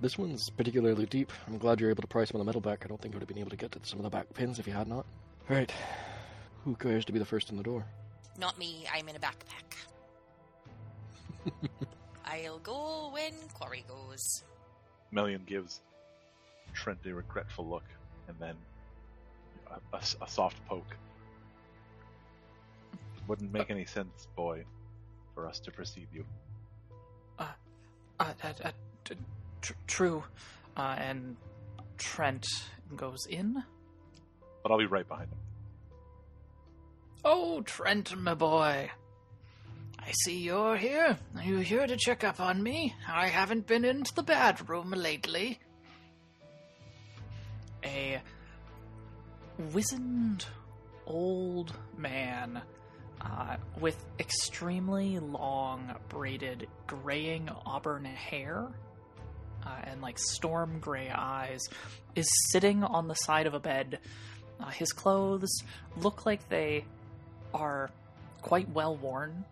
This 0.00 0.18
one's 0.18 0.50
particularly 0.50 1.06
deep. 1.06 1.32
I'm 1.46 1.58
glad 1.58 1.80
you're 1.80 1.90
able 1.90 2.02
to 2.02 2.06
pry 2.08 2.24
some 2.24 2.40
of 2.40 2.44
the 2.44 2.48
metal 2.48 2.60
back. 2.60 2.84
I 2.84 2.88
don't 2.88 3.00
think 3.00 3.14
I 3.14 3.16
would 3.16 3.22
have 3.22 3.28
been 3.28 3.38
able 3.38 3.50
to 3.50 3.56
get 3.56 3.72
to 3.72 3.80
some 3.82 3.98
of 3.98 4.04
the 4.04 4.10
back 4.10 4.32
pins 4.34 4.58
if 4.58 4.66
you 4.66 4.72
had 4.72 4.88
not. 4.88 5.06
Right. 5.48 5.72
Who 6.64 6.74
cares 6.76 7.04
to 7.06 7.12
be 7.12 7.18
the 7.18 7.24
first 7.24 7.50
in 7.50 7.56
the 7.56 7.62
door? 7.62 7.84
Not 8.38 8.58
me. 8.58 8.86
I'm 8.92 9.08
in 9.08 9.16
a 9.16 9.18
backpack. 9.18 9.74
I'll 12.24 12.58
go 12.58 13.10
when 13.12 13.32
Quarry 13.54 13.84
goes. 13.88 14.44
Melian 15.10 15.44
gives 15.46 15.80
Trent 16.74 16.98
a 17.06 17.14
regretful 17.14 17.66
look 17.66 17.84
and 18.28 18.36
then 18.38 18.54
a 19.92 20.28
soft 20.28 20.64
poke. 20.66 20.96
Wouldn't 23.26 23.52
make 23.52 23.70
any 23.70 23.84
sense, 23.84 24.26
boy, 24.36 24.64
for 25.34 25.46
us 25.46 25.58
to 25.60 25.70
precede 25.70 26.08
you. 26.12 26.24
Uh, 27.38 27.46
uh, 28.20 28.32
uh, 28.64 28.70
t- 29.04 29.14
tr- 29.62 29.72
true. 29.86 30.24
Uh, 30.76 30.96
and 30.98 31.36
Trent 31.96 32.46
goes 32.96 33.26
in. 33.26 33.62
But 34.62 34.72
I'll 34.72 34.78
be 34.78 34.86
right 34.86 35.06
behind 35.06 35.30
him. 35.30 35.38
Oh, 37.24 37.62
Trent, 37.62 38.16
my 38.16 38.34
boy. 38.34 38.90
I 39.98 40.12
see 40.24 40.38
you're 40.38 40.76
here. 40.76 41.18
Are 41.36 41.44
you 41.44 41.58
here 41.58 41.86
to 41.86 41.96
check 41.96 42.24
up 42.24 42.40
on 42.40 42.62
me? 42.62 42.94
I 43.06 43.28
haven't 43.28 43.66
been 43.66 43.84
into 43.84 44.14
the 44.14 44.22
bedroom 44.22 44.90
lately. 44.90 45.58
A 47.84 48.20
wizened 49.72 50.46
old 51.06 51.72
man 51.96 52.62
uh, 53.20 53.56
with 53.80 54.02
extremely 54.18 55.18
long, 55.18 55.94
braided, 56.08 56.68
graying 56.86 57.48
auburn 57.66 58.04
hair 58.04 58.68
uh, 59.66 59.76
and 59.84 60.00
like 60.00 60.18
storm 60.18 60.78
gray 60.80 61.10
eyes 61.10 61.60
is 62.14 62.28
sitting 62.50 62.84
on 62.84 63.08
the 63.08 63.14
side 63.14 63.46
of 63.46 63.54
a 63.54 63.60
bed. 63.60 63.98
Uh, 64.60 64.66
his 64.70 64.92
clothes 64.92 65.62
look 65.96 66.26
like 66.26 66.48
they 66.48 66.84
are 67.54 67.90
quite 68.42 68.68
well 68.70 68.96
worn. 68.96 69.44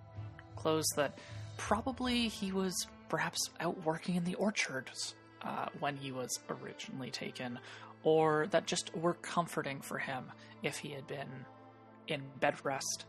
Clothes 0.56 0.88
that 0.96 1.18
probably 1.56 2.28
he 2.28 2.52
was 2.52 2.86
perhaps 3.08 3.50
out 3.60 3.84
working 3.84 4.16
in 4.16 4.24
the 4.24 4.34
orchards 4.34 5.14
uh, 5.42 5.66
when 5.78 5.96
he 5.96 6.12
was 6.12 6.30
originally 6.50 7.10
taken, 7.10 7.58
or 8.02 8.46
that 8.48 8.66
just 8.66 8.94
were 8.96 9.14
comforting 9.14 9.80
for 9.80 9.98
him 9.98 10.30
if 10.62 10.78
he 10.78 10.90
had 10.90 11.06
been 11.06 11.28
in 12.08 12.22
bed 12.40 12.54
rest. 12.64 13.04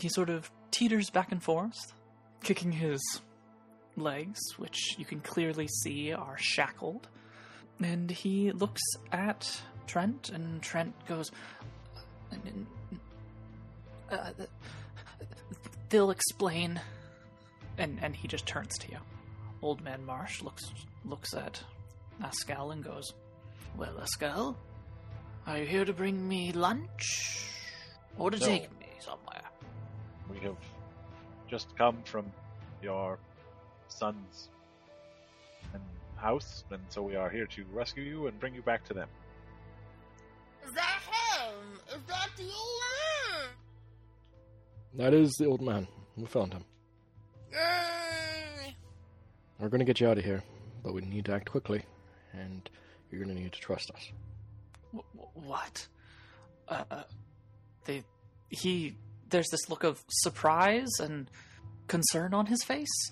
He 0.00 0.08
sort 0.08 0.30
of 0.30 0.50
teeters 0.70 1.10
back 1.10 1.32
and 1.32 1.42
forth, 1.42 1.94
kicking 2.42 2.72
his 2.72 3.00
legs, 3.96 4.40
which 4.56 4.96
you 4.98 5.04
can 5.04 5.20
clearly 5.20 5.68
see 5.68 6.12
are 6.12 6.36
shackled. 6.38 7.08
And 7.80 8.10
he 8.10 8.52
looks 8.52 8.82
at 9.10 9.60
Trent, 9.92 10.30
and 10.30 10.62
Trent 10.62 10.94
goes, 11.06 11.30
uh, 14.10 14.30
They'll 15.90 16.10
explain. 16.10 16.80
And, 17.76 17.98
and 18.02 18.16
he 18.16 18.26
just 18.26 18.46
turns 18.46 18.78
to 18.78 18.90
you. 18.90 18.96
Old 19.60 19.82
Man 19.82 20.02
Marsh 20.06 20.40
looks 20.40 20.62
looks 21.04 21.34
at 21.34 21.62
Eskel 22.22 22.72
and 22.72 22.82
goes, 22.82 23.12
Well, 23.76 23.92
Eskel, 24.00 24.56
are 25.46 25.58
you 25.58 25.66
here 25.66 25.84
to 25.84 25.92
bring 25.92 26.26
me 26.26 26.52
lunch? 26.52 27.50
Or 28.16 28.30
to 28.30 28.38
No. 28.38 28.46
take 28.46 28.70
me 28.80 28.86
somewhere? 28.98 29.42
We 30.30 30.38
have 30.40 30.56
just 31.50 31.76
come 31.76 31.98
from 32.04 32.32
your 32.82 33.18
son's 33.88 34.48
house, 36.16 36.64
and 36.70 36.80
so 36.88 37.02
we 37.02 37.14
are 37.14 37.28
here 37.28 37.46
to 37.46 37.64
rescue 37.74 38.04
you 38.04 38.26
and 38.28 38.40
bring 38.40 38.54
you 38.54 38.62
back 38.62 38.84
to 38.84 38.94
them. 38.94 39.08
Is 40.64 40.72
that 40.74 41.00
him? 41.10 41.54
Is 41.88 42.02
that 42.08 42.28
the 42.36 42.42
old 42.44 42.80
man? 42.82 43.48
That 44.94 45.14
is 45.14 45.32
the 45.38 45.46
old 45.46 45.62
man. 45.62 45.86
We 46.16 46.26
found 46.26 46.52
him. 46.52 46.64
man? 47.52 48.74
We're 49.58 49.68
going 49.68 49.78
to 49.80 49.84
get 49.84 50.00
you 50.00 50.08
out 50.08 50.18
of 50.18 50.24
here, 50.24 50.42
but 50.82 50.92
we 50.94 51.02
need 51.02 51.24
to 51.26 51.32
act 51.34 51.50
quickly, 51.50 51.84
and 52.32 52.68
you're 53.10 53.22
going 53.24 53.34
to 53.34 53.40
need 53.42 53.52
to 53.52 53.60
trust 53.60 53.90
us. 53.92 54.10
Wh- 54.94 55.00
wh- 55.18 55.36
What? 55.46 55.86
Uh, 56.68 56.84
uh, 56.90 57.02
they, 57.84 58.02
he, 58.50 58.96
there's 59.30 59.48
this 59.50 59.68
look 59.70 59.84
of 59.84 60.02
surprise 60.10 60.88
and 61.00 61.30
concern 61.86 62.34
on 62.34 62.46
his 62.46 62.62
face. 62.64 63.10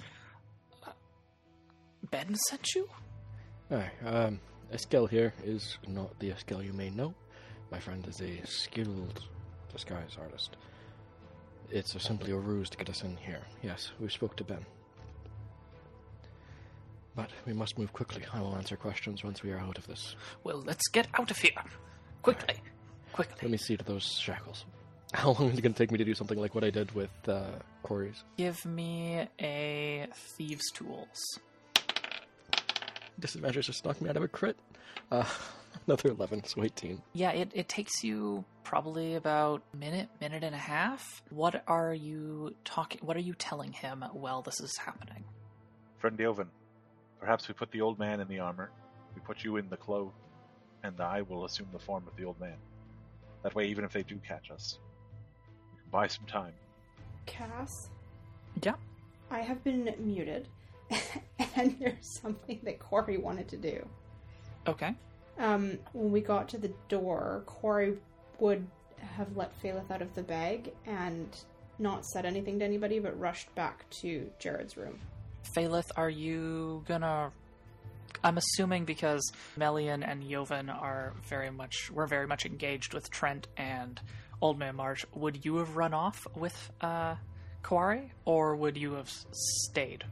Uh, 0.86 0.90
ben 2.10 2.34
sent 2.48 2.74
you? 2.74 2.88
Aye, 3.70 3.90
um, 4.04 4.40
Eskel 4.72 5.08
here 5.08 5.32
is 5.44 5.78
not 5.86 6.18
the 6.18 6.30
Eskel 6.30 6.64
you 6.64 6.72
may 6.72 6.90
know. 6.90 7.14
My 7.70 7.78
friend 7.78 8.04
is 8.06 8.20
a 8.20 8.44
skilled 8.46 9.22
disguise 9.72 10.16
artist. 10.20 10.56
It's 11.70 11.94
a, 11.94 12.00
simply 12.00 12.32
a 12.32 12.36
ruse 12.36 12.68
to 12.70 12.76
get 12.76 12.90
us 12.90 13.02
in 13.02 13.16
here. 13.16 13.42
Yes, 13.62 13.92
we 14.00 14.08
spoke 14.08 14.36
to 14.36 14.44
Ben. 14.44 14.64
But 17.14 17.30
we 17.46 17.52
must 17.52 17.78
move 17.78 17.92
quickly. 17.92 18.24
I 18.32 18.40
will 18.40 18.56
answer 18.56 18.76
questions 18.76 19.22
once 19.22 19.42
we 19.42 19.52
are 19.52 19.58
out 19.58 19.78
of 19.78 19.86
this. 19.86 20.16
Well, 20.42 20.62
let's 20.66 20.88
get 20.88 21.06
out 21.14 21.30
of 21.30 21.36
here. 21.36 21.52
Quickly. 22.22 22.56
Quickly. 23.12 23.36
Let 23.42 23.50
me 23.50 23.56
see 23.56 23.76
to 23.76 23.84
those 23.84 24.04
shackles. 24.04 24.64
How 25.12 25.32
long 25.32 25.50
is 25.50 25.58
it 25.58 25.62
going 25.62 25.72
to 25.72 25.78
take 25.78 25.90
me 25.90 25.98
to 25.98 26.04
do 26.04 26.14
something 26.14 26.38
like 26.38 26.54
what 26.54 26.64
I 26.64 26.70
did 26.70 26.92
with 26.92 27.10
uh, 27.28 27.50
Corey's? 27.82 28.22
Give 28.36 28.64
me 28.64 29.26
a 29.40 30.08
thieves' 30.14 30.70
tools. 30.72 31.38
Disadvantage 33.18 33.66
just 33.66 33.84
knocked 33.84 34.00
me 34.00 34.08
out 34.08 34.16
of 34.16 34.22
a 34.22 34.28
crit. 34.28 34.56
Uh, 35.10 35.24
another 35.86 36.10
11, 36.10 36.44
so 36.44 36.62
18. 36.64 37.00
Yeah, 37.12 37.30
it, 37.30 37.50
it 37.54 37.68
takes 37.68 38.02
you 38.02 38.44
probably 38.64 39.14
about 39.14 39.62
a 39.72 39.76
minute, 39.76 40.08
minute 40.20 40.44
and 40.44 40.54
a 40.54 40.58
half. 40.58 41.22
What 41.30 41.62
are 41.66 41.94
you 41.94 42.54
talking? 42.64 43.00
What 43.04 43.16
are 43.16 43.20
you 43.20 43.34
telling 43.34 43.72
him 43.72 44.04
while 44.12 44.42
this 44.42 44.60
is 44.60 44.76
happening? 44.76 45.24
Friend 45.98 46.16
Diovan, 46.16 46.48
perhaps 47.18 47.48
we 47.48 47.54
put 47.54 47.70
the 47.70 47.80
old 47.80 47.98
man 47.98 48.20
in 48.20 48.28
the 48.28 48.38
armor, 48.38 48.70
we 49.14 49.20
put 49.20 49.44
you 49.44 49.56
in 49.56 49.68
the 49.68 49.76
clothes, 49.76 50.12
and 50.82 51.00
I 51.00 51.22
will 51.22 51.44
assume 51.44 51.68
the 51.72 51.78
form 51.78 52.04
of 52.06 52.16
the 52.16 52.24
old 52.24 52.40
man. 52.40 52.56
That 53.42 53.54
way, 53.54 53.66
even 53.66 53.84
if 53.84 53.92
they 53.92 54.02
do 54.02 54.16
catch 54.26 54.50
us, 54.50 54.78
we 55.72 55.80
can 55.80 55.90
buy 55.90 56.06
some 56.06 56.26
time. 56.26 56.52
Cass, 57.26 57.90
Yeah. 58.62 58.74
I 59.30 59.40
have 59.40 59.62
been 59.62 59.94
muted, 59.98 60.48
and 61.56 61.76
there's 61.78 62.18
something 62.20 62.58
that 62.64 62.78
Corey 62.80 63.16
wanted 63.18 63.48
to 63.48 63.56
do. 63.56 63.86
Okay. 64.66 64.94
Um, 65.38 65.78
when 65.92 66.12
we 66.12 66.20
got 66.20 66.48
to 66.50 66.58
the 66.58 66.72
door, 66.88 67.42
Corey 67.46 67.94
would 68.38 68.66
have 69.16 69.36
let 69.36 69.58
Phaleth 69.62 69.90
out 69.90 70.02
of 70.02 70.14
the 70.14 70.22
bag 70.22 70.72
and 70.86 71.28
not 71.78 72.04
said 72.04 72.26
anything 72.26 72.58
to 72.58 72.64
anybody, 72.64 72.98
but 72.98 73.18
rushed 73.18 73.54
back 73.54 73.88
to 73.90 74.30
Jared's 74.38 74.76
room. 74.76 74.98
Phaleth, 75.56 75.90
are 75.96 76.10
you 76.10 76.84
gonna? 76.86 77.32
I'm 78.22 78.36
assuming 78.36 78.84
because 78.84 79.22
Melian 79.56 80.02
and 80.02 80.28
Joven 80.28 80.68
are 80.68 81.14
very 81.26 81.50
much 81.50 81.90
we're 81.90 82.06
very 82.06 82.26
much 82.26 82.44
engaged 82.44 82.92
with 82.92 83.08
Trent 83.10 83.46
and 83.56 83.98
Old 84.42 84.58
Man 84.58 84.76
Marsh. 84.76 85.06
Would 85.14 85.44
you 85.44 85.56
have 85.56 85.76
run 85.76 85.94
off 85.94 86.26
with 86.36 86.70
uh, 86.82 87.14
Quarry, 87.62 88.12
or 88.26 88.56
would 88.56 88.76
you 88.76 88.92
have 88.94 89.06
s- 89.06 89.24
stayed? 89.70 90.04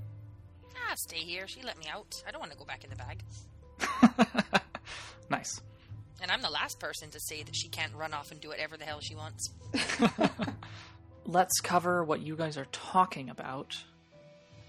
Ah, 0.74 0.94
stay 0.96 1.18
here. 1.18 1.46
She 1.46 1.60
let 1.62 1.76
me 1.78 1.84
out. 1.92 2.14
I 2.26 2.30
don't 2.30 2.40
want 2.40 2.52
to 2.52 2.58
go 2.58 2.64
back 2.64 2.84
in 2.84 2.90
the 2.90 2.96
bag. 2.96 3.22
nice. 5.30 5.60
And 6.20 6.30
I'm 6.30 6.42
the 6.42 6.50
last 6.50 6.80
person 6.80 7.10
to 7.10 7.20
say 7.20 7.42
that 7.42 7.54
she 7.54 7.68
can't 7.68 7.94
run 7.94 8.12
off 8.12 8.32
and 8.32 8.40
do 8.40 8.48
whatever 8.48 8.76
the 8.76 8.84
hell 8.84 9.00
she 9.00 9.14
wants. 9.14 9.50
Let's 11.26 11.60
cover 11.60 12.04
what 12.04 12.20
you 12.20 12.36
guys 12.36 12.56
are 12.56 12.66
talking 12.72 13.30
about, 13.30 13.76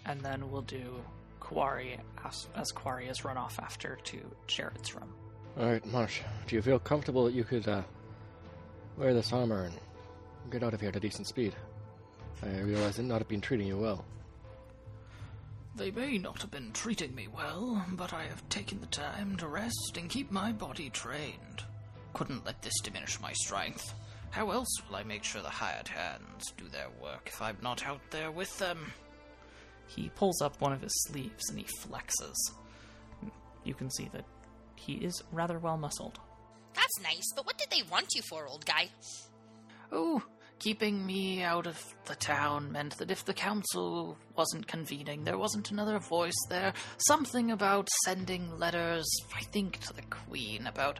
and 0.05 0.21
then 0.21 0.51
we'll 0.51 0.61
do 0.61 1.01
Quarry 1.39 1.97
as, 2.23 2.47
as 2.55 2.71
Quarry 2.71 3.07
has 3.07 3.25
run 3.25 3.37
off 3.37 3.59
after 3.59 3.97
to 4.03 4.19
Jared's 4.47 4.93
room. 4.93 5.11
Alright, 5.57 5.85
Marsh, 5.87 6.21
do 6.47 6.55
you 6.55 6.61
feel 6.61 6.79
comfortable 6.79 7.25
that 7.25 7.33
you 7.33 7.43
could 7.43 7.67
uh, 7.67 7.81
wear 8.97 9.13
this 9.13 9.33
armor 9.33 9.63
and 9.63 9.73
get 10.51 10.63
out 10.63 10.73
of 10.73 10.81
here 10.81 10.89
at 10.89 10.95
a 10.95 10.99
decent 10.99 11.27
speed? 11.27 11.55
I 12.43 12.59
realize 12.59 12.99
it 12.99 13.03
not 13.03 13.17
have 13.17 13.27
been 13.27 13.41
treating 13.41 13.67
you 13.67 13.77
well. 13.77 14.05
They 15.75 15.91
may 15.91 16.17
not 16.17 16.41
have 16.41 16.51
been 16.51 16.71
treating 16.73 17.15
me 17.15 17.27
well, 17.27 17.85
but 17.93 18.13
I 18.13 18.23
have 18.25 18.47
taken 18.49 18.81
the 18.81 18.87
time 18.87 19.37
to 19.37 19.47
rest 19.47 19.97
and 19.97 20.09
keep 20.09 20.31
my 20.31 20.51
body 20.51 20.89
trained. 20.89 21.63
Couldn't 22.13 22.45
let 22.45 22.61
this 22.61 22.79
diminish 22.83 23.19
my 23.21 23.31
strength. 23.33 23.93
How 24.31 24.51
else 24.51 24.69
will 24.87 24.97
I 24.97 25.03
make 25.03 25.23
sure 25.23 25.41
the 25.41 25.49
hired 25.49 25.87
hands 25.87 26.53
do 26.57 26.67
their 26.67 26.89
work 27.01 27.23
if 27.27 27.41
I'm 27.41 27.57
not 27.61 27.85
out 27.85 28.01
there 28.11 28.31
with 28.31 28.55
them? 28.57 28.91
He 29.87 30.09
pulls 30.09 30.41
up 30.41 30.59
one 30.61 30.73
of 30.73 30.81
his 30.81 31.03
sleeves 31.07 31.49
and 31.49 31.57
he 31.59 31.65
flexes. 31.65 32.35
You 33.63 33.73
can 33.73 33.89
see 33.89 34.09
that 34.13 34.25
he 34.75 34.93
is 34.95 35.23
rather 35.31 35.59
well 35.59 35.77
muscled. 35.77 36.19
That's 36.73 36.99
nice, 37.01 37.31
but 37.35 37.45
what 37.45 37.57
did 37.57 37.69
they 37.71 37.83
want 37.89 38.13
you 38.15 38.21
for, 38.21 38.47
old 38.47 38.65
guy? 38.65 38.89
Oh, 39.91 40.23
keeping 40.59 41.05
me 41.05 41.41
out 41.41 41.65
of 41.65 41.81
the 42.05 42.15
town 42.15 42.71
meant 42.71 42.97
that 42.97 43.11
if 43.11 43.25
the 43.25 43.33
council 43.33 44.17
wasn't 44.35 44.67
convening, 44.67 45.23
there 45.23 45.37
wasn't 45.37 45.71
another 45.71 45.99
voice 45.99 46.37
there. 46.49 46.73
Something 47.07 47.51
about 47.51 47.87
sending 48.05 48.57
letters, 48.59 49.07
I 49.35 49.41
think, 49.41 49.79
to 49.79 49.93
the 49.93 50.01
Queen 50.03 50.67
about 50.67 50.99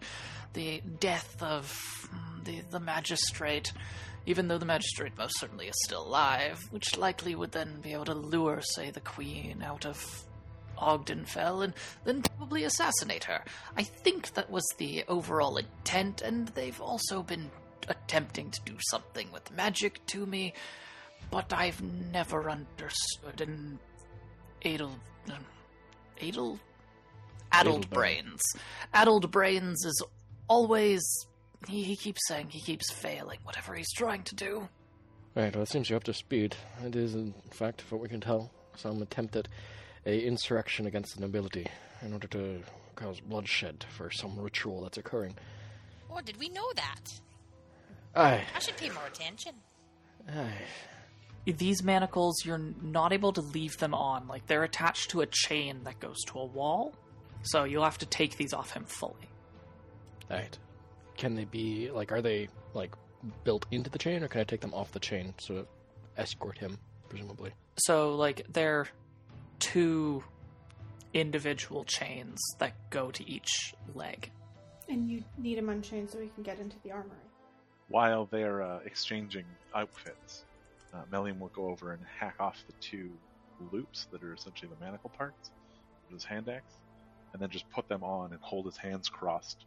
the 0.54 0.82
death 1.00 1.42
of 1.42 1.66
mm, 2.14 2.46
the, 2.46 2.62
the 2.72 2.80
magistrate. 2.80 3.72
Even 4.26 4.48
though 4.48 4.58
the 4.58 4.66
magistrate 4.66 5.18
most 5.18 5.40
certainly 5.40 5.68
is 5.68 5.76
still 5.86 6.06
alive, 6.06 6.60
which 6.72 6.98
likely 6.98 7.36
would 7.36 7.52
then 7.52 7.82
be 7.82 7.94
able 7.94 8.06
to 8.06 8.14
lure, 8.14 8.62
say, 8.62 8.92
the 8.92 9.00
Queen 9.00 9.64
out 9.64 9.86
of 9.86 10.26
Ogdenfell 10.78 11.64
and 11.64 11.74
then 12.06 12.22
probably 12.38 12.64
assassinate 12.64 13.26
her. 13.26 13.44
I 13.76 13.84
think 13.84 14.34
that 14.34 14.50
was 14.50 14.66
the 14.78 15.04
overall 15.08 15.58
intent, 15.58 16.22
and 16.22 16.48
they've 16.50 16.80
also 16.80 17.24
been 17.24 17.50
attempting 17.88 18.52
to 18.52 18.62
do 18.66 18.76
something 18.90 19.32
with 19.32 19.52
magic 19.52 20.06
to 20.08 20.26
me, 20.26 20.54
but 21.32 21.54
I've 21.54 21.82
never 21.82 22.50
understood 22.50 23.42
an 23.42 23.80
Adel. 24.66 24.96
um, 25.32 25.46
Adel? 26.22 26.60
Addled 27.52 27.88
Adelbert. 27.88 27.94
brains. 27.94 28.42
Addled 28.94 29.32
brains 29.32 29.84
is 29.86 30.04
always. 30.48 31.02
He, 31.68 31.84
he 31.84 31.96
keeps 31.96 32.22
saying 32.28 32.48
he 32.52 32.62
keeps 32.62 32.92
failing, 32.92 33.40
whatever 33.44 33.74
he's 33.76 33.92
trying 33.94 34.24
to 34.24 34.36
do. 34.36 34.70
Right, 35.36 35.54
well, 35.54 35.64
it 35.64 35.70
seems 35.70 35.90
you're 35.90 35.98
up 35.98 36.04
to 36.06 36.14
speed. 36.14 36.56
It 36.84 36.96
is, 36.96 37.16
in 37.16 37.34
fact, 37.52 37.82
from 37.82 37.98
what 38.00 38.04
we 38.04 38.10
can 38.10 38.22
tell, 38.22 38.52
some 38.76 39.02
attempt 39.02 39.36
at 39.36 39.48
a 40.06 40.20
insurrection 40.22 40.86
against 40.86 41.16
the 41.16 41.22
nobility 41.22 41.68
in 42.02 42.14
order 42.14 42.28
to 42.30 42.62
cause 42.96 43.20
bloodshed 43.20 43.86
for 43.96 44.10
some 44.10 44.40
ritual 44.40 44.82
that's 44.82 44.98
occurring. 44.98 45.36
Oh, 46.12 46.22
did 46.22 46.38
we 46.38 46.50
know 46.50 46.66
that? 46.76 47.02
Aye, 48.16 48.44
I 48.56 48.60
should 48.60 48.78
pay 48.78 48.90
more 48.90 49.06
attention. 49.08 49.54
aye. 50.30 50.52
These 51.46 51.84
manacles, 51.84 52.46
you're 52.46 52.62
not 52.82 53.12
able 53.12 53.34
to 53.34 53.42
leave 53.42 53.78
them 53.78 53.94
on. 53.94 54.28
Like, 54.28 54.46
they're 54.46 54.64
attached 54.64 55.10
to 55.12 55.22
a 55.22 55.26
chain 55.26 55.84
that 55.86 56.00
goes 56.00 56.18
to 56.28 56.40
a 56.40 56.46
wall. 56.46 56.94
So 57.44 57.64
you'll 57.64 57.84
have 57.84 57.98
to 58.00 58.06
take 58.06 58.38
these 58.38 58.54
off 58.54 58.72
him 58.72 58.84
fully. 58.86 59.30
Right. 60.30 60.56
Can 61.18 61.36
they 61.36 61.46
be, 61.46 61.90
like, 61.92 62.12
are 62.12 62.22
they, 62.22 62.50
like, 62.74 62.94
built 63.44 63.66
into 63.72 63.90
the 63.90 63.98
chain, 63.98 64.22
or 64.24 64.28
can 64.28 64.42
I 64.42 64.44
take 64.44 64.62
them 64.62 64.74
off 64.74 64.92
the 64.92 65.00
chain 65.00 65.34
so 65.40 65.56
to 65.56 65.68
escort 66.18 66.58
him, 66.58 66.78
presumably? 67.08 67.52
So, 67.78 68.16
like, 68.16 68.46
they're 68.52 68.88
two 69.60 70.24
individual 71.14 71.84
chains 71.86 72.38
that 72.60 72.74
go 72.92 73.10
to 73.12 73.28
each 73.28 73.74
leg. 73.96 74.30
And 74.88 75.10
you 75.10 75.24
need 75.38 75.58
him 75.58 75.70
unchained 75.70 76.12
so 76.12 76.20
he 76.20 76.28
can 76.28 76.44
get 76.44 76.60
into 76.60 76.78
the 76.84 76.92
armory. 76.92 77.18
While 77.90 78.28
they're 78.32 78.62
uh, 78.62 78.80
exchanging 78.86 79.46
outfits, 79.76 80.46
uh, 80.94 81.02
Melian 81.12 81.40
will 81.40 81.50
go 81.50 81.68
over 81.68 81.92
and 81.92 82.02
hack 82.20 82.36
off 82.40 82.64
the 82.68 82.74
two 82.80 83.10
loops 83.72 84.08
that 84.12 84.24
are 84.24 84.34
essentially 84.34 84.72
the 84.72 84.84
manacle 84.84 85.12
parts 85.18 85.52
of 86.08 86.14
his 86.14 86.24
hand 86.24 86.48
axe, 86.50 86.76
and 87.34 87.42
then 87.42 87.50
just 87.50 87.70
put 87.72 87.88
them 87.90 88.04
on 88.04 88.32
and 88.32 88.40
hold 88.42 88.66
his 88.66 88.78
hands 88.78 89.10
crossed 89.10 89.66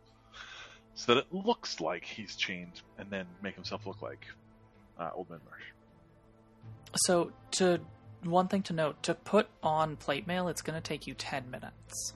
so 0.95 1.15
that 1.15 1.21
it 1.21 1.33
looks 1.33 1.81
like 1.81 2.05
he's 2.05 2.37
chained, 2.37 2.83
and 2.99 3.11
then 3.11 3.27
make 3.43 3.55
himself 3.55 3.87
look 3.87 4.03
like 4.03 4.27
uh, 4.99 5.11
Old 5.15 5.31
Man 5.31 5.41
Marsh. 5.49 5.63
So, 7.07 7.33
to 7.53 7.81
one 8.25 8.49
thing 8.49 8.63
to 8.65 8.73
note: 8.73 9.03
to 9.05 9.15
put 9.15 9.49
on 9.63 9.97
plate 9.97 10.27
mail, 10.27 10.49
it's 10.49 10.63
going 10.63 10.81
to 10.81 10.87
take 10.87 11.07
you 11.07 11.15
ten 11.15 11.51
minutes. 11.51 12.15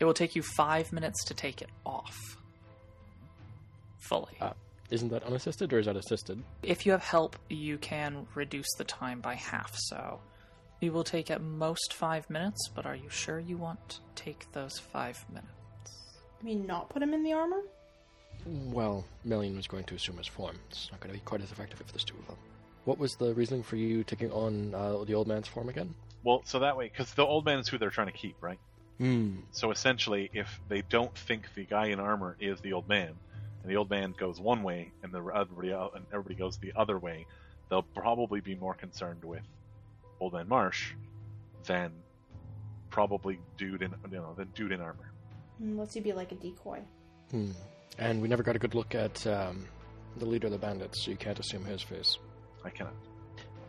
It 0.00 0.04
will 0.04 0.14
take 0.14 0.36
you 0.36 0.42
five 0.42 0.92
minutes 0.92 1.24
to 1.24 1.34
take 1.34 1.60
it 1.60 1.70
off 1.84 2.37
fully. 3.98 4.36
Ah. 4.40 4.54
Isn't 4.90 5.10
that 5.10 5.22
unassisted 5.24 5.72
or 5.72 5.78
is 5.78 5.86
that 5.86 5.96
assisted? 5.96 6.42
If 6.62 6.86
you 6.86 6.92
have 6.92 7.02
help, 7.02 7.36
you 7.50 7.76
can 7.76 8.26
reduce 8.34 8.72
the 8.78 8.84
time 8.84 9.20
by 9.20 9.34
half. 9.34 9.76
So, 9.76 10.20
it 10.80 10.92
will 10.92 11.04
take 11.04 11.30
at 11.30 11.42
most 11.42 11.92
five 11.92 12.28
minutes. 12.30 12.70
But 12.74 12.86
are 12.86 12.96
you 12.96 13.10
sure 13.10 13.38
you 13.38 13.58
want 13.58 13.86
to 13.90 13.98
take 14.14 14.50
those 14.52 14.78
five 14.78 15.22
minutes? 15.28 15.52
I 16.40 16.44
mean, 16.44 16.66
not 16.66 16.88
put 16.88 17.02
him 17.02 17.12
in 17.12 17.22
the 17.22 17.32
armor? 17.32 17.62
Well, 18.46 19.04
Melian 19.24 19.56
was 19.56 19.66
going 19.66 19.84
to 19.84 19.94
assume 19.94 20.16
his 20.16 20.26
form. 20.26 20.56
It's 20.70 20.90
not 20.90 21.00
going 21.00 21.12
to 21.12 21.18
be 21.18 21.24
quite 21.24 21.42
as 21.42 21.50
effective 21.50 21.80
if 21.80 21.92
there's 21.92 22.04
two 22.04 22.16
of 22.18 22.26
them. 22.26 22.36
What 22.84 22.98
was 22.98 23.16
the 23.16 23.34
reasoning 23.34 23.62
for 23.62 23.76
you 23.76 24.04
taking 24.04 24.30
on 24.30 24.74
uh, 24.74 25.04
the 25.04 25.14
old 25.14 25.26
man's 25.26 25.48
form 25.48 25.68
again? 25.68 25.94
Well, 26.24 26.42
so 26.44 26.60
that 26.60 26.76
way, 26.76 26.88
because 26.88 27.12
the 27.14 27.26
old 27.26 27.44
man 27.44 27.58
is 27.58 27.68
who 27.68 27.76
they're 27.76 27.90
trying 27.90 28.06
to 28.06 28.12
keep, 28.12 28.36
right? 28.40 28.58
Hmm. 28.98 29.36
So 29.52 29.70
essentially, 29.70 30.30
if 30.32 30.60
they 30.68 30.82
don't 30.82 31.14
think 31.16 31.54
the 31.54 31.64
guy 31.64 31.88
in 31.88 32.00
armor 32.00 32.36
is 32.40 32.60
the 32.60 32.72
old 32.72 32.88
man, 32.88 33.14
and 33.62 33.70
the 33.70 33.76
old 33.76 33.90
man 33.90 34.14
goes 34.18 34.40
one 34.40 34.62
way, 34.62 34.92
and 35.02 35.12
the 35.12 35.18
everybody 35.18 35.72
el- 35.72 35.92
and 35.94 36.04
everybody 36.12 36.34
goes 36.34 36.58
the 36.58 36.72
other 36.76 36.98
way, 36.98 37.26
they'll 37.68 37.82
probably 37.82 38.40
be 38.40 38.54
more 38.54 38.74
concerned 38.74 39.24
with 39.24 39.42
Old 40.20 40.32
Man 40.32 40.48
Marsh 40.48 40.92
than 41.64 41.92
probably 42.90 43.38
dude 43.56 43.82
in 43.82 43.94
you 44.10 44.16
know 44.18 44.34
than 44.36 44.48
dude 44.54 44.72
in 44.72 44.80
armor. 44.80 45.12
Unless 45.60 45.96
you 45.96 46.02
be 46.02 46.12
like 46.12 46.32
a 46.32 46.36
decoy. 46.36 46.80
Hmm. 47.30 47.50
And 47.98 48.22
we 48.22 48.28
never 48.28 48.42
got 48.42 48.54
a 48.54 48.58
good 48.60 48.74
look 48.74 48.94
at 48.94 49.26
um, 49.26 49.64
the 50.18 50.24
leader 50.24 50.46
of 50.46 50.52
the 50.52 50.58
bandits, 50.58 51.04
so 51.04 51.10
you 51.10 51.16
can't 51.16 51.38
assume 51.38 51.64
his 51.64 51.82
face. 51.82 52.18
I 52.64 52.70
cannot. 52.70 52.94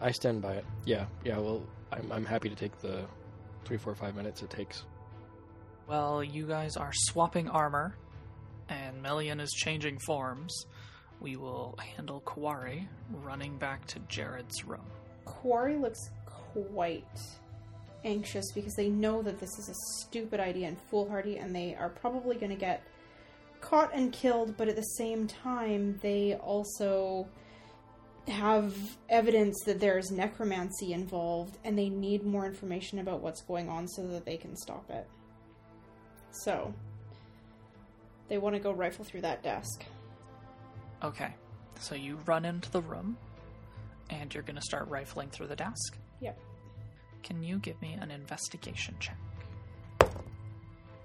I 0.02 0.12
stand 0.12 0.42
by 0.42 0.54
it. 0.54 0.66
Yeah, 0.86 1.06
yeah. 1.26 1.38
Well, 1.38 1.64
I'm 1.92 2.12
I'm 2.12 2.26
happy 2.26 2.50
to 2.50 2.56
take 2.56 2.80
the 2.80 3.06
three, 3.66 3.78
four, 3.78 3.96
five 3.96 4.16
minutes 4.16 4.42
it 4.42 4.50
takes. 4.50 4.84
Well, 5.88 6.24
you 6.24 6.46
guys 6.46 6.78
are 6.78 6.92
swapping 6.94 7.50
armor, 7.50 7.96
and 8.70 9.02
Melian 9.02 9.40
is 9.40 9.52
changing 9.52 10.00
forms. 10.00 10.66
We 11.20 11.36
will 11.36 11.78
handle 11.96 12.22
Quarry 12.22 12.88
running 13.12 13.58
back 13.58 13.86
to 13.88 14.00
Jared's 14.08 14.64
room. 14.64 14.86
Quarry 15.26 15.78
looks 15.78 16.10
quite 16.26 17.06
anxious 18.06 18.52
because 18.54 18.74
they 18.76 18.90
know 18.90 19.22
that 19.22 19.40
this 19.40 19.60
is 19.60 19.70
a 19.70 20.04
stupid 20.04 20.40
idea 20.40 20.68
and 20.68 20.78
foolhardy, 20.90 21.38
and 21.38 21.54
they 21.56 21.76
are 21.76 21.90
probably 21.90 22.36
going 22.36 22.52
to 22.52 22.56
get 22.56 22.84
caught 23.62 23.94
and 23.94 24.14
killed, 24.14 24.56
but 24.58 24.70
at 24.70 24.76
the 24.76 24.82
same 24.82 25.28
time, 25.28 26.00
they 26.02 26.36
also 26.36 27.28
have 28.28 28.74
evidence 29.10 29.62
that 29.66 29.80
there's 29.80 30.12
necromancy 30.12 30.94
involved, 30.94 31.58
and 31.64 31.78
they 31.78 31.90
need 31.90 32.26
more 32.26 32.46
information 32.46 33.00
about 33.00 33.22
what's 33.22 33.42
going 33.42 33.70
on 33.70 33.88
so 33.88 34.08
that 34.08 34.26
they 34.26 34.38
can 34.38 34.56
stop 34.56 34.90
it. 34.90 35.08
So, 36.32 36.74
they 38.30 38.38
want 38.38 38.56
to 38.56 38.60
go 38.62 38.72
rifle 38.72 39.04
through 39.04 39.22
that 39.22 39.44
desk. 39.44 39.84
Okay, 41.04 41.34
so 41.80 41.96
you 41.96 42.20
run 42.26 42.46
into 42.46 42.72
the 42.72 42.82
room, 42.82 43.18
and 44.10 44.34
you're 44.34 44.44
going 44.44 44.56
to 44.56 44.62
start 44.62 44.88
rifling 44.90 45.30
through 45.30 45.48
the 45.48 45.56
desk. 45.56 45.98
Yep. 46.22 46.40
Can 47.24 47.44
you 47.44 47.58
give 47.58 47.82
me 47.82 47.98
an 48.00 48.12
investigation 48.12 48.96
check? 49.00 49.18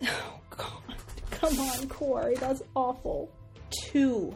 Oh, 0.06 0.40
God. 0.50 0.96
Come 1.30 1.58
on, 1.58 1.88
Corey. 1.88 2.34
That's 2.34 2.62
awful. 2.74 3.30
Two. 3.70 4.34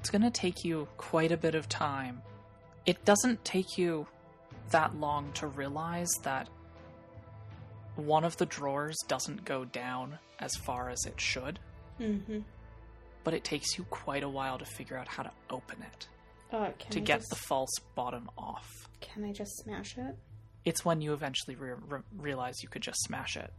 It's 0.00 0.10
going 0.10 0.22
to 0.22 0.30
take 0.30 0.64
you 0.64 0.88
quite 0.96 1.30
a 1.30 1.36
bit 1.36 1.54
of 1.54 1.68
time. 1.68 2.20
It 2.84 3.04
doesn't 3.04 3.44
take 3.44 3.78
you 3.78 4.06
that 4.70 4.96
long 4.98 5.30
to 5.34 5.46
realize 5.46 6.10
that 6.24 6.48
one 7.96 8.24
of 8.24 8.36
the 8.38 8.46
drawers 8.46 8.96
doesn't 9.06 9.44
go 9.44 9.64
down 9.64 10.18
as 10.40 10.54
far 10.56 10.88
as 10.88 10.98
it 11.06 11.20
should, 11.20 11.58
Mm-hmm. 12.00 12.38
but 13.24 13.34
it 13.34 13.44
takes 13.44 13.76
you 13.76 13.84
quite 13.84 14.22
a 14.22 14.28
while 14.28 14.58
to 14.58 14.64
figure 14.64 14.96
out 14.96 15.08
how 15.08 15.22
to 15.24 15.30
open 15.50 15.82
it 15.82 16.08
Uh, 16.52 16.70
to 16.90 17.00
I 17.00 17.02
get 17.02 17.18
just, 17.20 17.30
the 17.30 17.36
false 17.36 17.74
bottom 17.94 18.30
off. 18.38 18.88
Can 19.00 19.24
I 19.24 19.32
just 19.32 19.56
smash 19.58 19.96
it? 19.98 20.16
It's 20.64 20.84
when 20.84 21.00
you 21.00 21.12
eventually 21.12 21.56
re- 21.56 21.74
re- 21.88 22.00
realize 22.16 22.62
you 22.62 22.68
could 22.68 22.82
just 22.82 23.00
smash 23.02 23.36
it 23.36 23.52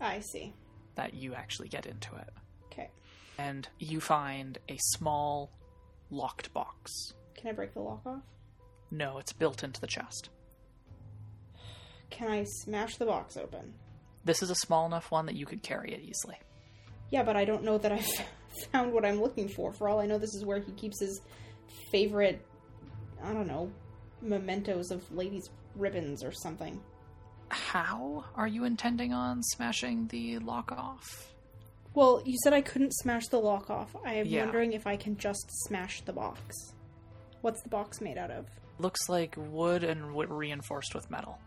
I 0.00 0.20
see. 0.20 0.54
that 0.96 1.14
you 1.14 1.34
actually 1.34 1.68
get 1.68 1.86
into 1.86 2.14
it. 2.16 2.28
Okay. 2.72 2.90
And 3.38 3.68
you 3.78 4.00
find 4.00 4.58
a 4.68 4.76
small 4.80 5.50
locked 6.10 6.52
box. 6.52 6.90
Can 7.34 7.50
I 7.50 7.52
break 7.52 7.72
the 7.74 7.80
lock 7.80 8.04
off? 8.06 8.22
No, 8.90 9.18
it's 9.18 9.32
built 9.32 9.62
into 9.64 9.80
the 9.80 9.86
chest. 9.86 10.30
Can 12.10 12.30
I 12.30 12.44
smash 12.44 12.96
the 12.96 13.06
box 13.06 13.36
open? 13.36 13.74
This 14.24 14.42
is 14.42 14.50
a 14.50 14.54
small 14.54 14.86
enough 14.86 15.10
one 15.10 15.26
that 15.26 15.34
you 15.36 15.46
could 15.46 15.62
carry 15.62 15.92
it 15.92 16.00
easily. 16.00 16.36
Yeah, 17.10 17.22
but 17.22 17.36
I 17.36 17.44
don't 17.44 17.62
know 17.64 17.78
that 17.78 17.92
I've 17.92 18.06
found 18.72 18.92
what 18.92 19.04
I'm 19.04 19.20
looking 19.20 19.48
for. 19.48 19.72
For 19.72 19.88
all 19.88 20.00
I 20.00 20.06
know, 20.06 20.18
this 20.18 20.34
is 20.34 20.44
where 20.44 20.58
he 20.60 20.72
keeps 20.72 21.00
his 21.00 21.20
favorite, 21.92 22.44
I 23.22 23.32
don't 23.32 23.46
know, 23.46 23.70
mementos 24.22 24.90
of 24.90 25.10
ladies' 25.12 25.48
ribbons 25.74 26.24
or 26.24 26.32
something. 26.32 26.80
How 27.48 28.24
are 28.34 28.48
you 28.48 28.64
intending 28.64 29.12
on 29.12 29.42
smashing 29.42 30.08
the 30.08 30.38
lock 30.40 30.72
off? 30.72 31.32
Well, 31.94 32.22
you 32.26 32.36
said 32.42 32.52
I 32.52 32.60
couldn't 32.60 32.92
smash 32.94 33.28
the 33.28 33.38
lock 33.38 33.70
off. 33.70 33.94
I 34.04 34.14
am 34.14 34.26
Yeah. 34.26 34.42
wondering 34.44 34.72
if 34.72 34.86
I 34.86 34.96
can 34.96 35.16
just 35.16 35.44
smash 35.66 36.00
the 36.02 36.12
box. 36.12 36.54
What's 37.40 37.62
the 37.62 37.68
box 37.68 38.00
made 38.00 38.18
out 38.18 38.30
of? 38.30 38.46
Looks 38.78 39.08
like 39.08 39.34
wood 39.38 39.84
and 39.84 40.00
w- 40.08 40.28
reinforced 40.30 40.94
with 40.94 41.10
metal. 41.10 41.38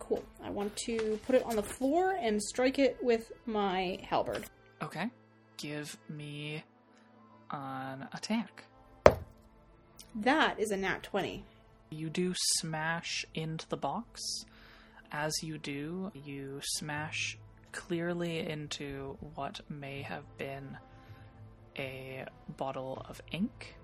Cool. 0.00 0.22
I 0.42 0.50
want 0.50 0.76
to 0.86 1.18
put 1.24 1.36
it 1.36 1.42
on 1.44 1.56
the 1.56 1.62
floor 1.62 2.16
and 2.20 2.42
strike 2.42 2.78
it 2.78 2.98
with 3.02 3.32
my 3.46 3.98
halberd. 4.02 4.44
Okay. 4.82 5.10
Give 5.56 5.96
me 6.08 6.62
an 7.50 8.06
attack. 8.12 8.64
That 10.14 10.58
is 10.60 10.70
a 10.70 10.76
nat 10.76 11.02
20. 11.02 11.44
You 11.90 12.10
do 12.10 12.34
smash 12.58 13.24
into 13.34 13.68
the 13.68 13.76
box. 13.76 14.20
As 15.12 15.32
you 15.42 15.58
do, 15.58 16.10
you 16.14 16.60
smash 16.76 17.38
clearly 17.72 18.40
into 18.48 19.16
what 19.34 19.60
may 19.68 20.02
have 20.02 20.24
been 20.38 20.76
a 21.78 22.24
bottle 22.56 23.04
of 23.08 23.20
ink, 23.32 23.74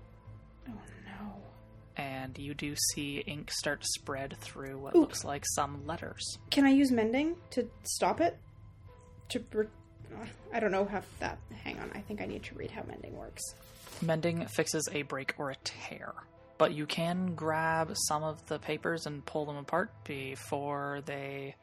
Oh 0.67 0.71
no. 1.05 1.41
and 1.97 2.37
you 2.37 2.53
do 2.53 2.73
see 2.93 3.17
ink 3.27 3.51
start 3.51 3.81
to 3.81 3.87
spread 3.99 4.37
through 4.39 4.77
what 4.79 4.95
Ooh. 4.95 5.01
looks 5.01 5.25
like 5.25 5.43
some 5.55 5.85
letters. 5.85 6.37
Can 6.49 6.65
I 6.65 6.69
use 6.69 6.89
mending 6.91 7.35
to 7.51 7.67
stop 7.83 8.21
it? 8.21 8.37
To. 9.29 9.43
Re- 9.53 9.67
I 10.53 10.59
don't 10.59 10.71
know 10.71 10.85
how 10.85 11.01
that. 11.19 11.37
Hang 11.63 11.79
on. 11.79 11.91
I 11.93 11.99
think 12.01 12.21
I 12.21 12.25
need 12.25 12.43
to 12.43 12.55
read 12.55 12.71
how 12.71 12.83
mending 12.87 13.15
works. 13.15 13.41
Mending 14.01 14.45
fixes 14.47 14.87
a 14.91 15.03
break 15.03 15.35
or 15.37 15.51
a 15.51 15.55
tear, 15.63 16.13
but 16.57 16.73
you 16.73 16.85
can 16.85 17.35
grab 17.35 17.91
some 18.07 18.23
of 18.23 18.45
the 18.47 18.59
papers 18.59 19.05
and 19.05 19.25
pull 19.25 19.45
them 19.45 19.57
apart 19.57 19.91
before 20.03 21.01
they 21.05 21.55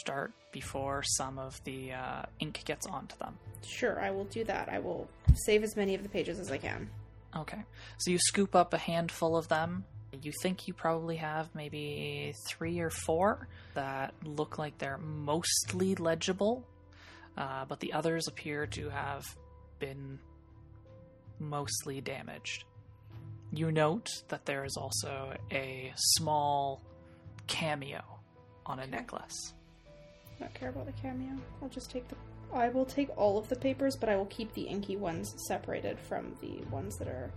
start, 0.00 0.32
before 0.52 1.02
some 1.04 1.38
of 1.38 1.62
the 1.64 1.92
uh, 1.92 2.22
ink 2.40 2.62
gets 2.64 2.86
onto 2.86 3.16
them. 3.18 3.38
Sure, 3.64 4.00
I 4.00 4.10
will 4.10 4.24
do 4.24 4.44
that. 4.44 4.68
I 4.68 4.78
will 4.78 5.08
save 5.46 5.62
as 5.62 5.76
many 5.76 5.94
of 5.94 6.02
the 6.02 6.08
pages 6.08 6.38
as 6.38 6.50
I 6.50 6.58
can. 6.58 6.90
Okay. 7.36 7.62
So 7.98 8.10
you 8.10 8.18
scoop 8.18 8.56
up 8.56 8.74
a 8.74 8.78
handful 8.78 9.36
of 9.36 9.48
them. 9.48 9.84
You 10.22 10.32
think 10.42 10.66
you 10.66 10.74
probably 10.74 11.16
have 11.16 11.54
maybe 11.54 12.34
three 12.48 12.80
or 12.80 12.90
four 12.90 13.46
that 13.74 14.14
look 14.24 14.58
like 14.58 14.78
they're 14.78 14.98
mostly 14.98 15.94
legible, 15.94 16.64
uh, 17.38 17.64
but 17.66 17.78
the 17.80 17.92
others 17.92 18.26
appear 18.26 18.66
to 18.66 18.90
have 18.90 19.24
been 19.78 20.18
mostly 21.38 22.00
damaged. 22.00 22.64
You 23.52 23.70
note 23.70 24.08
that 24.28 24.44
there 24.44 24.64
is 24.64 24.76
also 24.76 25.32
a 25.52 25.92
small 25.96 26.82
cameo 27.46 28.02
on 28.66 28.80
a 28.80 28.86
necklace. 28.86 29.54
I 30.36 30.44
don't 30.44 30.54
care 30.54 30.68
about 30.68 30.86
the 30.86 30.92
cameo. 31.00 31.32
I'll 31.62 31.68
just 31.68 31.90
take 31.90 32.06
the. 32.08 32.16
I 32.52 32.68
will 32.70 32.84
take 32.84 33.08
all 33.16 33.38
of 33.38 33.48
the 33.48 33.56
papers, 33.56 33.96
but 33.96 34.08
I 34.08 34.16
will 34.16 34.26
keep 34.26 34.52
the 34.54 34.62
inky 34.62 34.96
ones 34.96 35.32
separated 35.46 35.98
from 35.98 36.34
the 36.40 36.64
ones 36.70 36.96
that 36.96 37.08
are 37.08 37.30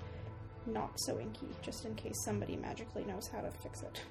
not 0.65 0.91
so 1.01 1.19
inky, 1.19 1.47
just 1.61 1.85
in 1.85 1.95
case 1.95 2.15
somebody 2.25 2.55
magically 2.55 3.03
knows 3.03 3.27
how 3.27 3.41
to 3.41 3.51
fix 3.51 3.81
it. 3.83 4.01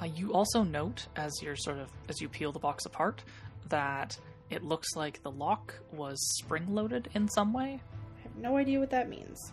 Uh, 0.00 0.06
you 0.06 0.32
also 0.32 0.62
note 0.62 1.06
as 1.16 1.32
you're 1.42 1.56
sort 1.56 1.78
of 1.78 1.90
as 2.08 2.20
you 2.20 2.28
peel 2.28 2.52
the 2.52 2.58
box 2.58 2.86
apart 2.86 3.24
that 3.68 4.16
it 4.50 4.64
looks 4.64 4.96
like 4.96 5.22
the 5.22 5.30
lock 5.30 5.74
was 5.92 6.18
spring 6.38 6.74
loaded 6.74 7.08
in 7.14 7.28
some 7.28 7.52
way. 7.52 7.80
I 8.18 8.22
have 8.22 8.36
no 8.36 8.56
idea 8.56 8.80
what 8.80 8.90
that 8.90 9.08
means. 9.08 9.52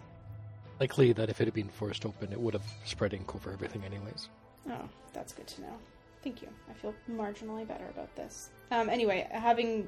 Likely 0.80 1.14
that 1.14 1.30
if 1.30 1.40
it 1.42 1.46
had 1.46 1.54
been 1.54 1.70
forced 1.70 2.06
open, 2.06 2.32
it 2.34 2.40
would 2.40 2.54
have 2.54 2.66
spread 2.86 3.14
ink 3.14 3.34
over 3.36 3.52
everything, 3.52 3.84
anyways. 3.86 4.30
Oh, 4.70 4.90
that's 5.14 5.34
good 5.34 5.48
to 5.48 5.62
know. 5.62 5.78
Thank 6.24 6.42
you. 6.42 6.50
I 6.70 6.74
feel 6.74 6.94
marginally 7.10 7.68
better 7.68 7.88
about 7.90 8.14
this. 8.16 8.50
Um, 8.72 8.90
anyway, 8.90 9.28
having 9.32 9.88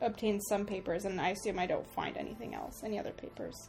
obtained 0.00 0.42
some 0.48 0.64
papers, 0.64 1.04
and 1.04 1.20
I 1.20 1.30
assume 1.30 1.58
I 1.58 1.66
don't 1.66 1.86
find 1.94 2.16
anything 2.16 2.54
else, 2.54 2.82
any 2.84 2.98
other 2.98 3.12
papers, 3.12 3.68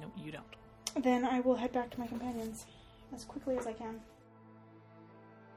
No, 0.00 0.10
you 0.16 0.32
don't. 0.32 1.02
then 1.04 1.24
I 1.24 1.40
will 1.40 1.54
head 1.56 1.72
back 1.72 1.90
to 1.90 2.00
my 2.00 2.06
companions 2.06 2.66
as 3.14 3.24
quickly 3.24 3.56
as 3.56 3.66
I 3.66 3.72
can. 3.72 4.00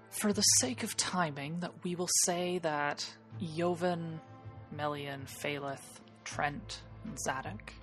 For 0.10 0.32
the 0.34 0.42
sake 0.42 0.84
of 0.84 0.96
timing, 0.98 1.60
that 1.60 1.84
we 1.84 1.96
will 1.96 2.10
say 2.24 2.60
that 2.60 3.08
Joven, 3.42 4.20
Melian, 4.72 5.26
Phaleth, 5.26 6.02
Trent, 6.24 6.82
and 7.06 7.18
Zadok, 7.20 7.74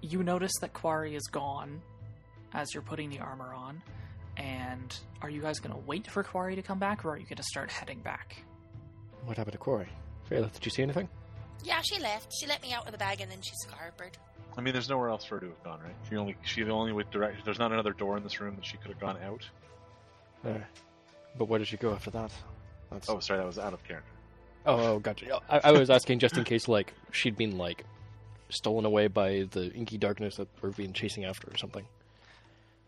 you 0.00 0.22
notice 0.22 0.52
that 0.60 0.72
Quarry 0.72 1.14
is 1.14 1.26
gone 1.30 1.80
as 2.52 2.74
you're 2.74 2.82
putting 2.82 3.10
the 3.10 3.18
armor 3.20 3.52
on. 3.54 3.82
And 4.36 4.96
are 5.20 5.30
you 5.30 5.42
guys 5.42 5.58
going 5.58 5.74
to 5.74 5.86
wait 5.86 6.10
for 6.10 6.22
Quarry 6.22 6.56
to 6.56 6.62
come 6.62 6.78
back, 6.78 7.04
or 7.04 7.10
are 7.10 7.16
you 7.16 7.24
going 7.24 7.36
to 7.36 7.42
start 7.42 7.70
heading 7.70 8.00
back? 8.00 8.36
What 9.24 9.36
happened 9.36 9.52
to 9.52 9.58
Quarry? 9.58 9.88
Phaleth, 10.30 10.52
did 10.52 10.64
you 10.64 10.70
see 10.70 10.82
anything? 10.82 11.08
Yeah, 11.64 11.80
she 11.82 12.00
left. 12.00 12.32
She 12.40 12.46
let 12.46 12.62
me 12.62 12.72
out 12.72 12.86
of 12.86 12.92
the 12.92 12.98
bag 12.98 13.20
and 13.20 13.30
then 13.30 13.40
she 13.40 13.52
scarpered. 13.66 14.14
I 14.56 14.60
mean, 14.60 14.72
there's 14.72 14.88
nowhere 14.88 15.08
else 15.08 15.24
for 15.24 15.36
her 15.36 15.40
to 15.40 15.46
have 15.46 15.62
gone, 15.62 15.80
right? 15.80 15.94
She 16.08 16.16
only 16.16 16.36
she 16.42 16.62
the 16.62 16.72
only 16.72 16.92
way 16.92 17.04
direct. 17.10 17.44
There's 17.44 17.58
not 17.58 17.72
another 17.72 17.92
door 17.92 18.16
in 18.16 18.22
this 18.22 18.40
room 18.40 18.56
that 18.56 18.66
she 18.66 18.76
could 18.76 18.90
have 18.90 19.00
gone 19.00 19.16
out. 19.24 19.48
Uh, 20.44 20.58
but 21.38 21.46
where 21.46 21.58
did 21.58 21.68
she 21.68 21.76
go 21.76 21.92
after 21.92 22.10
that? 22.10 22.32
That's... 22.90 23.08
Oh, 23.08 23.20
sorry, 23.20 23.38
that 23.38 23.46
was 23.46 23.58
out 23.58 23.72
of 23.72 23.84
character. 23.84 24.11
Oh, 24.64 24.94
oh, 24.94 24.98
gotcha. 24.98 25.40
I, 25.48 25.60
I 25.64 25.72
was 25.72 25.90
asking 25.90 26.20
just 26.20 26.36
in 26.36 26.44
case, 26.44 26.68
like, 26.68 26.94
she'd 27.10 27.36
been, 27.36 27.58
like, 27.58 27.84
stolen 28.48 28.84
away 28.84 29.08
by 29.08 29.48
the 29.50 29.72
inky 29.72 29.98
darkness 29.98 30.36
that 30.36 30.48
we're 30.60 30.70
being 30.70 30.92
chasing 30.92 31.24
after 31.24 31.48
or 31.50 31.56
something. 31.56 31.86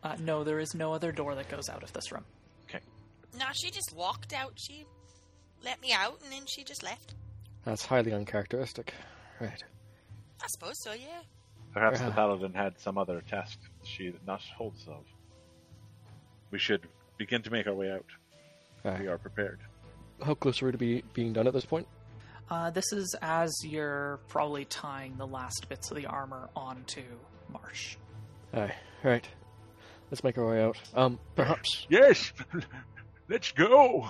Uh, 0.03 0.17
no, 0.21 0.45
there 0.45 0.61
is 0.61 0.75
no 0.75 0.93
other 0.93 1.11
door 1.11 1.35
that 1.35 1.49
goes 1.49 1.69
out 1.69 1.83
of 1.83 1.93
this 1.93 2.13
room. 2.13 2.25
Okay. 2.69 2.81
Nah, 3.39 3.53
she 3.53 3.71
just 3.71 3.95
walked 3.97 4.33
out. 4.35 4.53
She 4.57 4.85
let 5.65 5.81
me 5.81 5.93
out 5.93 6.21
and 6.23 6.31
then 6.31 6.43
she 6.47 6.63
just 6.63 6.83
left. 6.83 7.15
That's 7.65 7.87
highly 7.87 8.13
uncharacteristic. 8.13 8.93
Right. 9.41 9.65
I 10.43 10.47
suppose 10.49 10.75
so, 10.83 10.93
yeah. 10.93 11.23
Perhaps 11.73 12.01
the 12.01 12.11
paladin 12.11 12.53
had 12.53 12.79
some 12.79 12.99
other 12.99 13.23
task 13.23 13.59
she 13.83 14.05
did 14.05 14.27
not 14.27 14.43
hold 14.43 14.75
us 14.75 14.87
of. 14.87 15.05
We 16.51 16.59
should 16.59 16.87
begin 17.17 17.43
to 17.43 17.51
make 17.51 17.67
our 17.67 17.75
way 17.75 17.91
out. 17.91 18.05
Aye. 18.85 18.99
We 19.01 19.09
are 19.09 19.19
prepared. 19.19 19.61
How 20.23 20.35
close 20.35 20.63
are 20.63 20.67
we 20.67 20.73
to 20.73 20.79
be 20.79 21.03
being 21.13 21.33
done 21.33 21.47
at 21.47 21.53
this 21.53 21.65
point? 21.65 21.87
Uh, 22.51 22.71
this 22.71 22.93
is 22.93 23.15
as 23.23 23.53
you're 23.65 24.21
probably 24.29 24.65
tying 24.67 25.17
the 25.17 25.27
last 25.27 25.67
bits 25.69 25.91
of 25.91 25.97
the 25.97 26.07
armor 26.07 26.49
onto 26.55 27.03
Marsh. 27.51 27.97
All 28.53 28.61
right, 28.61 28.75
right. 29.03 29.29
Let's 30.11 30.23
make 30.23 30.39
our 30.39 30.47
way 30.47 30.63
out. 30.63 30.77
Um, 30.95 31.19
perhaps. 31.35 31.87
Yes, 31.89 32.33
let's 33.29 33.51
go. 33.53 34.09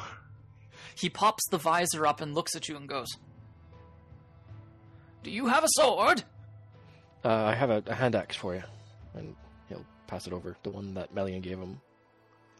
He 0.97 1.09
pops 1.09 1.43
the 1.51 1.59
visor 1.59 2.07
up 2.07 2.21
and 2.21 2.35
looks 2.35 2.55
at 2.55 2.69
you 2.69 2.77
and 2.77 2.89
goes, 2.89 3.09
Do 5.23 5.31
you 5.31 5.47
have 5.47 5.65
a 5.65 5.69
sword? 5.71 6.25
Uh, 7.25 7.45
I 7.45 7.55
have 7.55 7.71
a, 7.71 7.83
a 7.87 7.95
hand 7.95 8.15
axe 8.15 8.37
for 8.37 8.55
you. 8.55 8.63
And 9.15 9.35
he'll 9.69 9.87
pass 10.07 10.27
it 10.27 10.33
over. 10.33 10.57
The 10.63 10.71
one 10.71 10.95
that 10.95 11.15
Melian 11.15 11.41
gave 11.41 11.59
him. 11.59 11.81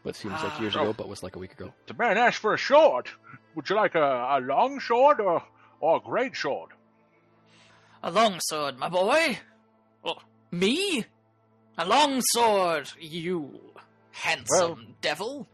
What 0.05 0.15
seems 0.17 0.41
like 0.43 0.61
years 0.61 0.77
Ah. 0.77 0.83
ago, 0.83 0.93
but 0.93 1.09
was 1.09 1.23
like 1.25 1.35
a 1.35 1.39
week 1.41 1.53
ago. 1.53 1.73
The 1.87 1.95
man 1.95 2.17
asked 2.17 2.39
for 2.39 2.55
a 2.55 2.59
sword. 2.59 3.09
Would 3.57 3.69
you 3.69 3.75
like 3.77 3.95
a, 3.97 4.37
a 4.39 4.41
long 4.41 4.79
sword 4.81 5.19
or, 5.21 5.43
or 5.81 5.97
a 5.97 6.01
great 6.01 6.37
sword? 6.37 6.71
A 8.03 8.11
long 8.11 8.39
sword, 8.41 8.79
my 8.79 8.89
boy. 8.89 9.39
Oh, 10.05 10.17
me? 10.51 11.05
A 11.79 11.87
long 11.87 12.21
sword, 12.21 12.91
you 13.01 13.59
handsome 14.13 14.95
devil. 15.01 15.49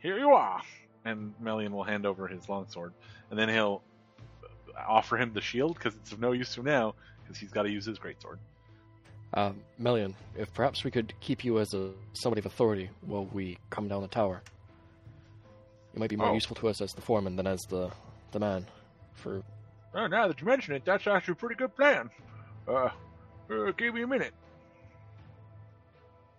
Here 0.00 0.18
you 0.18 0.30
are. 0.30 0.62
And 1.04 1.34
Melian 1.38 1.72
will 1.72 1.84
hand 1.84 2.06
over 2.06 2.26
his 2.26 2.48
longsword, 2.48 2.92
and 3.30 3.38
then 3.38 3.48
he'll 3.50 3.82
offer 4.88 5.16
him 5.18 5.32
the 5.34 5.40
shield 5.42 5.74
because 5.74 5.94
it's 5.94 6.10
of 6.12 6.18
no 6.20 6.32
use 6.32 6.54
to 6.54 6.60
him 6.60 6.66
now 6.66 6.94
because 7.22 7.38
he's 7.38 7.52
got 7.52 7.62
to 7.64 7.70
use 7.70 7.84
his 7.84 7.98
greatsword. 7.98 8.38
Um, 9.36 9.60
Melian, 9.78 10.14
if 10.36 10.52
perhaps 10.54 10.84
we 10.84 10.90
could 10.92 11.12
keep 11.20 11.44
you 11.44 11.58
as 11.58 11.74
a 11.74 11.90
somebody 12.12 12.38
of 12.38 12.46
authority 12.46 12.88
while 13.00 13.26
we 13.26 13.58
come 13.70 13.88
down 13.88 14.02
the 14.02 14.08
tower. 14.08 14.42
You 15.92 16.00
might 16.00 16.10
be 16.10 16.16
more 16.16 16.28
Oh. 16.28 16.34
useful 16.34 16.56
to 16.56 16.68
us 16.68 16.80
as 16.80 16.92
the 16.94 17.00
foreman 17.00 17.36
than 17.36 17.46
as 17.46 17.60
the 17.62 17.90
the 18.30 18.38
man. 18.40 18.66
For 19.14 19.42
Well, 19.92 20.08
now 20.08 20.28
that 20.28 20.40
you 20.40 20.46
mention 20.46 20.74
it, 20.74 20.84
that's 20.84 21.06
actually 21.06 21.32
a 21.32 21.36
pretty 21.36 21.54
good 21.56 21.74
plan. 21.74 22.10
Uh, 22.66 22.90
uh 23.50 23.70
give 23.76 23.94
me 23.94 24.02
a 24.02 24.06
minute. 24.06 24.34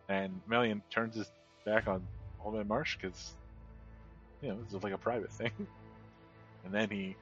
And 0.07 0.41
Melian 0.47 0.81
turns 0.89 1.15
his 1.15 1.29
back 1.65 1.87
on 1.87 2.05
Old 2.43 2.55
Man 2.55 2.67
Marsh 2.67 2.97
because, 2.97 3.33
you 4.41 4.49
know, 4.49 4.57
this 4.63 4.73
is 4.73 4.83
like 4.83 4.93
a 4.93 4.97
private 4.97 5.31
thing. 5.39 5.51
And 6.63 6.73
then 6.73 6.89
he 6.89 7.15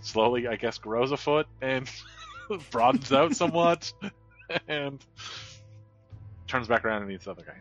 slowly, 0.00 0.46
I 0.46 0.56
guess, 0.56 0.78
grows 0.78 1.12
a 1.12 1.16
foot 1.16 1.46
and 1.60 1.90
broadens 2.70 3.12
out 3.12 3.34
somewhat 3.34 3.92
and 4.68 5.04
turns 6.46 6.68
back 6.68 6.84
around 6.84 7.02
and 7.02 7.08
meets 7.08 7.24
the 7.24 7.30
other 7.30 7.44
guy. 7.44 7.56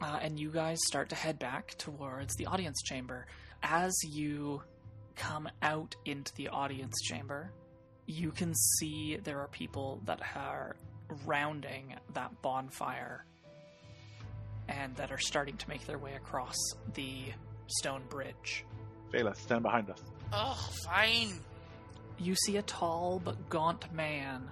Uh, 0.00 0.18
and 0.22 0.38
you 0.38 0.50
guys 0.50 0.78
start 0.86 1.08
to 1.08 1.16
head 1.16 1.38
back 1.38 1.74
towards 1.76 2.34
the 2.36 2.46
audience 2.46 2.80
chamber. 2.82 3.26
As 3.62 3.92
you 4.04 4.62
come 5.16 5.48
out 5.62 5.96
into 6.04 6.32
the 6.36 6.48
audience 6.48 6.94
chamber, 7.02 7.50
you 8.06 8.30
can 8.30 8.54
see 8.54 9.18
there 9.22 9.40
are 9.40 9.48
people 9.48 10.00
that 10.06 10.20
are 10.36 10.76
rounding 11.26 11.94
that 12.14 12.30
bonfire 12.42 13.24
and 14.68 14.94
that 14.96 15.10
are 15.10 15.18
starting 15.18 15.56
to 15.56 15.68
make 15.68 15.84
their 15.86 15.98
way 15.98 16.14
across 16.14 16.56
the 16.94 17.24
stone 17.66 18.02
bridge. 18.08 18.64
Vela, 19.10 19.34
stand 19.34 19.62
behind 19.62 19.90
us. 19.90 20.02
Oh, 20.32 20.70
fine. 20.84 21.40
You 22.18 22.34
see 22.34 22.56
a 22.56 22.62
tall 22.62 23.20
but 23.24 23.48
gaunt 23.48 23.92
man 23.92 24.50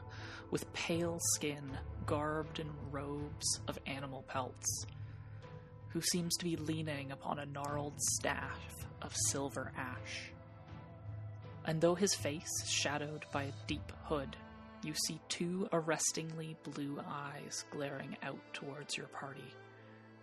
with 0.50 0.72
pale 0.72 1.18
skin, 1.34 1.76
garbed 2.06 2.60
in 2.60 2.68
robes 2.92 3.60
of 3.66 3.78
animal 3.86 4.22
pelts, 4.28 4.86
who 5.88 6.00
seems 6.00 6.36
to 6.36 6.44
be 6.44 6.56
leaning 6.56 7.10
upon 7.10 7.40
a 7.40 7.46
gnarled 7.46 8.00
staff 8.00 8.60
of 9.02 9.12
silver 9.30 9.72
ash. 9.76 10.30
And 11.64 11.80
though 11.80 11.96
his 11.96 12.14
face 12.14 12.62
is 12.62 12.70
shadowed 12.70 13.24
by 13.32 13.44
a 13.44 13.66
deep 13.66 13.90
hood, 14.04 14.36
you 14.84 14.94
see 15.08 15.18
two 15.28 15.68
arrestingly 15.72 16.56
blue 16.62 17.00
eyes 17.04 17.64
glaring 17.72 18.16
out 18.22 18.38
towards 18.52 18.96
your 18.96 19.08
party, 19.08 19.52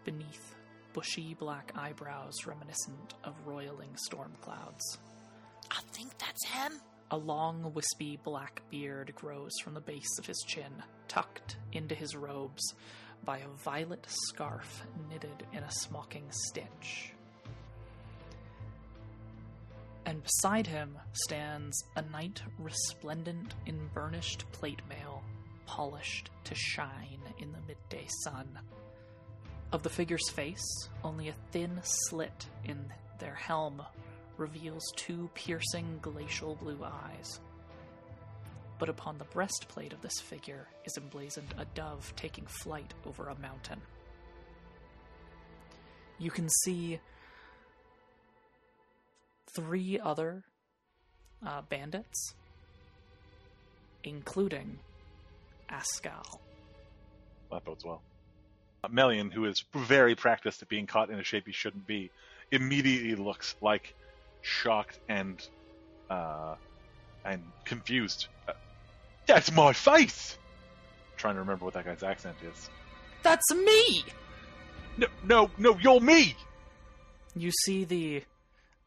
beneath 0.06 0.56
bushy 0.94 1.34
black 1.34 1.74
eyebrows 1.76 2.45
reminiscent 2.45 3.15
of 3.26 3.36
roiling 3.45 3.95
storm 3.98 4.32
clouds. 4.40 4.99
I 5.70 5.82
think 5.91 6.18
that's 6.18 6.48
him. 6.48 6.80
A 7.14 7.18
long, 7.18 7.72
wispy 7.76 8.18
black 8.23 8.64
beard 8.72 9.14
grows 9.14 9.52
from 9.64 9.76
the 9.76 9.81
base 9.81 10.18
of 10.18 10.26
his 10.26 10.44
chin, 10.48 10.73
tucked 11.07 11.57
into 11.72 11.94
his 11.94 12.15
robes 12.15 12.73
by 13.23 13.38
a 13.38 13.64
violet 13.64 14.03
scarf 14.10 14.81
knitted 15.11 15.45
in 15.53 15.61
a 15.61 15.69
smocking 15.69 16.26
stitch. 16.31 17.14
And 20.07 20.23
beside 20.23 20.65
him 20.65 20.98
stands 21.11 21.84
a 21.95 22.02
knight 22.02 22.41
resplendent 22.57 23.53
in 23.68 23.91
burnished 23.94 24.52
plate 24.52 24.81
mail, 24.90 25.22
polished 25.68 26.31
to 26.45 26.56
shine 26.56 27.22
in 27.38 27.52
the 27.52 27.61
midday 27.68 28.07
sun. 28.23 28.57
Of 29.72 29.84
the 29.84 29.91
figure's 29.91 30.31
face, 30.31 30.90
only 31.03 31.30
a 31.30 31.35
thin 31.52 31.80
slit 31.84 32.48
in 32.65 32.91
their 33.19 33.35
helm 33.35 33.84
reveals 34.38 34.84
two 34.95 35.30
piercing 35.34 35.99
glacial 36.01 36.55
blue 36.55 36.80
eyes. 36.84 37.39
But 38.80 38.89
upon 38.89 39.18
the 39.18 39.26
breastplate 39.26 39.93
of 39.93 40.01
this 40.01 40.19
figure 40.19 40.68
is 40.85 40.97
emblazoned 40.97 41.53
a 41.57 41.65
dove 41.65 42.14
taking 42.15 42.45
flight 42.45 42.93
over 43.05 43.30
a 43.30 43.39
mountain. 43.39 43.81
You 46.18 46.31
can 46.31 46.49
see 46.49 46.99
three 49.55 49.99
other 49.99 50.43
uh, 51.45 51.61
bandits, 51.69 52.34
including 54.03 54.80
Eskel. 55.69 56.39
That 57.51 57.64
bodes 57.64 57.85
well. 57.85 58.01
Melian, 58.89 59.31
who 59.31 59.45
is 59.45 59.64
very 59.73 60.15
practiced 60.15 60.61
at 60.61 60.69
being 60.69 60.88
caught 60.88 61.10
in 61.10 61.19
a 61.19 61.23
shape 61.23 61.45
he 61.45 61.53
shouldn't 61.53 61.88
be, 61.88 62.11
immediately 62.51 63.15
looks 63.15 63.55
like 63.61 63.95
shocked 64.44 64.99
and 65.10 65.44
uh, 66.10 66.56
and 67.26 67.41
confused. 67.65 68.28
Uh, 68.48 68.53
That's 69.26 69.52
my 69.52 69.74
face. 69.74 70.38
trying 71.18 71.34
to 71.36 71.40
remember 71.40 71.65
what 71.65 71.74
that 71.74 71.86
guy's 71.86 72.03
accent 72.03 72.36
is. 72.44 72.70
That's 73.24 73.53
me! 73.56 74.03
No, 74.98 75.07
no, 75.26 75.49
no, 75.57 75.78
you're 75.82 75.99
me. 76.02 76.36
You 77.36 77.49
see 77.64 77.86
the 77.86 78.24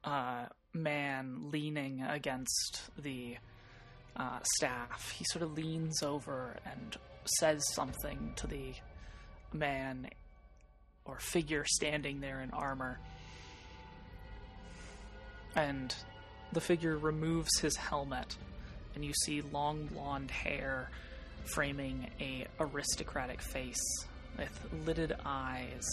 uh, 0.05 0.45
man 0.73 1.49
leaning 1.51 2.03
against 2.03 2.83
the 2.99 3.39
uh, 4.15 4.39
staff. 4.57 5.11
He 5.19 5.25
sort 5.31 5.43
of 5.43 5.55
leans 5.57 6.03
over 6.03 6.57
and 6.71 6.97
says 7.41 7.65
something 7.75 8.35
to 8.37 8.47
the 8.47 8.75
man 9.53 10.09
or 11.07 11.19
figure 11.19 11.65
standing 11.67 12.21
there 12.21 12.41
in 12.43 12.51
armor. 12.51 13.01
And 15.57 15.95
the 16.53 16.61
figure 16.61 16.97
removes 16.97 17.59
his 17.61 17.77
helmet, 17.77 18.37
and 18.95 19.05
you 19.05 19.13
see 19.25 19.43
long 19.43 19.87
blonde 19.87 20.31
hair 20.31 20.91
framing 21.55 22.11
a 22.21 22.47
aristocratic 22.61 23.41
face 23.41 23.81
with 24.39 24.69
lidded 24.87 25.17
eyes 25.25 25.85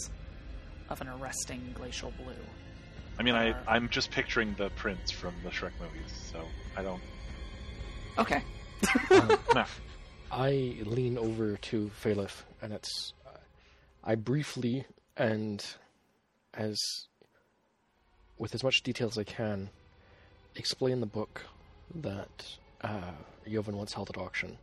of 0.90 1.00
an 1.00 1.08
arresting 1.08 1.74
glacial 1.74 2.12
blue. 2.22 2.34
I 3.18 3.22
mean, 3.22 3.34
I 3.34 3.52
Uh, 3.52 3.62
I'm 3.68 3.88
just 3.88 4.10
picturing 4.10 4.54
the 4.58 4.70
prince 4.70 5.10
from 5.10 5.34
the 5.42 5.50
Shrek 5.50 5.72
movies, 5.80 6.12
so 6.32 6.40
I 6.76 6.82
don't. 6.82 7.02
Okay. 8.18 8.42
Nah. 9.54 9.66
I 10.30 10.76
lean 10.84 11.16
over 11.16 11.56
to 11.56 11.90
Phaleth, 12.02 12.42
and 12.60 12.72
it's. 12.72 13.12
I 14.02 14.16
briefly 14.16 14.84
and 15.16 15.64
as. 16.52 16.78
With 18.38 18.54
as 18.54 18.64
much 18.64 18.82
detail 18.82 19.08
as 19.08 19.18
I 19.18 19.24
can, 19.24 19.70
explain 20.56 21.00
the 21.00 21.06
book 21.06 21.42
that 21.94 22.56
uh, 22.80 23.12
Joven 23.48 23.76
once 23.76 23.92
held 23.92 24.10
at 24.10 24.18
auction, 24.18 24.58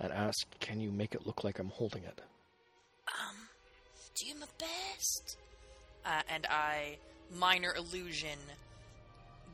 and 0.00 0.12
ask, 0.12 0.46
can 0.60 0.80
you 0.80 0.90
make 0.90 1.14
it 1.14 1.26
look 1.26 1.44
like 1.44 1.58
I'm 1.58 1.68
holding 1.68 2.04
it? 2.04 2.20
Um, 3.08 3.36
do 4.16 4.34
my 4.38 4.46
best. 4.58 5.36
Uh, 6.04 6.22
and 6.32 6.46
I 6.48 6.96
minor 7.34 7.74
illusion 7.74 8.38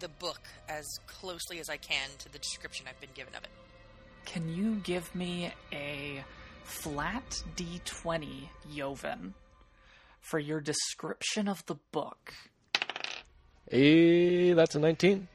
the 0.01 0.09
book 0.09 0.41
as 0.69 0.85
closely 1.07 1.61
as 1.61 1.69
I 1.69 1.77
can 1.77 2.09
to 2.19 2.33
the 2.33 2.39
description 2.39 2.87
I've 2.89 3.01
been 3.01 3.11
given 3.15 3.35
of 3.35 3.45
it. 3.45 3.51
Can 4.25 4.55
you 4.55 4.77
give 4.85 5.15
me 5.15 5.53
a 5.73 6.25
flat 6.63 7.43
d20, 7.57 8.49
Joven, 8.75 9.35
for 10.21 10.39
your 10.39 10.61
description 10.61 11.49
of 11.49 11.65
the 11.67 11.77
book? 11.93 12.33
Eh, 13.71 14.55
that's 14.55 14.75
a 14.75 14.79
19. 14.79 15.29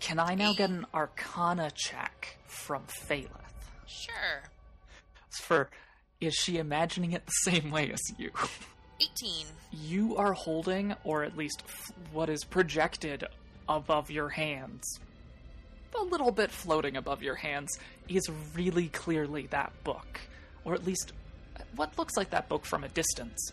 Can 0.00 0.18
I 0.18 0.34
now 0.34 0.52
get 0.52 0.70
an 0.70 0.86
Arcana 0.94 1.70
check 1.74 2.38
from 2.46 2.84
Phaleth? 2.86 3.28
Sure. 3.86 4.42
It's 5.28 5.40
for 5.40 5.70
is 6.20 6.34
she 6.34 6.58
imagining 6.58 7.12
it 7.12 7.26
the 7.26 7.50
same 7.50 7.70
way 7.70 7.90
as 7.92 8.00
you? 8.16 8.30
18. 9.00 9.46
You 9.72 10.16
are 10.16 10.32
holding, 10.32 10.94
or 11.02 11.24
at 11.24 11.36
least 11.36 11.62
f- 11.66 11.92
what 12.12 12.28
is 12.28 12.44
projected 12.44 13.24
above 13.68 14.10
your 14.10 14.28
hands, 14.28 14.84
a 15.98 16.04
little 16.04 16.30
bit 16.30 16.50
floating 16.52 16.96
above 16.96 17.22
your 17.22 17.34
hands, 17.34 17.76
is 18.08 18.22
really 18.54 18.88
clearly 18.88 19.46
that 19.48 19.72
book. 19.82 20.20
Or 20.64 20.74
at 20.74 20.86
least 20.86 21.12
what 21.74 21.98
looks 21.98 22.16
like 22.16 22.30
that 22.30 22.48
book 22.48 22.64
from 22.64 22.84
a 22.84 22.88
distance. 22.88 23.52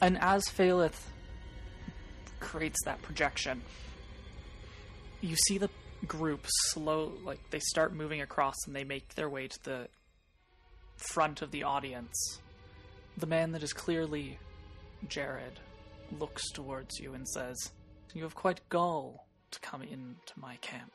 And 0.00 0.16
as 0.18 0.44
Phaleth 0.44 1.00
creates 2.44 2.78
that 2.84 3.02
projection, 3.02 3.62
you 5.20 5.34
see 5.34 5.58
the 5.58 5.70
group 6.06 6.44
slow, 6.46 7.12
like 7.24 7.40
they 7.50 7.58
start 7.58 7.94
moving 7.94 8.20
across 8.20 8.54
and 8.66 8.76
they 8.76 8.84
make 8.84 9.14
their 9.14 9.28
way 9.28 9.48
to 9.48 9.64
the 9.64 9.88
front 10.96 11.42
of 11.42 11.50
the 11.50 11.62
audience. 11.62 12.40
The 13.16 13.26
man 13.26 13.52
that 13.52 13.62
is 13.62 13.72
clearly 13.72 14.38
Jared 15.08 15.58
looks 16.18 16.50
towards 16.52 16.98
you 16.98 17.14
and 17.14 17.26
says, 17.26 17.56
You 18.12 18.22
have 18.24 18.34
quite 18.34 18.60
gall 18.68 19.26
to 19.50 19.60
come 19.60 19.82
into 19.82 20.32
my 20.36 20.56
camp. 20.56 20.92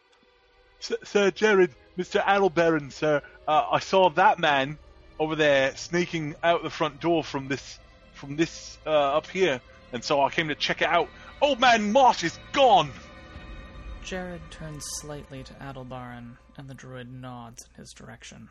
Sir, 0.79 1.31
Jared, 1.31 1.75
Mr. 1.97 2.23
Adelbaron, 2.23 2.91
sir, 2.91 3.21
uh, 3.47 3.65
I 3.71 3.79
saw 3.79 4.09
that 4.11 4.39
man 4.39 4.77
over 5.19 5.35
there 5.35 5.75
sneaking 5.75 6.35
out 6.41 6.63
the 6.63 6.69
front 6.69 7.01
door 7.01 7.23
from 7.23 7.49
this 7.49 7.79
from 8.13 8.35
this 8.35 8.77
uh, 8.85 9.17
up 9.17 9.27
here, 9.27 9.61
and 9.91 10.03
so 10.03 10.21
I 10.21 10.29
came 10.29 10.49
to 10.49 10.55
check 10.55 10.81
it 10.81 10.87
out. 10.87 11.09
Old 11.41 11.59
man 11.59 11.91
Marsh 11.93 12.25
is 12.25 12.37
gone. 12.51 12.91
Jared 14.03 14.41
turns 14.51 14.83
slightly 14.99 15.41
to 15.43 15.53
Adelbaran, 15.53 16.37
and 16.57 16.67
the 16.67 16.73
druid 16.73 17.11
nods 17.13 17.63
in 17.69 17.81
his 17.81 17.93
direction. 17.93 18.49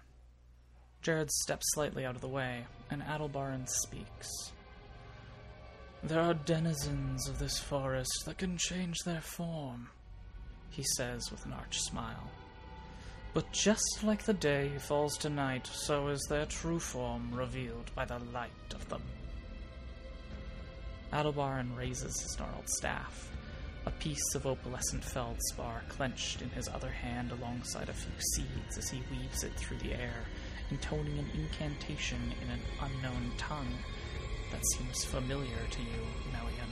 Jared 1.02 1.31
steps 1.31 1.66
slightly 1.74 2.06
out 2.06 2.15
of 2.15 2.23
the 2.23 2.28
way, 2.28 2.65
and 2.90 3.02
Adelbaran 3.02 3.69
speaks. 3.69 4.28
There 6.02 6.20
are 6.20 6.35
denizens 6.35 7.28
of 7.28 7.39
this 7.39 7.59
forest 7.59 8.23
that 8.24 8.39
can 8.39 8.56
change 8.56 8.97
their 9.05 9.20
form, 9.20 9.90
he 10.70 10.85
says 10.97 11.31
with 11.31 11.44
an 11.44 11.52
arch 11.52 11.78
smile. 11.81 12.31
But 13.35 13.52
just 13.52 14.02
like 14.02 14.23
the 14.23 14.32
day 14.32 14.70
falls 14.78 15.19
to 15.19 15.28
night, 15.28 15.66
so 15.66 16.09
is 16.09 16.27
their 16.31 16.47
true 16.47 16.81
form 16.81 17.35
revealed 17.35 17.90
by 17.94 18.06
the 18.06 18.19
light 18.32 18.74
of 18.74 18.89
them. 18.89 19.02
Adelbaran 21.12 21.74
raises 21.76 22.20
his 22.20 22.39
gnarled 22.39 22.68
staff, 22.68 23.30
a 23.86 23.90
piece 23.90 24.35
of 24.35 24.44
opalescent 24.44 25.02
feldspar 25.02 25.82
clenched 25.89 26.43
in 26.43 26.51
his 26.51 26.68
other 26.68 26.90
hand 26.90 27.32
alongside 27.32 27.89
a 27.89 27.94
few 27.94 28.12
seeds 28.35 28.76
as 28.76 28.90
he 28.90 29.02
weaves 29.10 29.43
it 29.43 29.55
through 29.55 29.78
the 29.78 29.94
air, 29.94 30.24
intoning 30.70 31.18
an 31.18 31.30
incantation 31.35 32.35
in 32.43 32.51
an 32.51 32.60
unknown 32.82 33.32
tongue 33.39 33.78
that 34.52 34.64
seems 34.76 35.05
familiar 35.05 35.66
to 35.70 35.80
you, 35.80 36.06
Melian. 36.32 36.68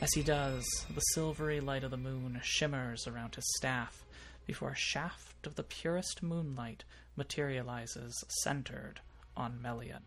As 0.00 0.12
he 0.12 0.22
does, 0.22 0.64
the 0.94 1.00
silvery 1.00 1.60
light 1.60 1.84
of 1.84 1.90
the 1.90 1.96
moon 1.96 2.40
shimmers 2.44 3.06
around 3.06 3.34
his 3.34 3.56
staff 3.56 4.04
before 4.46 4.70
a 4.70 4.76
shaft 4.76 5.46
of 5.46 5.56
the 5.56 5.62
purest 5.62 6.22
moonlight 6.22 6.84
materializes 7.16 8.24
centered 8.42 9.00
on 9.36 9.60
Melian. 9.60 10.02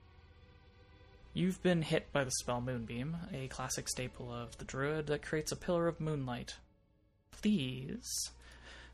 You've 1.33 1.63
been 1.63 1.81
hit 1.81 2.11
by 2.11 2.25
the 2.25 2.31
spell 2.31 2.59
Moonbeam, 2.59 3.15
a 3.33 3.47
classic 3.47 3.87
staple 3.87 4.33
of 4.33 4.57
the 4.57 4.65
druid 4.65 5.07
that 5.07 5.21
creates 5.21 5.53
a 5.53 5.55
pillar 5.55 5.87
of 5.87 6.01
moonlight. 6.01 6.55
Please 7.31 8.31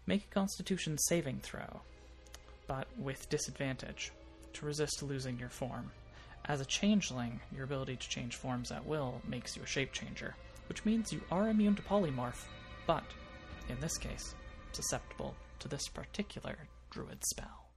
make 0.05 0.25
a 0.25 0.33
constitution 0.35 0.99
saving 0.99 1.39
throw, 1.39 1.81
but 2.67 2.85
with 2.95 3.27
disadvantage, 3.29 4.11
to 4.53 4.67
resist 4.67 5.01
losing 5.01 5.39
your 5.39 5.49
form. 5.49 5.89
As 6.45 6.61
a 6.61 6.65
changeling, 6.65 7.39
your 7.51 7.63
ability 7.63 7.95
to 7.95 8.09
change 8.09 8.35
forms 8.35 8.71
at 8.71 8.85
will 8.85 9.19
makes 9.27 9.57
you 9.57 9.63
a 9.63 9.67
shape 9.67 9.91
changer, 9.91 10.35
which 10.69 10.85
means 10.85 11.11
you 11.11 11.21
are 11.31 11.49
immune 11.49 11.75
to 11.75 11.81
polymorph, 11.81 12.45
but, 12.85 13.03
in 13.67 13.79
this 13.79 13.97
case, 13.97 14.35
susceptible 14.73 15.35
to 15.57 15.67
this 15.67 15.87
particular 15.87 16.55
druid 16.91 17.25
spell. 17.25 17.71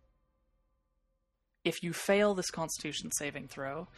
If 1.64 1.82
you 1.82 1.94
fail 1.94 2.34
this 2.34 2.50
constitution 2.50 3.10
saving 3.12 3.48
throw, 3.48 3.88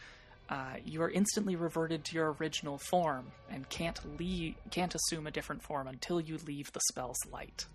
uh, 0.49 0.75
you 0.85 1.01
are 1.01 1.09
instantly 1.09 1.55
reverted 1.55 2.03
to 2.05 2.15
your 2.15 2.33
original 2.33 2.77
form 2.77 3.31
and 3.49 3.67
can't 3.69 4.19
leave, 4.19 4.55
can't 4.71 4.93
assume 4.93 5.27
a 5.27 5.31
different 5.31 5.63
form 5.63 5.87
until 5.87 6.19
you 6.19 6.37
leave 6.45 6.71
the 6.73 6.81
spell's 6.89 7.19
light. 7.31 7.65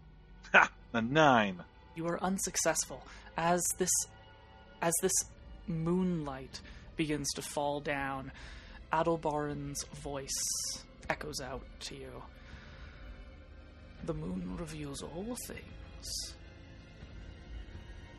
Ha! 0.53 0.71
A 0.93 1.03
nine. 1.03 1.65
You 1.97 2.07
are 2.07 2.23
unsuccessful 2.23 3.03
as 3.37 3.63
this 3.79 3.91
as 4.81 4.95
this 5.03 5.13
moonlight 5.67 6.61
begins 6.97 7.29
to 7.35 7.43
fall 7.43 7.81
down. 7.81 8.33
Adelbaran's 8.93 9.85
voice 10.03 10.85
echoes 11.11 11.41
out 11.41 11.65
to 11.81 11.95
you. 11.95 12.23
The 14.05 14.15
moon 14.15 14.57
reveals 14.59 15.03
all 15.03 15.37
things. 15.47 16.35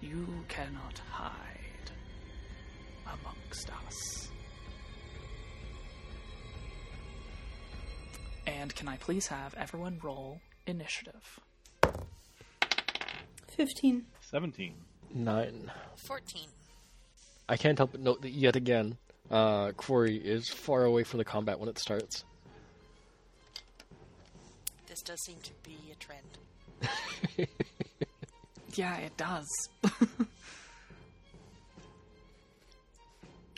You 0.02 0.28
cannot 0.48 1.00
hide 1.12 1.92
amongst 3.08 3.70
us. 3.88 4.29
And 8.50 8.76
can 8.76 8.88
I 8.88 8.98
please 8.98 9.28
have 9.28 9.54
everyone 9.56 10.00
roll 10.02 10.42
initiative? 10.66 11.40
15. 13.48 14.06
Seventeen. 14.22 14.74
Nine. 15.14 15.72
14. 15.96 16.48
I 17.48 17.58
can't 17.58 17.78
help 17.78 17.92
but 17.92 18.02
note 18.02 18.22
that 18.24 18.32
yet 18.32 18.56
again, 18.56 18.98
uh, 19.30 19.72
Quarry 19.74 20.18
is 20.18 20.50
far 20.50 20.84
away 20.84 21.04
from 21.04 21.20
the 21.20 21.26
combat 21.26 21.60
when 21.60 21.70
it 21.70 21.78
starts. 21.78 22.24
This 24.88 25.02
does 25.02 25.22
seem 25.26 25.38
to 25.44 25.52
be 25.64 25.78
a 25.92 25.96
trend. 25.96 27.48
Yeah, 28.76 28.98
it 28.98 29.18
does. 29.18 29.70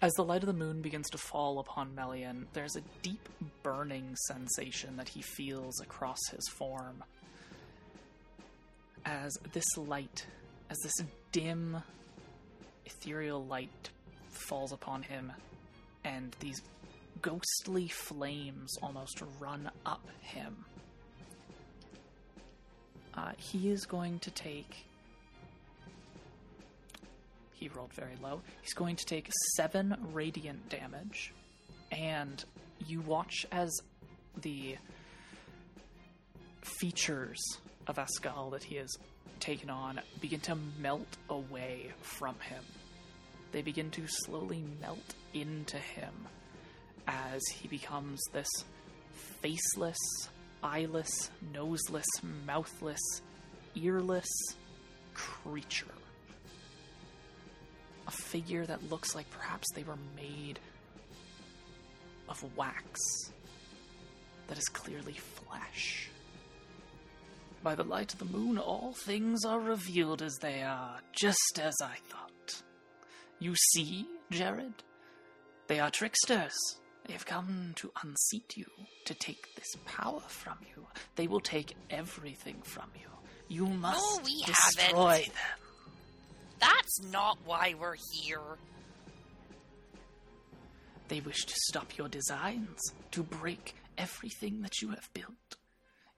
As 0.01 0.11
the 0.13 0.23
light 0.23 0.41
of 0.41 0.47
the 0.47 0.53
moon 0.53 0.81
begins 0.81 1.07
to 1.11 1.19
fall 1.19 1.59
upon 1.59 1.93
Melian, 1.93 2.47
there's 2.53 2.75
a 2.75 2.81
deep 3.03 3.29
burning 3.61 4.15
sensation 4.25 4.97
that 4.97 5.07
he 5.07 5.21
feels 5.21 5.79
across 5.79 6.17
his 6.31 6.49
form. 6.57 7.03
As 9.05 9.37
this 9.53 9.77
light, 9.77 10.25
as 10.71 10.77
this 10.79 11.07
dim, 11.31 11.77
ethereal 12.83 13.45
light 13.45 13.91
falls 14.31 14.71
upon 14.71 15.03
him, 15.03 15.31
and 16.03 16.35
these 16.39 16.63
ghostly 17.21 17.87
flames 17.87 18.75
almost 18.81 19.21
run 19.39 19.69
up 19.85 20.07
him. 20.21 20.65
Uh, 23.13 23.33
he 23.37 23.69
is 23.69 23.85
going 23.85 24.17
to 24.17 24.31
take 24.31 24.87
he 27.61 27.69
rolled 27.69 27.93
very 27.93 28.17
low. 28.21 28.41
He's 28.61 28.73
going 28.73 28.95
to 28.97 29.05
take 29.05 29.29
seven 29.55 29.95
radiant 30.11 30.67
damage 30.67 31.31
and 31.91 32.43
you 32.87 33.01
watch 33.01 33.45
as 33.51 33.69
the 34.41 34.77
features 36.61 37.39
of 37.87 37.97
Eskel 37.97 38.51
that 38.51 38.63
he 38.63 38.75
has 38.77 38.89
taken 39.39 39.69
on 39.69 40.01
begin 40.19 40.39
to 40.41 40.57
melt 40.79 41.17
away 41.29 41.91
from 42.01 42.35
him. 42.39 42.63
They 43.51 43.61
begin 43.61 43.91
to 43.91 44.07
slowly 44.07 44.63
melt 44.81 45.15
into 45.33 45.77
him 45.77 46.13
as 47.07 47.41
he 47.53 47.67
becomes 47.67 48.19
this 48.33 48.49
faceless, 49.41 49.97
eyeless, 50.63 51.29
noseless, 51.53 52.07
mouthless, 52.45 53.21
earless 53.75 54.29
creature. 55.13 55.85
A 58.11 58.13
figure 58.13 58.65
that 58.65 58.89
looks 58.89 59.15
like 59.15 59.29
perhaps 59.31 59.71
they 59.73 59.83
were 59.83 59.97
made 60.17 60.59
of 62.27 62.43
wax 62.57 62.99
that 64.47 64.57
is 64.57 64.65
clearly 64.65 65.13
flesh. 65.13 66.09
By 67.63 67.75
the 67.75 67.85
light 67.85 68.11
of 68.11 68.19
the 68.19 68.25
moon, 68.37 68.57
all 68.57 68.91
things 69.05 69.45
are 69.45 69.61
revealed 69.61 70.21
as 70.21 70.35
they 70.41 70.61
are, 70.61 70.99
just 71.13 71.57
as 71.61 71.73
I 71.81 71.95
thought. 72.09 72.63
You 73.39 73.55
see, 73.55 74.05
Jared? 74.29 74.73
They 75.67 75.79
are 75.79 75.89
tricksters. 75.89 76.53
They 77.05 77.13
have 77.13 77.25
come 77.25 77.71
to 77.77 77.93
unseat 78.03 78.57
you, 78.57 78.65
to 79.05 79.13
take 79.13 79.55
this 79.55 79.73
power 79.85 80.21
from 80.27 80.57
you. 80.75 80.85
They 81.15 81.27
will 81.27 81.39
take 81.39 81.77
everything 81.89 82.61
from 82.63 82.89
you. 82.99 83.07
You 83.47 83.67
must 83.67 83.99
oh, 84.01 84.21
we 84.25 84.43
destroy 84.43 85.11
haven't. 85.11 85.33
them. 85.33 85.60
That's 86.61 87.01
not 87.11 87.39
why 87.43 87.75
we're 87.79 87.97
here. 88.13 88.39
They 91.07 91.19
wish 91.19 91.43
to 91.45 91.53
stop 91.67 91.97
your 91.97 92.07
designs, 92.07 92.79
to 93.11 93.23
break 93.23 93.75
everything 93.97 94.61
that 94.61 94.81
you 94.81 94.89
have 94.91 95.09
built. 95.13 95.57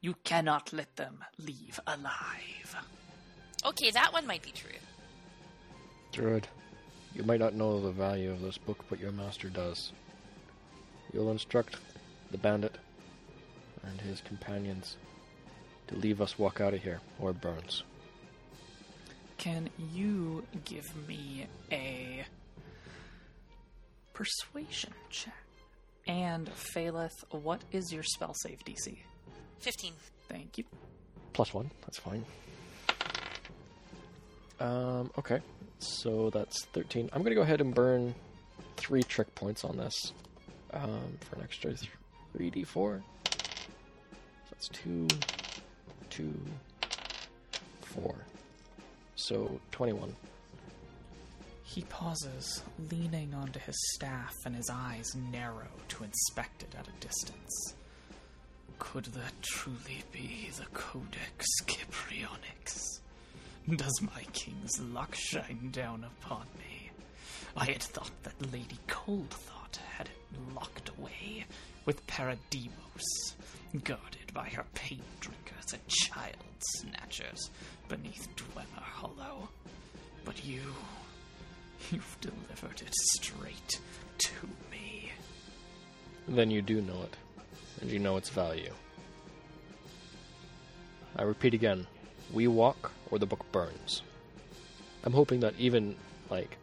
You 0.02 0.16
cannot 0.24 0.72
let 0.74 0.96
them 0.98 1.24
leave 1.40 1.80
alive. 1.88 2.76
Okay, 3.66 3.90
that 3.92 4.14
one 4.14 4.28
might 4.28 4.44
be 4.44 4.52
true. 4.52 4.78
Druid, 6.12 6.48
you 7.16 7.24
might 7.24 7.40
not 7.40 7.56
know 7.56 7.80
the 7.80 7.92
value 7.92 8.30
of 8.32 8.42
this 8.42 8.58
book, 8.58 8.84
but 8.90 9.00
your 9.00 9.12
master 9.12 9.50
does. 9.50 9.94
You'll 11.14 11.32
instruct 11.32 11.78
the 12.32 12.38
bandit 12.38 12.76
and 13.84 14.02
his 14.02 14.22
companions 14.22 14.98
to 15.88 15.96
leave 15.96 16.22
us 16.22 16.38
walk 16.38 16.60
out 16.60 16.74
of 16.74 16.84
here, 16.84 17.00
or 17.20 17.32
it 17.32 17.42
burns. 17.42 17.84
Can 19.44 19.70
you 19.92 20.46
give 20.64 20.90
me 21.06 21.48
a 21.70 22.24
persuasion 24.14 24.94
check? 25.10 25.34
And 26.08 26.50
Phaleth, 26.74 27.26
what 27.30 27.60
is 27.74 27.92
your 27.92 28.04
spell 28.04 28.34
save 28.34 28.60
DC? 28.60 29.00
15. 29.60 29.92
Thank 30.30 30.58
you. 30.58 30.64
Plus 31.34 31.54
one, 31.54 31.70
that's 31.82 32.00
fine. 32.00 32.24
Um, 34.62 35.12
okay, 35.20 35.42
so 35.80 36.30
that's 36.30 36.64
13. 36.68 37.10
I'm 37.12 37.22
gonna 37.22 37.36
go 37.36 37.42
ahead 37.42 37.60
and 37.60 37.76
burn 37.76 38.16
three 38.78 39.04
trick 39.04 39.36
points 39.36 39.66
on 39.66 39.76
this 39.76 40.14
um, 40.72 41.18
for 41.20 41.36
an 41.36 41.42
extra 41.44 41.74
3d4. 42.38 42.66
So 42.66 43.02
that's 44.52 44.70
two, 44.70 45.06
two, 46.10 46.34
four. 47.82 48.16
So 49.28 49.60
21. 49.72 50.14
He 51.64 51.84
pauses, 51.84 52.62
leaning 52.92 53.34
onto 53.34 53.58
his 53.58 53.76
staff, 53.96 54.34
and 54.46 54.54
his 54.54 54.70
eyes 54.70 55.16
narrow 55.32 55.70
to 55.90 56.04
inspect 56.04 56.64
it 56.64 56.76
at 56.78 56.90
a 56.90 57.06
distance. 57.06 57.74
Could 58.80 59.06
that 59.06 59.42
truly 59.42 60.04
be 60.12 60.50
the 60.58 60.66
Codex 60.74 61.46
Cyprionyx? 61.62 63.00
Does 63.78 64.02
my 64.02 64.24
king's 64.34 64.78
luck 64.82 65.16
shine 65.16 65.70
down 65.72 66.04
upon 66.04 66.46
me? 66.60 66.90
I 67.56 67.66
had 67.66 67.82
thought 67.82 68.12
that 68.24 68.52
Lady 68.52 68.80
Coldthought 68.88 69.78
had 69.96 70.08
it 70.08 70.54
locked 70.54 70.90
away 71.00 71.46
with 71.86 72.06
Parademos, 72.08 73.06
guarded 73.86 74.34
by 74.34 74.50
her 74.50 74.66
pain 74.74 75.02
drinkers 75.22 75.72
and 75.72 75.88
child 75.88 76.36
snatchers 76.60 77.50
beneath 77.94 78.28
Dwemer 78.36 78.82
Hollow. 78.82 79.50
But 80.26 80.44
you, 80.44 80.62
you've 81.92 82.18
delivered 82.22 82.82
it 82.82 82.94
straight 83.14 83.80
to 84.18 84.48
me. 84.72 85.12
Then 86.28 86.50
you 86.50 86.62
do 86.62 86.82
know 86.82 87.04
it, 87.04 87.16
and 87.82 87.92
you 87.92 88.00
know 88.00 88.18
its 88.18 88.30
value. 88.30 88.74
I 91.16 91.22
repeat 91.22 91.54
again 91.54 91.86
we 92.34 92.48
walk 92.48 92.92
or 93.12 93.20
the 93.20 93.28
book 93.28 93.46
burns. 93.52 94.02
I'm 95.04 95.14
hoping 95.14 95.42
that 95.42 95.54
even, 95.60 95.96
like, 96.32 96.58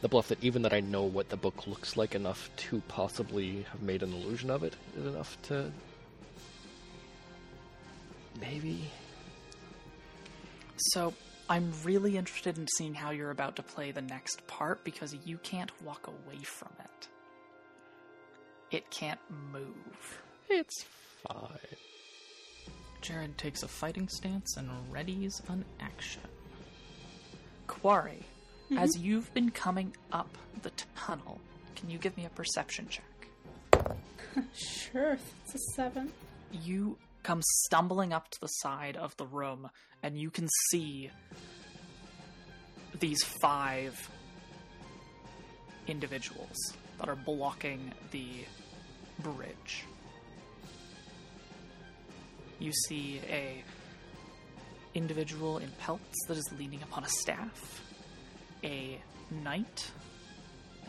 the 0.00 0.08
bluff 0.08 0.28
that 0.28 0.44
even 0.44 0.62
that 0.62 0.72
I 0.72 0.78
know 0.78 1.02
what 1.02 1.30
the 1.30 1.36
book 1.36 1.66
looks 1.66 1.96
like 1.96 2.14
enough 2.14 2.50
to 2.68 2.82
possibly 2.86 3.64
have 3.72 3.82
made 3.82 4.04
an 4.04 4.12
illusion 4.12 4.50
of 4.50 4.62
it 4.62 4.74
is 4.96 5.06
enough 5.06 5.36
to. 5.44 5.72
Maybe. 8.40 8.90
So, 10.76 11.14
I'm 11.48 11.72
really 11.84 12.16
interested 12.16 12.58
in 12.58 12.66
seeing 12.76 12.94
how 12.94 13.10
you're 13.10 13.30
about 13.30 13.56
to 13.56 13.62
play 13.62 13.92
the 13.92 14.02
next 14.02 14.46
part 14.46 14.82
because 14.82 15.14
you 15.24 15.38
can't 15.38 15.70
walk 15.82 16.08
away 16.08 16.38
from 16.42 16.72
it. 16.80 17.08
It 18.72 18.90
can't 18.90 19.20
move. 19.52 20.20
It's 20.48 20.84
fine. 21.28 21.48
Jared 23.00 23.38
takes 23.38 23.62
a 23.62 23.68
fighting 23.68 24.08
stance 24.08 24.56
and 24.56 24.68
readies 24.92 25.48
an 25.48 25.64
action. 25.78 26.22
Quarry, 27.68 28.24
mm-hmm. 28.64 28.78
as 28.78 28.98
you've 28.98 29.32
been 29.32 29.50
coming 29.50 29.94
up 30.12 30.36
the 30.62 30.72
tunnel, 30.96 31.40
can 31.76 31.88
you 31.90 31.98
give 31.98 32.16
me 32.16 32.26
a 32.26 32.30
perception 32.30 32.88
check? 32.88 33.04
Sure, 34.54 35.16
it's 35.44 35.54
a 35.54 35.58
seven. 35.74 36.12
You 36.52 36.98
come 37.26 37.42
stumbling 37.64 38.12
up 38.12 38.30
to 38.30 38.40
the 38.40 38.46
side 38.46 38.96
of 38.96 39.16
the 39.16 39.26
room, 39.26 39.68
and 40.00 40.16
you 40.16 40.30
can 40.30 40.46
see 40.70 41.10
these 43.00 43.20
five 43.42 44.08
individuals 45.88 46.56
that 47.00 47.08
are 47.08 47.16
blocking 47.16 47.92
the 48.12 48.28
bridge. 49.18 49.82
You 52.60 52.72
see 52.86 53.20
a 53.28 53.64
individual 54.94 55.58
in 55.58 55.68
pelts 55.80 56.26
that 56.28 56.36
is 56.36 56.48
leaning 56.56 56.80
upon 56.84 57.02
a 57.02 57.08
staff, 57.08 57.82
a 58.62 59.00
knight 59.42 59.90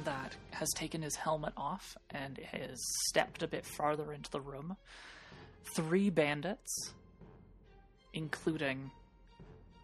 that 0.03 0.35
has 0.51 0.69
taken 0.75 1.01
his 1.01 1.15
helmet 1.15 1.53
off 1.57 1.97
and 2.11 2.37
has 2.37 2.79
stepped 3.07 3.41
a 3.41 3.47
bit 3.47 3.65
farther 3.65 4.13
into 4.13 4.29
the 4.29 4.39
room, 4.39 4.77
three 5.75 6.09
bandits, 6.09 6.93
including 8.13 8.91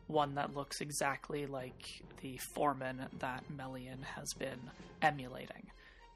one 0.08 0.36
that 0.36 0.56
looks 0.56 0.82
exactly 0.82 1.46
like 1.46 2.04
the 2.22 2.40
foreman 2.56 3.06
that 3.20 3.44
Melian 3.50 4.02
has 4.02 4.28
been 4.38 4.60
emulating. 5.02 5.68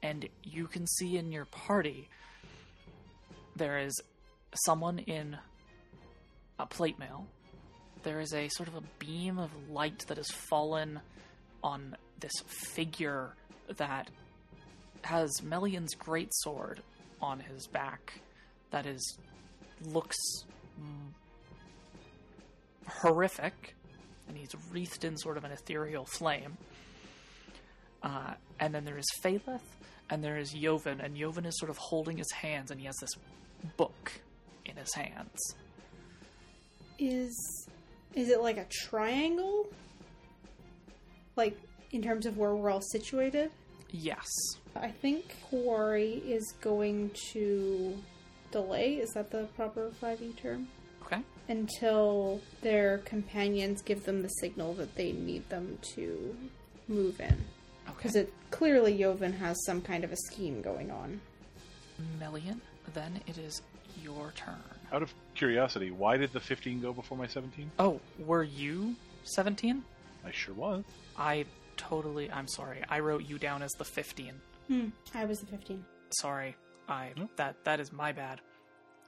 And 0.02 0.28
you 0.44 0.66
can 0.66 0.86
see 0.86 1.16
in 1.16 1.32
your 1.32 1.46
party 1.46 2.08
there 3.56 3.78
is 3.78 4.00
someone 4.64 5.00
in 5.00 5.36
a 6.58 6.66
plate 6.66 6.98
mail. 6.98 7.26
There 8.04 8.20
is 8.20 8.32
a 8.32 8.48
sort 8.48 8.68
of 8.68 8.76
a 8.76 8.82
beam 8.98 9.38
of 9.38 9.50
light 9.70 10.04
that 10.06 10.16
has 10.16 10.30
fallen 10.30 11.00
on 11.62 11.96
this 12.20 12.32
figure 12.46 13.34
that 13.76 14.08
has 15.02 15.42
Melian's 15.42 15.94
greatsword 15.94 16.78
on 17.20 17.40
his 17.40 17.66
back 17.66 18.20
that 18.70 18.86
is 18.86 19.18
looks 19.86 20.16
mm, 20.80 21.12
horrific 22.86 23.74
and 24.28 24.36
he's 24.36 24.54
wreathed 24.70 25.04
in 25.04 25.16
sort 25.16 25.36
of 25.36 25.44
an 25.44 25.52
ethereal 25.52 26.04
flame. 26.04 26.56
Uh, 28.02 28.34
and 28.60 28.74
then 28.74 28.84
there 28.84 28.98
is 28.98 29.06
Phaleth, 29.22 29.60
and 30.10 30.22
there 30.22 30.38
is 30.38 30.52
Joven, 30.52 31.00
and 31.00 31.16
Joven 31.16 31.44
is 31.44 31.58
sort 31.58 31.70
of 31.70 31.78
holding 31.78 32.18
his 32.18 32.30
hands, 32.30 32.70
and 32.70 32.78
he 32.78 32.86
has 32.86 32.96
this 33.00 33.10
book 33.76 34.12
in 34.64 34.76
his 34.76 34.94
hands. 34.94 35.38
Is 36.98 37.68
is 38.14 38.28
it 38.28 38.40
like 38.40 38.56
a 38.56 38.66
triangle? 38.70 39.66
Like 41.36 41.58
in 41.92 42.02
terms 42.02 42.26
of 42.26 42.36
where 42.36 42.54
we're 42.54 42.70
all 42.70 42.82
situated? 42.82 43.50
Yes. 43.90 44.26
I 44.76 44.88
think 44.88 45.34
Quarry 45.48 46.22
is 46.26 46.52
going 46.60 47.10
to 47.32 47.96
delay, 48.50 48.96
is 48.96 49.10
that 49.14 49.30
the 49.30 49.48
proper 49.56 49.90
5e 50.02 50.36
term? 50.36 50.68
Okay. 51.04 51.22
Until 51.48 52.40
their 52.60 52.98
companions 52.98 53.82
give 53.82 54.04
them 54.04 54.22
the 54.22 54.28
signal 54.28 54.74
that 54.74 54.94
they 54.96 55.12
need 55.12 55.48
them 55.48 55.78
to 55.94 56.36
move 56.86 57.20
in. 57.20 57.26
Okay. 57.26 57.94
Because 57.96 58.16
it 58.16 58.32
clearly 58.50 58.96
Joven 58.98 59.32
has 59.34 59.56
some 59.64 59.80
kind 59.80 60.04
of 60.04 60.12
a 60.12 60.16
scheme 60.16 60.60
going 60.60 60.90
on. 60.90 61.20
Melian, 62.20 62.60
then 62.94 63.20
it 63.26 63.38
is 63.38 63.62
your 64.02 64.32
turn. 64.36 64.62
Out 64.92 65.02
of 65.02 65.12
curiosity, 65.34 65.90
why 65.90 66.16
did 66.16 66.32
the 66.32 66.40
15 66.40 66.80
go 66.80 66.92
before 66.92 67.18
my 67.18 67.26
17? 67.26 67.70
Oh, 67.78 68.00
were 68.18 68.42
you 68.42 68.94
17? 69.24 69.82
I 70.24 70.30
sure 70.30 70.54
was. 70.54 70.84
I 71.16 71.44
totally, 71.76 72.30
I'm 72.30 72.48
sorry. 72.48 72.82
I 72.88 73.00
wrote 73.00 73.24
you 73.28 73.38
down 73.38 73.62
as 73.62 73.72
the 73.72 73.84
15. 73.84 74.32
Hmm. 74.68 74.88
I 75.14 75.24
was 75.24 75.40
the 75.40 75.46
15. 75.46 75.84
Sorry. 76.10 76.54
I 76.88 77.12
No. 77.16 77.28
that 77.36 77.64
that 77.64 77.80
is 77.80 77.92
my 77.92 78.12
bad. 78.12 78.40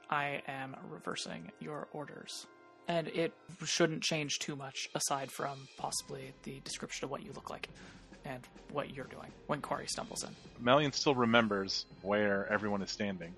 I 0.09 0.41
am 0.47 0.75
reversing 0.89 1.51
your 1.59 1.87
orders. 1.93 2.45
And 2.87 3.07
it 3.09 3.33
shouldn't 3.63 4.03
change 4.03 4.39
too 4.39 4.55
much 4.55 4.89
aside 4.95 5.31
from 5.31 5.67
possibly 5.77 6.33
the 6.43 6.59
description 6.61 7.05
of 7.05 7.11
what 7.11 7.23
you 7.23 7.31
look 7.33 7.49
like 7.49 7.69
and 8.25 8.41
what 8.71 8.93
you're 8.93 9.05
doing 9.05 9.31
when 9.47 9.61
Quarry 9.61 9.87
stumbles 9.87 10.23
in. 10.23 10.29
Melian 10.59 10.91
still 10.91 11.15
remembers 11.15 11.85
where 12.01 12.51
everyone 12.51 12.81
is 12.81 12.91
standing, 12.91 13.33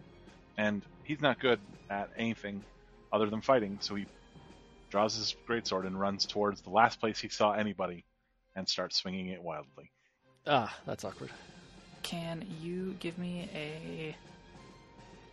and 0.57 0.81
he's 1.03 1.21
not 1.21 1.39
good 1.39 1.59
at 1.89 2.09
anything 2.17 2.63
other 3.11 3.29
than 3.29 3.41
fighting, 3.41 3.77
so 3.81 3.95
he 3.95 4.05
draws 4.89 5.15
his 5.15 5.35
greatsword 5.47 5.85
and 5.85 5.99
runs 5.99 6.25
towards 6.25 6.61
the 6.61 6.69
last 6.69 6.99
place 6.99 7.19
he 7.19 7.29
saw 7.29 7.51
anybody 7.53 8.03
and 8.55 8.67
starts 8.67 8.97
swinging 8.97 9.27
it 9.27 9.41
wildly. 9.41 9.91
Ah, 10.47 10.75
that's 10.85 11.05
awkward. 11.05 11.29
Can 12.01 12.45
you 12.61 12.95
give 12.99 13.17
me 13.17 13.49
a 13.53 14.15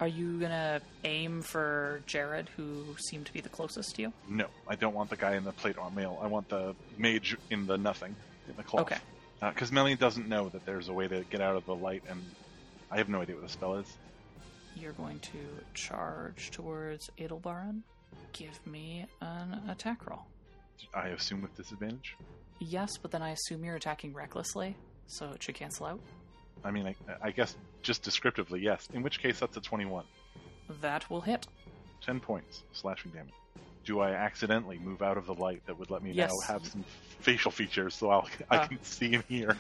Are 0.01 0.09
you 0.09 0.39
going 0.39 0.51
to 0.51 0.81
aim 1.05 1.43
for 1.43 2.03
Jared 2.07 2.49
who 2.57 2.97
seemed 2.99 3.27
to 3.27 3.33
be 3.35 3.43
the 3.43 3.51
closest 3.51 3.97
to 3.97 4.03
you? 4.03 4.13
No, 4.29 4.47
I 4.67 4.75
don't 4.75 4.95
want 4.95 5.11
the 5.11 5.17
guy 5.17 5.37
in 5.37 5.45
the 5.45 5.53
plate 5.53 5.77
armor 5.77 5.95
mail. 5.95 6.19
I 6.23 6.27
want 6.27 6.49
the 6.49 6.75
mage 6.97 7.37
in 7.51 7.67
the 7.67 7.77
nothing, 7.77 8.17
in 8.49 8.57
the 8.57 8.63
cloth. 8.63 8.83
Okay. 8.83 8.97
Uh, 9.43 9.51
because 9.51 9.71
Melian 9.71 9.99
doesn't 9.99 10.27
know 10.27 10.49
that 10.49 10.65
there's 10.65 10.89
a 10.89 10.93
way 10.93 11.07
to 11.07 11.25
get 11.31 11.43
out 11.43 11.57
of 11.57 11.67
the 11.67 11.75
light, 11.75 12.03
and 12.09 12.23
I 12.91 12.97
have 12.97 13.11
no 13.11 13.21
idea 13.21 13.35
what 13.37 13.45
the 13.45 13.51
spell 13.51 13.75
is. 13.77 13.87
You're 14.75 14.93
going 14.93 15.19
to 15.21 15.39
charge 15.75 16.51
towards 16.51 17.11
Edelbaran. 17.19 17.83
Give 18.33 18.67
me 18.67 19.07
an 19.21 19.61
attack 19.69 20.09
roll. 20.09 20.23
I 20.95 21.09
assume 21.09 21.43
with 21.43 21.55
disadvantage. 21.57 22.17
Yes, 22.59 22.97
but 23.01 23.11
then 23.11 23.23
I 23.23 23.31
assume 23.31 23.65
you're 23.65 23.77
attacking 23.77 24.15
recklessly, 24.15 24.77
so 25.07 25.31
it 25.33 25.43
should 25.43 25.55
cancel 25.55 25.87
out. 25.87 26.01
I 26.65 26.71
mean, 26.71 26.87
I, 26.87 26.95
I 27.23 27.31
guess 27.31 27.57
just 27.83 28.03
descriptively, 28.03 28.61
yes. 28.61 28.89
In 28.93 29.03
which 29.03 29.21
case, 29.21 29.39
that's 29.41 29.57
a 29.57 29.61
21. 29.61 30.05
That 30.81 31.09
will 31.11 31.21
hit. 31.21 31.47
10 32.03 32.21
points 32.21 32.63
slashing 32.73 33.11
damage. 33.13 33.33
Do 33.85 34.01
I 34.01 34.11
accidentally 34.13 34.79
move 34.79 35.03
out 35.03 35.17
of 35.17 35.27
the 35.27 35.35
light 35.35 35.63
that 35.67 35.79
would 35.79 35.91
let 35.91 36.03
me 36.03 36.13
Yes. 36.13 36.31
now 36.31 36.53
have 36.55 36.67
some 36.67 36.85
facial 37.21 37.51
features 37.51 37.95
so 37.95 38.11
I'll, 38.11 38.29
I 38.51 38.59
Uh. 38.59 38.67
can 38.67 38.83
see 38.83 39.15
and 39.15 39.25
hear? 39.25 39.57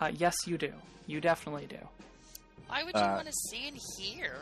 Uh, 0.00 0.10
yes, 0.16 0.34
you 0.46 0.56
do. 0.56 0.72
You 1.06 1.20
definitely 1.20 1.66
do. 1.66 1.78
Why 2.68 2.84
would 2.84 2.94
you 2.94 3.00
Uh, 3.00 3.14
want 3.16 3.26
to 3.26 3.32
see 3.50 3.66
and 3.68 3.76
hear? 3.98 4.36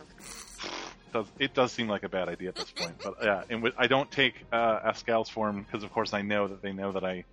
does 1.13 1.27
it 1.39 1.55
does 1.55 1.73
seem 1.73 1.89
like 1.89 2.03
a 2.03 2.09
bad 2.11 2.29
idea 2.29 2.51
at 2.51 2.55
this 2.57 2.71
point, 2.71 2.95
but 3.03 3.15
yeah, 3.23 3.41
and 3.49 3.63
wi- 3.63 3.75
I 3.79 3.87
don't 3.87 4.11
take 4.11 4.35
uh, 4.53 4.81
Eskel's 4.91 5.31
form 5.31 5.63
because, 5.63 5.83
of 5.83 5.91
course, 5.93 6.13
I 6.13 6.21
know 6.21 6.47
that 6.49 6.61
they 6.61 6.73
know 6.73 6.93
that 6.93 7.05
I. 7.05 7.25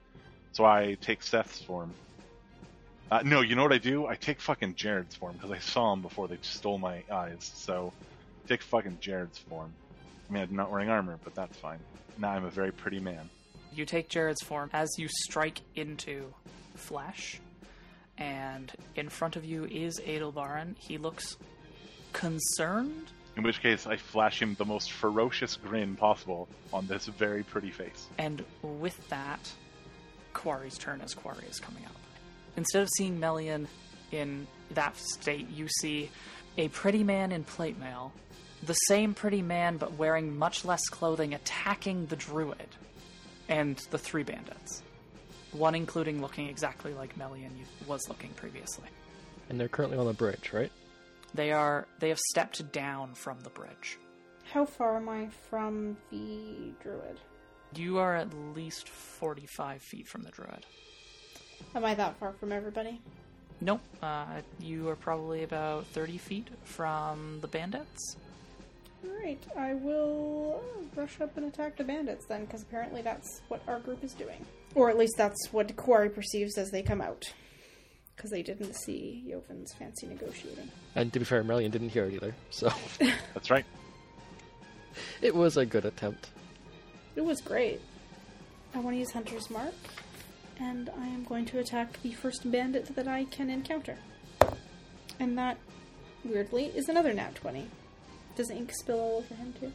So 0.54 0.64
I 0.64 0.96
take 1.02 1.22
Seth's 1.22 1.62
form. 1.62 1.94
Uh, 3.12 3.22
no, 3.24 3.42
you 3.42 3.56
know 3.56 3.64
what 3.64 3.74
I 3.74 3.78
do? 3.78 4.08
I 4.08 4.16
take 4.16 4.42
fucking 4.42 4.76
Jared's 4.76 5.16
form 5.16 5.34
because 5.34 5.52
I 5.52 5.60
saw 5.60 5.94
him 5.94 6.02
before 6.02 6.28
they 6.28 6.38
stole 6.42 6.78
my 6.78 7.04
eyes. 7.12 7.52
So 7.54 7.94
take 8.48 8.64
fucking 8.64 8.98
Jared's 9.00 9.38
form. 9.38 9.72
I 10.30 10.34
mean, 10.34 10.44
I'm 10.44 10.56
not 10.56 10.72
wearing 10.72 10.90
armor, 10.90 11.20
but 11.24 11.36
that's 11.36 11.58
fine. 11.58 11.80
Now 12.18 12.32
I'm 12.32 12.46
a 12.46 12.50
very 12.50 12.72
pretty 12.72 13.00
man. 13.00 13.30
You 13.74 13.86
take 13.86 14.10
Jared's 14.10 14.42
form 14.42 14.70
as 14.74 14.90
you 14.98 15.08
strike 15.08 15.62
into 15.76 16.34
flesh, 16.76 17.40
and 18.18 18.72
in 18.96 19.10
front 19.10 19.36
of 19.36 19.46
you 19.46 19.66
is 19.66 20.00
Edelbaran. 20.00 20.76
He 20.80 20.98
looks 20.98 21.38
concerned. 22.14 23.12
In 23.36 23.44
which 23.44 23.62
case, 23.62 23.86
I 23.86 23.98
flash 23.98 24.42
him 24.42 24.56
the 24.58 24.66
most 24.66 24.94
ferocious 24.94 25.58
grin 25.58 25.96
possible 25.98 26.48
on 26.72 26.88
this 26.88 27.06
very 27.06 27.44
pretty 27.44 27.70
face. 27.70 28.08
And 28.18 28.44
with 28.62 29.10
that, 29.10 29.52
Quarry's 30.34 30.78
turn 30.78 31.02
as 31.02 31.14
Quarry 31.14 31.44
is 31.50 31.60
coming 31.60 31.86
up. 31.86 31.92
Instead 32.58 32.84
of 32.84 32.90
seeing 32.98 33.20
Melian 33.20 33.68
in 34.12 34.48
that 34.72 34.98
state, 34.98 35.50
you 35.50 35.68
see 35.68 36.10
a 36.58 36.68
pretty 36.70 37.04
man 37.04 37.32
in 37.32 37.44
plate 37.44 37.78
mail, 37.78 38.14
the 38.64 38.74
same 38.74 39.14
pretty 39.14 39.42
man 39.42 39.78
but 39.78 39.94
wearing 39.94 40.38
much 40.38 40.66
less 40.66 40.88
clothing, 40.90 41.34
attacking 41.34 42.06
the 42.08 42.16
druid 42.16 42.68
and 43.50 43.78
the 43.92 43.98
three 43.98 44.24
bandits. 44.24 44.82
One 45.52 45.76
including 45.76 46.22
looking 46.22 46.48
exactly 46.48 46.94
like 46.94 47.16
Melian 47.18 47.52
was 47.88 48.02
looking 48.10 48.32
previously. 48.32 48.88
And 49.50 49.60
they're 49.60 49.68
currently 49.68 49.98
on 49.98 50.08
the 50.08 50.14
bridge, 50.14 50.52
right? 50.54 50.72
They 51.34 51.52
are 51.52 51.88
they 52.00 52.10
have 52.10 52.20
stepped 52.20 52.72
down 52.72 53.14
from 53.14 53.40
the 53.42 53.50
bridge. 53.50 54.00
How 54.52 54.66
far 54.66 54.98
am 54.98 55.10
I 55.10 55.30
from 55.50 55.98
the 56.12 56.72
druid? 56.82 57.20
You 57.76 57.98
are 57.98 58.16
at 58.16 58.34
least 58.56 58.88
forty 58.90 59.46
five 59.46 59.82
feet 59.82 60.08
from 60.08 60.24
the 60.24 60.32
druid. 60.32 60.66
Am 61.74 61.84
I 61.86 61.96
that 61.96 62.18
far 62.20 62.34
from 62.34 62.52
everybody? 62.52 63.00
Nope. 63.62 63.82
Uh, 64.02 64.26
you 64.60 64.90
are 64.90 64.96
probably 64.96 65.44
about 65.44 65.86
30 65.88 66.18
feet 66.18 66.48
from 66.64 67.40
the 67.42 67.48
bandits. 67.48 68.18
Alright, 69.08 69.42
I 69.56 69.76
will 69.76 70.64
rush 70.96 71.22
up 71.22 71.38
and 71.38 71.46
attack 71.46 71.78
the 71.78 71.84
bandits 71.84 72.26
then, 72.28 72.46
because 72.46 72.64
apparently 72.64 73.02
that's 73.02 73.42
what 73.50 73.62
our 73.68 73.80
group 73.80 74.04
is 74.04 74.14
doing. 74.14 74.44
Or 74.74 74.90
at 74.90 74.98
least 74.98 75.14
that's 75.18 75.52
what 75.54 75.76
Quarry 75.76 76.10
perceives 76.10 76.58
as 76.58 76.72
they 76.72 76.82
come 76.82 77.02
out. 77.02 77.24
Because 78.16 78.32
they 78.32 78.42
didn't 78.42 78.74
see 78.76 79.26
Joven's 79.30 79.74
fancy 79.74 80.08
negotiating. 80.08 80.70
And 80.96 81.12
to 81.14 81.20
be 81.20 81.26
fair, 81.26 81.44
Melian 81.44 81.72
didn't 81.72 81.90
hear 81.90 82.06
it 82.06 82.14
either, 82.14 82.34
so 82.50 82.72
That's 83.34 83.52
right. 83.52 83.66
it 85.22 85.36
was 85.36 85.58
a 85.58 85.66
good 85.66 85.86
attempt. 85.86 86.30
It 87.16 87.22
was 87.24 87.42
great. 87.42 87.82
I 88.74 88.80
want 88.80 88.96
to 88.96 89.00
use 89.00 89.12
Hunter's 89.12 89.50
Mark, 89.50 89.74
and 90.60 90.90
I 90.98 91.08
am 91.08 91.24
going 91.24 91.46
to 91.46 91.60
attack 91.60 92.02
the 92.02 92.12
first 92.14 92.50
bandit 92.50 92.96
that 92.96 93.08
I 93.08 93.26
can 93.26 93.50
encounter. 93.50 93.98
And 95.20 95.38
that, 95.38 95.58
weirdly, 96.24 96.66
is 96.76 96.90
another 96.90 97.14
nat 97.14 97.36
20. 97.36 97.68
Does 98.36 98.50
ink 98.50 98.72
spill 98.74 99.00
all 99.00 99.18
over 99.18 99.36
him 99.36 99.54
too? 99.60 99.72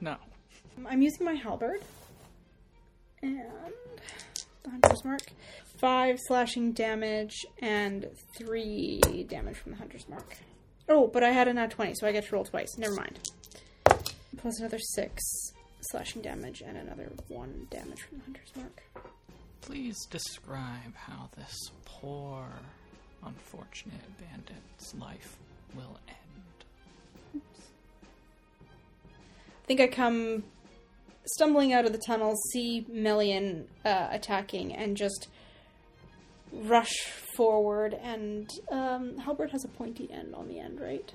No. 0.00 0.16
Um, 0.76 0.86
I'm 0.88 1.02
using 1.02 1.24
my 1.26 1.34
halberd. 1.34 1.82
And 3.22 3.42
the 4.62 4.70
Hunter's 4.70 5.04
Mark. 5.04 5.22
Five 5.80 6.18
slashing 6.26 6.72
damage 6.72 7.46
and 7.60 8.08
three 8.36 9.00
damage 9.28 9.56
from 9.56 9.72
the 9.72 9.78
Hunter's 9.78 10.08
Mark. 10.08 10.36
Oh, 10.88 11.06
but 11.06 11.22
I 11.22 11.30
had 11.30 11.48
a 11.48 11.52
nat 11.52 11.70
20, 11.70 11.94
so 11.94 12.06
I 12.06 12.12
get 12.12 12.26
to 12.26 12.34
roll 12.34 12.44
twice. 12.44 12.78
Never 12.78 12.94
mind. 12.94 13.18
Plus 14.36 14.58
another 14.60 14.78
six 14.78 15.22
slashing 15.90 16.22
damage 16.22 16.62
and 16.64 16.76
another 16.76 17.10
one 17.28 17.66
damage 17.70 18.02
from 18.02 18.18
the 18.18 18.24
Hunter's 18.24 18.56
Mark. 18.56 18.82
Please 19.60 20.06
describe 20.06 20.94
how 20.94 21.28
this 21.36 21.54
poor, 21.84 22.46
unfortunate 23.24 24.00
bandit's 24.18 24.94
life 24.94 25.36
will 25.74 25.98
end. 26.08 27.42
I 29.64 29.66
think 29.66 29.80
I 29.80 29.88
come 29.88 30.44
stumbling 31.26 31.74
out 31.74 31.84
of 31.84 31.92
the 31.92 31.98
tunnel, 31.98 32.34
see 32.52 32.86
Melian 32.88 33.66
uh, 33.84 34.08
attacking, 34.10 34.74
and 34.74 34.96
just 34.96 35.28
rush 36.52 36.94
forward. 37.36 37.94
And 38.02 38.48
um, 38.70 39.18
halberd 39.18 39.50
has 39.50 39.64
a 39.64 39.68
pointy 39.68 40.08
end 40.10 40.34
on 40.34 40.48
the 40.48 40.58
end, 40.58 40.80
right? 40.80 41.12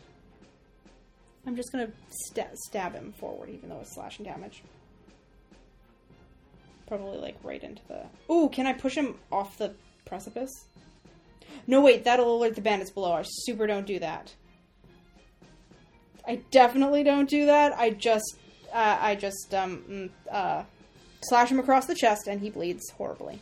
I'm 1.45 1.55
just 1.55 1.71
gonna 1.71 1.89
sta- 2.09 2.55
stab 2.67 2.93
him 2.93 3.13
forward, 3.13 3.49
even 3.49 3.69
though 3.69 3.79
it's 3.79 3.95
slashing 3.95 4.25
damage. 4.25 4.63
Probably 6.93 7.17
like 7.17 7.37
right 7.41 7.63
into 7.63 7.81
the. 7.87 8.05
Ooh, 8.31 8.49
can 8.49 8.67
I 8.67 8.73
push 8.73 8.93
him 8.93 9.15
off 9.31 9.57
the 9.57 9.73
precipice? 10.05 10.51
No, 11.65 11.81
wait, 11.81 12.03
that'll 12.03 12.37
alert 12.37 12.53
the 12.53 12.61
bandits 12.61 12.91
below. 12.91 13.13
I 13.13 13.23
super 13.25 13.65
don't 13.65 13.87
do 13.87 13.97
that. 13.97 14.31
I 16.27 16.35
definitely 16.51 17.03
don't 17.03 17.27
do 17.27 17.47
that. 17.47 17.73
I 17.73 17.89
just, 17.89 18.37
uh, 18.71 18.97
I 19.01 19.15
just, 19.15 19.55
um, 19.55 19.83
mm, 19.89 20.09
uh, 20.31 20.63
slash 21.23 21.49
him 21.49 21.57
across 21.57 21.87
the 21.87 21.95
chest 21.95 22.27
and 22.27 22.39
he 22.39 22.51
bleeds 22.51 22.87
horribly. 22.91 23.39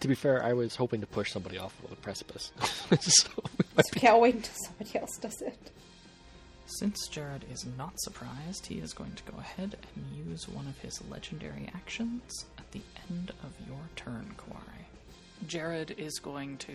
To 0.00 0.08
be 0.08 0.16
fair, 0.16 0.42
I 0.42 0.52
was 0.52 0.74
hoping 0.74 1.00
to 1.00 1.06
push 1.06 1.30
somebody 1.30 1.58
off 1.58 1.80
of 1.84 1.90
the 1.90 1.96
precipice. 1.96 2.50
so 3.00 3.28
So 3.76 4.08
I'll 4.08 4.20
wait 4.20 4.34
until 4.34 4.54
somebody 4.66 4.98
else 4.98 5.16
does 5.18 5.40
it. 5.42 5.70
Since 6.66 7.08
Jared 7.08 7.44
is 7.50 7.66
not 7.76 8.00
surprised, 8.00 8.66
he 8.66 8.76
is 8.76 8.92
going 8.92 9.12
to 9.12 9.32
go 9.32 9.38
ahead 9.38 9.76
and 9.94 10.26
use 10.26 10.48
one 10.48 10.66
of 10.66 10.78
his 10.78 11.00
legendary 11.10 11.68
actions 11.74 12.46
at 12.58 12.70
the 12.72 12.80
end 13.10 13.32
of 13.42 13.52
your 13.66 13.80
turn, 13.96 14.34
Quarry. 14.36 14.86
Jared 15.46 15.94
is 15.98 16.18
going 16.20 16.56
to 16.58 16.74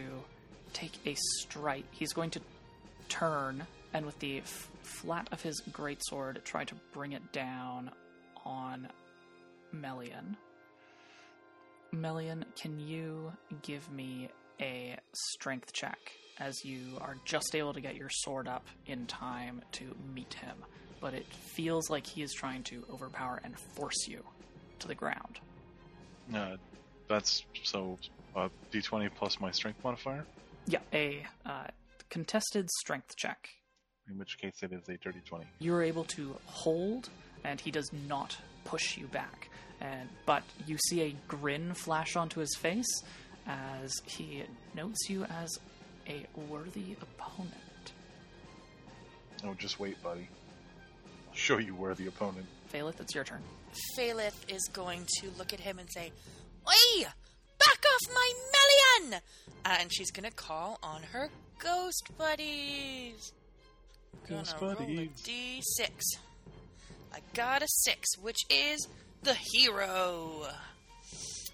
take 0.73 0.99
a 1.05 1.15
strike. 1.39 1.85
He's 1.91 2.14
going 2.14 2.31
to 2.31 2.41
turn 3.09 3.65
and 3.93 4.05
with 4.05 4.19
the 4.19 4.39
f- 4.39 4.69
flat 4.84 5.27
of 5.31 5.41
his 5.41 5.61
greatsword 5.72 6.43
try 6.43 6.65
to 6.65 6.76
bring 6.93 7.14
it 7.14 7.31
down 7.31 7.89
on 8.45 8.89
Melian. 9.72 10.35
Melian, 11.91 12.45
can 12.55 12.80
you 12.80 13.31
give 13.61 13.89
me 13.91 14.30
a 14.61 14.97
strength 15.14 15.72
check 15.72 15.97
as 16.39 16.64
you 16.64 16.97
are 17.01 17.15
just 17.26 17.55
able 17.55 17.73
to 17.73 17.81
get 17.81 17.95
your 17.95 18.09
sword 18.09 18.47
up 18.47 18.65
in 18.85 19.05
time 19.05 19.61
to 19.73 19.95
meet 20.14 20.34
him. 20.35 20.55
But 20.99 21.14
it 21.14 21.26
feels 21.26 21.89
like 21.89 22.05
he 22.07 22.22
is 22.23 22.34
trying 22.34 22.64
to 22.64 22.84
overpower 22.91 23.39
and 23.43 23.57
force 23.76 24.07
you 24.07 24.23
to 24.80 24.88
the 24.88 24.95
ground. 24.95 25.39
Uh, 26.34 26.57
that's 27.07 27.43
so 27.64 27.97
uh, 28.35 28.49
d20 28.72 29.09
plus 29.15 29.39
my 29.39 29.51
strength 29.51 29.84
modifier, 29.84 30.26
Yeah, 30.68 30.80
a 30.93 31.26
uh, 31.45 31.68
contested 32.09 32.69
strength 32.81 33.15
check. 33.15 33.49
in 34.09 34.18
which 34.18 34.38
case 34.38 34.55
it 34.61 34.72
is 34.73 34.88
a 34.89 34.97
dirty 34.97 35.22
20. 35.26 35.45
You're 35.59 35.84
able 35.84 36.03
to 36.05 36.35
hold, 36.45 37.09
and 37.43 37.59
he 37.61 37.72
does 37.72 37.89
not 38.07 38.35
push 38.65 38.97
you 38.97 39.07
back. 39.07 39.49
And 39.80 40.09
but 40.26 40.43
you 40.65 40.77
see 40.89 41.01
a 41.01 41.15
grin 41.27 41.73
flash 41.76 42.15
onto 42.15 42.39
his 42.39 42.53
face 42.59 43.03
as 43.45 43.93
he 44.05 44.43
notes 44.76 45.09
you 45.09 45.23
as 45.26 45.49
a 46.09 46.25
worthy 46.49 46.95
opponent. 47.01 47.53
Oh, 49.43 49.53
just 49.53 49.79
wait, 49.79 50.01
buddy. 50.01 50.27
I'll 51.29 51.35
show 51.35 51.57
you 51.57 51.75
where 51.75 51.93
the 51.93 52.07
opponent. 52.07 52.45
Phaleth, 52.73 52.99
it's 52.99 53.13
your 53.13 53.23
turn. 53.23 53.41
Phaleth 53.97 54.51
is 54.51 54.67
going 54.73 55.05
to 55.19 55.29
look 55.38 55.53
at 55.53 55.59
him 55.59 55.79
and 55.79 55.89
say, 55.91 56.11
Oi! 56.67 57.03
Back 57.59 57.84
off 57.85 58.13
my 58.13 58.31
Melian! 59.01 59.21
Uh, 59.65 59.77
and 59.79 59.93
she's 59.93 60.11
going 60.11 60.29
to 60.29 60.35
call 60.35 60.79
on 60.84 61.03
her 61.03 61.29
ghost 61.59 62.09
buddies. 62.17 63.34
Ghost 64.27 64.57
Gonna 64.59 64.73
roll 64.73 64.81
a 64.81 64.85
buddies. 64.85 65.09
d6. 65.23 65.89
I 67.13 67.19
got 67.34 67.61
a 67.61 67.67
6, 67.67 68.17
which 68.21 68.39
is 68.49 68.88
the 69.23 69.35
hero. 69.53 70.47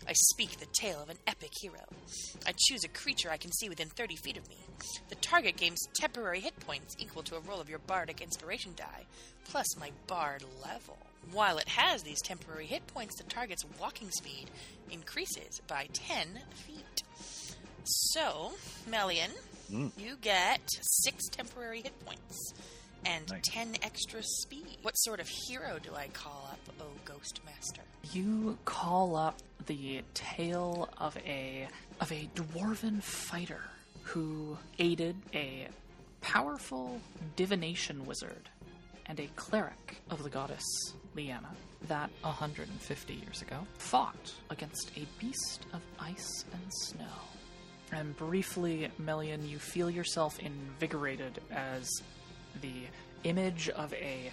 I 0.07 0.13
speak 0.13 0.59
the 0.59 0.65
tale 0.73 1.01
of 1.01 1.09
an 1.09 1.17
epic 1.27 1.51
hero. 1.61 1.79
I 2.45 2.53
choose 2.57 2.83
a 2.83 2.89
creature 2.89 3.29
I 3.31 3.37
can 3.37 3.51
see 3.51 3.69
within 3.69 3.87
30 3.89 4.15
feet 4.17 4.37
of 4.37 4.47
me. 4.49 4.57
The 5.09 5.15
target 5.15 5.55
gains 5.57 5.79
temporary 5.95 6.39
hit 6.41 6.59
points 6.59 6.95
equal 6.99 7.23
to 7.23 7.35
a 7.35 7.39
roll 7.41 7.61
of 7.61 7.69
your 7.69 7.79
bardic 7.79 8.21
inspiration 8.21 8.73
die, 8.75 9.05
plus 9.45 9.77
my 9.79 9.91
bard 10.07 10.43
level. 10.61 10.97
While 11.31 11.57
it 11.57 11.69
has 11.69 12.03
these 12.03 12.21
temporary 12.21 12.65
hit 12.65 12.85
points, 12.87 13.15
the 13.17 13.23
target's 13.23 13.63
walking 13.79 14.09
speed 14.11 14.49
increases 14.91 15.61
by 15.67 15.87
10 15.93 16.39
feet. 16.65 17.03
So, 17.85 18.53
Melian, 18.87 19.31
Mm. 19.71 19.91
you 19.97 20.17
get 20.17 20.59
6 20.81 21.29
temporary 21.29 21.81
hit 21.81 21.97
points 22.05 22.53
and 23.05 23.29
Nice. 23.29 23.41
10 23.45 23.75
extra 23.81 24.21
speed. 24.23 24.77
What 24.81 24.93
sort 24.95 25.19
of 25.19 25.27
hero 25.27 25.77
do 25.81 25.95
I 25.95 26.07
call 26.07 26.49
up, 26.51 26.59
oh 26.81 26.85
Ghost 27.05 27.41
Master? 27.45 27.81
You 28.11 28.57
call 28.65 29.15
up 29.15 29.39
the 29.65 30.01
tale 30.13 30.89
of 30.97 31.15
a 31.25 31.67
of 32.01 32.11
a 32.11 32.29
dwarven 32.35 33.01
fighter 33.01 33.61
who 34.03 34.57
aided 34.79 35.15
a 35.33 35.67
powerful 36.21 36.99
divination 37.35 38.05
wizard 38.05 38.49
and 39.05 39.19
a 39.19 39.27
cleric 39.35 40.01
of 40.09 40.23
the 40.23 40.29
goddess 40.29 40.63
Liana 41.15 41.51
that 41.87 42.09
150 42.21 43.13
years 43.13 43.41
ago 43.41 43.57
fought 43.77 44.33
against 44.49 44.91
a 44.97 45.05
beast 45.19 45.65
of 45.73 45.81
ice 45.99 46.45
and 46.53 46.73
snow. 46.73 47.05
And 47.91 48.15
briefly, 48.17 48.89
Melian, 48.97 49.47
you 49.47 49.59
feel 49.59 49.89
yourself 49.89 50.39
invigorated 50.39 51.39
as 51.51 51.87
the 52.61 52.87
image 53.23 53.69
of 53.69 53.93
a 53.93 54.31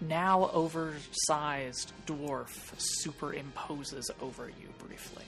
now 0.00 0.50
oversized 0.52 1.92
dwarf 2.06 2.74
superimposes 3.02 4.10
over 4.20 4.48
you 4.48 4.68
briefly. 4.86 5.24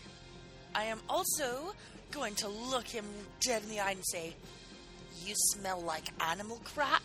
I 0.75 0.85
am 0.85 1.01
also 1.09 1.75
going 2.11 2.35
to 2.37 2.49
look 2.49 2.87
him 2.87 3.05
dead 3.41 3.63
in 3.63 3.69
the 3.71 3.81
eye 3.81 3.93
and 3.93 4.07
say, 4.07 4.35
You 5.25 5.35
smell 5.55 5.81
like 5.81 6.11
animal 6.21 6.61
crap, 6.65 7.03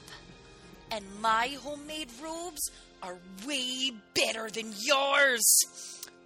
and 0.91 1.06
my 1.22 1.57
homemade 1.61 2.10
robes 2.22 2.69
are 3.02 3.18
way 3.48 3.91
better 4.14 4.49
than 4.49 4.73
yours. 4.84 5.41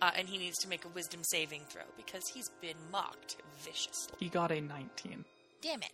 Uh, 0.02 0.12
and 0.18 0.28
he 0.28 0.38
needs 0.38 0.58
to 0.58 0.68
make 0.68 0.84
a 0.84 0.90
wisdom 0.90 1.22
saving 1.24 1.62
throw 1.70 1.84
because 1.96 2.22
he's 2.34 2.50
been 2.62 2.76
mocked 2.92 3.38
viciously. 3.60 4.14
He 4.20 4.28
got 4.28 4.52
a 4.52 4.60
19. 4.60 5.24
Damn 5.62 5.82
it. 5.82 5.92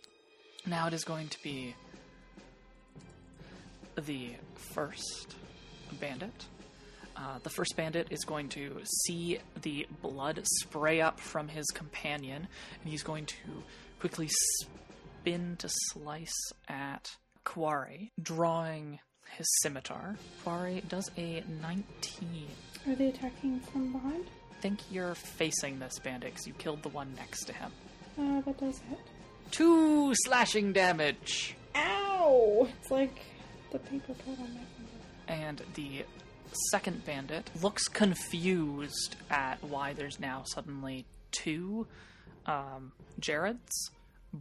Now 0.66 0.86
it 0.88 0.92
is 0.92 1.04
going 1.04 1.28
to 1.28 1.42
be 1.42 1.74
the 3.96 4.30
first 4.54 5.34
bandit. 6.00 6.46
Uh, 7.16 7.38
the 7.42 7.50
first 7.50 7.76
bandit 7.76 8.08
is 8.10 8.24
going 8.24 8.48
to 8.48 8.80
see 9.04 9.38
the 9.60 9.86
blood 10.00 10.40
spray 10.60 11.00
up 11.00 11.20
from 11.20 11.48
his 11.48 11.66
companion, 11.74 12.48
and 12.80 12.90
he's 12.90 13.02
going 13.02 13.26
to 13.26 13.36
quickly 14.00 14.28
spin 15.20 15.56
to 15.58 15.68
slice 15.68 16.52
at 16.68 17.10
Quarry, 17.44 18.12
drawing 18.20 18.98
his 19.36 19.46
scimitar. 19.62 20.16
Quarry 20.42 20.82
does 20.88 21.10
a 21.16 21.42
19. 21.60 22.46
Are 22.88 22.94
they 22.94 23.08
attacking 23.08 23.60
from 23.60 23.92
behind? 23.92 24.24
I 24.50 24.60
think 24.62 24.80
you're 24.90 25.14
facing 25.14 25.78
this 25.78 25.98
bandit 25.98 26.32
because 26.32 26.46
you 26.46 26.54
killed 26.54 26.82
the 26.82 26.88
one 26.88 27.12
next 27.16 27.44
to 27.44 27.52
him. 27.52 27.72
Uh, 28.18 28.40
that 28.42 28.58
does 28.58 28.78
hit. 28.88 28.98
Two 29.50 30.14
slashing 30.24 30.72
damage! 30.72 31.56
Ow! 31.74 32.68
It's 32.80 32.90
like 32.90 33.20
the 33.72 33.78
paper 33.80 34.14
cut 34.14 34.38
on 34.38 34.54
my 34.54 34.60
finger. 34.76 34.92
and 35.28 35.62
the 35.74 36.04
second 36.70 37.04
bandit 37.04 37.50
looks 37.62 37.88
confused 37.88 39.16
at 39.30 39.62
why 39.64 39.92
there's 39.94 40.20
now 40.20 40.42
suddenly 40.44 41.04
two 41.30 41.86
um, 42.46 42.92
Jareds, 43.20 43.90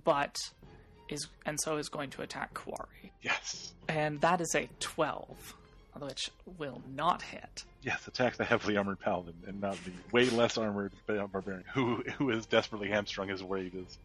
but 0.04 0.36
is 1.10 1.28
and 1.46 1.60
so 1.62 1.78
is 1.78 1.90
going 1.90 2.10
to 2.12 2.22
attack 2.22 2.54
Quarry, 2.54 3.12
Yes. 3.22 3.74
and 3.90 4.20
that 4.22 4.42
is 4.42 4.54
a 4.56 4.68
twelve, 4.80 5.56
which 6.00 6.30
will 6.58 6.82
not 6.96 7.22
hit. 7.22 7.64
Yes, 7.84 8.08
attack 8.08 8.38
the 8.38 8.46
heavily 8.46 8.78
armored 8.78 9.00
paladin 9.00 9.34
and 9.48 9.60
not 9.62 9.78
the 9.84 9.92
way 10.12 10.30
less 10.30 10.58
armored 10.58 10.94
barbarian 11.08 11.64
who 11.74 12.04
who 12.18 12.30
is 12.30 12.46
desperately 12.46 12.90
hamstrung 12.90 13.30
as 13.30 13.44
weight 13.44 13.74
is. 13.74 13.98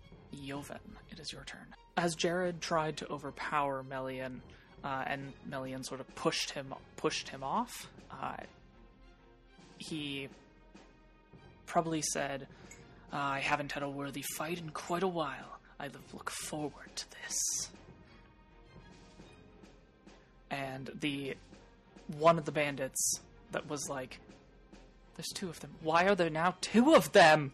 Joven, 0.44 0.78
it 1.10 1.18
is 1.20 1.32
your 1.32 1.44
turn. 1.44 1.74
As 1.96 2.14
Jared 2.14 2.60
tried 2.60 2.96
to 2.98 3.08
overpower 3.08 3.82
Melian, 3.82 4.42
uh, 4.86 5.02
and 5.08 5.32
Melian 5.44 5.82
sort 5.82 6.00
of 6.00 6.14
pushed 6.14 6.52
him 6.52 6.72
pushed 6.96 7.28
him 7.28 7.42
off, 7.42 7.90
uh, 8.08 8.36
he 9.78 10.28
probably 11.66 12.02
said, 12.02 12.46
"I 13.12 13.40
haven't 13.40 13.72
had 13.72 13.82
a 13.82 13.90
worthy 13.90 14.22
fight 14.36 14.58
in 14.58 14.70
quite 14.70 15.02
a 15.02 15.08
while. 15.08 15.58
I 15.80 15.88
look 16.12 16.30
forward 16.30 16.94
to 16.94 17.04
this." 17.10 17.70
And 20.52 20.88
the 21.00 21.36
one 22.18 22.38
of 22.38 22.44
the 22.44 22.52
bandits 22.52 23.20
that 23.50 23.68
was 23.68 23.88
like, 23.90 24.20
"There's 25.16 25.32
two 25.34 25.48
of 25.48 25.58
them. 25.58 25.74
Why 25.80 26.04
are 26.06 26.14
there 26.14 26.30
now 26.30 26.54
two 26.60 26.94
of 26.94 27.10
them?" 27.10 27.52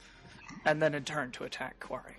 And 0.66 0.82
then 0.82 0.94
it 0.94 1.06
turned 1.06 1.32
to 1.34 1.44
attack 1.44 1.80
Quarry. 1.80 2.16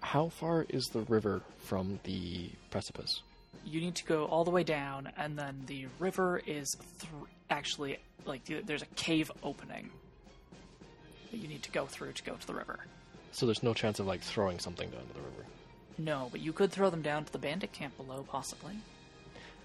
How 0.00 0.30
far 0.30 0.64
is 0.70 0.86
the 0.86 1.00
river 1.00 1.42
from 1.58 2.00
the 2.04 2.52
precipice? 2.70 3.20
You 3.66 3.80
need 3.80 3.96
to 3.96 4.04
go 4.04 4.24
all 4.26 4.44
the 4.44 4.50
way 4.50 4.62
down, 4.64 5.10
and 5.16 5.38
then 5.38 5.62
the 5.66 5.86
river 5.98 6.40
is 6.46 6.76
th- 7.00 7.12
actually 7.50 7.98
like 8.24 8.42
there's 8.64 8.82
a 8.82 8.86
cave 8.96 9.30
opening 9.42 9.90
that 11.30 11.36
you 11.38 11.48
need 11.48 11.62
to 11.64 11.70
go 11.70 11.86
through 11.86 12.12
to 12.12 12.22
go 12.22 12.34
to 12.34 12.46
the 12.46 12.54
river. 12.54 12.80
So 13.32 13.44
there's 13.46 13.62
no 13.62 13.74
chance 13.74 13.98
of 14.00 14.06
like 14.06 14.20
throwing 14.22 14.58
something 14.58 14.88
down 14.90 15.02
to 15.06 15.12
the 15.14 15.20
river. 15.20 15.44
No, 15.98 16.28
but 16.30 16.40
you 16.40 16.52
could 16.52 16.70
throw 16.72 16.90
them 16.90 17.02
down 17.02 17.24
to 17.24 17.32
the 17.32 17.38
bandit 17.38 17.72
camp 17.72 17.96
below, 17.96 18.24
possibly. 18.28 18.74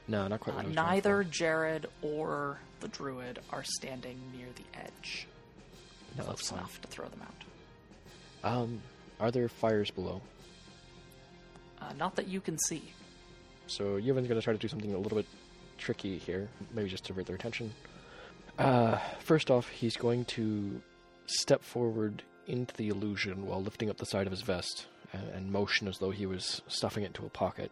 No, 0.07 0.27
not 0.27 0.39
quite. 0.39 0.53
Uh, 0.53 0.55
what 0.57 0.65
I 0.65 0.67
was 0.69 0.75
going 0.75 0.87
neither. 0.87 1.23
Jared 1.23 1.85
or 2.01 2.59
the 2.79 2.87
druid 2.87 3.39
are 3.51 3.63
standing 3.63 4.19
near 4.35 4.47
the 4.55 4.79
edge 4.79 5.27
No, 6.17 6.23
close 6.23 6.37
that's 6.37 6.49
fine. 6.49 6.59
enough 6.59 6.81
to 6.81 6.87
throw 6.87 7.07
them 7.07 7.21
out. 7.21 8.51
Um, 8.51 8.81
are 9.19 9.29
there 9.31 9.47
fires 9.47 9.91
below? 9.91 10.21
Uh, 11.81 11.93
not 11.97 12.15
that 12.15 12.27
you 12.27 12.41
can 12.41 12.57
see. 12.59 12.91
So 13.71 14.01
Joven's 14.01 14.27
going 14.27 14.39
to 14.39 14.43
try 14.43 14.51
to 14.51 14.59
do 14.59 14.67
something 14.67 14.93
a 14.93 14.97
little 14.97 15.17
bit 15.17 15.27
tricky 15.77 16.17
here, 16.17 16.49
maybe 16.73 16.89
just 16.89 17.05
to 17.05 17.13
divert 17.13 17.27
their 17.27 17.37
attention. 17.37 17.73
Uh, 18.59 18.97
first 19.19 19.49
off, 19.49 19.69
he's 19.69 19.95
going 19.95 20.25
to 20.25 20.81
step 21.25 21.63
forward 21.63 22.21
into 22.47 22.75
the 22.75 22.89
illusion 22.89 23.47
while 23.47 23.63
lifting 23.63 23.89
up 23.89 23.95
the 23.95 24.05
side 24.05 24.27
of 24.27 24.31
his 24.31 24.41
vest 24.41 24.87
and, 25.13 25.23
and 25.29 25.51
motion 25.51 25.87
as 25.87 25.99
though 25.99 26.11
he 26.11 26.25
was 26.25 26.61
stuffing 26.67 27.03
it 27.03 27.07
into 27.07 27.25
a 27.25 27.29
pocket. 27.29 27.71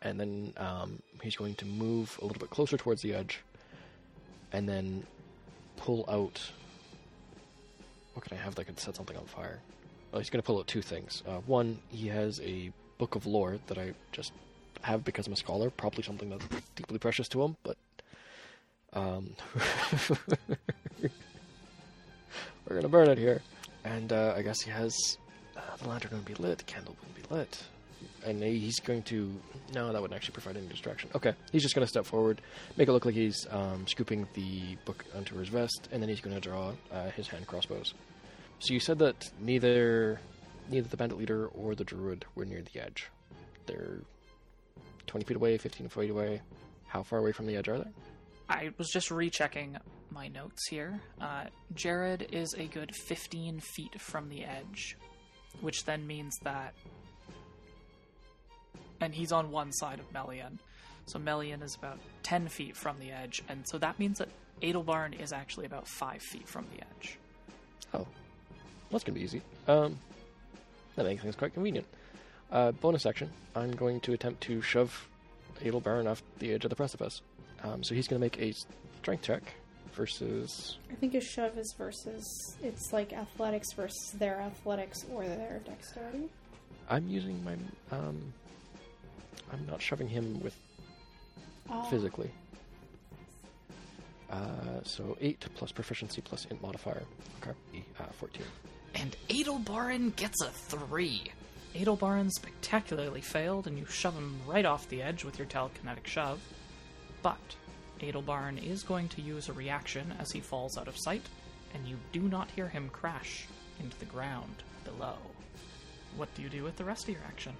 And 0.00 0.20
then 0.20 0.52
um, 0.56 1.02
he's 1.22 1.34
going 1.34 1.56
to 1.56 1.66
move 1.66 2.16
a 2.22 2.24
little 2.24 2.40
bit 2.40 2.50
closer 2.50 2.76
towards 2.76 3.02
the 3.02 3.14
edge, 3.14 3.40
and 4.52 4.68
then 4.68 5.04
pull 5.76 6.04
out. 6.08 6.40
What 8.14 8.24
can 8.24 8.36
I 8.36 8.40
have 8.40 8.54
that 8.54 8.66
could 8.66 8.78
set 8.78 8.94
something 8.94 9.16
on 9.16 9.24
fire? 9.24 9.58
Well, 10.12 10.20
he's 10.20 10.30
going 10.30 10.42
to 10.42 10.46
pull 10.46 10.58
out 10.58 10.68
two 10.68 10.82
things. 10.82 11.22
Uh, 11.26 11.38
one, 11.46 11.78
he 11.88 12.08
has 12.08 12.40
a 12.40 12.70
book 12.98 13.16
of 13.16 13.26
lore 13.26 13.58
that 13.66 13.78
I 13.78 13.94
just 14.12 14.32
have 14.82 15.04
because 15.04 15.26
I'm 15.26 15.32
a 15.32 15.36
scholar, 15.36 15.70
probably 15.70 16.02
something 16.02 16.30
that's 16.30 16.44
deeply 16.76 16.98
precious 16.98 17.28
to 17.28 17.42
him, 17.42 17.56
but 17.62 17.76
um, 18.92 19.30
we're 22.68 22.76
gonna 22.76 22.88
burn 22.88 23.08
it 23.08 23.18
here. 23.18 23.40
And 23.84 24.12
uh, 24.12 24.34
I 24.36 24.42
guess 24.42 24.60
he 24.60 24.70
has 24.70 25.18
uh, 25.56 25.60
the 25.80 25.88
lantern 25.88 26.10
would 26.12 26.24
be 26.24 26.34
lit, 26.34 26.58
the 26.58 26.64
candle 26.64 26.96
wouldn't 27.00 27.28
be 27.28 27.34
lit. 27.34 27.62
And 28.24 28.42
he's 28.42 28.78
going 28.80 29.02
to. 29.04 29.32
No, 29.74 29.92
that 29.92 30.00
wouldn't 30.00 30.16
actually 30.16 30.34
provide 30.34 30.56
any 30.56 30.68
distraction. 30.68 31.10
Okay, 31.14 31.34
he's 31.50 31.62
just 31.62 31.74
to 31.84 31.90
step 31.90 32.04
forward, 32.04 32.40
make 32.76 32.88
it 32.88 32.92
look 32.92 33.04
like 33.04 33.14
he's 33.14 33.46
um, 33.50 33.86
scooping 33.86 34.28
the 34.34 34.76
book 34.84 35.04
onto 35.16 35.36
his 35.36 35.48
vest, 35.48 35.88
and 35.90 36.00
then 36.00 36.08
he's 36.08 36.20
to 36.34 36.40
draw 36.40 36.72
uh, 36.92 37.10
his 37.10 37.26
hand 37.28 37.46
crossbows. 37.46 37.94
So 38.60 38.74
you 38.74 38.80
said 38.80 38.98
that 39.00 39.30
neither 39.40 40.20
neither 40.70 40.88
the 40.88 40.96
bandit 40.96 41.18
leader 41.18 41.48
or 41.48 41.74
the 41.74 41.84
druid 41.84 42.24
were 42.34 42.44
near 42.44 42.62
the 42.62 42.80
edge. 42.80 43.08
They're 43.66 44.00
20 45.12 45.26
feet 45.26 45.36
away, 45.36 45.58
15 45.58 45.88
feet 45.90 46.08
away. 46.10 46.40
How 46.86 47.02
far 47.02 47.18
away 47.18 47.32
from 47.32 47.44
the 47.46 47.54
edge 47.54 47.68
are 47.68 47.76
they? 47.76 47.90
I 48.48 48.70
was 48.78 48.88
just 48.88 49.10
rechecking 49.10 49.76
my 50.10 50.28
notes 50.28 50.66
here. 50.68 50.98
Uh, 51.20 51.44
Jared 51.74 52.28
is 52.32 52.54
a 52.54 52.64
good 52.64 52.96
15 52.96 53.60
feet 53.60 54.00
from 54.00 54.30
the 54.30 54.42
edge, 54.42 54.96
which 55.60 55.84
then 55.84 56.06
means 56.06 56.34
that. 56.44 56.72
And 59.02 59.14
he's 59.14 59.32
on 59.32 59.50
one 59.50 59.70
side 59.72 60.00
of 60.00 60.10
Melian. 60.14 60.58
So 61.04 61.18
Melian 61.18 61.60
is 61.60 61.74
about 61.74 61.98
10 62.22 62.48
feet 62.48 62.74
from 62.74 62.98
the 62.98 63.10
edge, 63.10 63.42
and 63.50 63.68
so 63.68 63.76
that 63.78 63.98
means 63.98 64.16
that 64.16 64.28
Edelbarn 64.62 65.20
is 65.20 65.30
actually 65.30 65.66
about 65.66 65.86
5 65.86 66.22
feet 66.22 66.48
from 66.48 66.64
the 66.74 66.80
edge. 66.80 67.18
Oh, 67.92 68.06
that's 68.90 69.04
going 69.04 69.12
to 69.12 69.20
be 69.20 69.24
easy. 69.24 69.42
Um, 69.68 69.98
that 70.96 71.04
makes 71.04 71.20
things 71.20 71.36
quite 71.36 71.52
convenient. 71.52 71.86
Uh, 72.52 72.70
bonus 72.72 73.06
action. 73.06 73.30
I'm 73.56 73.72
going 73.72 73.98
to 74.00 74.12
attempt 74.12 74.42
to 74.42 74.60
shove 74.60 75.08
Edelbarn 75.62 76.06
off 76.08 76.22
the 76.38 76.52
edge 76.52 76.64
of 76.64 76.70
the 76.70 76.76
precipice. 76.76 77.22
Um, 77.64 77.82
so 77.82 77.94
he's 77.94 78.06
going 78.06 78.20
to 78.20 78.24
make 78.24 78.38
a 78.40 78.52
strength 79.00 79.22
check 79.22 79.42
versus. 79.94 80.76
I 80.90 80.94
think 80.96 81.14
a 81.14 81.20
shove 81.20 81.56
is 81.56 81.74
versus. 81.78 82.56
It's 82.62 82.92
like 82.92 83.12
athletics 83.14 83.72
versus 83.72 84.10
their 84.18 84.38
athletics 84.40 85.06
or 85.10 85.24
their 85.26 85.60
dexterity. 85.64 86.28
I'm 86.90 87.08
using 87.08 87.42
my. 87.44 87.54
Um, 87.90 88.32
I'm 89.52 89.66
not 89.66 89.80
shoving 89.80 90.08
him 90.08 90.40
with 90.42 90.56
Oh. 91.70 91.82
physically. 91.84 92.30
Uh, 94.30 94.82
so 94.82 95.16
8 95.20 95.46
plus 95.54 95.70
proficiency 95.72 96.20
plus 96.20 96.46
int 96.50 96.60
modifier. 96.60 97.02
Okay. 97.40 97.56
Uh, 98.00 98.04
14. 98.18 98.42
And 98.96 99.16
Edelbarin 99.28 100.14
gets 100.16 100.42
a 100.42 100.48
3. 100.50 101.22
Edelbarin 101.74 102.30
spectacularly 102.30 103.20
failed, 103.20 103.66
and 103.66 103.78
you 103.78 103.86
shove 103.86 104.14
him 104.14 104.40
right 104.46 104.66
off 104.66 104.88
the 104.88 105.02
edge 105.02 105.24
with 105.24 105.38
your 105.38 105.46
telekinetic 105.46 106.06
shove. 106.06 106.40
But 107.22 107.38
Edelbarin 108.00 108.62
is 108.62 108.82
going 108.82 109.08
to 109.10 109.22
use 109.22 109.48
a 109.48 109.52
reaction 109.52 110.14
as 110.18 110.30
he 110.32 110.40
falls 110.40 110.76
out 110.76 110.88
of 110.88 110.96
sight, 110.98 111.22
and 111.74 111.86
you 111.86 111.96
do 112.12 112.20
not 112.20 112.50
hear 112.50 112.68
him 112.68 112.90
crash 112.90 113.46
into 113.80 113.98
the 113.98 114.04
ground 114.04 114.62
below. 114.84 115.14
What 116.16 116.34
do 116.34 116.42
you 116.42 116.48
do 116.50 116.62
with 116.62 116.76
the 116.76 116.84
rest 116.84 117.04
of 117.04 117.10
your 117.14 117.22
action? 117.26 117.52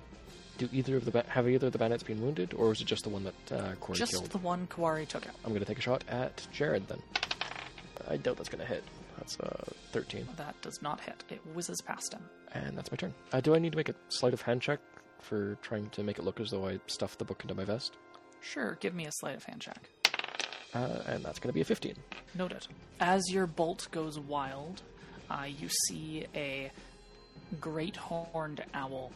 Do 0.59 0.69
either 0.73 0.97
of 0.97 1.07
the 1.07 1.11
ba- 1.11 1.25
have 1.29 1.49
either 1.49 1.69
of 1.69 1.73
the 1.73 1.79
bandits 1.79 2.03
been 2.03 2.21
wounded, 2.21 2.53
or 2.53 2.73
is 2.73 2.81
it 2.83 2.85
just 2.85 3.05
the 3.05 3.09
one 3.09 3.25
that 3.25 3.53
uh, 3.53 3.75
Quarry 3.81 3.99
Just 3.99 4.13
killed? 4.13 4.27
the 4.27 4.39
one 4.39 4.67
Quarry 4.67 5.07
took 5.07 5.27
out. 5.27 5.35
I'm 5.45 5.51
going 5.53 5.61
to 5.63 5.67
take 5.67 5.79
a 5.79 5.83
shot 5.83 6.05
at 6.09 6.47
Jared 6.53 6.87
then. 6.89 6.99
I 8.09 8.19
doubt 8.19 8.37
that's 8.37 8.51
going 8.51 8.61
to 8.61 8.67
hit. 8.67 8.85
That's 9.23 9.39
uh, 9.39 9.65
13, 9.93 10.27
That 10.37 10.61
does 10.63 10.83
not 10.83 11.01
hit. 11.01 11.23
It 11.31 11.41
whizzes 11.55 11.81
past 11.81 12.13
him. 12.13 12.23
and 12.55 12.77
that's 12.77 12.91
my 12.91 12.97
turn. 12.97 13.15
Uh, 13.33 13.41
do 13.41 13.55
I 13.55 13.61
need 13.61 13.71
to 13.71 13.77
make 13.77 13.89
a 13.89 13.95
sleight 14.09 14.35
of 14.35 14.43
hand 14.43 14.61
check 14.61 14.81
for 15.21 15.55
trying 15.63 15.89
to 15.91 16.03
make 16.03 16.19
it 16.19 16.25
look 16.25 16.41
as 16.41 16.51
though 16.51 16.67
I 16.67 16.81
stuffed 16.89 17.21
the 17.21 17.25
book 17.25 17.41
into 17.43 17.55
my 17.55 17.65
vest? 17.65 17.97
Sure, 18.41 18.77
give 18.81 18.95
me 18.97 19.07
a 19.07 19.13
sleight 19.13 19.37
of 19.37 19.45
hand 19.45 19.61
check. 19.61 19.89
Uh, 20.75 21.03
and 21.07 21.25
that's 21.25 21.39
going 21.39 21.51
to 21.51 21.53
be 21.53 21.61
a 21.61 21.65
15. 21.65 21.95
Noted. 22.35 22.67
As 22.99 23.23
your 23.31 23.47
bolt 23.47 23.87
goes 23.93 24.19
wild, 24.19 24.83
uh, 25.31 25.45
you 25.47 25.69
see 25.87 26.27
a 26.35 26.73
great 27.61 27.95
horned 27.95 28.65
owl 28.75 29.13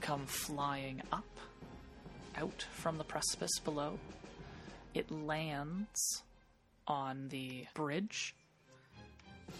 come 0.00 0.26
flying 0.26 1.02
up 1.12 1.24
out 2.36 2.66
from 2.72 2.98
the 2.98 3.04
precipice 3.04 3.60
below. 3.64 4.00
It 4.92 5.08
lands 5.12 6.00
on 6.88 7.28
the 7.28 7.66
bridge, 7.74 8.34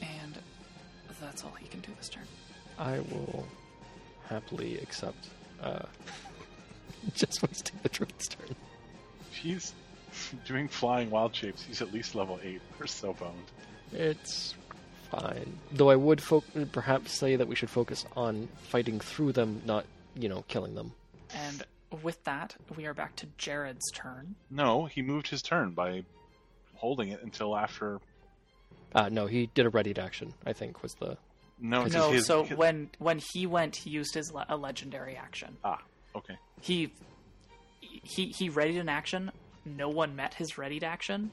and 0.00 0.38
that's 1.20 1.44
all 1.44 1.52
he 1.52 1.66
can 1.68 1.80
do 1.80 1.92
this 1.98 2.08
turn. 2.08 2.24
I 2.78 2.98
will 3.00 3.46
happily 4.28 4.78
accept 4.78 5.28
uh, 5.62 5.82
just 7.14 7.42
wasting 7.42 7.78
the 7.82 7.88
druid's 7.88 8.28
turn. 8.28 8.56
He's 9.30 9.72
doing 10.46 10.68
flying 10.68 11.10
wild 11.10 11.34
shapes. 11.34 11.62
He's 11.62 11.80
at 11.82 11.92
least 11.92 12.14
level 12.14 12.38
8. 12.42 12.60
We're 12.78 12.86
so 12.86 13.12
boned. 13.14 13.32
It's 13.92 14.54
fine. 15.10 15.58
Though 15.72 15.90
I 15.90 15.96
would 15.96 16.20
fo- 16.20 16.44
perhaps 16.72 17.12
say 17.12 17.36
that 17.36 17.46
we 17.46 17.54
should 17.54 17.70
focus 17.70 18.04
on 18.16 18.48
fighting 18.62 19.00
through 19.00 19.32
them, 19.32 19.62
not, 19.64 19.84
you 20.16 20.28
know, 20.28 20.44
killing 20.48 20.74
them. 20.74 20.92
And 21.34 21.64
with 22.02 22.22
that, 22.24 22.56
we 22.76 22.86
are 22.86 22.94
back 22.94 23.16
to 23.16 23.26
Jared's 23.38 23.90
turn. 23.92 24.34
No, 24.50 24.86
he 24.86 25.02
moved 25.02 25.28
his 25.28 25.42
turn 25.42 25.70
by 25.72 26.04
holding 26.74 27.08
it 27.08 27.22
until 27.22 27.56
after. 27.56 28.00
Uh, 28.94 29.08
no, 29.08 29.26
he 29.26 29.46
did 29.54 29.66
a 29.66 29.70
readied 29.70 29.98
action, 29.98 30.34
I 30.46 30.52
think, 30.52 30.82
was 30.82 30.92
the. 30.94 31.16
No, 31.58 31.84
No, 31.84 32.10
his, 32.10 32.26
so 32.26 32.44
his- 32.44 32.58
when 32.58 32.90
when 32.98 33.20
he 33.32 33.46
went, 33.46 33.76
he 33.76 33.90
used 33.90 34.14
his 34.14 34.32
le- 34.32 34.46
a 34.48 34.56
legendary 34.56 35.16
action. 35.16 35.56
Ah, 35.64 35.78
okay. 36.16 36.36
he 36.60 36.92
he 37.80 38.26
he 38.36 38.48
readied 38.48 38.78
an 38.78 38.88
action. 38.88 39.30
No 39.64 39.88
one 39.88 40.16
met 40.16 40.34
his 40.34 40.58
readied 40.58 40.82
action, 40.82 41.30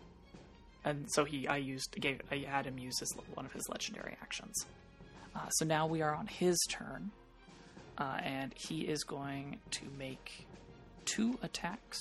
and 0.85 1.07
so 1.11 1.25
he 1.25 1.47
I 1.47 1.57
used 1.57 1.95
gave 1.99 2.21
I 2.31 2.45
had 2.47 2.65
him 2.65 2.77
use 2.77 2.99
his 2.99 3.11
one 3.33 3.45
of 3.45 3.53
his 3.53 3.67
legendary 3.69 4.15
actions. 4.21 4.53
Uh, 5.35 5.49
so 5.49 5.65
now 5.65 5.87
we 5.87 6.01
are 6.01 6.13
on 6.13 6.27
his 6.27 6.57
turn, 6.69 7.09
uh, 7.97 8.19
and 8.23 8.53
he 8.55 8.81
is 8.81 9.03
going 9.03 9.57
to 9.71 9.81
make 9.97 10.45
two 11.05 11.39
attacks 11.41 11.99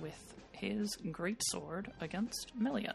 with 0.00 0.34
his 0.52 0.96
great 1.10 1.40
sword 1.46 1.90
against 2.00 2.52
Melian. 2.54 2.94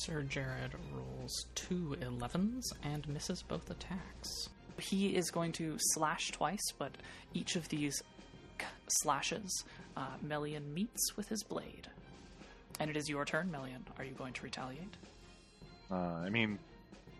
Sir 0.00 0.22
Jared 0.24 0.72
rolls 0.92 1.46
two 1.54 1.96
11s 2.02 2.64
and 2.82 3.08
misses 3.08 3.42
both 3.42 3.70
attacks. 3.70 4.50
He 4.78 5.16
is 5.16 5.30
going 5.30 5.52
to 5.52 5.76
slash 5.78 6.30
twice, 6.32 6.70
but 6.78 6.92
each 7.32 7.56
of 7.56 7.66
these 7.70 8.02
k- 8.58 8.66
slashes, 8.88 9.64
uh, 9.96 10.16
Melian 10.20 10.74
meets 10.74 11.16
with 11.16 11.28
his 11.28 11.42
blade. 11.42 11.88
And 12.78 12.90
it 12.90 12.96
is 12.96 13.08
your 13.08 13.24
turn, 13.24 13.50
Melian. 13.50 13.86
Are 13.96 14.04
you 14.04 14.12
going 14.12 14.34
to 14.34 14.42
retaliate? 14.42 14.94
Uh, 15.90 15.94
I 15.94 16.28
mean, 16.28 16.58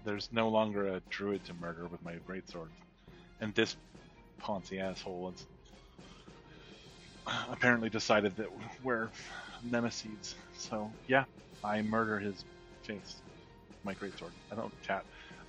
there's 0.05 0.29
no 0.31 0.51
longer 0.51 0.97
a 0.97 1.01
druid 1.09 1.45
to 1.47 1.55
murder 1.55 1.87
with 1.87 2.05
my 2.05 2.17
greatsword. 2.29 2.69
And 3.41 3.55
this 3.55 3.75
Ponzi 4.43 4.81
asshole 4.81 5.33
has 5.33 5.47
apparently 7.51 7.89
decided 7.89 8.37
that 8.37 8.49
we're 8.85 9.09
nemesis. 9.65 10.35
So, 10.59 10.93
yeah, 11.09 11.25
I 11.65 11.81
murder 11.81 12.19
his 12.19 12.45
My 13.85 13.95
greatsword. 13.95 14.33
I 14.51 14.55
don't 14.55 14.73
chat. 14.83 15.05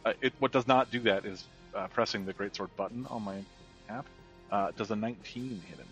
Uh, 0.05 0.13
it, 0.21 0.33
what 0.39 0.51
does 0.51 0.67
not 0.67 0.91
do 0.91 0.99
that 1.01 1.25
is 1.25 1.45
uh, 1.75 1.87
pressing 1.87 2.25
the 2.25 2.33
greatsword 2.33 2.69
button 2.75 3.05
on 3.09 3.23
my 3.23 3.43
app. 3.89 4.05
Uh, 4.51 4.71
does 4.77 4.91
a 4.91 4.95
19 4.95 5.61
hit 5.67 5.77
him? 5.77 5.87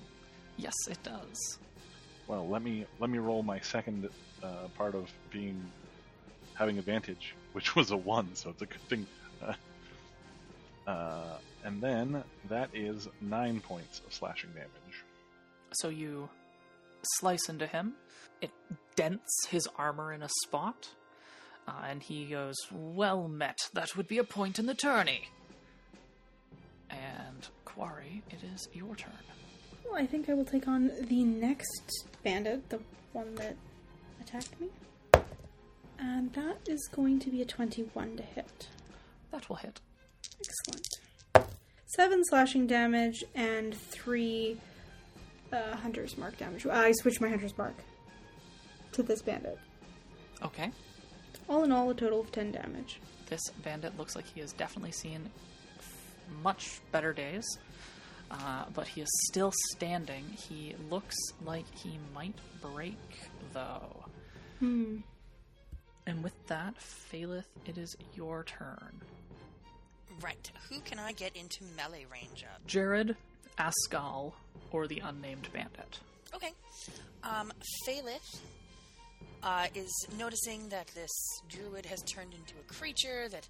Yes, 0.57 0.75
it 0.89 1.01
does. 1.03 1.59
Well, 2.27 2.47
let 2.47 2.63
me 2.63 2.85
let 2.99 3.09
me 3.09 3.19
roll 3.19 3.43
my 3.43 3.59
second 3.59 4.09
uh, 4.41 4.67
part 4.77 4.95
of 4.95 5.11
being 5.31 5.61
having 6.55 6.79
advantage, 6.79 7.35
which 7.53 7.75
was 7.75 7.91
a 7.91 7.97
one, 7.97 8.33
so 8.35 8.49
it's 8.49 8.61
a 8.61 8.65
good 8.65 8.81
thing. 8.89 9.05
Uh, 9.41 9.53
uh, 10.89 11.37
and 11.63 11.81
then 11.81 12.23
that 12.49 12.69
is 12.73 13.07
nine 13.21 13.59
points 13.59 14.01
of 14.05 14.13
slashing 14.13 14.51
damage. 14.51 15.03
So 15.73 15.89
you 15.89 16.29
slice 17.17 17.49
into 17.49 17.67
him. 17.67 17.93
It 18.41 18.51
dents 18.95 19.47
his 19.49 19.67
armor 19.77 20.13
in 20.13 20.23
a 20.23 20.29
spot. 20.43 20.89
Uh, 21.67 21.71
and 21.89 22.03
he 22.03 22.25
goes, 22.25 22.55
Well 22.71 23.27
met. 23.27 23.69
That 23.73 23.95
would 23.97 24.07
be 24.07 24.17
a 24.17 24.23
point 24.23 24.59
in 24.59 24.65
the 24.65 24.75
tourney. 24.75 25.29
And 26.89 27.47
Quarry, 27.65 28.21
it 28.29 28.39
is 28.53 28.67
your 28.73 28.95
turn. 28.95 29.11
Well, 29.83 30.01
I 30.01 30.05
think 30.05 30.29
I 30.29 30.33
will 30.33 30.45
take 30.45 30.67
on 30.67 30.91
the 31.01 31.23
next 31.23 32.07
bandit, 32.23 32.69
the 32.69 32.79
one 33.13 33.35
that 33.35 33.55
attacked 34.21 34.59
me. 34.59 34.67
And 35.97 36.31
that 36.33 36.57
is 36.67 36.87
going 36.93 37.19
to 37.19 37.29
be 37.29 37.41
a 37.41 37.45
21 37.45 38.17
to 38.17 38.23
hit. 38.23 38.69
That 39.31 39.47
will 39.49 39.55
hit. 39.57 39.79
Excellent. 40.39 40.87
Seven 41.95 42.21
slashing 42.25 42.67
damage 42.67 43.23
and 43.33 43.73
three 43.73 44.57
uh, 45.53 45.75
hunter's 45.77 46.17
mark 46.17 46.37
damage. 46.37 46.65
I 46.65 46.91
switched 46.93 47.21
my 47.21 47.29
hunter's 47.29 47.57
mark 47.57 47.75
to 48.93 49.03
this 49.03 49.21
bandit. 49.21 49.57
Okay. 50.43 50.71
All 51.47 51.63
in 51.63 51.71
all, 51.71 51.89
a 51.89 51.93
total 51.93 52.21
of 52.21 52.31
10 52.31 52.51
damage. 52.51 52.99
This 53.29 53.41
bandit 53.63 53.97
looks 53.97 54.15
like 54.15 54.25
he 54.33 54.39
has 54.41 54.51
definitely 54.53 54.91
seen 54.91 55.29
much 56.43 56.79
better 56.91 57.13
days, 57.13 57.45
uh, 58.31 58.65
but 58.73 58.87
he 58.87 59.01
is 59.01 59.09
still 59.29 59.51
standing. 59.71 60.25
He 60.25 60.75
looks 60.89 61.15
like 61.43 61.65
he 61.75 61.99
might 62.13 62.35
break, 62.61 62.97
though. 63.53 64.05
Hmm. 64.59 64.97
And 66.07 66.23
with 66.23 66.33
that, 66.47 66.75
Phaleth, 67.11 67.45
it 67.65 67.77
is 67.77 67.95
your 68.15 68.43
turn. 68.43 69.01
right. 70.21 70.51
Who 70.69 70.79
can 70.81 70.99
I 70.99 71.11
get 71.13 71.35
into 71.35 71.63
melee 71.75 72.05
range 72.11 72.43
of? 72.43 72.65
Jared, 72.67 73.15
Eskel, 73.59 74.33
or 74.71 74.87
the 74.87 74.99
unnamed 74.99 75.47
bandit. 75.51 75.99
Okay. 76.35 76.51
Um, 77.23 77.51
Phaleth 77.87 78.39
uh, 79.45 79.67
is 79.75 80.07
noticing 80.17 80.67
that 80.69 80.87
this 80.87 81.11
druid 81.47 81.85
has 81.85 82.01
turned 82.01 82.33
into 82.33 82.55
a 82.59 82.73
creature, 82.73 83.29
that 83.29 83.47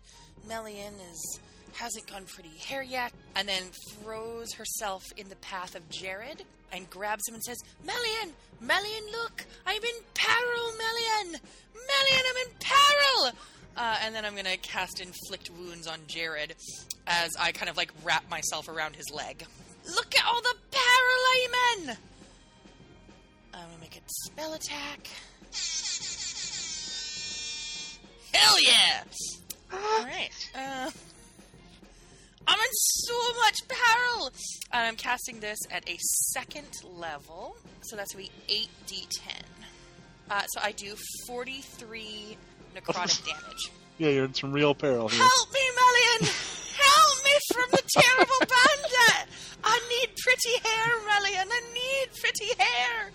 Melian 0.47 0.93
is 1.11 1.39
hasn't 1.73 2.07
gone 2.07 2.23
pretty 2.25 2.55
hair 2.57 2.83
yet, 2.83 3.11
and 3.35 3.47
then 3.47 3.63
throws 3.89 4.53
herself 4.53 5.03
in 5.17 5.27
the 5.27 5.35
path 5.37 5.75
of 5.75 5.89
Jared 5.89 6.43
and 6.71 6.89
grabs 6.89 7.27
him 7.27 7.33
and 7.33 7.43
says, 7.43 7.57
Melian! 7.85 8.33
Melian, 8.61 9.03
look! 9.11 9.45
I'm 9.65 9.83
in 9.83 9.95
peril, 10.13 10.71
Melian! 10.77 11.41
Melian, 11.73 12.25
I'm 12.29 12.47
in 12.47 12.53
peril! 12.59 13.37
Uh, 13.75 13.97
and 14.03 14.15
then 14.15 14.23
I'm 14.23 14.35
gonna 14.35 14.55
cast 14.57 15.01
Inflict 15.01 15.49
Wounds 15.57 15.85
on 15.85 15.99
Jared 16.07 16.55
as 17.07 17.31
I 17.37 17.51
kind 17.51 17.69
of 17.69 17.75
like 17.75 17.91
wrap 18.03 18.29
myself 18.29 18.69
around 18.69 18.95
his 18.95 19.11
leg. 19.11 19.45
Look 19.95 20.15
at 20.17 20.25
all 20.25 20.41
the 20.41 20.55
peril 20.71 21.21
I'm 21.33 21.83
in! 21.83 21.97
I'm 23.53 23.67
gonna 23.67 23.81
make 23.81 23.97
a 23.97 24.01
spell 24.07 24.53
attack. 24.53 25.09
Hell 28.33 28.61
yeah! 28.61 29.03
Alright. 29.73 30.49
Uh, 30.53 30.91
I'm 32.47 32.59
in 32.59 32.73
so 32.73 33.13
much 33.37 33.57
peril! 33.67 34.31
And 34.73 34.87
I'm 34.87 34.95
casting 34.95 35.39
this 35.39 35.59
at 35.71 35.87
a 35.89 35.97
second 36.33 36.67
level, 36.83 37.55
so 37.83 37.95
that's 37.95 38.13
gonna 38.13 38.25
be 38.47 38.65
8d10. 38.87 39.41
Uh, 40.29 40.41
so 40.47 40.59
I 40.61 40.71
do 40.71 40.95
43 41.27 42.37
necrotic 42.75 43.25
damage. 43.41 43.71
Yeah, 43.97 44.09
you're 44.09 44.25
in 44.25 44.33
some 44.33 44.51
real 44.51 44.75
peril 44.75 45.07
here. 45.07 45.19
Help 45.21 45.53
me, 45.53 45.59
Melian! 45.77 46.33
Help 46.77 47.23
me 47.23 47.31
from 47.53 47.71
the 47.71 47.81
terrible 47.87 48.39
bandit! 48.39 49.29
I 49.63 49.79
need 49.89 50.09
pretty 50.17 50.67
hair, 50.67 50.93
Melian! 51.07 51.47
I 51.49 51.61
need 51.73 52.19
pretty 52.19 52.61
hair! 52.61 53.11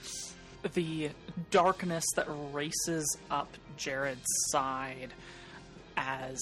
the 0.74 1.10
darkness 1.50 2.04
that 2.16 2.26
races 2.52 3.18
up 3.30 3.56
Jared's 3.76 4.26
side 4.50 5.12
as 5.96 6.40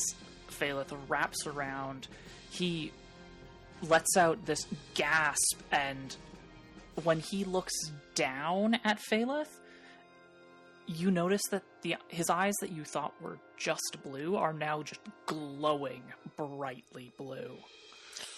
Phaleth 0.49 0.95
wraps 1.09 1.47
around. 1.47 2.09
He 2.51 2.93
lets 3.83 4.17
out 4.17 4.45
this 4.47 4.67
gasp, 4.95 5.61
and 5.71 6.17
when 7.05 7.21
he 7.21 7.45
looks 7.45 7.75
down 8.15 8.79
at 8.85 8.99
Phaleth, 9.11 9.61
you 10.87 11.11
notice 11.11 11.43
that 11.51 11.63
the 11.83 11.97
his 12.09 12.31
eyes 12.31 12.55
that 12.61 12.73
you 12.73 12.83
thought 12.83 13.13
were 13.21 13.39
just 13.57 13.99
blue 14.03 14.37
are 14.37 14.53
now 14.53 14.83
just 14.83 15.01
glowing 15.27 16.03
brightly 16.37 17.13
blue. 17.19 17.57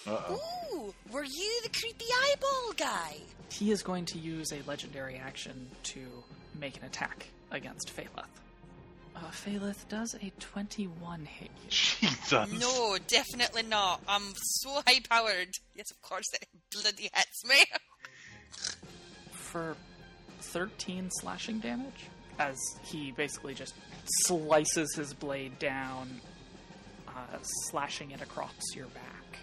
Uh-oh. 0.06 0.40
Ooh, 0.74 0.94
were 1.12 1.24
you 1.24 1.60
the 1.62 1.68
creepy 1.68 2.06
eyeball 2.24 2.72
guy? 2.76 3.16
He 3.50 3.70
is 3.70 3.82
going 3.82 4.04
to 4.06 4.18
use 4.18 4.52
a 4.52 4.62
legendary 4.66 5.16
action 5.16 5.68
to 5.84 6.00
make 6.60 6.76
an 6.76 6.84
attack 6.84 7.28
against 7.50 7.90
Phaleth. 7.96 8.24
Uh, 9.16 9.20
Phaleth 9.32 9.88
does 9.88 10.14
a 10.14 10.30
21 10.38 11.24
hit 11.24 11.50
you. 11.64 11.70
Jesus. 11.70 12.60
No, 12.60 12.96
definitely 13.08 13.62
not. 13.64 14.00
I'm 14.06 14.22
so 14.36 14.80
high 14.86 15.00
powered. 15.08 15.48
Yes, 15.74 15.90
of 15.90 16.00
course 16.02 16.26
it 16.34 16.46
bloody 16.70 17.10
hits 17.12 17.44
me. 17.46 17.56
for 19.32 19.76
13 20.40 21.08
slashing 21.10 21.58
damage 21.58 22.06
as 22.38 22.56
he 22.82 23.12
basically 23.12 23.52
just 23.54 23.74
slices 24.22 24.94
his 24.94 25.12
blade 25.12 25.58
down, 25.58 26.20
uh, 27.08 27.36
slashing 27.68 28.12
it 28.12 28.22
across 28.22 28.54
your 28.74 28.86
back. 28.86 29.38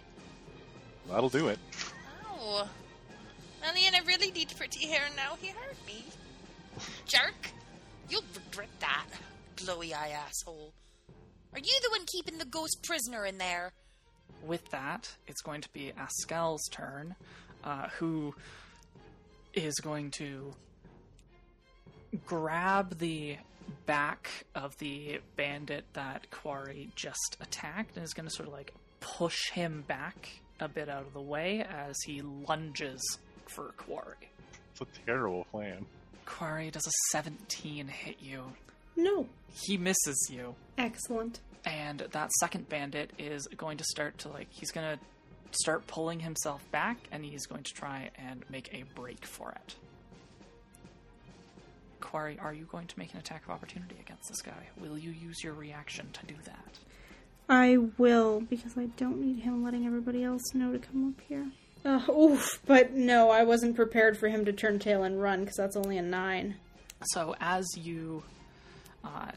That'll 1.10 1.30
do 1.30 1.50
it. 1.50 1.60
Ow. 2.26 2.68
Melian, 3.62 3.94
I 3.96 4.00
really 4.06 4.32
need 4.32 4.52
pretty 4.58 4.88
hair 4.88 5.04
now. 5.16 5.36
He 5.40 5.50
hurt 5.50 5.76
me. 5.86 6.06
Jerk. 7.06 7.52
You'll 8.10 8.24
regret 8.36 8.70
that, 8.80 9.08
glowy 9.56 9.94
eye 9.94 10.10
asshole. 10.10 10.74
Are 11.54 11.60
you 11.60 11.80
the 11.82 11.90
one 11.92 12.06
keeping 12.06 12.38
the 12.38 12.46
ghost 12.46 12.84
prisoner 12.84 13.26
in 13.26 13.38
there? 13.38 13.74
With 14.46 14.70
that, 14.70 15.10
it's 15.28 15.42
going 15.42 15.62
to 15.62 15.70
be 15.70 15.92
Eskel's 15.98 16.68
turn, 16.70 17.16
uh, 17.64 17.88
who 17.98 18.36
is 19.54 19.76
going 19.76 20.12
to 20.12 20.54
grab 22.26 23.00
the 23.00 23.38
back 23.86 24.30
of 24.56 24.78
the 24.78 25.20
bandit 25.36 25.86
that 25.94 26.30
Quarry 26.30 26.90
just 26.96 27.38
attacked 27.42 27.96
and 27.96 28.06
is 28.06 28.14
going 28.14 28.28
to 28.28 28.34
sort 28.34 28.48
of 28.48 28.54
like 28.54 28.74
push 29.00 29.50
him 29.52 29.84
back 29.88 30.30
a 30.60 30.68
bit 30.68 30.90
out 30.90 31.02
of 31.02 31.14
the 31.14 31.22
way 31.22 31.66
as 31.68 31.96
he 32.06 32.22
lunges 32.22 33.02
for 33.48 33.74
Quarry. 33.78 34.30
It's 34.72 34.82
a 34.82 35.06
terrible 35.06 35.46
plan. 35.52 35.86
Quarry 36.28 36.70
does 36.70 36.86
a 36.86 36.92
17 37.12 37.88
hit 37.88 38.18
you. 38.20 38.44
No. 38.96 39.28
He 39.66 39.78
misses 39.78 40.30
you. 40.32 40.54
Excellent. 40.78 41.40
and 41.66 42.00
that 42.12 42.32
second 42.34 42.70
bandit 42.70 43.12
is 43.18 43.48
going 43.58 43.78
to 43.78 43.84
start 43.86 44.18
to 44.20 44.30
like 44.30 44.48
he's 44.52 44.72
going 44.72 44.98
to 44.98 45.04
start 45.52 45.88
pulling 45.88 46.20
himself 46.20 46.62
back 46.72 46.98
and 47.12 47.26
he's 47.26 47.46
going 47.48 47.64
to 47.64 47.74
try 47.74 48.10
and 48.18 48.44
make 48.50 48.70
a 48.74 48.84
break 48.96 49.26
for 49.26 49.52
it 49.52 49.76
Quarry, 52.00 52.38
are 52.40 52.54
you 52.54 52.66
going 52.66 52.88
to 52.88 53.00
make 53.00 53.12
an 53.14 53.20
attack 53.20 53.44
of 53.46 53.50
opportunity 53.52 53.96
against 54.00 54.30
this 54.30 54.42
guy? 54.42 54.68
Will 54.80 54.98
you 54.98 55.12
use 55.12 55.44
your 55.44 55.54
reaction 55.54 56.08
to 56.14 56.26
do 56.26 56.36
that? 56.46 56.80
I 57.50 57.78
will, 57.98 58.42
because 58.42 58.78
I 58.78 58.86
don't 58.98 59.20
need 59.20 59.40
him 59.42 59.64
letting 59.64 59.86
everybody 59.86 60.24
else 60.24 60.54
know 60.54 60.72
to 60.74 60.80
come 60.80 61.10
up 61.10 61.22
here. 61.28 61.48
Uh, 61.88 62.02
oof, 62.12 62.60
but 62.66 62.92
no, 62.92 63.30
I 63.30 63.44
wasn't 63.44 63.78
prepared 63.78 64.18
for 64.18 64.28
him 64.28 64.44
to 64.44 64.52
turn 64.52 64.78
tail 64.78 65.04
and 65.04 65.22
run, 65.22 65.40
because 65.42 65.56
that's 65.56 65.78
only 65.78 65.98
a 65.98 66.02
nine. 66.02 66.56
So 67.14 67.34
as 67.40 67.66
you 67.78 68.24
uh, 69.06 69.32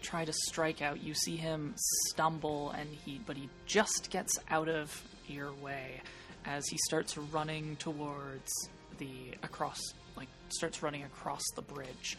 try 0.00 0.24
to 0.24 0.32
strike 0.32 0.80
out, 0.80 1.02
you 1.02 1.12
see 1.12 1.36
him 1.36 1.74
stumble, 2.08 2.70
and 2.70 2.88
he 3.04 3.20
but 3.26 3.36
he 3.36 3.50
just 3.66 4.08
gets 4.10 4.38
out 4.48 4.68
of 4.70 5.02
your 5.26 5.52
way 5.52 6.00
as 6.46 6.66
he 6.68 6.78
starts 6.86 7.18
running 7.18 7.76
towards 7.76 8.50
the 8.96 9.34
across 9.42 9.78
like 10.16 10.28
starts 10.48 10.82
running 10.82 11.02
across 11.02 11.42
the 11.54 11.62
bridge. 11.62 12.16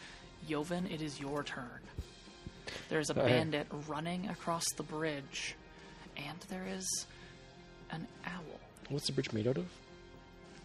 Joven, 0.48 0.86
it 0.86 1.02
is 1.02 1.18
your 1.18 1.42
turn. 1.42 1.80
There's 2.88 3.10
a 3.10 3.14
Go 3.14 3.22
ahead. 3.22 3.50
bandit 3.50 3.66
running 3.88 4.28
across 4.28 4.64
the 4.76 4.84
bridge, 4.84 5.56
and 6.16 6.38
there 6.50 6.66
is 6.72 7.06
an 7.90 8.06
owl 8.24 8.60
What's 8.88 9.06
the 9.06 9.12
bridge 9.12 9.32
made 9.32 9.46
out 9.48 9.58
of? 9.58 9.66